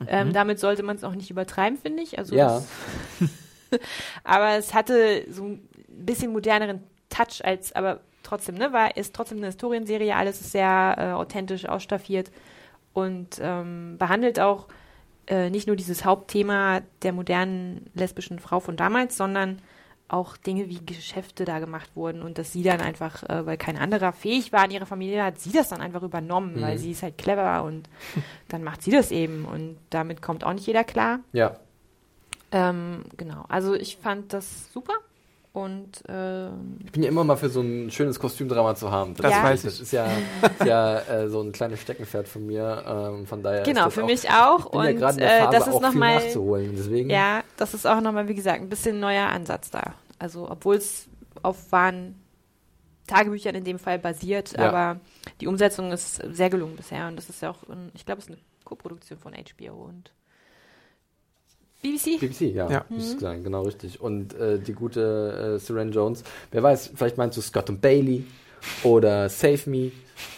Ähm, 0.07 0.33
damit 0.33 0.59
sollte 0.59 0.81
man 0.83 0.95
es 0.95 1.03
auch 1.03 1.13
nicht 1.15 1.29
übertreiben, 1.29 1.77
finde 1.77 2.03
ich. 2.03 2.17
Also 2.17 2.33
Mhm. 2.33 2.39
Ja. 2.39 2.57
es- 2.57 3.29
aber 4.23 4.51
es 4.57 4.73
hatte 4.73 5.25
so 5.29 5.43
ein 5.45 5.67
bisschen 5.87 6.31
moderneren 6.31 6.83
Touch 7.09 7.43
als, 7.43 7.73
aber 7.73 7.99
trotzdem, 8.23 8.55
ne, 8.55 8.73
war, 8.73 8.97
ist 8.97 9.13
trotzdem 9.15 9.37
eine 9.37 9.47
Historienserie, 9.47 10.15
alles 10.15 10.41
ist 10.41 10.51
sehr 10.51 10.95
äh, 10.97 11.11
authentisch 11.11 11.65
ausstaffiert 11.67 12.31
und 12.93 13.39
ähm, 13.41 13.95
behandelt 13.97 14.39
auch 14.39 14.67
äh, 15.27 15.49
nicht 15.49 15.67
nur 15.67 15.75
dieses 15.75 16.05
Hauptthema 16.05 16.81
der 17.01 17.13
modernen 17.13 17.89
lesbischen 17.93 18.39
Frau 18.39 18.59
von 18.59 18.75
damals, 18.77 19.17
sondern 19.17 19.59
auch 20.09 20.37
Dinge 20.37 20.69
wie 20.69 20.85
Geschäfte 20.85 21.43
da 21.45 21.59
gemacht 21.59 21.89
wurden 21.95 22.21
und 22.21 22.37
dass 22.37 22.51
sie 22.51 22.61
dann 22.61 22.81
einfach, 22.81 23.23
äh, 23.23 23.45
weil 23.45 23.57
kein 23.57 23.77
anderer 23.77 24.11
fähig 24.13 24.51
war 24.51 24.65
in 24.65 24.71
ihrer 24.71 24.85
Familie, 24.85 25.23
hat 25.23 25.39
sie 25.39 25.51
das 25.51 25.69
dann 25.69 25.81
einfach 25.81 26.03
übernommen, 26.03 26.57
Mhm. 26.57 26.61
weil 26.61 26.77
sie 26.77 26.91
ist 26.91 27.01
halt 27.03 27.17
clever 27.17 27.63
und 27.63 27.89
dann 28.49 28.63
macht 28.63 28.83
sie 28.83 28.91
das 28.91 29.11
eben 29.11 29.45
und 29.45 29.77
damit 29.89 30.21
kommt 30.21 30.43
auch 30.43 30.53
nicht 30.53 30.67
jeder 30.67 30.83
klar. 30.83 31.19
Ja. 31.31 31.55
Ähm, 32.51 33.03
genau, 33.17 33.45
also 33.47 33.73
ich 33.73 33.97
fand 33.97 34.33
das 34.33 34.71
super 34.71 34.93
und 35.53 36.03
ähm, 36.09 36.79
Ich 36.83 36.91
bin 36.91 37.03
ja 37.03 37.09
immer 37.09 37.23
mal 37.23 37.35
für 37.37 37.47
so 37.49 37.61
ein 37.61 37.89
schönes 37.91 38.19
Kostümdrama 38.19 38.75
zu 38.75 38.91
haben. 38.91 39.13
Das 39.15 39.31
Ja. 39.31 39.43
weiß 39.43 39.61
Das 39.63 39.75
ich. 39.75 39.81
ist 39.83 39.91
ja, 39.93 40.05
ist 40.07 40.65
ja 40.65 40.99
äh, 40.99 41.29
so 41.29 41.41
ein 41.41 41.51
kleines 41.51 41.79
Steckenpferd 41.81 42.27
von 42.27 42.45
mir. 42.45 42.83
Ähm, 42.87 43.25
von 43.27 43.41
daher 43.43 43.61
genau, 43.63 43.81
ist 43.81 43.85
das 43.85 43.93
für 43.93 44.03
auch, 44.03 44.07
mich 44.07 44.29
auch 44.31 44.65
Ich 44.65 44.71
bin 44.71 44.99
ja 44.99 45.09
und 45.09 45.19
der 45.19 45.39
äh, 45.39 45.43
Phase 45.43 45.51
das 45.57 45.67
ist 45.67 45.73
auch 45.73 45.79
viel 45.79 45.87
nochmal, 45.89 46.15
nachzuholen. 46.15 46.73
Deswegen, 46.75 47.09
ja, 47.09 47.43
das 47.57 47.73
ist 47.75 47.85
auch 47.87 48.01
nochmal, 48.01 48.27
wie 48.27 48.33
gesagt, 48.35 48.61
ein 48.61 48.69
bisschen 48.69 48.99
neuer 48.99 49.27
Ansatz 49.27 49.69
da. 49.69 49.93
Also 50.19 50.49
obwohl 50.49 50.75
es 50.75 51.07
auf 51.43 51.71
wahren 51.71 52.15
Tagebüchern 53.07 53.53
in 53.55 53.63
dem 53.63 53.79
Fall 53.79 53.99
basiert, 53.99 54.53
Ja. 54.57 54.69
aber 54.69 54.99
die 55.41 55.47
Umsetzung 55.47 55.91
ist 55.91 56.15
sehr 56.15 56.49
gelungen 56.49 56.75
bisher 56.77 57.07
und 57.07 57.15
das 57.17 57.29
ist 57.29 57.41
ja 57.41 57.51
auch, 57.51 57.67
ein, 57.69 57.91
ich 57.93 58.05
glaube, 58.05 58.19
es 58.19 58.25
ist 58.25 58.31
eine 58.31 58.39
Koproduktion 58.63 59.19
von 59.19 59.33
HBO 59.33 59.73
und 59.83 60.11
BBC. 61.83 62.19
BBC, 62.19 62.55
ja, 62.55 62.69
Ja. 62.69 62.85
muss 62.89 63.13
ich 63.13 63.19
sagen, 63.19 63.43
genau 63.43 63.63
richtig. 63.63 64.01
Und 64.01 64.33
äh, 64.33 64.57
die 64.57 64.73
gute 64.73 65.55
äh, 65.55 65.59
Seren 65.59 65.91
Jones, 65.91 66.23
wer 66.51 66.63
weiß, 66.63 66.91
vielleicht 66.95 67.17
meinst 67.17 67.37
du 67.37 67.41
Scott 67.41 67.69
und 67.69 67.81
Bailey 67.81 68.23
oder 68.83 69.29
Save 69.29 69.69
Me 69.69 69.91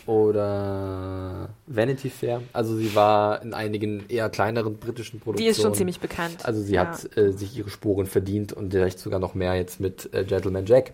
oder 0.05 1.49
Vanity 1.67 2.09
Fair. 2.09 2.41
Also 2.53 2.75
sie 2.75 2.95
war 2.95 3.41
in 3.41 3.53
einigen 3.53 4.05
eher 4.07 4.29
kleineren 4.29 4.77
britischen 4.77 5.19
Produktionen. 5.19 5.45
Die 5.45 5.51
ist 5.51 5.61
schon 5.61 5.73
ziemlich 5.73 5.99
bekannt. 5.99 6.45
Also 6.45 6.61
sie 6.61 6.73
ja. 6.75 6.87
hat 6.87 7.17
äh, 7.17 7.31
sich 7.31 7.57
ihre 7.57 7.69
Spuren 7.69 8.05
verdient 8.07 8.53
und 8.53 8.71
vielleicht 8.71 8.99
sogar 8.99 9.19
noch 9.19 9.35
mehr 9.35 9.55
jetzt 9.55 9.79
mit 9.79 10.13
äh, 10.13 10.23
Gentleman 10.23 10.65
Jack. 10.65 10.93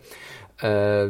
Äh, 0.61 1.09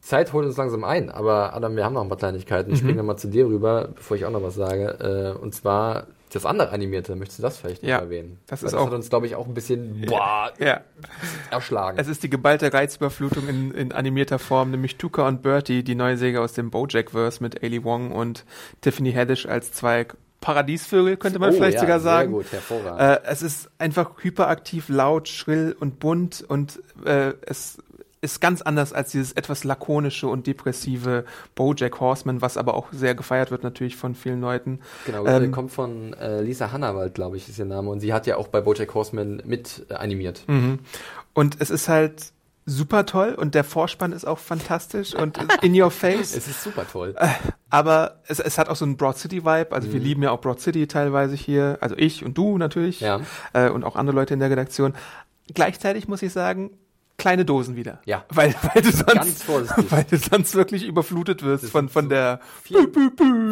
Zeit 0.00 0.32
holt 0.32 0.46
uns 0.46 0.56
langsam 0.56 0.84
ein, 0.84 1.10
aber 1.10 1.54
Adam, 1.54 1.76
wir 1.76 1.84
haben 1.84 1.94
noch 1.94 2.02
ein 2.02 2.08
paar 2.08 2.18
Kleinigkeiten. 2.18 2.72
Ich 2.72 2.78
springe 2.78 2.96
nochmal 2.98 3.18
zu 3.18 3.28
dir 3.28 3.46
rüber, 3.46 3.88
bevor 3.94 4.16
ich 4.16 4.24
auch 4.24 4.30
noch 4.30 4.42
was 4.42 4.54
sage. 4.54 5.34
Äh, 5.36 5.40
und 5.40 5.54
zwar 5.54 6.06
das 6.32 6.46
andere 6.46 6.70
Animierte. 6.70 7.14
Möchtest 7.14 7.40
du 7.40 7.42
das 7.42 7.58
vielleicht 7.58 7.82
noch 7.82 7.90
Ja, 7.90 7.98
erwähnen? 7.98 8.38
das 8.46 8.62
ist 8.62 8.72
das 8.72 8.80
auch- 8.80 8.86
hat 8.86 8.94
uns, 8.94 9.10
glaube 9.10 9.26
ich, 9.26 9.34
auch 9.36 9.46
ein 9.46 9.52
bisschen 9.54 10.00
boah, 10.06 10.50
Ja, 10.58 10.80
erschlagen. 11.50 11.98
es 11.98 12.08
ist 12.08 12.22
die 12.22 12.30
geballte 12.30 12.72
Reizüberflutung 12.72 13.48
in, 13.48 13.70
in 13.72 13.92
animierter 13.92 14.38
Form, 14.38 14.70
nämlich 14.70 14.96
Tuka 14.96 15.28
und 15.28 15.42
Bertie, 15.42 15.82
die 15.82 15.94
neue 15.94 16.16
Säge 16.16 16.40
aus 16.40 16.54
dem 16.54 16.70
Bojack-Verse 16.70 17.42
mit 17.42 17.62
Ailey 17.62 17.84
Wong 17.84 18.12
und 18.12 18.44
Tiffany 18.80 19.12
Haddish 19.12 19.44
als 19.46 19.72
zwei 19.72 20.06
Paradiesvögel, 20.40 21.18
könnte 21.18 21.38
man 21.38 21.50
Oh, 21.50 21.52
vielleicht 21.52 21.74
ja, 21.74 21.80
sogar 21.82 22.00
sagen. 22.00 22.30
Sehr 22.30 22.38
gut, 22.42 22.52
hervorragend. 22.52 23.24
Äh, 23.26 23.30
es 23.30 23.42
ist 23.42 23.70
einfach 23.78 24.10
hyperaktiv, 24.22 24.88
laut, 24.88 25.28
schrill 25.28 25.76
und 25.78 26.00
bunt 26.00 26.44
und 26.48 26.82
äh, 27.04 27.34
es 27.42 27.78
ist 28.22 28.40
ganz 28.40 28.62
anders 28.62 28.92
als 28.94 29.10
dieses 29.10 29.32
etwas 29.32 29.64
lakonische 29.64 30.28
und 30.28 30.46
depressive 30.46 31.24
Bojack 31.54 32.00
Horseman, 32.00 32.40
was 32.40 32.56
aber 32.56 32.74
auch 32.74 32.86
sehr 32.92 33.14
gefeiert 33.14 33.50
wird 33.50 33.62
natürlich 33.64 33.96
von 33.96 34.14
vielen 34.14 34.40
Leuten. 34.40 34.80
genau, 35.04 35.26
ähm, 35.26 35.44
äh, 35.44 35.48
kommt 35.48 35.72
von 35.72 36.14
äh, 36.14 36.40
Lisa 36.40 36.72
Hannawald, 36.72 37.14
glaube 37.14 37.36
ich, 37.36 37.48
ist 37.48 37.58
ihr 37.58 37.64
Name. 37.64 37.90
Und 37.90 38.00
sie 38.00 38.14
hat 38.14 38.26
ja 38.26 38.36
auch 38.36 38.48
bei 38.48 38.60
Bojack 38.60 38.94
Horseman 38.94 39.42
mit 39.44 39.84
äh, 39.90 39.94
animiert. 39.94 40.44
Mhm. 40.46 40.78
Und 41.34 41.56
es 41.60 41.70
ist 41.70 41.88
halt 41.88 42.32
super 42.64 43.06
toll 43.06 43.34
und 43.36 43.56
der 43.56 43.64
Vorspann 43.64 44.12
ist 44.12 44.24
auch 44.24 44.38
fantastisch 44.38 45.16
und 45.16 45.36
in 45.62 45.78
your 45.78 45.90
face. 45.90 46.32
Es 46.36 46.46
ist 46.46 46.62
super 46.62 46.86
toll. 46.90 47.16
Aber 47.70 48.20
es, 48.28 48.38
es 48.38 48.56
hat 48.56 48.68
auch 48.68 48.76
so 48.76 48.84
einen 48.84 48.96
Broad 48.96 49.18
City 49.18 49.44
Vibe. 49.44 49.72
Also 49.72 49.92
wir 49.92 49.98
Mhm. 49.98 50.06
lieben 50.06 50.22
ja 50.22 50.30
auch 50.30 50.40
Broad 50.40 50.60
City 50.60 50.86
teilweise 50.86 51.34
hier. 51.34 51.78
Also 51.80 51.96
ich 51.98 52.24
und 52.24 52.38
du 52.38 52.58
natürlich. 52.58 53.00
Ja. 53.00 53.20
Äh, 53.52 53.68
und 53.70 53.82
auch 53.82 53.96
andere 53.96 54.14
Leute 54.14 54.32
in 54.34 54.38
der 54.38 54.48
Redaktion. 54.50 54.94
Gleichzeitig 55.52 56.06
muss 56.06 56.22
ich 56.22 56.32
sagen, 56.32 56.70
kleine 57.22 57.44
Dosen 57.44 57.76
wieder. 57.76 58.00
Ja. 58.04 58.24
Weil, 58.30 58.52
weil 58.74 58.82
du 58.82 58.90
sonst, 58.90 59.48
weil 59.92 60.04
du 60.10 60.16
sonst 60.18 60.54
wirklich 60.56 60.84
überflutet 60.84 61.42
wirst 61.42 61.66
von, 61.70 61.88
von 61.88 62.04
so 62.04 62.08
der, 62.10 62.40
Vier, 62.64 62.80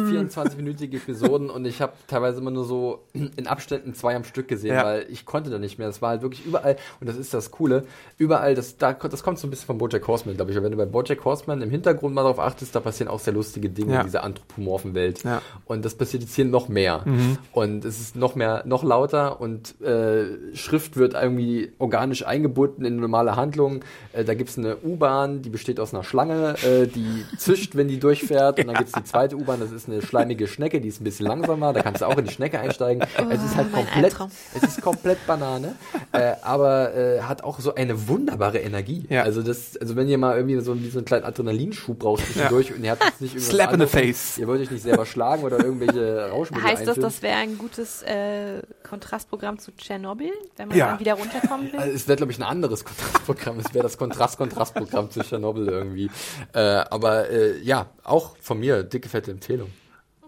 24-minütige 0.09 0.97
Episoden 0.97 1.49
und 1.49 1.65
ich 1.65 1.81
habe 1.81 1.93
teilweise 2.07 2.39
immer 2.39 2.51
nur 2.51 2.65
so 2.65 3.03
in 3.13 3.47
Abständen 3.47 3.93
zwei 3.93 4.15
am 4.15 4.23
Stück 4.23 4.47
gesehen, 4.47 4.75
Ja. 4.75 4.83
weil 4.83 5.05
ich 5.09 5.25
konnte 5.25 5.49
da 5.49 5.57
nicht 5.59 5.77
mehr. 5.77 5.87
Das 5.87 6.01
war 6.01 6.09
halt 6.09 6.21
wirklich 6.21 6.45
überall, 6.45 6.75
und 6.99 7.07
das 7.07 7.15
ist 7.17 7.33
das 7.33 7.51
Coole, 7.51 7.85
überall, 8.17 8.55
das, 8.55 8.77
da, 8.77 8.93
das 8.93 9.23
kommt 9.23 9.39
so 9.39 9.47
ein 9.47 9.49
bisschen 9.49 9.67
von 9.67 9.77
Bojack 9.77 10.07
Horseman, 10.07 10.35
glaube 10.35 10.51
ich. 10.51 10.57
Aber 10.57 10.65
wenn 10.65 10.71
du 10.71 10.77
bei 10.77 10.85
Bojack 10.85 11.23
Horseman 11.23 11.61
im 11.61 11.69
Hintergrund 11.69 12.13
mal 12.13 12.23
darauf 12.23 12.39
achtest, 12.39 12.75
da 12.75 12.79
passieren 12.79 13.09
auch 13.09 13.19
sehr 13.19 13.33
lustige 13.33 13.69
Dinge 13.69 13.93
Ja. 13.93 13.99
in 14.01 14.05
dieser 14.07 14.23
anthropomorphen 14.23 14.93
Welt. 14.93 15.23
Ja. 15.23 15.41
Und 15.65 15.85
das 15.85 15.95
passiert 15.95 16.23
jetzt 16.23 16.35
hier 16.35 16.45
noch 16.45 16.67
mehr. 16.67 17.05
Und 17.53 17.85
es 17.85 17.99
ist 18.01 18.15
noch 18.15 18.35
mehr, 18.35 18.63
noch 18.65 18.83
lauter 18.83 19.39
und 19.39 19.79
äh, 19.81 20.55
Schrift 20.55 20.97
wird 20.97 21.13
irgendwie 21.13 21.71
organisch 21.79 22.25
eingebunden 22.25 22.85
in 22.85 22.97
normale 22.97 23.35
Handlungen. 23.61 23.81
Äh, 24.13 24.23
da 24.25 24.33
gibt's 24.33 24.57
eine 24.57 24.77
U-Bahn, 24.77 25.41
die 25.41 25.49
besteht 25.49 25.79
aus 25.79 25.93
einer 25.93 26.03
Schlange, 26.03 26.55
äh, 26.63 26.87
die 26.87 27.25
zischt, 27.37 27.75
wenn 27.75 27.87
die 27.87 27.99
durchfährt. 27.99 28.59
Und 28.59 28.67
dann 28.67 28.75
gibt's 28.75 28.93
die 28.93 29.03
zweite 29.03 29.35
U-Bahn, 29.37 29.59
das 29.59 29.71
ist 29.71 29.87
eine 29.87 30.01
schleimige 30.01 30.47
Schnecke, 30.47 30.81
die 30.81 30.87
ist 30.87 31.01
ein 31.01 31.03
bisschen 31.03 31.27
langsamer. 31.27 31.73
Da 31.73 31.81
kannst 31.81 32.01
du 32.01 32.05
auch 32.05 32.17
in 32.17 32.25
die 32.25 32.33
Schnecke 32.33 32.59
einsteigen. 32.59 33.03
es 33.29 33.43
ist 33.43 33.55
halt 33.55 33.71
komplett, 33.71 34.15
es 34.55 34.63
ist 34.63 34.81
komplett 34.81 35.25
Banane, 35.27 35.75
äh, 36.11 36.33
aber 36.41 36.93
äh, 36.95 37.21
hat 37.21 37.43
auch 37.43 37.59
so 37.59 37.75
eine 37.75 38.07
wunderbare 38.07 38.59
Energie. 38.59 39.05
Ja. 39.09 39.23
Also 39.23 39.41
das, 39.43 39.77
also 39.77 39.95
wenn 39.95 40.07
ihr 40.07 40.17
mal 40.17 40.35
irgendwie 40.35 40.55
so, 40.59 40.75
so 40.75 40.97
einen 40.97 41.05
kleinen 41.05 41.25
Adrenalinschub 41.25 41.99
braucht 41.99 42.25
zwischendurch 42.25 42.73
und 42.73 42.83
ihr 42.83 42.91
habt 42.91 43.03
jetzt 43.03 43.21
nicht 43.21 43.35
irgendwas 43.35 43.53
Slap 43.55 43.73
in 43.73 43.79
the 43.81 43.85
face. 43.87 44.37
Ihr 44.37 44.47
wollt 44.47 44.61
euch 44.61 44.71
nicht 44.71 44.83
selber 44.83 45.05
schlagen 45.05 45.43
oder 45.43 45.63
irgendwelche 45.63 46.29
Rauschmittel 46.29 46.63
Heißt 46.67 46.81
das, 46.81 46.89
einführen. 46.89 47.03
das 47.03 47.21
wäre 47.21 47.37
ein 47.37 47.57
gutes 47.57 48.01
äh, 48.03 48.61
Kontrastprogramm 48.87 49.59
zu 49.59 49.71
Tschernobyl, 49.75 50.31
wenn 50.57 50.67
man 50.69 50.77
Ja. 50.77 50.87
dann 50.91 50.99
wieder 50.99 51.13
runterkommen 51.13 51.71
will? 51.71 51.79
Also 51.79 51.93
es 51.95 52.07
wäre, 52.07 52.17
glaube 52.17 52.31
ich, 52.31 52.39
ein 52.39 52.43
anderes 52.43 52.83
Kontrastprogramm. 52.83 53.40
Es 53.59 53.73
wäre 53.73 53.83
das 53.83 53.97
Kontrast-Kontrast-Programm 53.97 55.09
zu 55.11 55.21
Tschernobyl 55.21 55.67
irgendwie. 55.67 56.09
Äh, 56.53 56.59
aber 56.89 57.29
äh, 57.29 57.59
ja, 57.61 57.87
auch 58.03 58.35
von 58.41 58.59
mir, 58.59 58.83
dicke, 58.83 59.09
fette 59.09 59.31
Empfehlung. 59.31 59.69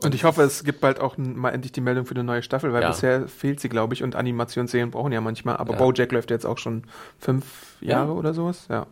und 0.03 0.13
ich 0.13 0.23
hoffe, 0.25 0.41
es 0.43 0.63
gibt 0.65 0.81
bald 0.81 0.99
auch 0.99 1.17
mal 1.17 1.51
endlich 1.51 1.71
die 1.71 1.79
Meldung 1.81 2.05
für 2.05 2.13
eine 2.15 2.23
neue 2.25 2.43
Staffel, 2.43 2.73
weil 2.73 2.81
Ja. 2.81 2.89
bisher 2.89 3.27
fehlt 3.27 3.59
sie, 3.61 3.69
glaube 3.69 3.93
ich, 3.93 4.03
und 4.03 4.15
Animationsserien 4.15 4.91
brauchen 4.91 5.11
ja 5.13 5.21
manchmal. 5.21 5.55
Aber 5.57 5.73
Ja. 5.73 5.79
Bojack 5.79 6.11
läuft 6.11 6.29
jetzt 6.29 6.45
auch 6.45 6.57
schon 6.57 6.83
fünf 7.19 7.77
Jahre 7.79 8.09
Ja. 8.11 8.13
oder 8.17 8.33
sowas. 8.33 8.65
Ja. 8.69 8.85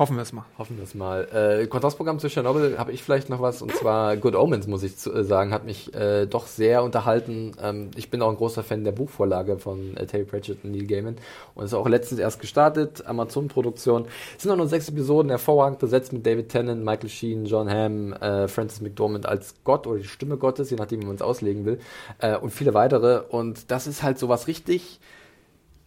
Hoffen 0.00 0.16
wir 0.16 0.22
es 0.22 0.32
mal. 0.32 0.46
Hoffen 0.56 0.78
wir 0.78 0.84
es 0.84 0.94
mal. 0.94 1.28
Äh, 1.30 1.66
Kontrastprogramm 1.66 2.18
zu 2.18 2.28
Tschernobyl 2.30 2.78
habe 2.78 2.90
ich 2.90 3.02
vielleicht 3.02 3.28
noch 3.28 3.42
was 3.42 3.60
und 3.60 3.70
zwar 3.74 4.16
Good 4.16 4.34
Omens, 4.34 4.66
muss 4.66 4.82
ich 4.82 4.96
zu, 4.96 5.12
äh, 5.12 5.24
sagen, 5.24 5.52
hat 5.52 5.66
mich 5.66 5.94
äh, 5.94 6.24
doch 6.24 6.46
sehr 6.46 6.82
unterhalten. 6.82 7.52
Ähm, 7.62 7.90
ich 7.96 8.08
bin 8.08 8.22
auch 8.22 8.30
ein 8.30 8.36
großer 8.36 8.62
Fan 8.62 8.82
der 8.82 8.92
Buchvorlage 8.92 9.58
von 9.58 9.94
äh, 9.98 10.06
Terry 10.06 10.24
Pratchett 10.24 10.64
und 10.64 10.70
Neil 10.70 10.86
Gaiman 10.86 11.16
und 11.54 11.66
ist 11.66 11.74
auch 11.74 11.86
letztens 11.86 12.18
erst 12.18 12.40
gestartet, 12.40 13.04
Amazon-Produktion. 13.06 14.06
Es 14.38 14.44
sind 14.44 14.50
auch 14.50 14.56
nur 14.56 14.68
sechs 14.68 14.88
Episoden, 14.88 15.28
hervorragend 15.28 15.80
besetzt 15.80 16.14
mit 16.14 16.24
David 16.24 16.48
Tennant, 16.48 16.82
Michael 16.82 17.10
Sheen, 17.10 17.44
John 17.44 17.68
Hamm, 17.68 18.14
äh, 18.14 18.48
Francis 18.48 18.80
McDormand 18.80 19.26
als 19.26 19.56
Gott 19.64 19.86
oder 19.86 19.98
die 19.98 20.08
Stimme 20.08 20.38
Gottes, 20.38 20.70
je 20.70 20.78
nachdem, 20.78 21.02
wie 21.02 21.06
man 21.08 21.16
es 21.16 21.22
auslegen 21.22 21.66
will, 21.66 21.78
äh, 22.20 22.38
und 22.38 22.52
viele 22.54 22.72
weitere. 22.72 23.20
Und 23.28 23.70
das 23.70 23.86
ist 23.86 24.02
halt 24.02 24.18
so 24.18 24.30
was 24.30 24.46
richtig 24.46 24.98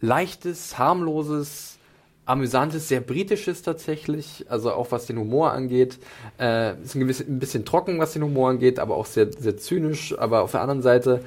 leichtes, 0.00 0.78
harmloses, 0.78 1.73
amüsantes, 2.26 2.88
sehr 2.88 3.00
britisches 3.00 3.62
tatsächlich, 3.62 4.46
also 4.48 4.72
auch 4.72 4.92
was 4.92 5.06
den 5.06 5.18
Humor 5.18 5.52
angeht. 5.52 5.98
Äh, 6.38 6.80
ist 6.82 6.94
ein, 6.94 7.00
gewiss, 7.00 7.20
ein 7.20 7.38
bisschen 7.38 7.64
trocken, 7.64 7.98
was 7.98 8.12
den 8.12 8.22
Humor 8.22 8.50
angeht, 8.50 8.78
aber 8.78 8.96
auch 8.96 9.06
sehr, 9.06 9.32
sehr 9.32 9.56
zynisch. 9.56 10.18
Aber 10.18 10.42
auf 10.42 10.52
der 10.52 10.62
anderen 10.62 10.82
Seite 10.82 11.20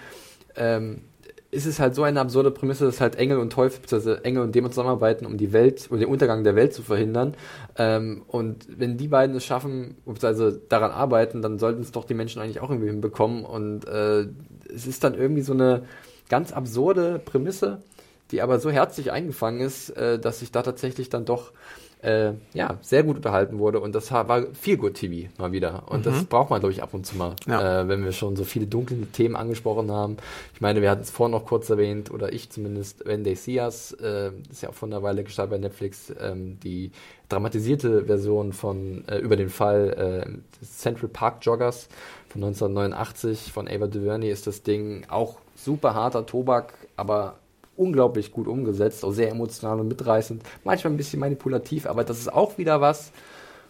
ähm, 0.55 1.01
ist 1.51 1.65
es 1.65 1.79
halt 1.79 1.95
so 1.95 2.03
eine 2.03 2.19
absurde 2.19 2.51
Prämisse, 2.51 2.85
dass 2.85 2.99
halt 2.99 3.15
Engel 3.15 3.37
und 3.37 3.51
Teufel, 3.51 3.81
also 3.91 4.13
Engel 4.13 4.43
und 4.43 4.53
Dämon 4.53 4.71
zusammenarbeiten, 4.71 5.25
um 5.25 5.37
die 5.37 5.53
Welt 5.53 5.87
oder 5.89 5.99
den 5.99 6.09
Untergang 6.09 6.43
der 6.43 6.55
Welt 6.55 6.73
zu 6.73 6.81
verhindern. 6.81 7.35
Ähm, 7.77 8.23
und 8.27 8.67
wenn 8.67 8.97
die 8.97 9.07
beiden 9.07 9.35
es 9.35 9.45
schaffen, 9.45 9.95
also 10.21 10.51
daran 10.51 10.91
arbeiten, 10.91 11.41
dann 11.41 11.57
sollten 11.57 11.81
es 11.81 11.91
doch 11.91 12.05
die 12.05 12.15
Menschen 12.15 12.41
eigentlich 12.41 12.59
auch 12.59 12.69
irgendwie 12.69 12.89
hinbekommen. 12.89 13.45
Und 13.45 13.87
äh, 13.87 14.27
es 14.73 14.87
ist 14.87 15.03
dann 15.03 15.13
irgendwie 15.13 15.41
so 15.41 15.53
eine 15.53 15.83
ganz 16.29 16.51
absurde 16.51 17.19
Prämisse, 17.23 17.81
die 18.31 18.41
aber 18.41 18.59
so 18.59 18.69
herzlich 18.69 19.11
eingefangen 19.11 19.61
ist, 19.61 19.89
äh, 19.91 20.19
dass 20.19 20.41
ich 20.41 20.51
da 20.51 20.61
tatsächlich 20.61 21.09
dann 21.09 21.25
doch 21.25 21.51
äh, 22.03 22.33
ja, 22.53 22.77
sehr 22.81 23.01
gut 23.01 23.15
unterhalten 23.15 23.57
wurde 23.57 23.79
und 23.79 23.95
das 23.95 24.11
war 24.11 24.43
viel 24.53 24.77
gut 24.77 24.93
TV 24.93 25.29
mal 25.39 25.51
wieder 25.51 25.85
und 25.87 26.05
das 26.05 26.25
braucht 26.25 26.51
man 26.51 26.59
glaube 26.59 26.71
ich 26.71 26.83
ab 26.83 26.93
und 26.93 27.07
zu 27.07 27.17
mal, 27.17 27.35
Ja. 27.47 27.81
äh, 27.81 27.87
wenn 27.87 28.03
wir 28.05 28.11
schon 28.11 28.35
so 28.35 28.43
viele 28.43 28.67
dunkle 28.67 28.97
Themen 29.13 29.35
angesprochen 29.35 29.89
haben. 29.91 30.17
Ich 30.53 30.61
meine, 30.61 30.83
wir 30.83 30.91
hatten 30.91 31.01
es 31.01 31.09
vorhin 31.09 31.31
noch 31.31 31.47
kurz 31.47 31.71
erwähnt 31.71 32.11
oder 32.11 32.31
ich 32.33 32.51
zumindest, 32.51 33.03
When 33.07 33.23
They 33.23 33.33
See 33.33 33.59
Us, 33.59 33.93
äh, 33.93 34.29
ist 34.51 34.61
ja 34.61 34.69
auch 34.69 34.75
von 34.75 34.93
einer 34.93 35.01
Weile 35.01 35.23
gestartet 35.23 35.51
bei 35.53 35.57
Netflix, 35.57 36.13
ähm, 36.21 36.59
die 36.63 36.91
dramatisierte 37.29 38.05
Version 38.05 38.53
von 38.53 39.03
äh, 39.07 39.17
über 39.17 39.35
den 39.35 39.49
Fall 39.49 40.25
äh, 40.27 40.59
des 40.61 40.77
Central 40.77 41.09
Park 41.09 41.37
Joggers 41.41 41.89
von 42.29 42.43
1989 42.43 43.51
von 43.51 43.67
Ava 43.67 43.87
DuVernay 43.87 44.29
ist 44.29 44.45
das 44.45 44.61
Ding 44.61 45.03
auch 45.09 45.39
super 45.55 45.95
harter 45.95 46.27
Tobak, 46.27 46.73
aber 46.95 47.37
unglaublich 47.77 48.31
gut 48.31 48.47
umgesetzt, 48.47 49.05
auch 49.05 49.11
sehr 49.11 49.29
emotional 49.29 49.79
und 49.79 49.87
mitreißend, 49.87 50.43
manchmal 50.63 50.93
ein 50.93 50.97
bisschen 50.97 51.19
manipulativ, 51.19 51.85
aber 51.85 52.03
das 52.03 52.19
ist 52.19 52.33
auch 52.33 52.57
wieder 52.57 52.81
was, 52.81 53.11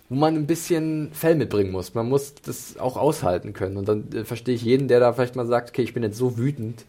wo 0.09 0.15
man 0.15 0.35
ein 0.35 0.47
bisschen 0.47 1.09
Fell 1.11 1.35
mitbringen 1.35 1.71
muss. 1.71 1.93
Man 1.93 2.07
muss 2.07 2.35
das 2.35 2.77
auch 2.77 2.95
aushalten 2.97 3.53
können. 3.53 3.77
Und 3.77 3.89
dann 3.89 4.07
äh, 4.13 4.23
verstehe 4.23 4.55
ich 4.55 4.63
jeden, 4.63 4.87
der 4.87 4.99
da 4.99 5.13
vielleicht 5.13 5.35
mal 5.35 5.45
sagt, 5.45 5.69
okay, 5.69 5.81
ich 5.81 5.93
bin 5.93 6.03
jetzt 6.03 6.17
so 6.17 6.37
wütend, 6.37 6.85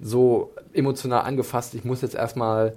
so 0.00 0.52
emotional 0.72 1.22
angefasst, 1.22 1.74
ich 1.74 1.84
muss 1.84 2.00
jetzt 2.00 2.14
erstmal 2.14 2.74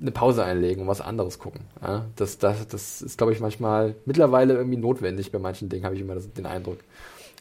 eine 0.00 0.12
Pause 0.12 0.44
einlegen 0.44 0.82
und 0.82 0.88
was 0.88 1.00
anderes 1.00 1.38
gucken. 1.38 1.62
Ja, 1.82 2.06
das, 2.16 2.38
das, 2.38 2.68
das 2.68 3.02
ist, 3.02 3.18
glaube 3.18 3.32
ich, 3.32 3.40
manchmal 3.40 3.94
mittlerweile 4.04 4.54
irgendwie 4.54 4.76
notwendig 4.76 5.32
bei 5.32 5.38
manchen 5.38 5.68
Dingen, 5.68 5.84
habe 5.84 5.94
ich 5.94 6.00
immer 6.00 6.14
das, 6.14 6.32
den 6.32 6.46
Eindruck. 6.46 6.78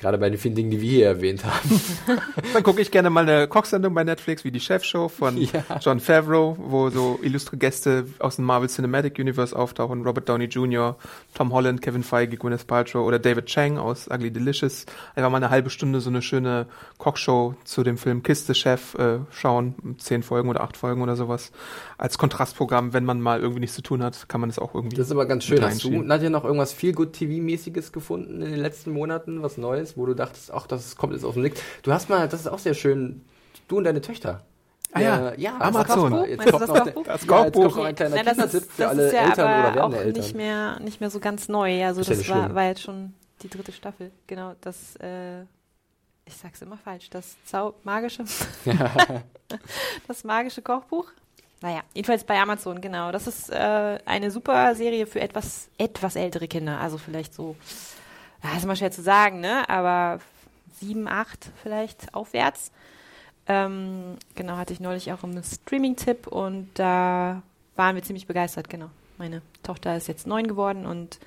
Gerade 0.02 0.18
bei 0.18 0.32
den 0.32 0.40
vielen 0.40 0.56
Dingen, 0.56 0.72
die 0.72 0.82
wir 0.82 0.90
hier 0.90 1.06
erwähnt 1.06 1.46
haben. 1.46 1.82
Dann 2.54 2.64
gucke 2.64 2.82
ich 2.82 2.90
gerne 2.90 3.12
mal 3.12 3.22
eine 3.30 3.48
Kochsendung 3.48 3.94
bei 3.94 4.04
Netflix, 4.04 4.44
wie 4.44 4.52
die 4.52 4.60
Chefshow 4.60 5.10
von 5.10 5.38
Ja. 5.38 5.64
John 5.80 6.00
Favreau, 6.00 6.58
wo 6.60 6.90
so 6.90 7.20
illustre 7.22 7.56
Gäste 7.56 8.08
aus 8.18 8.38
dem 8.38 8.46
Marvel 8.46 8.68
Cinematic 8.68 9.20
Universe 9.20 9.56
auftauchen. 9.56 10.04
Robert 10.04 10.28
Downey 10.28 10.46
Jr., 10.46 10.96
Tom 11.36 11.54
Holland, 11.54 11.84
Kevin 11.84 12.02
Feige, 12.02 12.36
Gwyneth 12.38 12.66
Paltrow 12.66 13.06
oder 13.06 13.20
David 13.20 13.46
Chang 13.46 13.78
aus 13.78 14.08
Ugly 14.10 14.32
Delicious. 14.32 14.88
Einfach 15.14 15.30
mal 15.30 15.38
eine 15.38 15.52
halbe 15.52 15.70
Stunde 15.70 16.02
so 16.02 16.10
eine 16.10 16.24
schöne 16.24 16.66
Kochshow 16.98 17.54
zu 17.64 17.84
dem 17.84 18.00
Film 18.00 18.24
Kiss 18.24 18.48
the 18.48 18.56
Chef 18.56 18.96
äh, 18.96 19.20
schauen. 19.30 19.76
Zehn 20.00 20.24
Folgen 20.24 20.50
oder 20.50 20.62
acht 20.62 20.78
Folgen 20.78 21.04
oder 21.04 21.16
sowas. 21.16 21.52
Als 22.00 22.18
Kontrastprogramm, 22.18 22.94
wenn 22.94 23.06
man 23.06 23.22
mal 23.22 23.40
irgendwie 23.40 23.60
nichts 23.60 23.76
zu 23.76 23.84
tun 23.84 24.02
hat, 24.02 24.28
kann 24.28 24.42
man 24.42 24.50
das 24.50 24.58
auch 24.58 24.74
irgendwie. 24.74 24.96
Das 24.96 25.06
ist 25.06 25.12
aber 25.12 25.28
ganz 25.28 25.44
schön. 25.44 25.62
Hast 25.64 25.84
du. 25.84 26.02
Nadja, 26.02 26.32
noch 26.32 26.44
irgendwas 26.44 26.74
viel 26.74 26.94
gut 26.94 27.14
TV-mäßiges 27.14 27.92
gefunden 27.92 28.42
in 28.42 28.50
den 28.50 28.60
letzten 28.60 28.92
Monaten? 28.92 29.44
Was 29.44 29.58
Neues, 29.58 29.91
wo 29.98 30.06
du 30.06 30.14
dachtest, 30.14 30.52
ach, 30.54 30.68
das 30.68 30.96
kommt 30.96 31.14
jetzt 31.14 31.24
aus 31.24 31.34
dem 31.34 31.44
Nichts. 31.44 31.62
Du 31.84 31.92
hast 31.92 32.10
mal, 32.10 32.28
das 32.28 32.42
ist 32.42 32.48
auch 32.48 32.60
sehr 32.60 32.74
schön, 32.74 33.24
du 33.68 33.78
und 33.78 33.84
deine 33.86 34.02
Töchter. 34.02 34.42
Ah 34.94 35.00
ja, 35.00 35.34
ja, 35.36 35.58
Amazon. 35.60 36.12
das 36.12 36.22
Kochbuch. 36.22 36.28
Jetzt 36.28 36.52
kommt 36.52 36.62
das 36.62 36.70
Kochbuch? 36.70 37.04
Das 37.06 37.22
Ja, 37.26 37.28
Kochbuch. 37.28 37.78
ein 37.86 37.96
kleiner 37.96 38.16
Nein, 38.16 38.26
das 38.26 38.34
Kindertipp 38.36 38.62
ist, 38.64 38.72
für 38.74 38.88
alle 38.90 39.08
ist 39.08 39.14
ja 39.14 39.20
Eltern 39.22 39.34
oder 39.34 39.54
aber 39.56 39.64
werdende 39.76 39.84
auch 39.98 40.02
Eltern. 40.02 40.22
nicht 40.24 40.36
mehr, 40.36 40.80
nicht 40.82 41.00
mehr 41.00 41.10
so 41.10 41.20
ganz 41.20 41.48
neu. 41.48 41.86
Also 41.86 42.02
Ist 42.02 42.10
das 42.12 42.28
war, 42.30 42.54
war 42.54 42.66
jetzt 42.66 42.82
schon 42.82 43.14
die 43.42 43.50
dritte 43.50 43.72
Staffel. 43.72 44.12
Genau, 44.28 44.54
das, 44.60 44.98
äh, 44.98 45.42
ich 46.26 46.36
sag's 46.42 46.62
immer 46.62 46.78
falsch, 46.78 47.10
das 47.10 47.36
Zau 47.46 47.74
magische, 47.84 48.26
das 50.08 50.24
magische 50.24 50.62
Kochbuch. 50.62 51.06
Naja, 51.62 51.82
jedenfalls 51.94 52.24
bei 52.24 52.40
Amazon, 52.42 52.82
genau. 52.82 53.12
Das 53.12 53.28
ist 53.28 53.50
äh, 53.52 54.00
eine 54.06 54.32
super 54.32 54.74
Serie 54.76 55.06
für 55.06 55.22
etwas, 55.22 55.70
etwas 55.78 56.16
ältere 56.16 56.48
Kinder. 56.48 56.80
Also 56.80 56.98
vielleicht 56.98 57.34
so, 57.36 57.56
ja, 58.44 58.58
ist 58.58 58.64
immer 58.64 58.76
schwer 58.76 58.92
zu 58.92 59.02
sagen, 59.02 59.40
ne? 59.40 59.68
Aber 59.70 60.20
sieben, 60.80 61.08
acht 61.08 61.50
vielleicht 61.62 62.14
aufwärts. 62.14 62.72
Ähm, 63.48 64.18
genau, 64.36 64.58
hatte 64.58 64.74
ich 64.74 64.80
neulich 64.80 65.12
auch 65.12 65.24
einen 65.24 65.44
Streaming-Tipp 65.44 66.28
und 66.28 66.70
da 66.76 67.42
waren 67.76 67.96
wir 67.96 68.04
ziemlich 68.04 68.28
begeistert, 68.28 68.70
genau. 68.70 68.90
Meine 69.18 69.42
Tochter 69.64 69.96
ist 69.98 70.08
jetzt 70.08 70.28
neun 70.28 70.48
geworden 70.48 70.86
und 70.86 71.20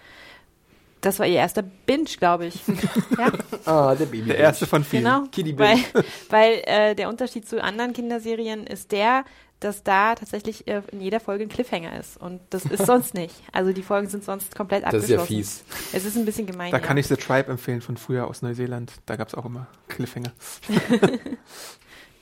das 1.01 1.19
war 1.19 1.27
ihr 1.27 1.37
erster 1.37 1.63
Binge, 1.63 2.05
glaube 2.19 2.47
ich. 2.47 2.61
ja, 3.19 3.31
Ah, 3.67 3.95
der 3.95 4.07
Baby. 4.07 4.29
Der 4.29 4.39
erste 4.39 4.67
von 4.67 4.83
vielen. 4.85 5.05
genau. 5.05 5.23
Kitty 5.31 5.59
Weil, 5.59 5.77
Binge. 5.77 6.05
weil 6.31 6.63
äh, 6.65 6.95
der 6.95 7.09
Unterschied 7.09 7.47
zu 7.49 7.63
anderen 7.63 7.93
Kinderserien 7.93 8.67
ist 8.67 8.91
der, 8.93 9.25
dass 9.65 9.83
da 9.83 10.15
tatsächlich 10.15 10.69
äh, 10.69 10.83
in 10.93 11.01
jeder 11.01 11.21
Folge 11.21 11.45
ein 11.45 11.49
Cliffhanger 11.49 11.99
ist. 11.99 12.17
Und 12.17 12.41
das 12.51 12.65
ist 12.65 12.87
sonst 12.87 13.15
nicht. 13.15 13.35
Also 13.53 13.73
die 13.73 13.83
Folgen 13.83 14.09
sind 14.09 14.25
sonst 14.25 14.55
komplett 14.55 14.85
Das 14.85 14.95
ist 14.95 15.05
abgeschlossen. 15.05 15.33
ja 15.33 15.39
fies. 15.39 15.65
Es 15.93 16.05
ist 16.05 16.17
ein 16.17 16.25
bisschen 16.25 16.47
gemein. 16.47 16.71
Da 16.71 16.79
ja. 16.79 16.83
kann 16.83 16.97
ich 16.97 17.07
The 17.07 17.17
Tribe 17.17 17.51
empfehlen 17.51 17.81
von 17.81 17.97
früher 17.97 18.27
aus 18.27 18.43
Neuseeland. 18.43 18.93
Da 19.07 19.17
gab 19.17 19.29
es 19.29 19.35
auch 19.35 19.45
immer 19.45 19.67
Cliffhanger. 19.89 20.33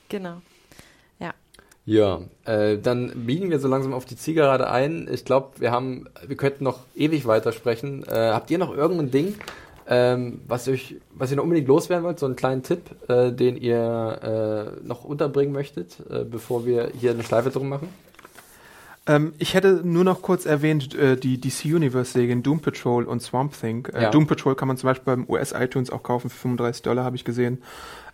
Genau. 0.09 0.43
Ja, 1.85 2.21
äh, 2.45 2.77
dann 2.77 3.25
biegen 3.25 3.49
wir 3.49 3.59
so 3.59 3.67
langsam 3.67 3.93
auf 3.93 4.05
die 4.05 4.15
Zielgerade 4.15 4.69
ein. 4.69 5.09
Ich 5.11 5.25
glaube, 5.25 5.59
wir 5.59 5.71
haben, 5.71 6.07
wir 6.25 6.37
könnten 6.37 6.63
noch 6.63 6.79
ewig 6.95 7.25
weitersprechen. 7.25 8.03
Äh, 8.07 8.31
habt 8.31 8.49
ihr 8.51 8.57
noch 8.57 8.73
irgendein 8.73 9.11
Ding, 9.11 9.35
ähm, 9.87 10.41
was 10.47 10.67
euch, 10.67 10.95
was 11.13 11.31
ihr 11.31 11.37
noch 11.37 11.43
unbedingt 11.43 11.67
loswerden 11.67 12.03
wollt? 12.05 12.19
So 12.19 12.25
einen 12.25 12.35
kleinen 12.35 12.63
Tipp, 12.63 12.81
äh, 13.09 13.31
den 13.31 13.57
ihr 13.57 14.77
äh, 14.81 14.87
noch 14.87 15.03
unterbringen 15.03 15.53
möchtet, 15.53 15.97
äh, 16.09 16.23
bevor 16.23 16.65
wir 16.65 16.91
hier 16.97 17.11
eine 17.11 17.23
Schleife 17.23 17.49
drum 17.49 17.69
machen? 17.69 17.89
Ähm, 19.05 19.33
ich 19.37 19.53
hätte 19.53 19.81
nur 19.83 20.05
noch 20.05 20.21
kurz 20.21 20.45
erwähnt, 20.45 20.95
äh, 20.95 21.17
die 21.17 21.39
DC 21.39 21.65
Universe-Serien 21.65 22.41
Doom 22.41 22.61
Patrol 22.61 23.03
und 23.03 23.21
Swamp 23.21 23.59
Thing. 23.59 23.85
Äh, 23.93 24.03
Ja. 24.03 24.09
Doom 24.11 24.27
Patrol 24.27 24.55
kann 24.55 24.69
man 24.69 24.77
zum 24.77 24.87
Beispiel 24.87 25.05
beim 25.15 25.25
US-iTunes 25.29 25.89
auch 25.89 26.03
kaufen 26.03 26.29
für 26.29 26.37
35 26.37 26.83
Dollar, 26.83 27.03
habe 27.03 27.17
ich 27.17 27.25
gesehen. 27.25 27.61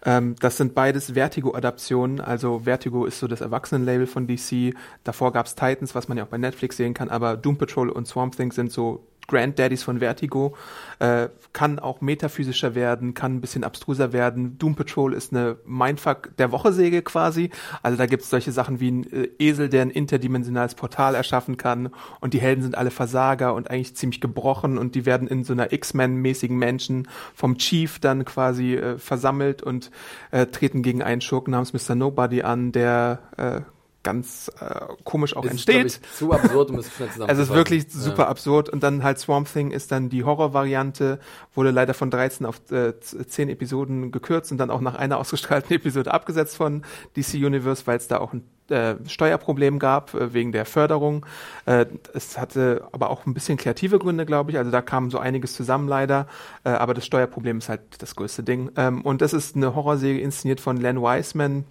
Ähm, 0.03 0.35
das 0.39 0.57
sind 0.57 0.73
beides 0.73 1.11
Vertigo-Adaptionen. 1.13 2.21
Also 2.21 2.61
Vertigo 2.63 3.05
ist 3.05 3.19
so 3.19 3.27
das 3.27 3.41
Erwachsenenlabel 3.41 4.07
von 4.07 4.25
DC. 4.25 4.73
Davor 5.03 5.31
gab's 5.31 5.53
Titans, 5.53 5.93
was 5.93 6.07
man 6.07 6.17
ja 6.17 6.23
auch 6.23 6.29
bei 6.29 6.37
Netflix 6.39 6.77
sehen 6.77 6.95
kann. 6.95 7.09
Aber 7.09 7.37
Doom 7.37 7.57
Patrol 7.57 7.89
und 7.89 8.07
Swamp 8.07 8.35
Thing 8.35 8.51
sind 8.51 8.71
so 8.71 9.03
Granddaddies 9.29 9.83
von 9.83 9.99
Vertigo. 9.99 10.55
Äh, 10.99 11.29
kann 11.53 11.79
auch 11.79 12.01
metaphysischer 12.01 12.75
werden, 12.75 13.13
kann 13.13 13.35
ein 13.35 13.41
bisschen 13.41 13.63
abstruser 13.63 14.11
werden. 14.11 14.57
Doom 14.57 14.75
Patrol 14.75 15.13
ist 15.13 15.31
eine 15.31 15.57
Mindfuck 15.65 16.35
der 16.37 16.51
Woche-Säge 16.51 17.01
quasi. 17.01 17.51
Also 17.81 17.97
da 17.97 18.05
gibt's 18.05 18.29
solche 18.29 18.51
Sachen 18.51 18.79
wie 18.79 18.91
ein 18.91 19.13
äh, 19.13 19.29
Esel, 19.39 19.69
der 19.69 19.83
ein 19.83 19.91
interdimensionales 19.91 20.75
Portal 20.75 21.15
erschaffen 21.15 21.55
kann. 21.55 21.89
Und 22.19 22.33
die 22.33 22.41
Helden 22.41 22.61
sind 22.61 22.77
alle 22.77 22.91
Versager 22.91 23.53
und 23.53 23.69
eigentlich 23.69 23.95
ziemlich 23.95 24.19
gebrochen. 24.19 24.77
Und 24.77 24.95
die 24.95 25.05
werden 25.05 25.27
in 25.27 25.43
so 25.43 25.53
einer 25.53 25.71
X-Men-mäßigen 25.71 26.57
Menschen 26.57 27.07
vom 27.33 27.57
Chief 27.57 27.99
dann 27.99 28.25
quasi 28.25 28.75
äh, 28.75 28.97
versammelt 28.97 29.63
und 29.63 29.91
äh, 30.31 30.47
treten 30.47 30.81
gegen 30.81 31.01
einen 31.01 31.21
Schurken 31.21 31.51
namens 31.51 31.73
Mr. 31.73 31.95
Nobody 31.95 32.41
an, 32.41 32.71
der 32.71 33.19
äh, 33.37 33.61
ganz 34.03 34.49
äh, 34.59 34.79
komisch 35.03 35.35
auch 35.35 35.43
Ist, 35.45 35.51
entsteht. 35.51 35.85
ich, 35.85 36.01
zu 36.17 36.31
absurd, 36.31 36.69
um 36.69 36.79
es 36.79 36.93
schnell. 36.93 37.09
Also 37.09 37.25
es 37.27 37.49
ist 37.49 37.53
wirklich 37.53 37.91
super 37.91 38.23
Ja. 38.23 38.29
absurd. 38.29 38.69
Und 38.69 38.81
dann 38.81 39.03
halt 39.03 39.19
Swamp 39.19 39.51
Thing 39.51 39.71
ist 39.71 39.91
dann 39.91 40.09
die 40.09 40.23
Horrorvariante, 40.23 41.19
wurde 41.53 41.71
leider 41.71 41.93
von 41.93 42.09
13 42.09 42.45
auf 42.45 42.59
äh, 42.71 42.93
10 42.99 43.49
Episoden 43.49 44.11
gekürzt 44.11 44.51
und 44.51 44.57
dann 44.57 44.69
auch 44.69 44.81
nach 44.81 44.95
einer 44.95 45.17
ausgestrahlten 45.17 45.75
Episode 45.75 46.13
abgesetzt 46.13 46.55
von 46.55 46.83
DC 47.17 47.33
Universe, 47.35 47.85
weil 47.87 47.97
es 47.97 48.07
da 48.07 48.19
auch 48.19 48.33
ein 48.33 48.43
äh, 48.69 48.95
Steuerproblem 49.07 49.79
gab 49.79 50.13
äh, 50.13 50.33
wegen 50.33 50.51
der 50.51 50.65
Förderung. 50.65 51.25
Äh, 51.65 51.87
es 52.13 52.37
hatte 52.37 52.87
aber 52.91 53.09
auch 53.09 53.25
ein 53.25 53.33
bisschen 53.33 53.57
kreative 53.57 53.99
Gründe, 53.99 54.25
glaube 54.25 54.51
ich. 54.51 54.57
Also 54.57 54.71
da 54.71 54.81
kam 54.81 55.09
so 55.11 55.17
einiges 55.19 55.53
zusammen 55.55 55.87
leider. 55.87 56.27
Äh, 56.63 56.69
aber 56.69 56.93
das 56.93 57.05
Steuerproblem 57.05 57.57
ist 57.57 57.67
halt 57.69 57.81
das 57.97 58.15
größte 58.15 58.43
Ding. 58.43 58.71
Ähm, 58.77 59.01
und 59.01 59.21
das 59.21 59.33
ist 59.33 59.55
eine 59.55 59.75
Horrorserie 59.75 60.21
inszeniert 60.21 60.61
von 60.61 60.77
Len 60.77 61.01
Wiseman, 61.01 61.65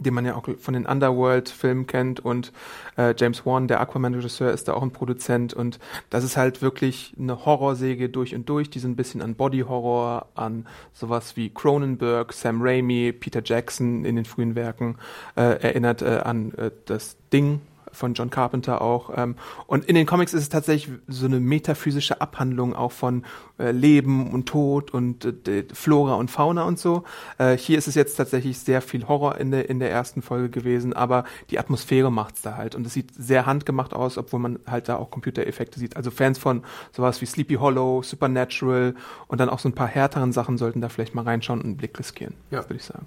den 0.00 0.14
man 0.14 0.24
ja 0.24 0.34
auch 0.34 0.48
von 0.58 0.74
den 0.74 0.86
Underworld-Filmen 0.86 1.86
kennt 1.86 2.20
und 2.20 2.52
äh, 2.96 3.14
James 3.16 3.46
Wan, 3.46 3.68
der 3.68 3.80
Aquaman-Regisseur, 3.80 4.52
ist 4.52 4.68
da 4.68 4.74
auch 4.74 4.82
ein 4.82 4.92
Produzent 4.92 5.54
und 5.54 5.78
das 6.10 6.24
ist 6.24 6.36
halt 6.36 6.62
wirklich 6.62 7.14
eine 7.18 7.44
Horrorsäge 7.44 8.08
durch 8.08 8.34
und 8.34 8.48
durch, 8.48 8.70
die 8.70 8.78
so 8.78 8.88
ein 8.88 8.96
bisschen 8.96 9.22
an 9.22 9.34
Body-Horror, 9.34 10.28
an 10.34 10.66
sowas 10.92 11.36
wie 11.36 11.50
Cronenberg, 11.50 12.32
Sam 12.32 12.60
Raimi, 12.60 13.12
Peter 13.12 13.40
Jackson 13.44 14.04
in 14.04 14.16
den 14.16 14.24
frühen 14.24 14.54
Werken 14.54 14.96
äh, 15.36 15.60
erinnert 15.62 16.02
äh, 16.02 16.20
an 16.24 16.52
äh, 16.54 16.70
das 16.84 17.16
Ding 17.32 17.60
von 17.96 18.14
John 18.14 18.30
Carpenter 18.30 18.80
auch. 18.82 19.10
Ähm, 19.16 19.34
und 19.66 19.84
in 19.86 19.94
den 19.94 20.06
Comics 20.06 20.34
ist 20.34 20.42
es 20.42 20.48
tatsächlich 20.48 20.94
so 21.08 21.26
eine 21.26 21.40
metaphysische 21.40 22.20
Abhandlung 22.20 22.74
auch 22.76 22.92
von 22.92 23.24
äh, 23.58 23.70
Leben 23.72 24.30
und 24.32 24.46
Tod 24.46 24.92
und 24.92 25.24
äh, 25.48 25.64
Flora 25.72 26.14
und 26.14 26.30
Fauna 26.30 26.64
und 26.64 26.78
so. 26.78 27.04
Äh, 27.38 27.56
hier 27.56 27.78
ist 27.78 27.88
es 27.88 27.94
jetzt 27.94 28.14
tatsächlich 28.16 28.58
sehr 28.58 28.82
viel 28.82 29.08
Horror 29.08 29.38
in 29.38 29.50
der, 29.50 29.68
in 29.70 29.78
der 29.80 29.90
ersten 29.90 30.22
Folge 30.22 30.50
gewesen, 30.50 30.92
aber 30.92 31.24
die 31.50 31.58
Atmosphäre 31.58 32.12
macht's 32.12 32.42
da 32.42 32.56
halt. 32.56 32.74
Und 32.74 32.86
es 32.86 32.92
sieht 32.92 33.14
sehr 33.14 33.46
handgemacht 33.46 33.94
aus, 33.94 34.18
obwohl 34.18 34.40
man 34.40 34.58
halt 34.66 34.88
da 34.88 34.96
auch 34.96 35.10
Computereffekte 35.10 35.80
sieht. 35.80 35.96
Also 35.96 36.10
Fans 36.10 36.38
von 36.38 36.62
sowas 36.92 37.20
wie 37.20 37.26
Sleepy 37.26 37.54
Hollow, 37.54 38.02
Supernatural 38.02 38.94
und 39.26 39.40
dann 39.40 39.48
auch 39.48 39.58
so 39.58 39.68
ein 39.68 39.74
paar 39.74 39.88
härteren 39.88 40.32
Sachen 40.32 40.58
sollten 40.58 40.80
da 40.80 40.88
vielleicht 40.88 41.14
mal 41.14 41.22
reinschauen 41.24 41.60
und 41.60 41.66
einen 41.66 41.76
Blick 41.76 41.98
riskieren, 41.98 42.34
Ja. 42.50 42.58
würde 42.64 42.74
ich 42.76 42.84
sagen. 42.84 43.06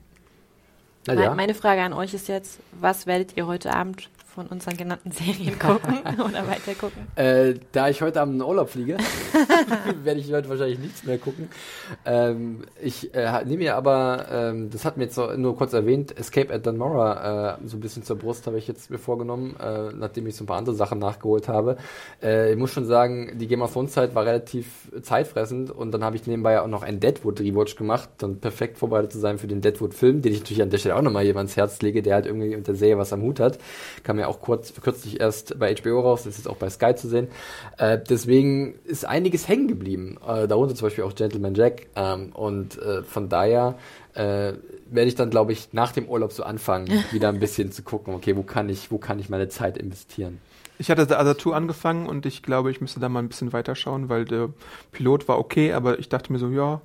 Me- 1.07 1.33
Meine 1.35 1.53
Frage 1.55 1.81
an 1.81 1.93
euch 1.93 2.13
ist 2.13 2.27
jetzt, 2.27 2.59
was 2.79 3.07
werdet 3.07 3.35
ihr 3.37 3.47
heute 3.47 3.73
Abend 3.73 4.09
von 4.39 4.47
unseren 4.47 4.77
genannten 4.77 5.11
Serien 5.11 5.59
gucken 5.59 5.99
oder 6.13 6.47
weiter 6.47 6.73
gucken? 6.79 7.07
Äh, 7.17 7.55
da 7.73 7.89
ich 7.89 8.01
heute 8.01 8.21
Abend 8.21 8.35
in 8.35 8.41
Urlaub 8.41 8.69
fliege, 8.69 8.95
werde 10.03 10.21
ich 10.21 10.31
heute 10.31 10.47
wahrscheinlich 10.47 10.79
nichts 10.79 11.03
mehr 11.03 11.17
gucken. 11.17 11.49
Ähm, 12.05 12.63
ich 12.81 13.13
äh, 13.13 13.43
nehme 13.43 13.57
mir 13.57 13.75
aber, 13.75 14.27
ähm, 14.31 14.69
das 14.69 14.85
hat 14.85 14.95
mir 14.95 15.03
jetzt 15.03 15.15
so, 15.15 15.33
nur 15.33 15.57
kurz 15.57 15.73
erwähnt, 15.73 16.17
Escape 16.17 16.53
at 16.53 16.65
Danmora 16.65 17.57
äh, 17.59 17.67
so 17.67 17.75
ein 17.75 17.81
bisschen 17.81 18.03
zur 18.03 18.15
Brust 18.15 18.47
habe 18.47 18.57
ich 18.57 18.67
jetzt 18.69 18.89
mir 18.89 18.97
vorgenommen, 18.97 19.57
äh, 19.59 19.91
nachdem 19.93 20.25
ich 20.27 20.37
so 20.37 20.45
ein 20.45 20.47
paar 20.47 20.57
andere 20.57 20.75
Sachen 20.75 20.99
nachgeholt 20.99 21.49
habe. 21.49 21.75
Äh, 22.23 22.53
ich 22.53 22.57
muss 22.57 22.71
schon 22.71 22.85
sagen, 22.85 23.37
die 23.39 23.47
Game 23.47 23.61
of 23.61 23.73
Thrones 23.73 23.91
Zeit 23.91 24.15
war 24.15 24.25
relativ 24.25 24.89
zeitfressend 25.01 25.69
und 25.69 25.91
dann 25.91 26.05
habe 26.05 26.15
ich 26.15 26.25
nebenbei 26.27 26.61
auch 26.61 26.67
noch 26.67 26.83
ein 26.83 27.01
Deadwood 27.01 27.41
Rewatch 27.41 27.75
gemacht, 27.75 28.07
dann 28.19 28.39
perfekt 28.39 28.77
vorbereitet 28.77 29.11
zu 29.11 29.19
sein 29.19 29.37
für 29.37 29.47
den 29.47 29.59
Deadwood 29.59 29.93
Film, 29.93 30.21
den 30.21 30.31
ich 30.31 30.39
natürlich 30.39 30.63
an 30.63 30.69
der 30.69 30.77
Stelle 30.77 30.95
auch 30.95 31.01
nochmal 31.01 31.25
jemand 31.25 31.49
ans 31.49 31.57
Herz 31.57 31.81
lege, 31.81 32.01
der 32.01 32.15
halt 32.15 32.25
irgendwie 32.25 32.55
mit 32.55 32.65
der 32.65 32.75
Serie 32.75 32.97
was 32.97 33.11
am 33.11 33.21
Hut 33.21 33.41
hat. 33.41 33.59
Kam 34.03 34.17
ja 34.17 34.28
auch 34.29 34.41
kurz, 34.41 34.73
kürzlich 34.81 35.19
erst 35.19 35.59
bei 35.59 35.75
HBO 35.75 35.99
raus, 35.99 36.23
das 36.23 36.33
ist 36.33 36.37
jetzt 36.39 36.47
auch 36.47 36.57
bei 36.57 36.69
Sky 36.69 36.95
zu 36.95 37.07
sehen. 37.07 37.27
Äh, 37.77 37.99
deswegen 38.09 38.75
ist 38.85 39.05
einiges 39.05 39.47
hängen 39.47 39.67
geblieben. 39.67 40.17
Äh, 40.25 40.47
darunter 40.47 40.75
zum 40.75 40.87
Beispiel 40.87 41.03
auch 41.03 41.15
Gentleman 41.15 41.55
Jack. 41.55 41.87
Ähm, 41.95 42.31
und 42.33 42.77
äh, 42.77 43.03
von 43.03 43.29
daher 43.29 43.75
äh, 44.13 44.53
werde 44.91 45.07
ich 45.07 45.15
dann, 45.15 45.29
glaube 45.29 45.51
ich, 45.51 45.73
nach 45.73 45.91
dem 45.91 46.07
Urlaub 46.07 46.31
so 46.31 46.43
anfangen, 46.43 46.87
wieder 47.11 47.29
ein 47.29 47.39
bisschen 47.39 47.71
zu 47.71 47.83
gucken, 47.83 48.13
okay, 48.13 48.35
wo 48.35 48.43
kann 48.43 48.69
ich, 48.69 48.91
wo 48.91 48.97
kann 48.97 49.19
ich 49.19 49.29
meine 49.29 49.49
Zeit 49.49 49.77
investieren? 49.77 50.39
Ich 50.77 50.89
hatte 50.89 51.05
The 51.05 51.15
Other 51.15 51.37
Two 51.37 51.51
angefangen 51.51 52.07
und 52.07 52.25
ich 52.25 52.41
glaube, 52.41 52.71
ich 52.71 52.79
müsste 52.79 53.01
da 53.01 53.09
mal 53.09 53.19
ein 53.19 53.27
bisschen 53.27 53.51
weiterschauen, 53.51 54.07
weil 54.07 54.23
der 54.23 54.49
Pilot 54.93 55.27
war 55.27 55.37
okay, 55.37 55.73
aber 55.73 55.99
ich 55.99 56.07
dachte 56.07 56.31
mir 56.31 56.39
so, 56.39 56.47
ja, 56.49 56.81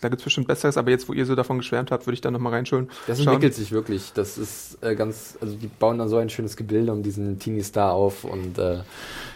Da 0.00 0.08
gibt's 0.08 0.24
bestimmt 0.24 0.48
Besseres, 0.48 0.76
aber 0.76 0.90
jetzt, 0.90 1.08
wo 1.08 1.12
ihr 1.12 1.24
so 1.24 1.34
davon 1.34 1.58
geschwärmt 1.58 1.90
habt, 1.90 2.06
würde 2.06 2.14
ich 2.14 2.20
da 2.20 2.30
nochmal 2.30 2.52
reinschauen. 2.52 2.90
Das 3.06 3.18
schauen. 3.18 3.34
entwickelt 3.34 3.54
sich 3.54 3.72
wirklich. 3.72 4.12
Das 4.12 4.36
ist 4.36 4.78
äh, 4.82 4.94
ganz, 4.94 5.38
also 5.40 5.56
die 5.56 5.66
bauen 5.66 5.98
da 5.98 6.08
so 6.08 6.16
ein 6.18 6.28
schönes 6.28 6.56
Gebilde 6.56 6.92
um 6.92 7.02
diesen 7.02 7.38
Teenie-Star 7.38 7.92
auf 7.92 8.24
und 8.24 8.58
äh, 8.58 8.80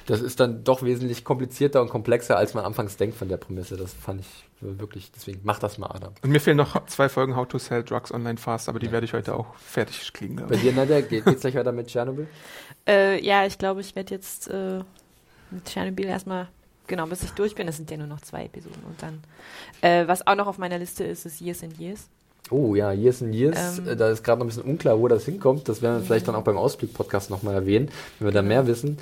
das 0.06 0.20
ist 0.20 0.40
dann 0.40 0.64
doch 0.64 0.82
wesentlich 0.82 1.24
komplizierter 1.24 1.80
und 1.80 1.90
komplexer, 1.90 2.36
als 2.36 2.54
man 2.54 2.64
anfangs 2.64 2.96
denkt 2.96 3.16
von 3.16 3.28
der 3.28 3.36
Prämisse. 3.36 3.76
Das 3.76 3.94
fand 3.94 4.20
ich 4.20 4.26
wirklich, 4.60 5.12
deswegen 5.12 5.40
mach 5.42 5.58
das 5.58 5.78
mal, 5.78 5.88
Adam. 5.88 6.12
Und 6.22 6.30
mir 6.30 6.40
fehlen 6.40 6.56
noch 6.56 6.84
zwei 6.86 7.08
Folgen 7.08 7.36
How 7.36 7.46
to 7.46 7.58
Sell 7.58 7.84
Drugs 7.84 8.12
Online 8.12 8.38
Fast, 8.38 8.68
aber 8.68 8.78
die 8.78 8.90
werde 8.90 9.04
ich 9.04 9.12
heute 9.12 9.34
auch 9.34 9.54
fertig 9.56 10.12
kriegen. 10.12 10.36
Bei 10.36 10.56
dir, 10.56 10.72
Nadja, 10.72 11.00
geht, 11.02 11.24
geht's 11.24 11.42
gleich 11.42 11.54
weiter 11.54 11.72
mit 11.72 11.88
Tschernobyl? 11.88 12.26
Äh, 12.86 13.24
ja, 13.24 13.46
ich 13.46 13.58
glaube, 13.58 13.80
ich 13.80 13.94
werde 13.94 14.14
jetzt 14.14 14.48
äh, 14.48 14.80
mit 15.50 15.64
Tschernobyl 15.66 16.06
erstmal, 16.06 16.48
genau, 16.88 17.06
bis 17.06 17.22
ich 17.22 17.30
durch 17.30 17.54
bin. 17.54 17.66
Das 17.66 17.76
sind 17.76 17.90
ja 17.90 17.96
nur 17.96 18.06
noch 18.06 18.20
zwei 18.20 18.46
Episoden. 18.46 18.82
Und 18.84 19.00
dann, 19.00 19.20
äh, 19.80 20.08
was 20.08 20.26
auch 20.26 20.34
noch 20.34 20.46
auf 20.46 20.58
meiner 20.58 20.78
Liste 20.78 21.04
ist, 21.04 21.24
ist 21.26 21.40
Years 21.40 21.62
and 21.62 21.78
Years. 21.78 22.08
Oh 22.50 22.74
ja, 22.74 22.92
Years 22.92 23.22
and 23.22 23.34
Years. 23.34 23.78
Ähm. 23.78 23.88
Äh, 23.88 23.96
da 23.96 24.08
ist 24.08 24.24
gerade 24.24 24.38
noch 24.40 24.46
ein 24.46 24.48
bisschen 24.48 24.64
unklar, 24.64 24.98
wo 24.98 25.08
das 25.08 25.24
hinkommt. 25.24 25.68
Das 25.68 25.82
werden 25.82 25.98
wir 25.98 26.04
vielleicht 26.04 26.26
dann 26.26 26.34
auch 26.34 26.42
beim 26.42 26.56
Ausblick-Podcast 26.56 27.30
nochmal 27.30 27.54
erwähnen, 27.54 27.90
wenn 28.18 28.28
wir 28.28 28.32
da 28.32 28.42
mehr 28.42 28.66
wissen. 28.66 28.98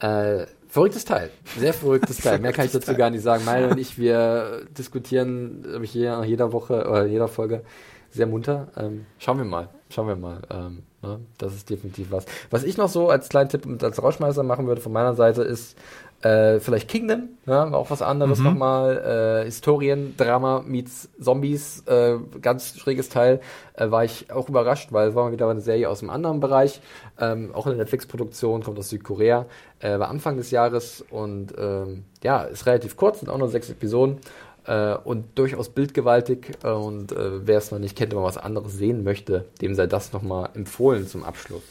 Äh, 0.00 0.46
verrücktes 0.68 1.04
Teil. 1.04 1.30
Sehr 1.58 1.74
verrücktes 1.74 2.18
Teil. 2.18 2.38
Mehr 2.40 2.52
kann 2.52 2.66
ich 2.66 2.72
dazu 2.72 2.94
gar 2.94 3.10
nicht 3.10 3.22
sagen. 3.22 3.44
Meine 3.44 3.68
und 3.70 3.78
ich, 3.78 3.98
wir 3.98 4.62
diskutieren 4.76 5.62
glaub 5.62 5.82
ich, 5.82 5.94
jeder, 5.94 6.24
jeder 6.24 6.52
Woche 6.52 6.88
oder 6.88 7.06
jeder 7.06 7.28
Folge 7.28 7.62
sehr 8.10 8.26
munter. 8.26 8.68
Ähm, 8.76 9.06
schauen 9.18 9.38
wir 9.38 9.44
mal. 9.44 9.68
Schauen 9.90 10.08
wir 10.08 10.16
mal. 10.16 10.40
Ähm, 10.50 10.82
ne? 11.02 11.20
Das 11.38 11.54
ist 11.54 11.68
definitiv 11.70 12.10
was. 12.10 12.24
Was 12.50 12.64
ich 12.64 12.76
noch 12.76 12.88
so 12.88 13.08
als 13.08 13.28
kleinen 13.28 13.48
Tipp 13.48 13.66
und 13.66 13.82
als 13.84 14.02
Rauschmeister 14.02 14.42
machen 14.42 14.66
würde 14.66 14.80
von 14.80 14.92
meiner 14.92 15.14
Seite 15.14 15.42
ist, 15.42 15.76
äh, 16.22 16.60
vielleicht 16.60 16.88
Kingdom, 16.88 17.30
ja, 17.46 17.72
auch 17.72 17.90
was 17.90 18.02
anderes 18.02 18.38
Mhm. 18.40 18.44
nochmal. 18.44 19.42
Äh, 19.42 19.44
Historien, 19.46 20.14
Drama 20.18 20.62
meets 20.66 21.08
Zombies, 21.20 21.82
äh, 21.86 22.16
ganz 22.42 22.78
schräges 22.78 23.08
Teil. 23.08 23.40
Äh, 23.74 23.90
war 23.90 24.04
ich 24.04 24.30
auch 24.30 24.48
überrascht, 24.48 24.92
weil 24.92 25.08
es 25.08 25.14
war 25.14 25.24
mal 25.24 25.32
wieder 25.32 25.48
eine 25.48 25.62
Serie 25.62 25.88
aus 25.88 26.02
einem 26.02 26.10
anderen 26.10 26.40
Bereich. 26.40 26.80
Ähm, 27.18 27.54
auch 27.54 27.66
eine 27.66 27.76
Netflix-Produktion, 27.76 28.62
kommt 28.62 28.78
aus 28.78 28.90
Südkorea. 28.90 29.46
Äh, 29.78 29.98
war 29.98 30.08
Anfang 30.08 30.36
des 30.36 30.50
Jahres 30.50 31.02
und 31.10 31.54
ähm, 31.56 32.04
ja, 32.22 32.42
ist 32.42 32.66
relativ 32.66 32.96
kurz, 32.96 33.20
sind 33.20 33.30
auch 33.30 33.38
nur 33.38 33.48
sechs 33.48 33.70
Episoden. 33.70 34.18
Äh, 34.66 34.94
und 34.96 35.38
durchaus 35.38 35.70
bildgewaltig. 35.70 36.50
Äh, 36.62 36.68
und 36.68 37.12
äh, 37.12 37.46
wer 37.46 37.56
es 37.56 37.70
noch 37.70 37.78
nicht 37.78 37.96
kennt, 37.96 38.12
wenn 38.12 38.18
man 38.18 38.26
was 38.28 38.36
anderes 38.36 38.74
sehen 38.74 39.04
möchte, 39.04 39.46
dem 39.62 39.74
sei 39.74 39.86
das 39.86 40.12
nochmal 40.12 40.50
empfohlen 40.54 41.06
zum 41.06 41.24
Abschluss. 41.24 41.62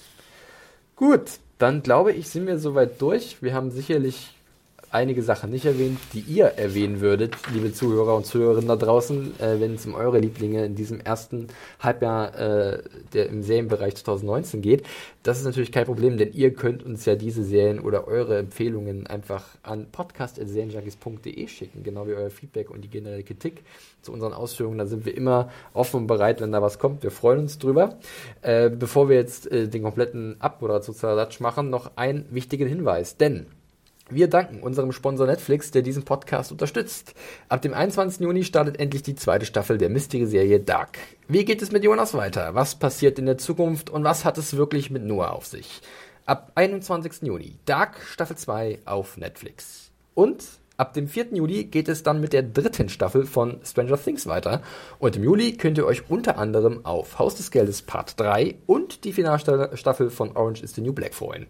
Gut, 0.96 1.22
dann 1.60 1.84
glaube 1.84 2.14
ich, 2.14 2.30
sind 2.30 2.48
wir 2.48 2.58
soweit 2.58 3.00
durch. 3.00 3.44
Wir 3.44 3.54
haben 3.54 3.70
sicherlich 3.70 4.34
einige 4.92 5.22
Sachen 5.22 5.52
nicht 5.52 5.66
erwähnt, 5.66 6.00
die 6.14 6.22
ihr 6.22 6.46
erwähnen 6.46 7.02
würdet, 7.02 7.36
liebe 7.54 7.72
Zuhörer 7.74 8.16
und 8.16 8.26
Zuhörerinnen 8.26 8.68
da 8.68 8.76
draußen, 8.76 9.40
äh, 9.40 9.60
wenn 9.60 9.76
es 9.76 9.86
um 9.86 9.94
eure 9.94 10.20
Lieblinge 10.20 10.66
in 10.66 10.76
diesem 10.76 11.00
ersten 11.00 11.48
Halbjahr 11.80 12.36
äh, 12.40 12.84
der 13.14 13.28
im 13.28 13.44
Serienbereich 13.44 13.96
2019 13.96 14.62
geht. 14.62 14.84
Das 15.24 15.38
ist 15.38 15.46
natürlich 15.46 15.72
kein 15.72 15.86
Problem, 15.86 16.18
denn 16.18 16.34
ihr 16.34 16.54
könnt 16.54 16.84
uns 16.84 17.06
ja 17.06 17.16
diese 17.16 17.44
Serien 17.44 17.80
oder 17.80 18.08
eure 18.08 18.38
Empfehlungen 18.38 19.06
einfach 19.08 19.46
an 19.64 19.88
podcast.serienjunkies.de 19.92 21.48
schicken, 21.48 21.84
genau 21.84 22.08
wie 22.08 22.14
euer 22.14 22.30
Feedback 22.30 22.72
und 22.72 22.82
die 22.82 22.90
generelle 22.90 23.24
Kritik 23.24 23.64
zu 24.02 24.12
unseren 24.12 24.34
Ausführungen. 24.34 24.78
Da 24.78 24.86
sind 24.86 25.06
wir 25.06 25.16
immer 25.16 25.50
offen 25.74 25.98
und 25.98 26.08
bereit, 26.08 26.42
wenn 26.42 26.52
da 26.52 26.62
was 26.62 26.80
kommt. 26.80 27.04
Wir 27.04 27.12
freuen 27.12 27.40
uns 27.40 27.60
drüber. 27.60 27.98
Äh, 28.42 28.70
bevor 28.70 29.10
wir 29.10 29.18
jetzt 29.18 29.52
äh, 29.52 29.68
den 29.68 29.84
kompletten 29.84 30.38
Abmoderationssatzsch 30.40 31.40
machen, 31.42 31.70
noch 31.70 31.92
einen 31.96 32.26
wichtigen 32.32 32.68
Hinweis, 32.68 33.18
denn 33.18 33.48
wir 34.10 34.28
danken 34.28 34.62
unserem 34.62 34.92
Sponsor 34.92 35.28
Netflix, 35.28 35.72
der 35.72 35.82
diesen 35.82 36.04
Podcast 36.04 36.52
unterstützt. 36.52 37.14
Ab 37.48 37.62
dem 37.62 37.74
21. 37.74 38.22
Juni 38.22 38.44
startet 38.44 38.80
endlich 38.80 39.04
die 39.04 39.16
zweite 39.16 39.46
Staffel 39.46 39.78
der 39.78 39.90
Mystery-Serie 39.90 40.60
Dark. 40.60 40.98
Wie 41.28 41.46
geht 41.46 41.62
es 41.62 41.72
mit 41.72 41.84
Jonas 41.84 42.14
weiter? 42.14 42.56
Was 42.56 42.76
passiert 42.76 43.20
in 43.20 43.26
der 43.26 43.38
Zukunft 43.38 43.90
und 43.90 44.04
was 44.04 44.26
hat 44.26 44.38
es 44.38 44.58
wirklich 44.58 44.90
mit 44.90 45.04
Noah 45.04 45.34
auf 45.34 45.46
sich? 45.46 45.82
Ab 46.26 46.52
21. 46.56 47.24
Juni 47.24 47.58
Dark 47.66 48.02
Staffel 48.02 48.36
2 48.36 48.80
auf 48.86 49.18
Netflix. 49.18 49.92
Und 50.14 50.44
ab 50.78 50.94
dem 50.94 51.08
4. 51.08 51.28
Juli 51.34 51.66
geht 51.66 51.90
es 51.90 52.04
dann 52.04 52.22
mit 52.22 52.34
der 52.34 52.44
dritten 52.44 52.90
Staffel 52.90 53.26
von 53.26 53.60
Stranger 53.64 54.02
Things 54.02 54.28
weiter. 54.28 54.62
Und 55.00 55.16
im 55.16 55.24
Juli 55.24 55.58
könnt 55.58 55.78
ihr 55.78 55.86
euch 55.86 56.10
unter 56.10 56.38
anderem 56.38 56.86
auf 56.86 57.20
Haus 57.20 57.36
des 57.36 57.52
Geldes 57.52 57.82
Part 57.82 58.20
3 58.20 58.56
und 58.66 59.04
die 59.04 59.14
Finalstaffel 59.14 60.10
von 60.10 60.36
Orange 60.36 60.64
is 60.64 60.74
the 60.76 60.82
New 60.82 60.94
Black 60.94 61.14
freuen. 61.14 61.48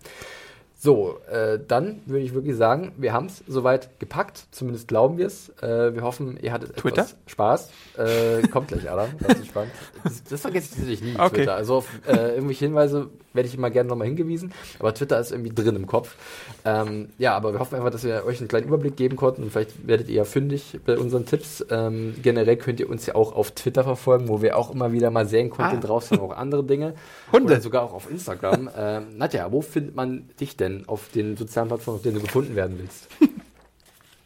So, 0.82 1.18
äh, 1.30 1.60
dann 1.68 2.00
würde 2.06 2.24
ich 2.24 2.34
wirklich 2.34 2.56
sagen, 2.56 2.94
wir 2.96 3.12
haben 3.12 3.26
es 3.26 3.44
soweit 3.48 4.00
gepackt, 4.00 4.46
zumindest 4.52 4.88
glauben 4.88 5.18
wir 5.18 5.28
es. 5.28 5.50
Äh, 5.62 5.94
wir 5.94 6.04
hoffen, 6.04 6.40
ihr 6.42 6.54
hattet 6.54 6.78
Twitter? 6.78 7.02
etwas 7.02 7.16
Spaß. 7.28 7.70
Äh, 7.98 8.48
kommt 8.48 8.70
gleich, 8.70 8.90
Adam, 8.90 9.10
ganz 9.20 9.40
entspannt. 9.40 9.72
Das, 10.06 10.24
das 10.24 10.40
vergesse 10.40 10.70
ich 10.72 10.78
natürlich 10.78 11.02
nie, 11.02 11.16
Okay. 11.20 11.36
Twitter. 11.36 11.56
Also 11.56 11.76
auf 11.76 11.88
äh, 12.08 12.36
irgendwelche 12.36 12.64
Hinweise 12.64 13.10
werde 13.34 13.48
ich 13.50 13.56
immer 13.56 13.70
gerne 13.70 13.90
nochmal 13.90 14.08
hingewiesen, 14.08 14.54
aber 14.80 14.94
Twitter 14.94 15.20
ist 15.20 15.32
irgendwie 15.32 15.54
drin 15.54 15.76
im 15.76 15.86
Kopf. 15.86 16.16
Ähm, 16.66 17.10
ja, 17.20 17.36
aber 17.36 17.52
wir 17.54 17.60
hoffen 17.60 17.76
einfach, 17.76 17.92
dass 17.92 18.04
wir 18.06 18.24
euch 18.26 18.40
einen 18.40 18.48
kleinen 18.48 18.68
Überblick 18.68 18.96
geben 18.96 19.18
konnten 19.18 19.44
und 19.44 19.52
vielleicht 19.52 19.86
werdet 19.86 20.08
ihr 20.08 20.16
ja 20.16 20.24
fündig 20.24 20.80
bei 20.86 20.98
unseren 20.98 21.26
Tipps. 21.26 21.64
Ähm, 21.70 22.16
generell 22.24 22.56
könnt 22.58 22.80
ihr 22.80 22.90
uns 22.90 23.06
ja 23.06 23.16
auch 23.16 23.34
auf 23.36 23.52
Twitter 23.52 23.84
verfolgen, 23.84 24.30
wo 24.30 24.42
wir 24.42 24.58
auch 24.58 24.72
immer 24.74 24.94
wieder 24.94 25.12
mal 25.12 25.28
Serien-Content 25.28 25.84
Ah. 25.84 25.88
drauf 25.88 26.10
haben, 26.10 26.22
auch 26.22 26.36
andere 26.36 26.64
Dinge. 26.64 26.94
Hunde. 27.34 27.54
Oder 27.54 27.62
sogar 27.62 27.84
auch 27.84 27.94
auf 27.94 28.10
Instagram. 28.10 28.70
ähm, 28.76 29.18
Nadja, 29.18 29.52
wo 29.52 29.62
findet 29.62 29.94
man 29.96 30.28
dich 30.40 30.56
denn 30.58 30.69
auf 30.88 31.10
den 31.10 31.38
sozialen 31.38 31.70
Plattformen, 31.70 31.98
auf 31.98 32.04
denen 32.04 32.16
du 32.16 32.22
gefunden 32.22 32.56
werden 32.56 32.78
willst? 32.80 33.08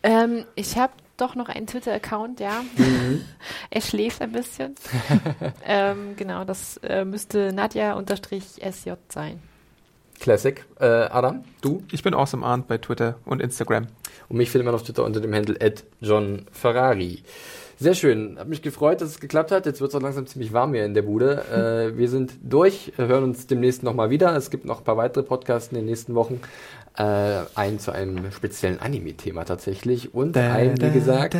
Ähm, 0.06 0.44
ich 0.56 0.78
habe 0.78 0.92
doch 1.16 1.36
noch 1.36 1.48
einen 1.48 1.66
Twitter-Account, 1.66 2.42
ja. 2.42 2.64
er 3.70 3.82
schläft 3.82 4.22
ein 4.22 4.34
bisschen. 4.34 4.76
ähm, 5.66 6.16
genau, 6.18 6.44
das 6.44 6.78
äh, 6.84 7.06
müsste 7.06 7.54
Nadja-SJ 7.54 8.92
sein. 9.08 9.42
Classic. 10.20 10.64
Äh, 10.80 10.86
Adam, 10.86 11.44
du? 11.62 11.84
Ich 11.92 12.04
bin 12.04 12.14
Awesome 12.14 12.46
Arndt 12.46 12.68
bei 12.68 12.78
Twitter 12.78 13.16
und 13.26 13.42
Instagram. 13.42 13.88
Und 14.30 14.38
mich 14.38 14.52
findet 14.52 14.66
man 14.66 14.76
auf 14.76 14.84
Twitter 14.84 15.04
unter 15.04 15.22
dem 15.22 15.34
Handle 15.34 15.58
John 16.02 16.46
Ferrari. 16.52 17.24
Sehr 17.84 17.96
schön. 17.96 18.40
Hat 18.40 18.48
mich 18.48 18.62
gefreut, 18.62 19.02
dass 19.02 19.10
es 19.10 19.20
geklappt 19.20 19.52
hat. 19.52 19.66
Jetzt 19.66 19.82
wird 19.82 19.90
es 19.90 19.96
auch 19.96 20.02
langsam 20.02 20.26
ziemlich 20.26 20.54
warm 20.54 20.74
hier 20.74 20.86
in 20.86 20.94
der 20.94 21.02
Bude. 21.02 21.44
Äh, 21.52 21.98
wir 21.98 22.08
sind 22.08 22.32
durch, 22.42 22.94
hören 22.96 23.26
uns 23.26 23.46
demnächst 23.46 23.84
nochmal 23.84 24.10
wieder. 24.10 24.34
Es 24.38 24.50
gibt 24.50 24.64
noch 24.64 24.78
ein 24.78 24.84
paar 24.86 24.96
weitere 24.96 25.22
Podcasts 25.22 25.70
in 25.70 25.76
den 25.76 25.86
nächsten 25.88 26.16
Wochen. 26.16 26.40
Äh, 26.98 27.42
einen 27.56 27.80
zu 27.80 27.92
einem 27.92 28.32
speziellen 28.32 28.80
Anime-Thema 28.80 29.44
tatsächlich. 29.44 30.14
Und 30.14 30.38
einen, 30.38 30.80
wie 30.82 30.92
gesagt, 30.92 31.36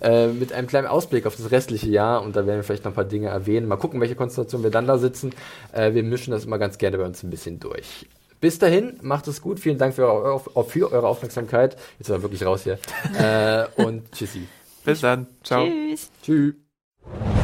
äh, 0.00 0.28
mit 0.28 0.52
einem 0.52 0.68
kleinen 0.68 0.86
Ausblick 0.86 1.26
auf 1.26 1.34
das 1.34 1.50
restliche 1.50 1.88
Jahr. 1.88 2.22
Und 2.22 2.36
da 2.36 2.46
werden 2.46 2.58
wir 2.58 2.62
vielleicht 2.62 2.84
noch 2.84 2.92
ein 2.92 2.94
paar 2.94 3.02
Dinge 3.02 3.30
erwähnen. 3.30 3.66
Mal 3.66 3.78
gucken, 3.78 4.00
welche 4.00 4.14
Konstellation 4.14 4.62
wir 4.62 4.70
dann 4.70 4.86
da 4.86 4.96
sitzen. 4.96 5.32
Äh, 5.72 5.92
wir 5.94 6.04
mischen 6.04 6.30
das 6.30 6.44
immer 6.44 6.58
ganz 6.58 6.78
gerne 6.78 6.98
bei 6.98 7.04
uns 7.04 7.24
ein 7.24 7.30
bisschen 7.30 7.58
durch. 7.58 8.06
Bis 8.40 8.58
dahin, 8.58 8.98
macht 9.02 9.26
es 9.28 9.40
gut. 9.40 9.58
Vielen 9.60 9.78
Dank 9.78 9.94
für 9.94 10.06
eure, 10.06 10.32
Auf- 10.32 10.70
für 10.70 10.92
eure 10.92 11.06
Aufmerksamkeit. 11.06 11.76
Jetzt 11.98 12.10
war 12.10 12.22
wirklich 12.22 12.44
raus 12.44 12.62
hier. 12.64 12.78
äh, 13.18 13.82
und 13.82 14.10
tschüssi. 14.12 14.46
Bis 14.84 15.00
dann. 15.00 15.26
Ciao. 15.42 15.66
Tschüss. 15.66 16.10
Tschüss. 16.22 17.43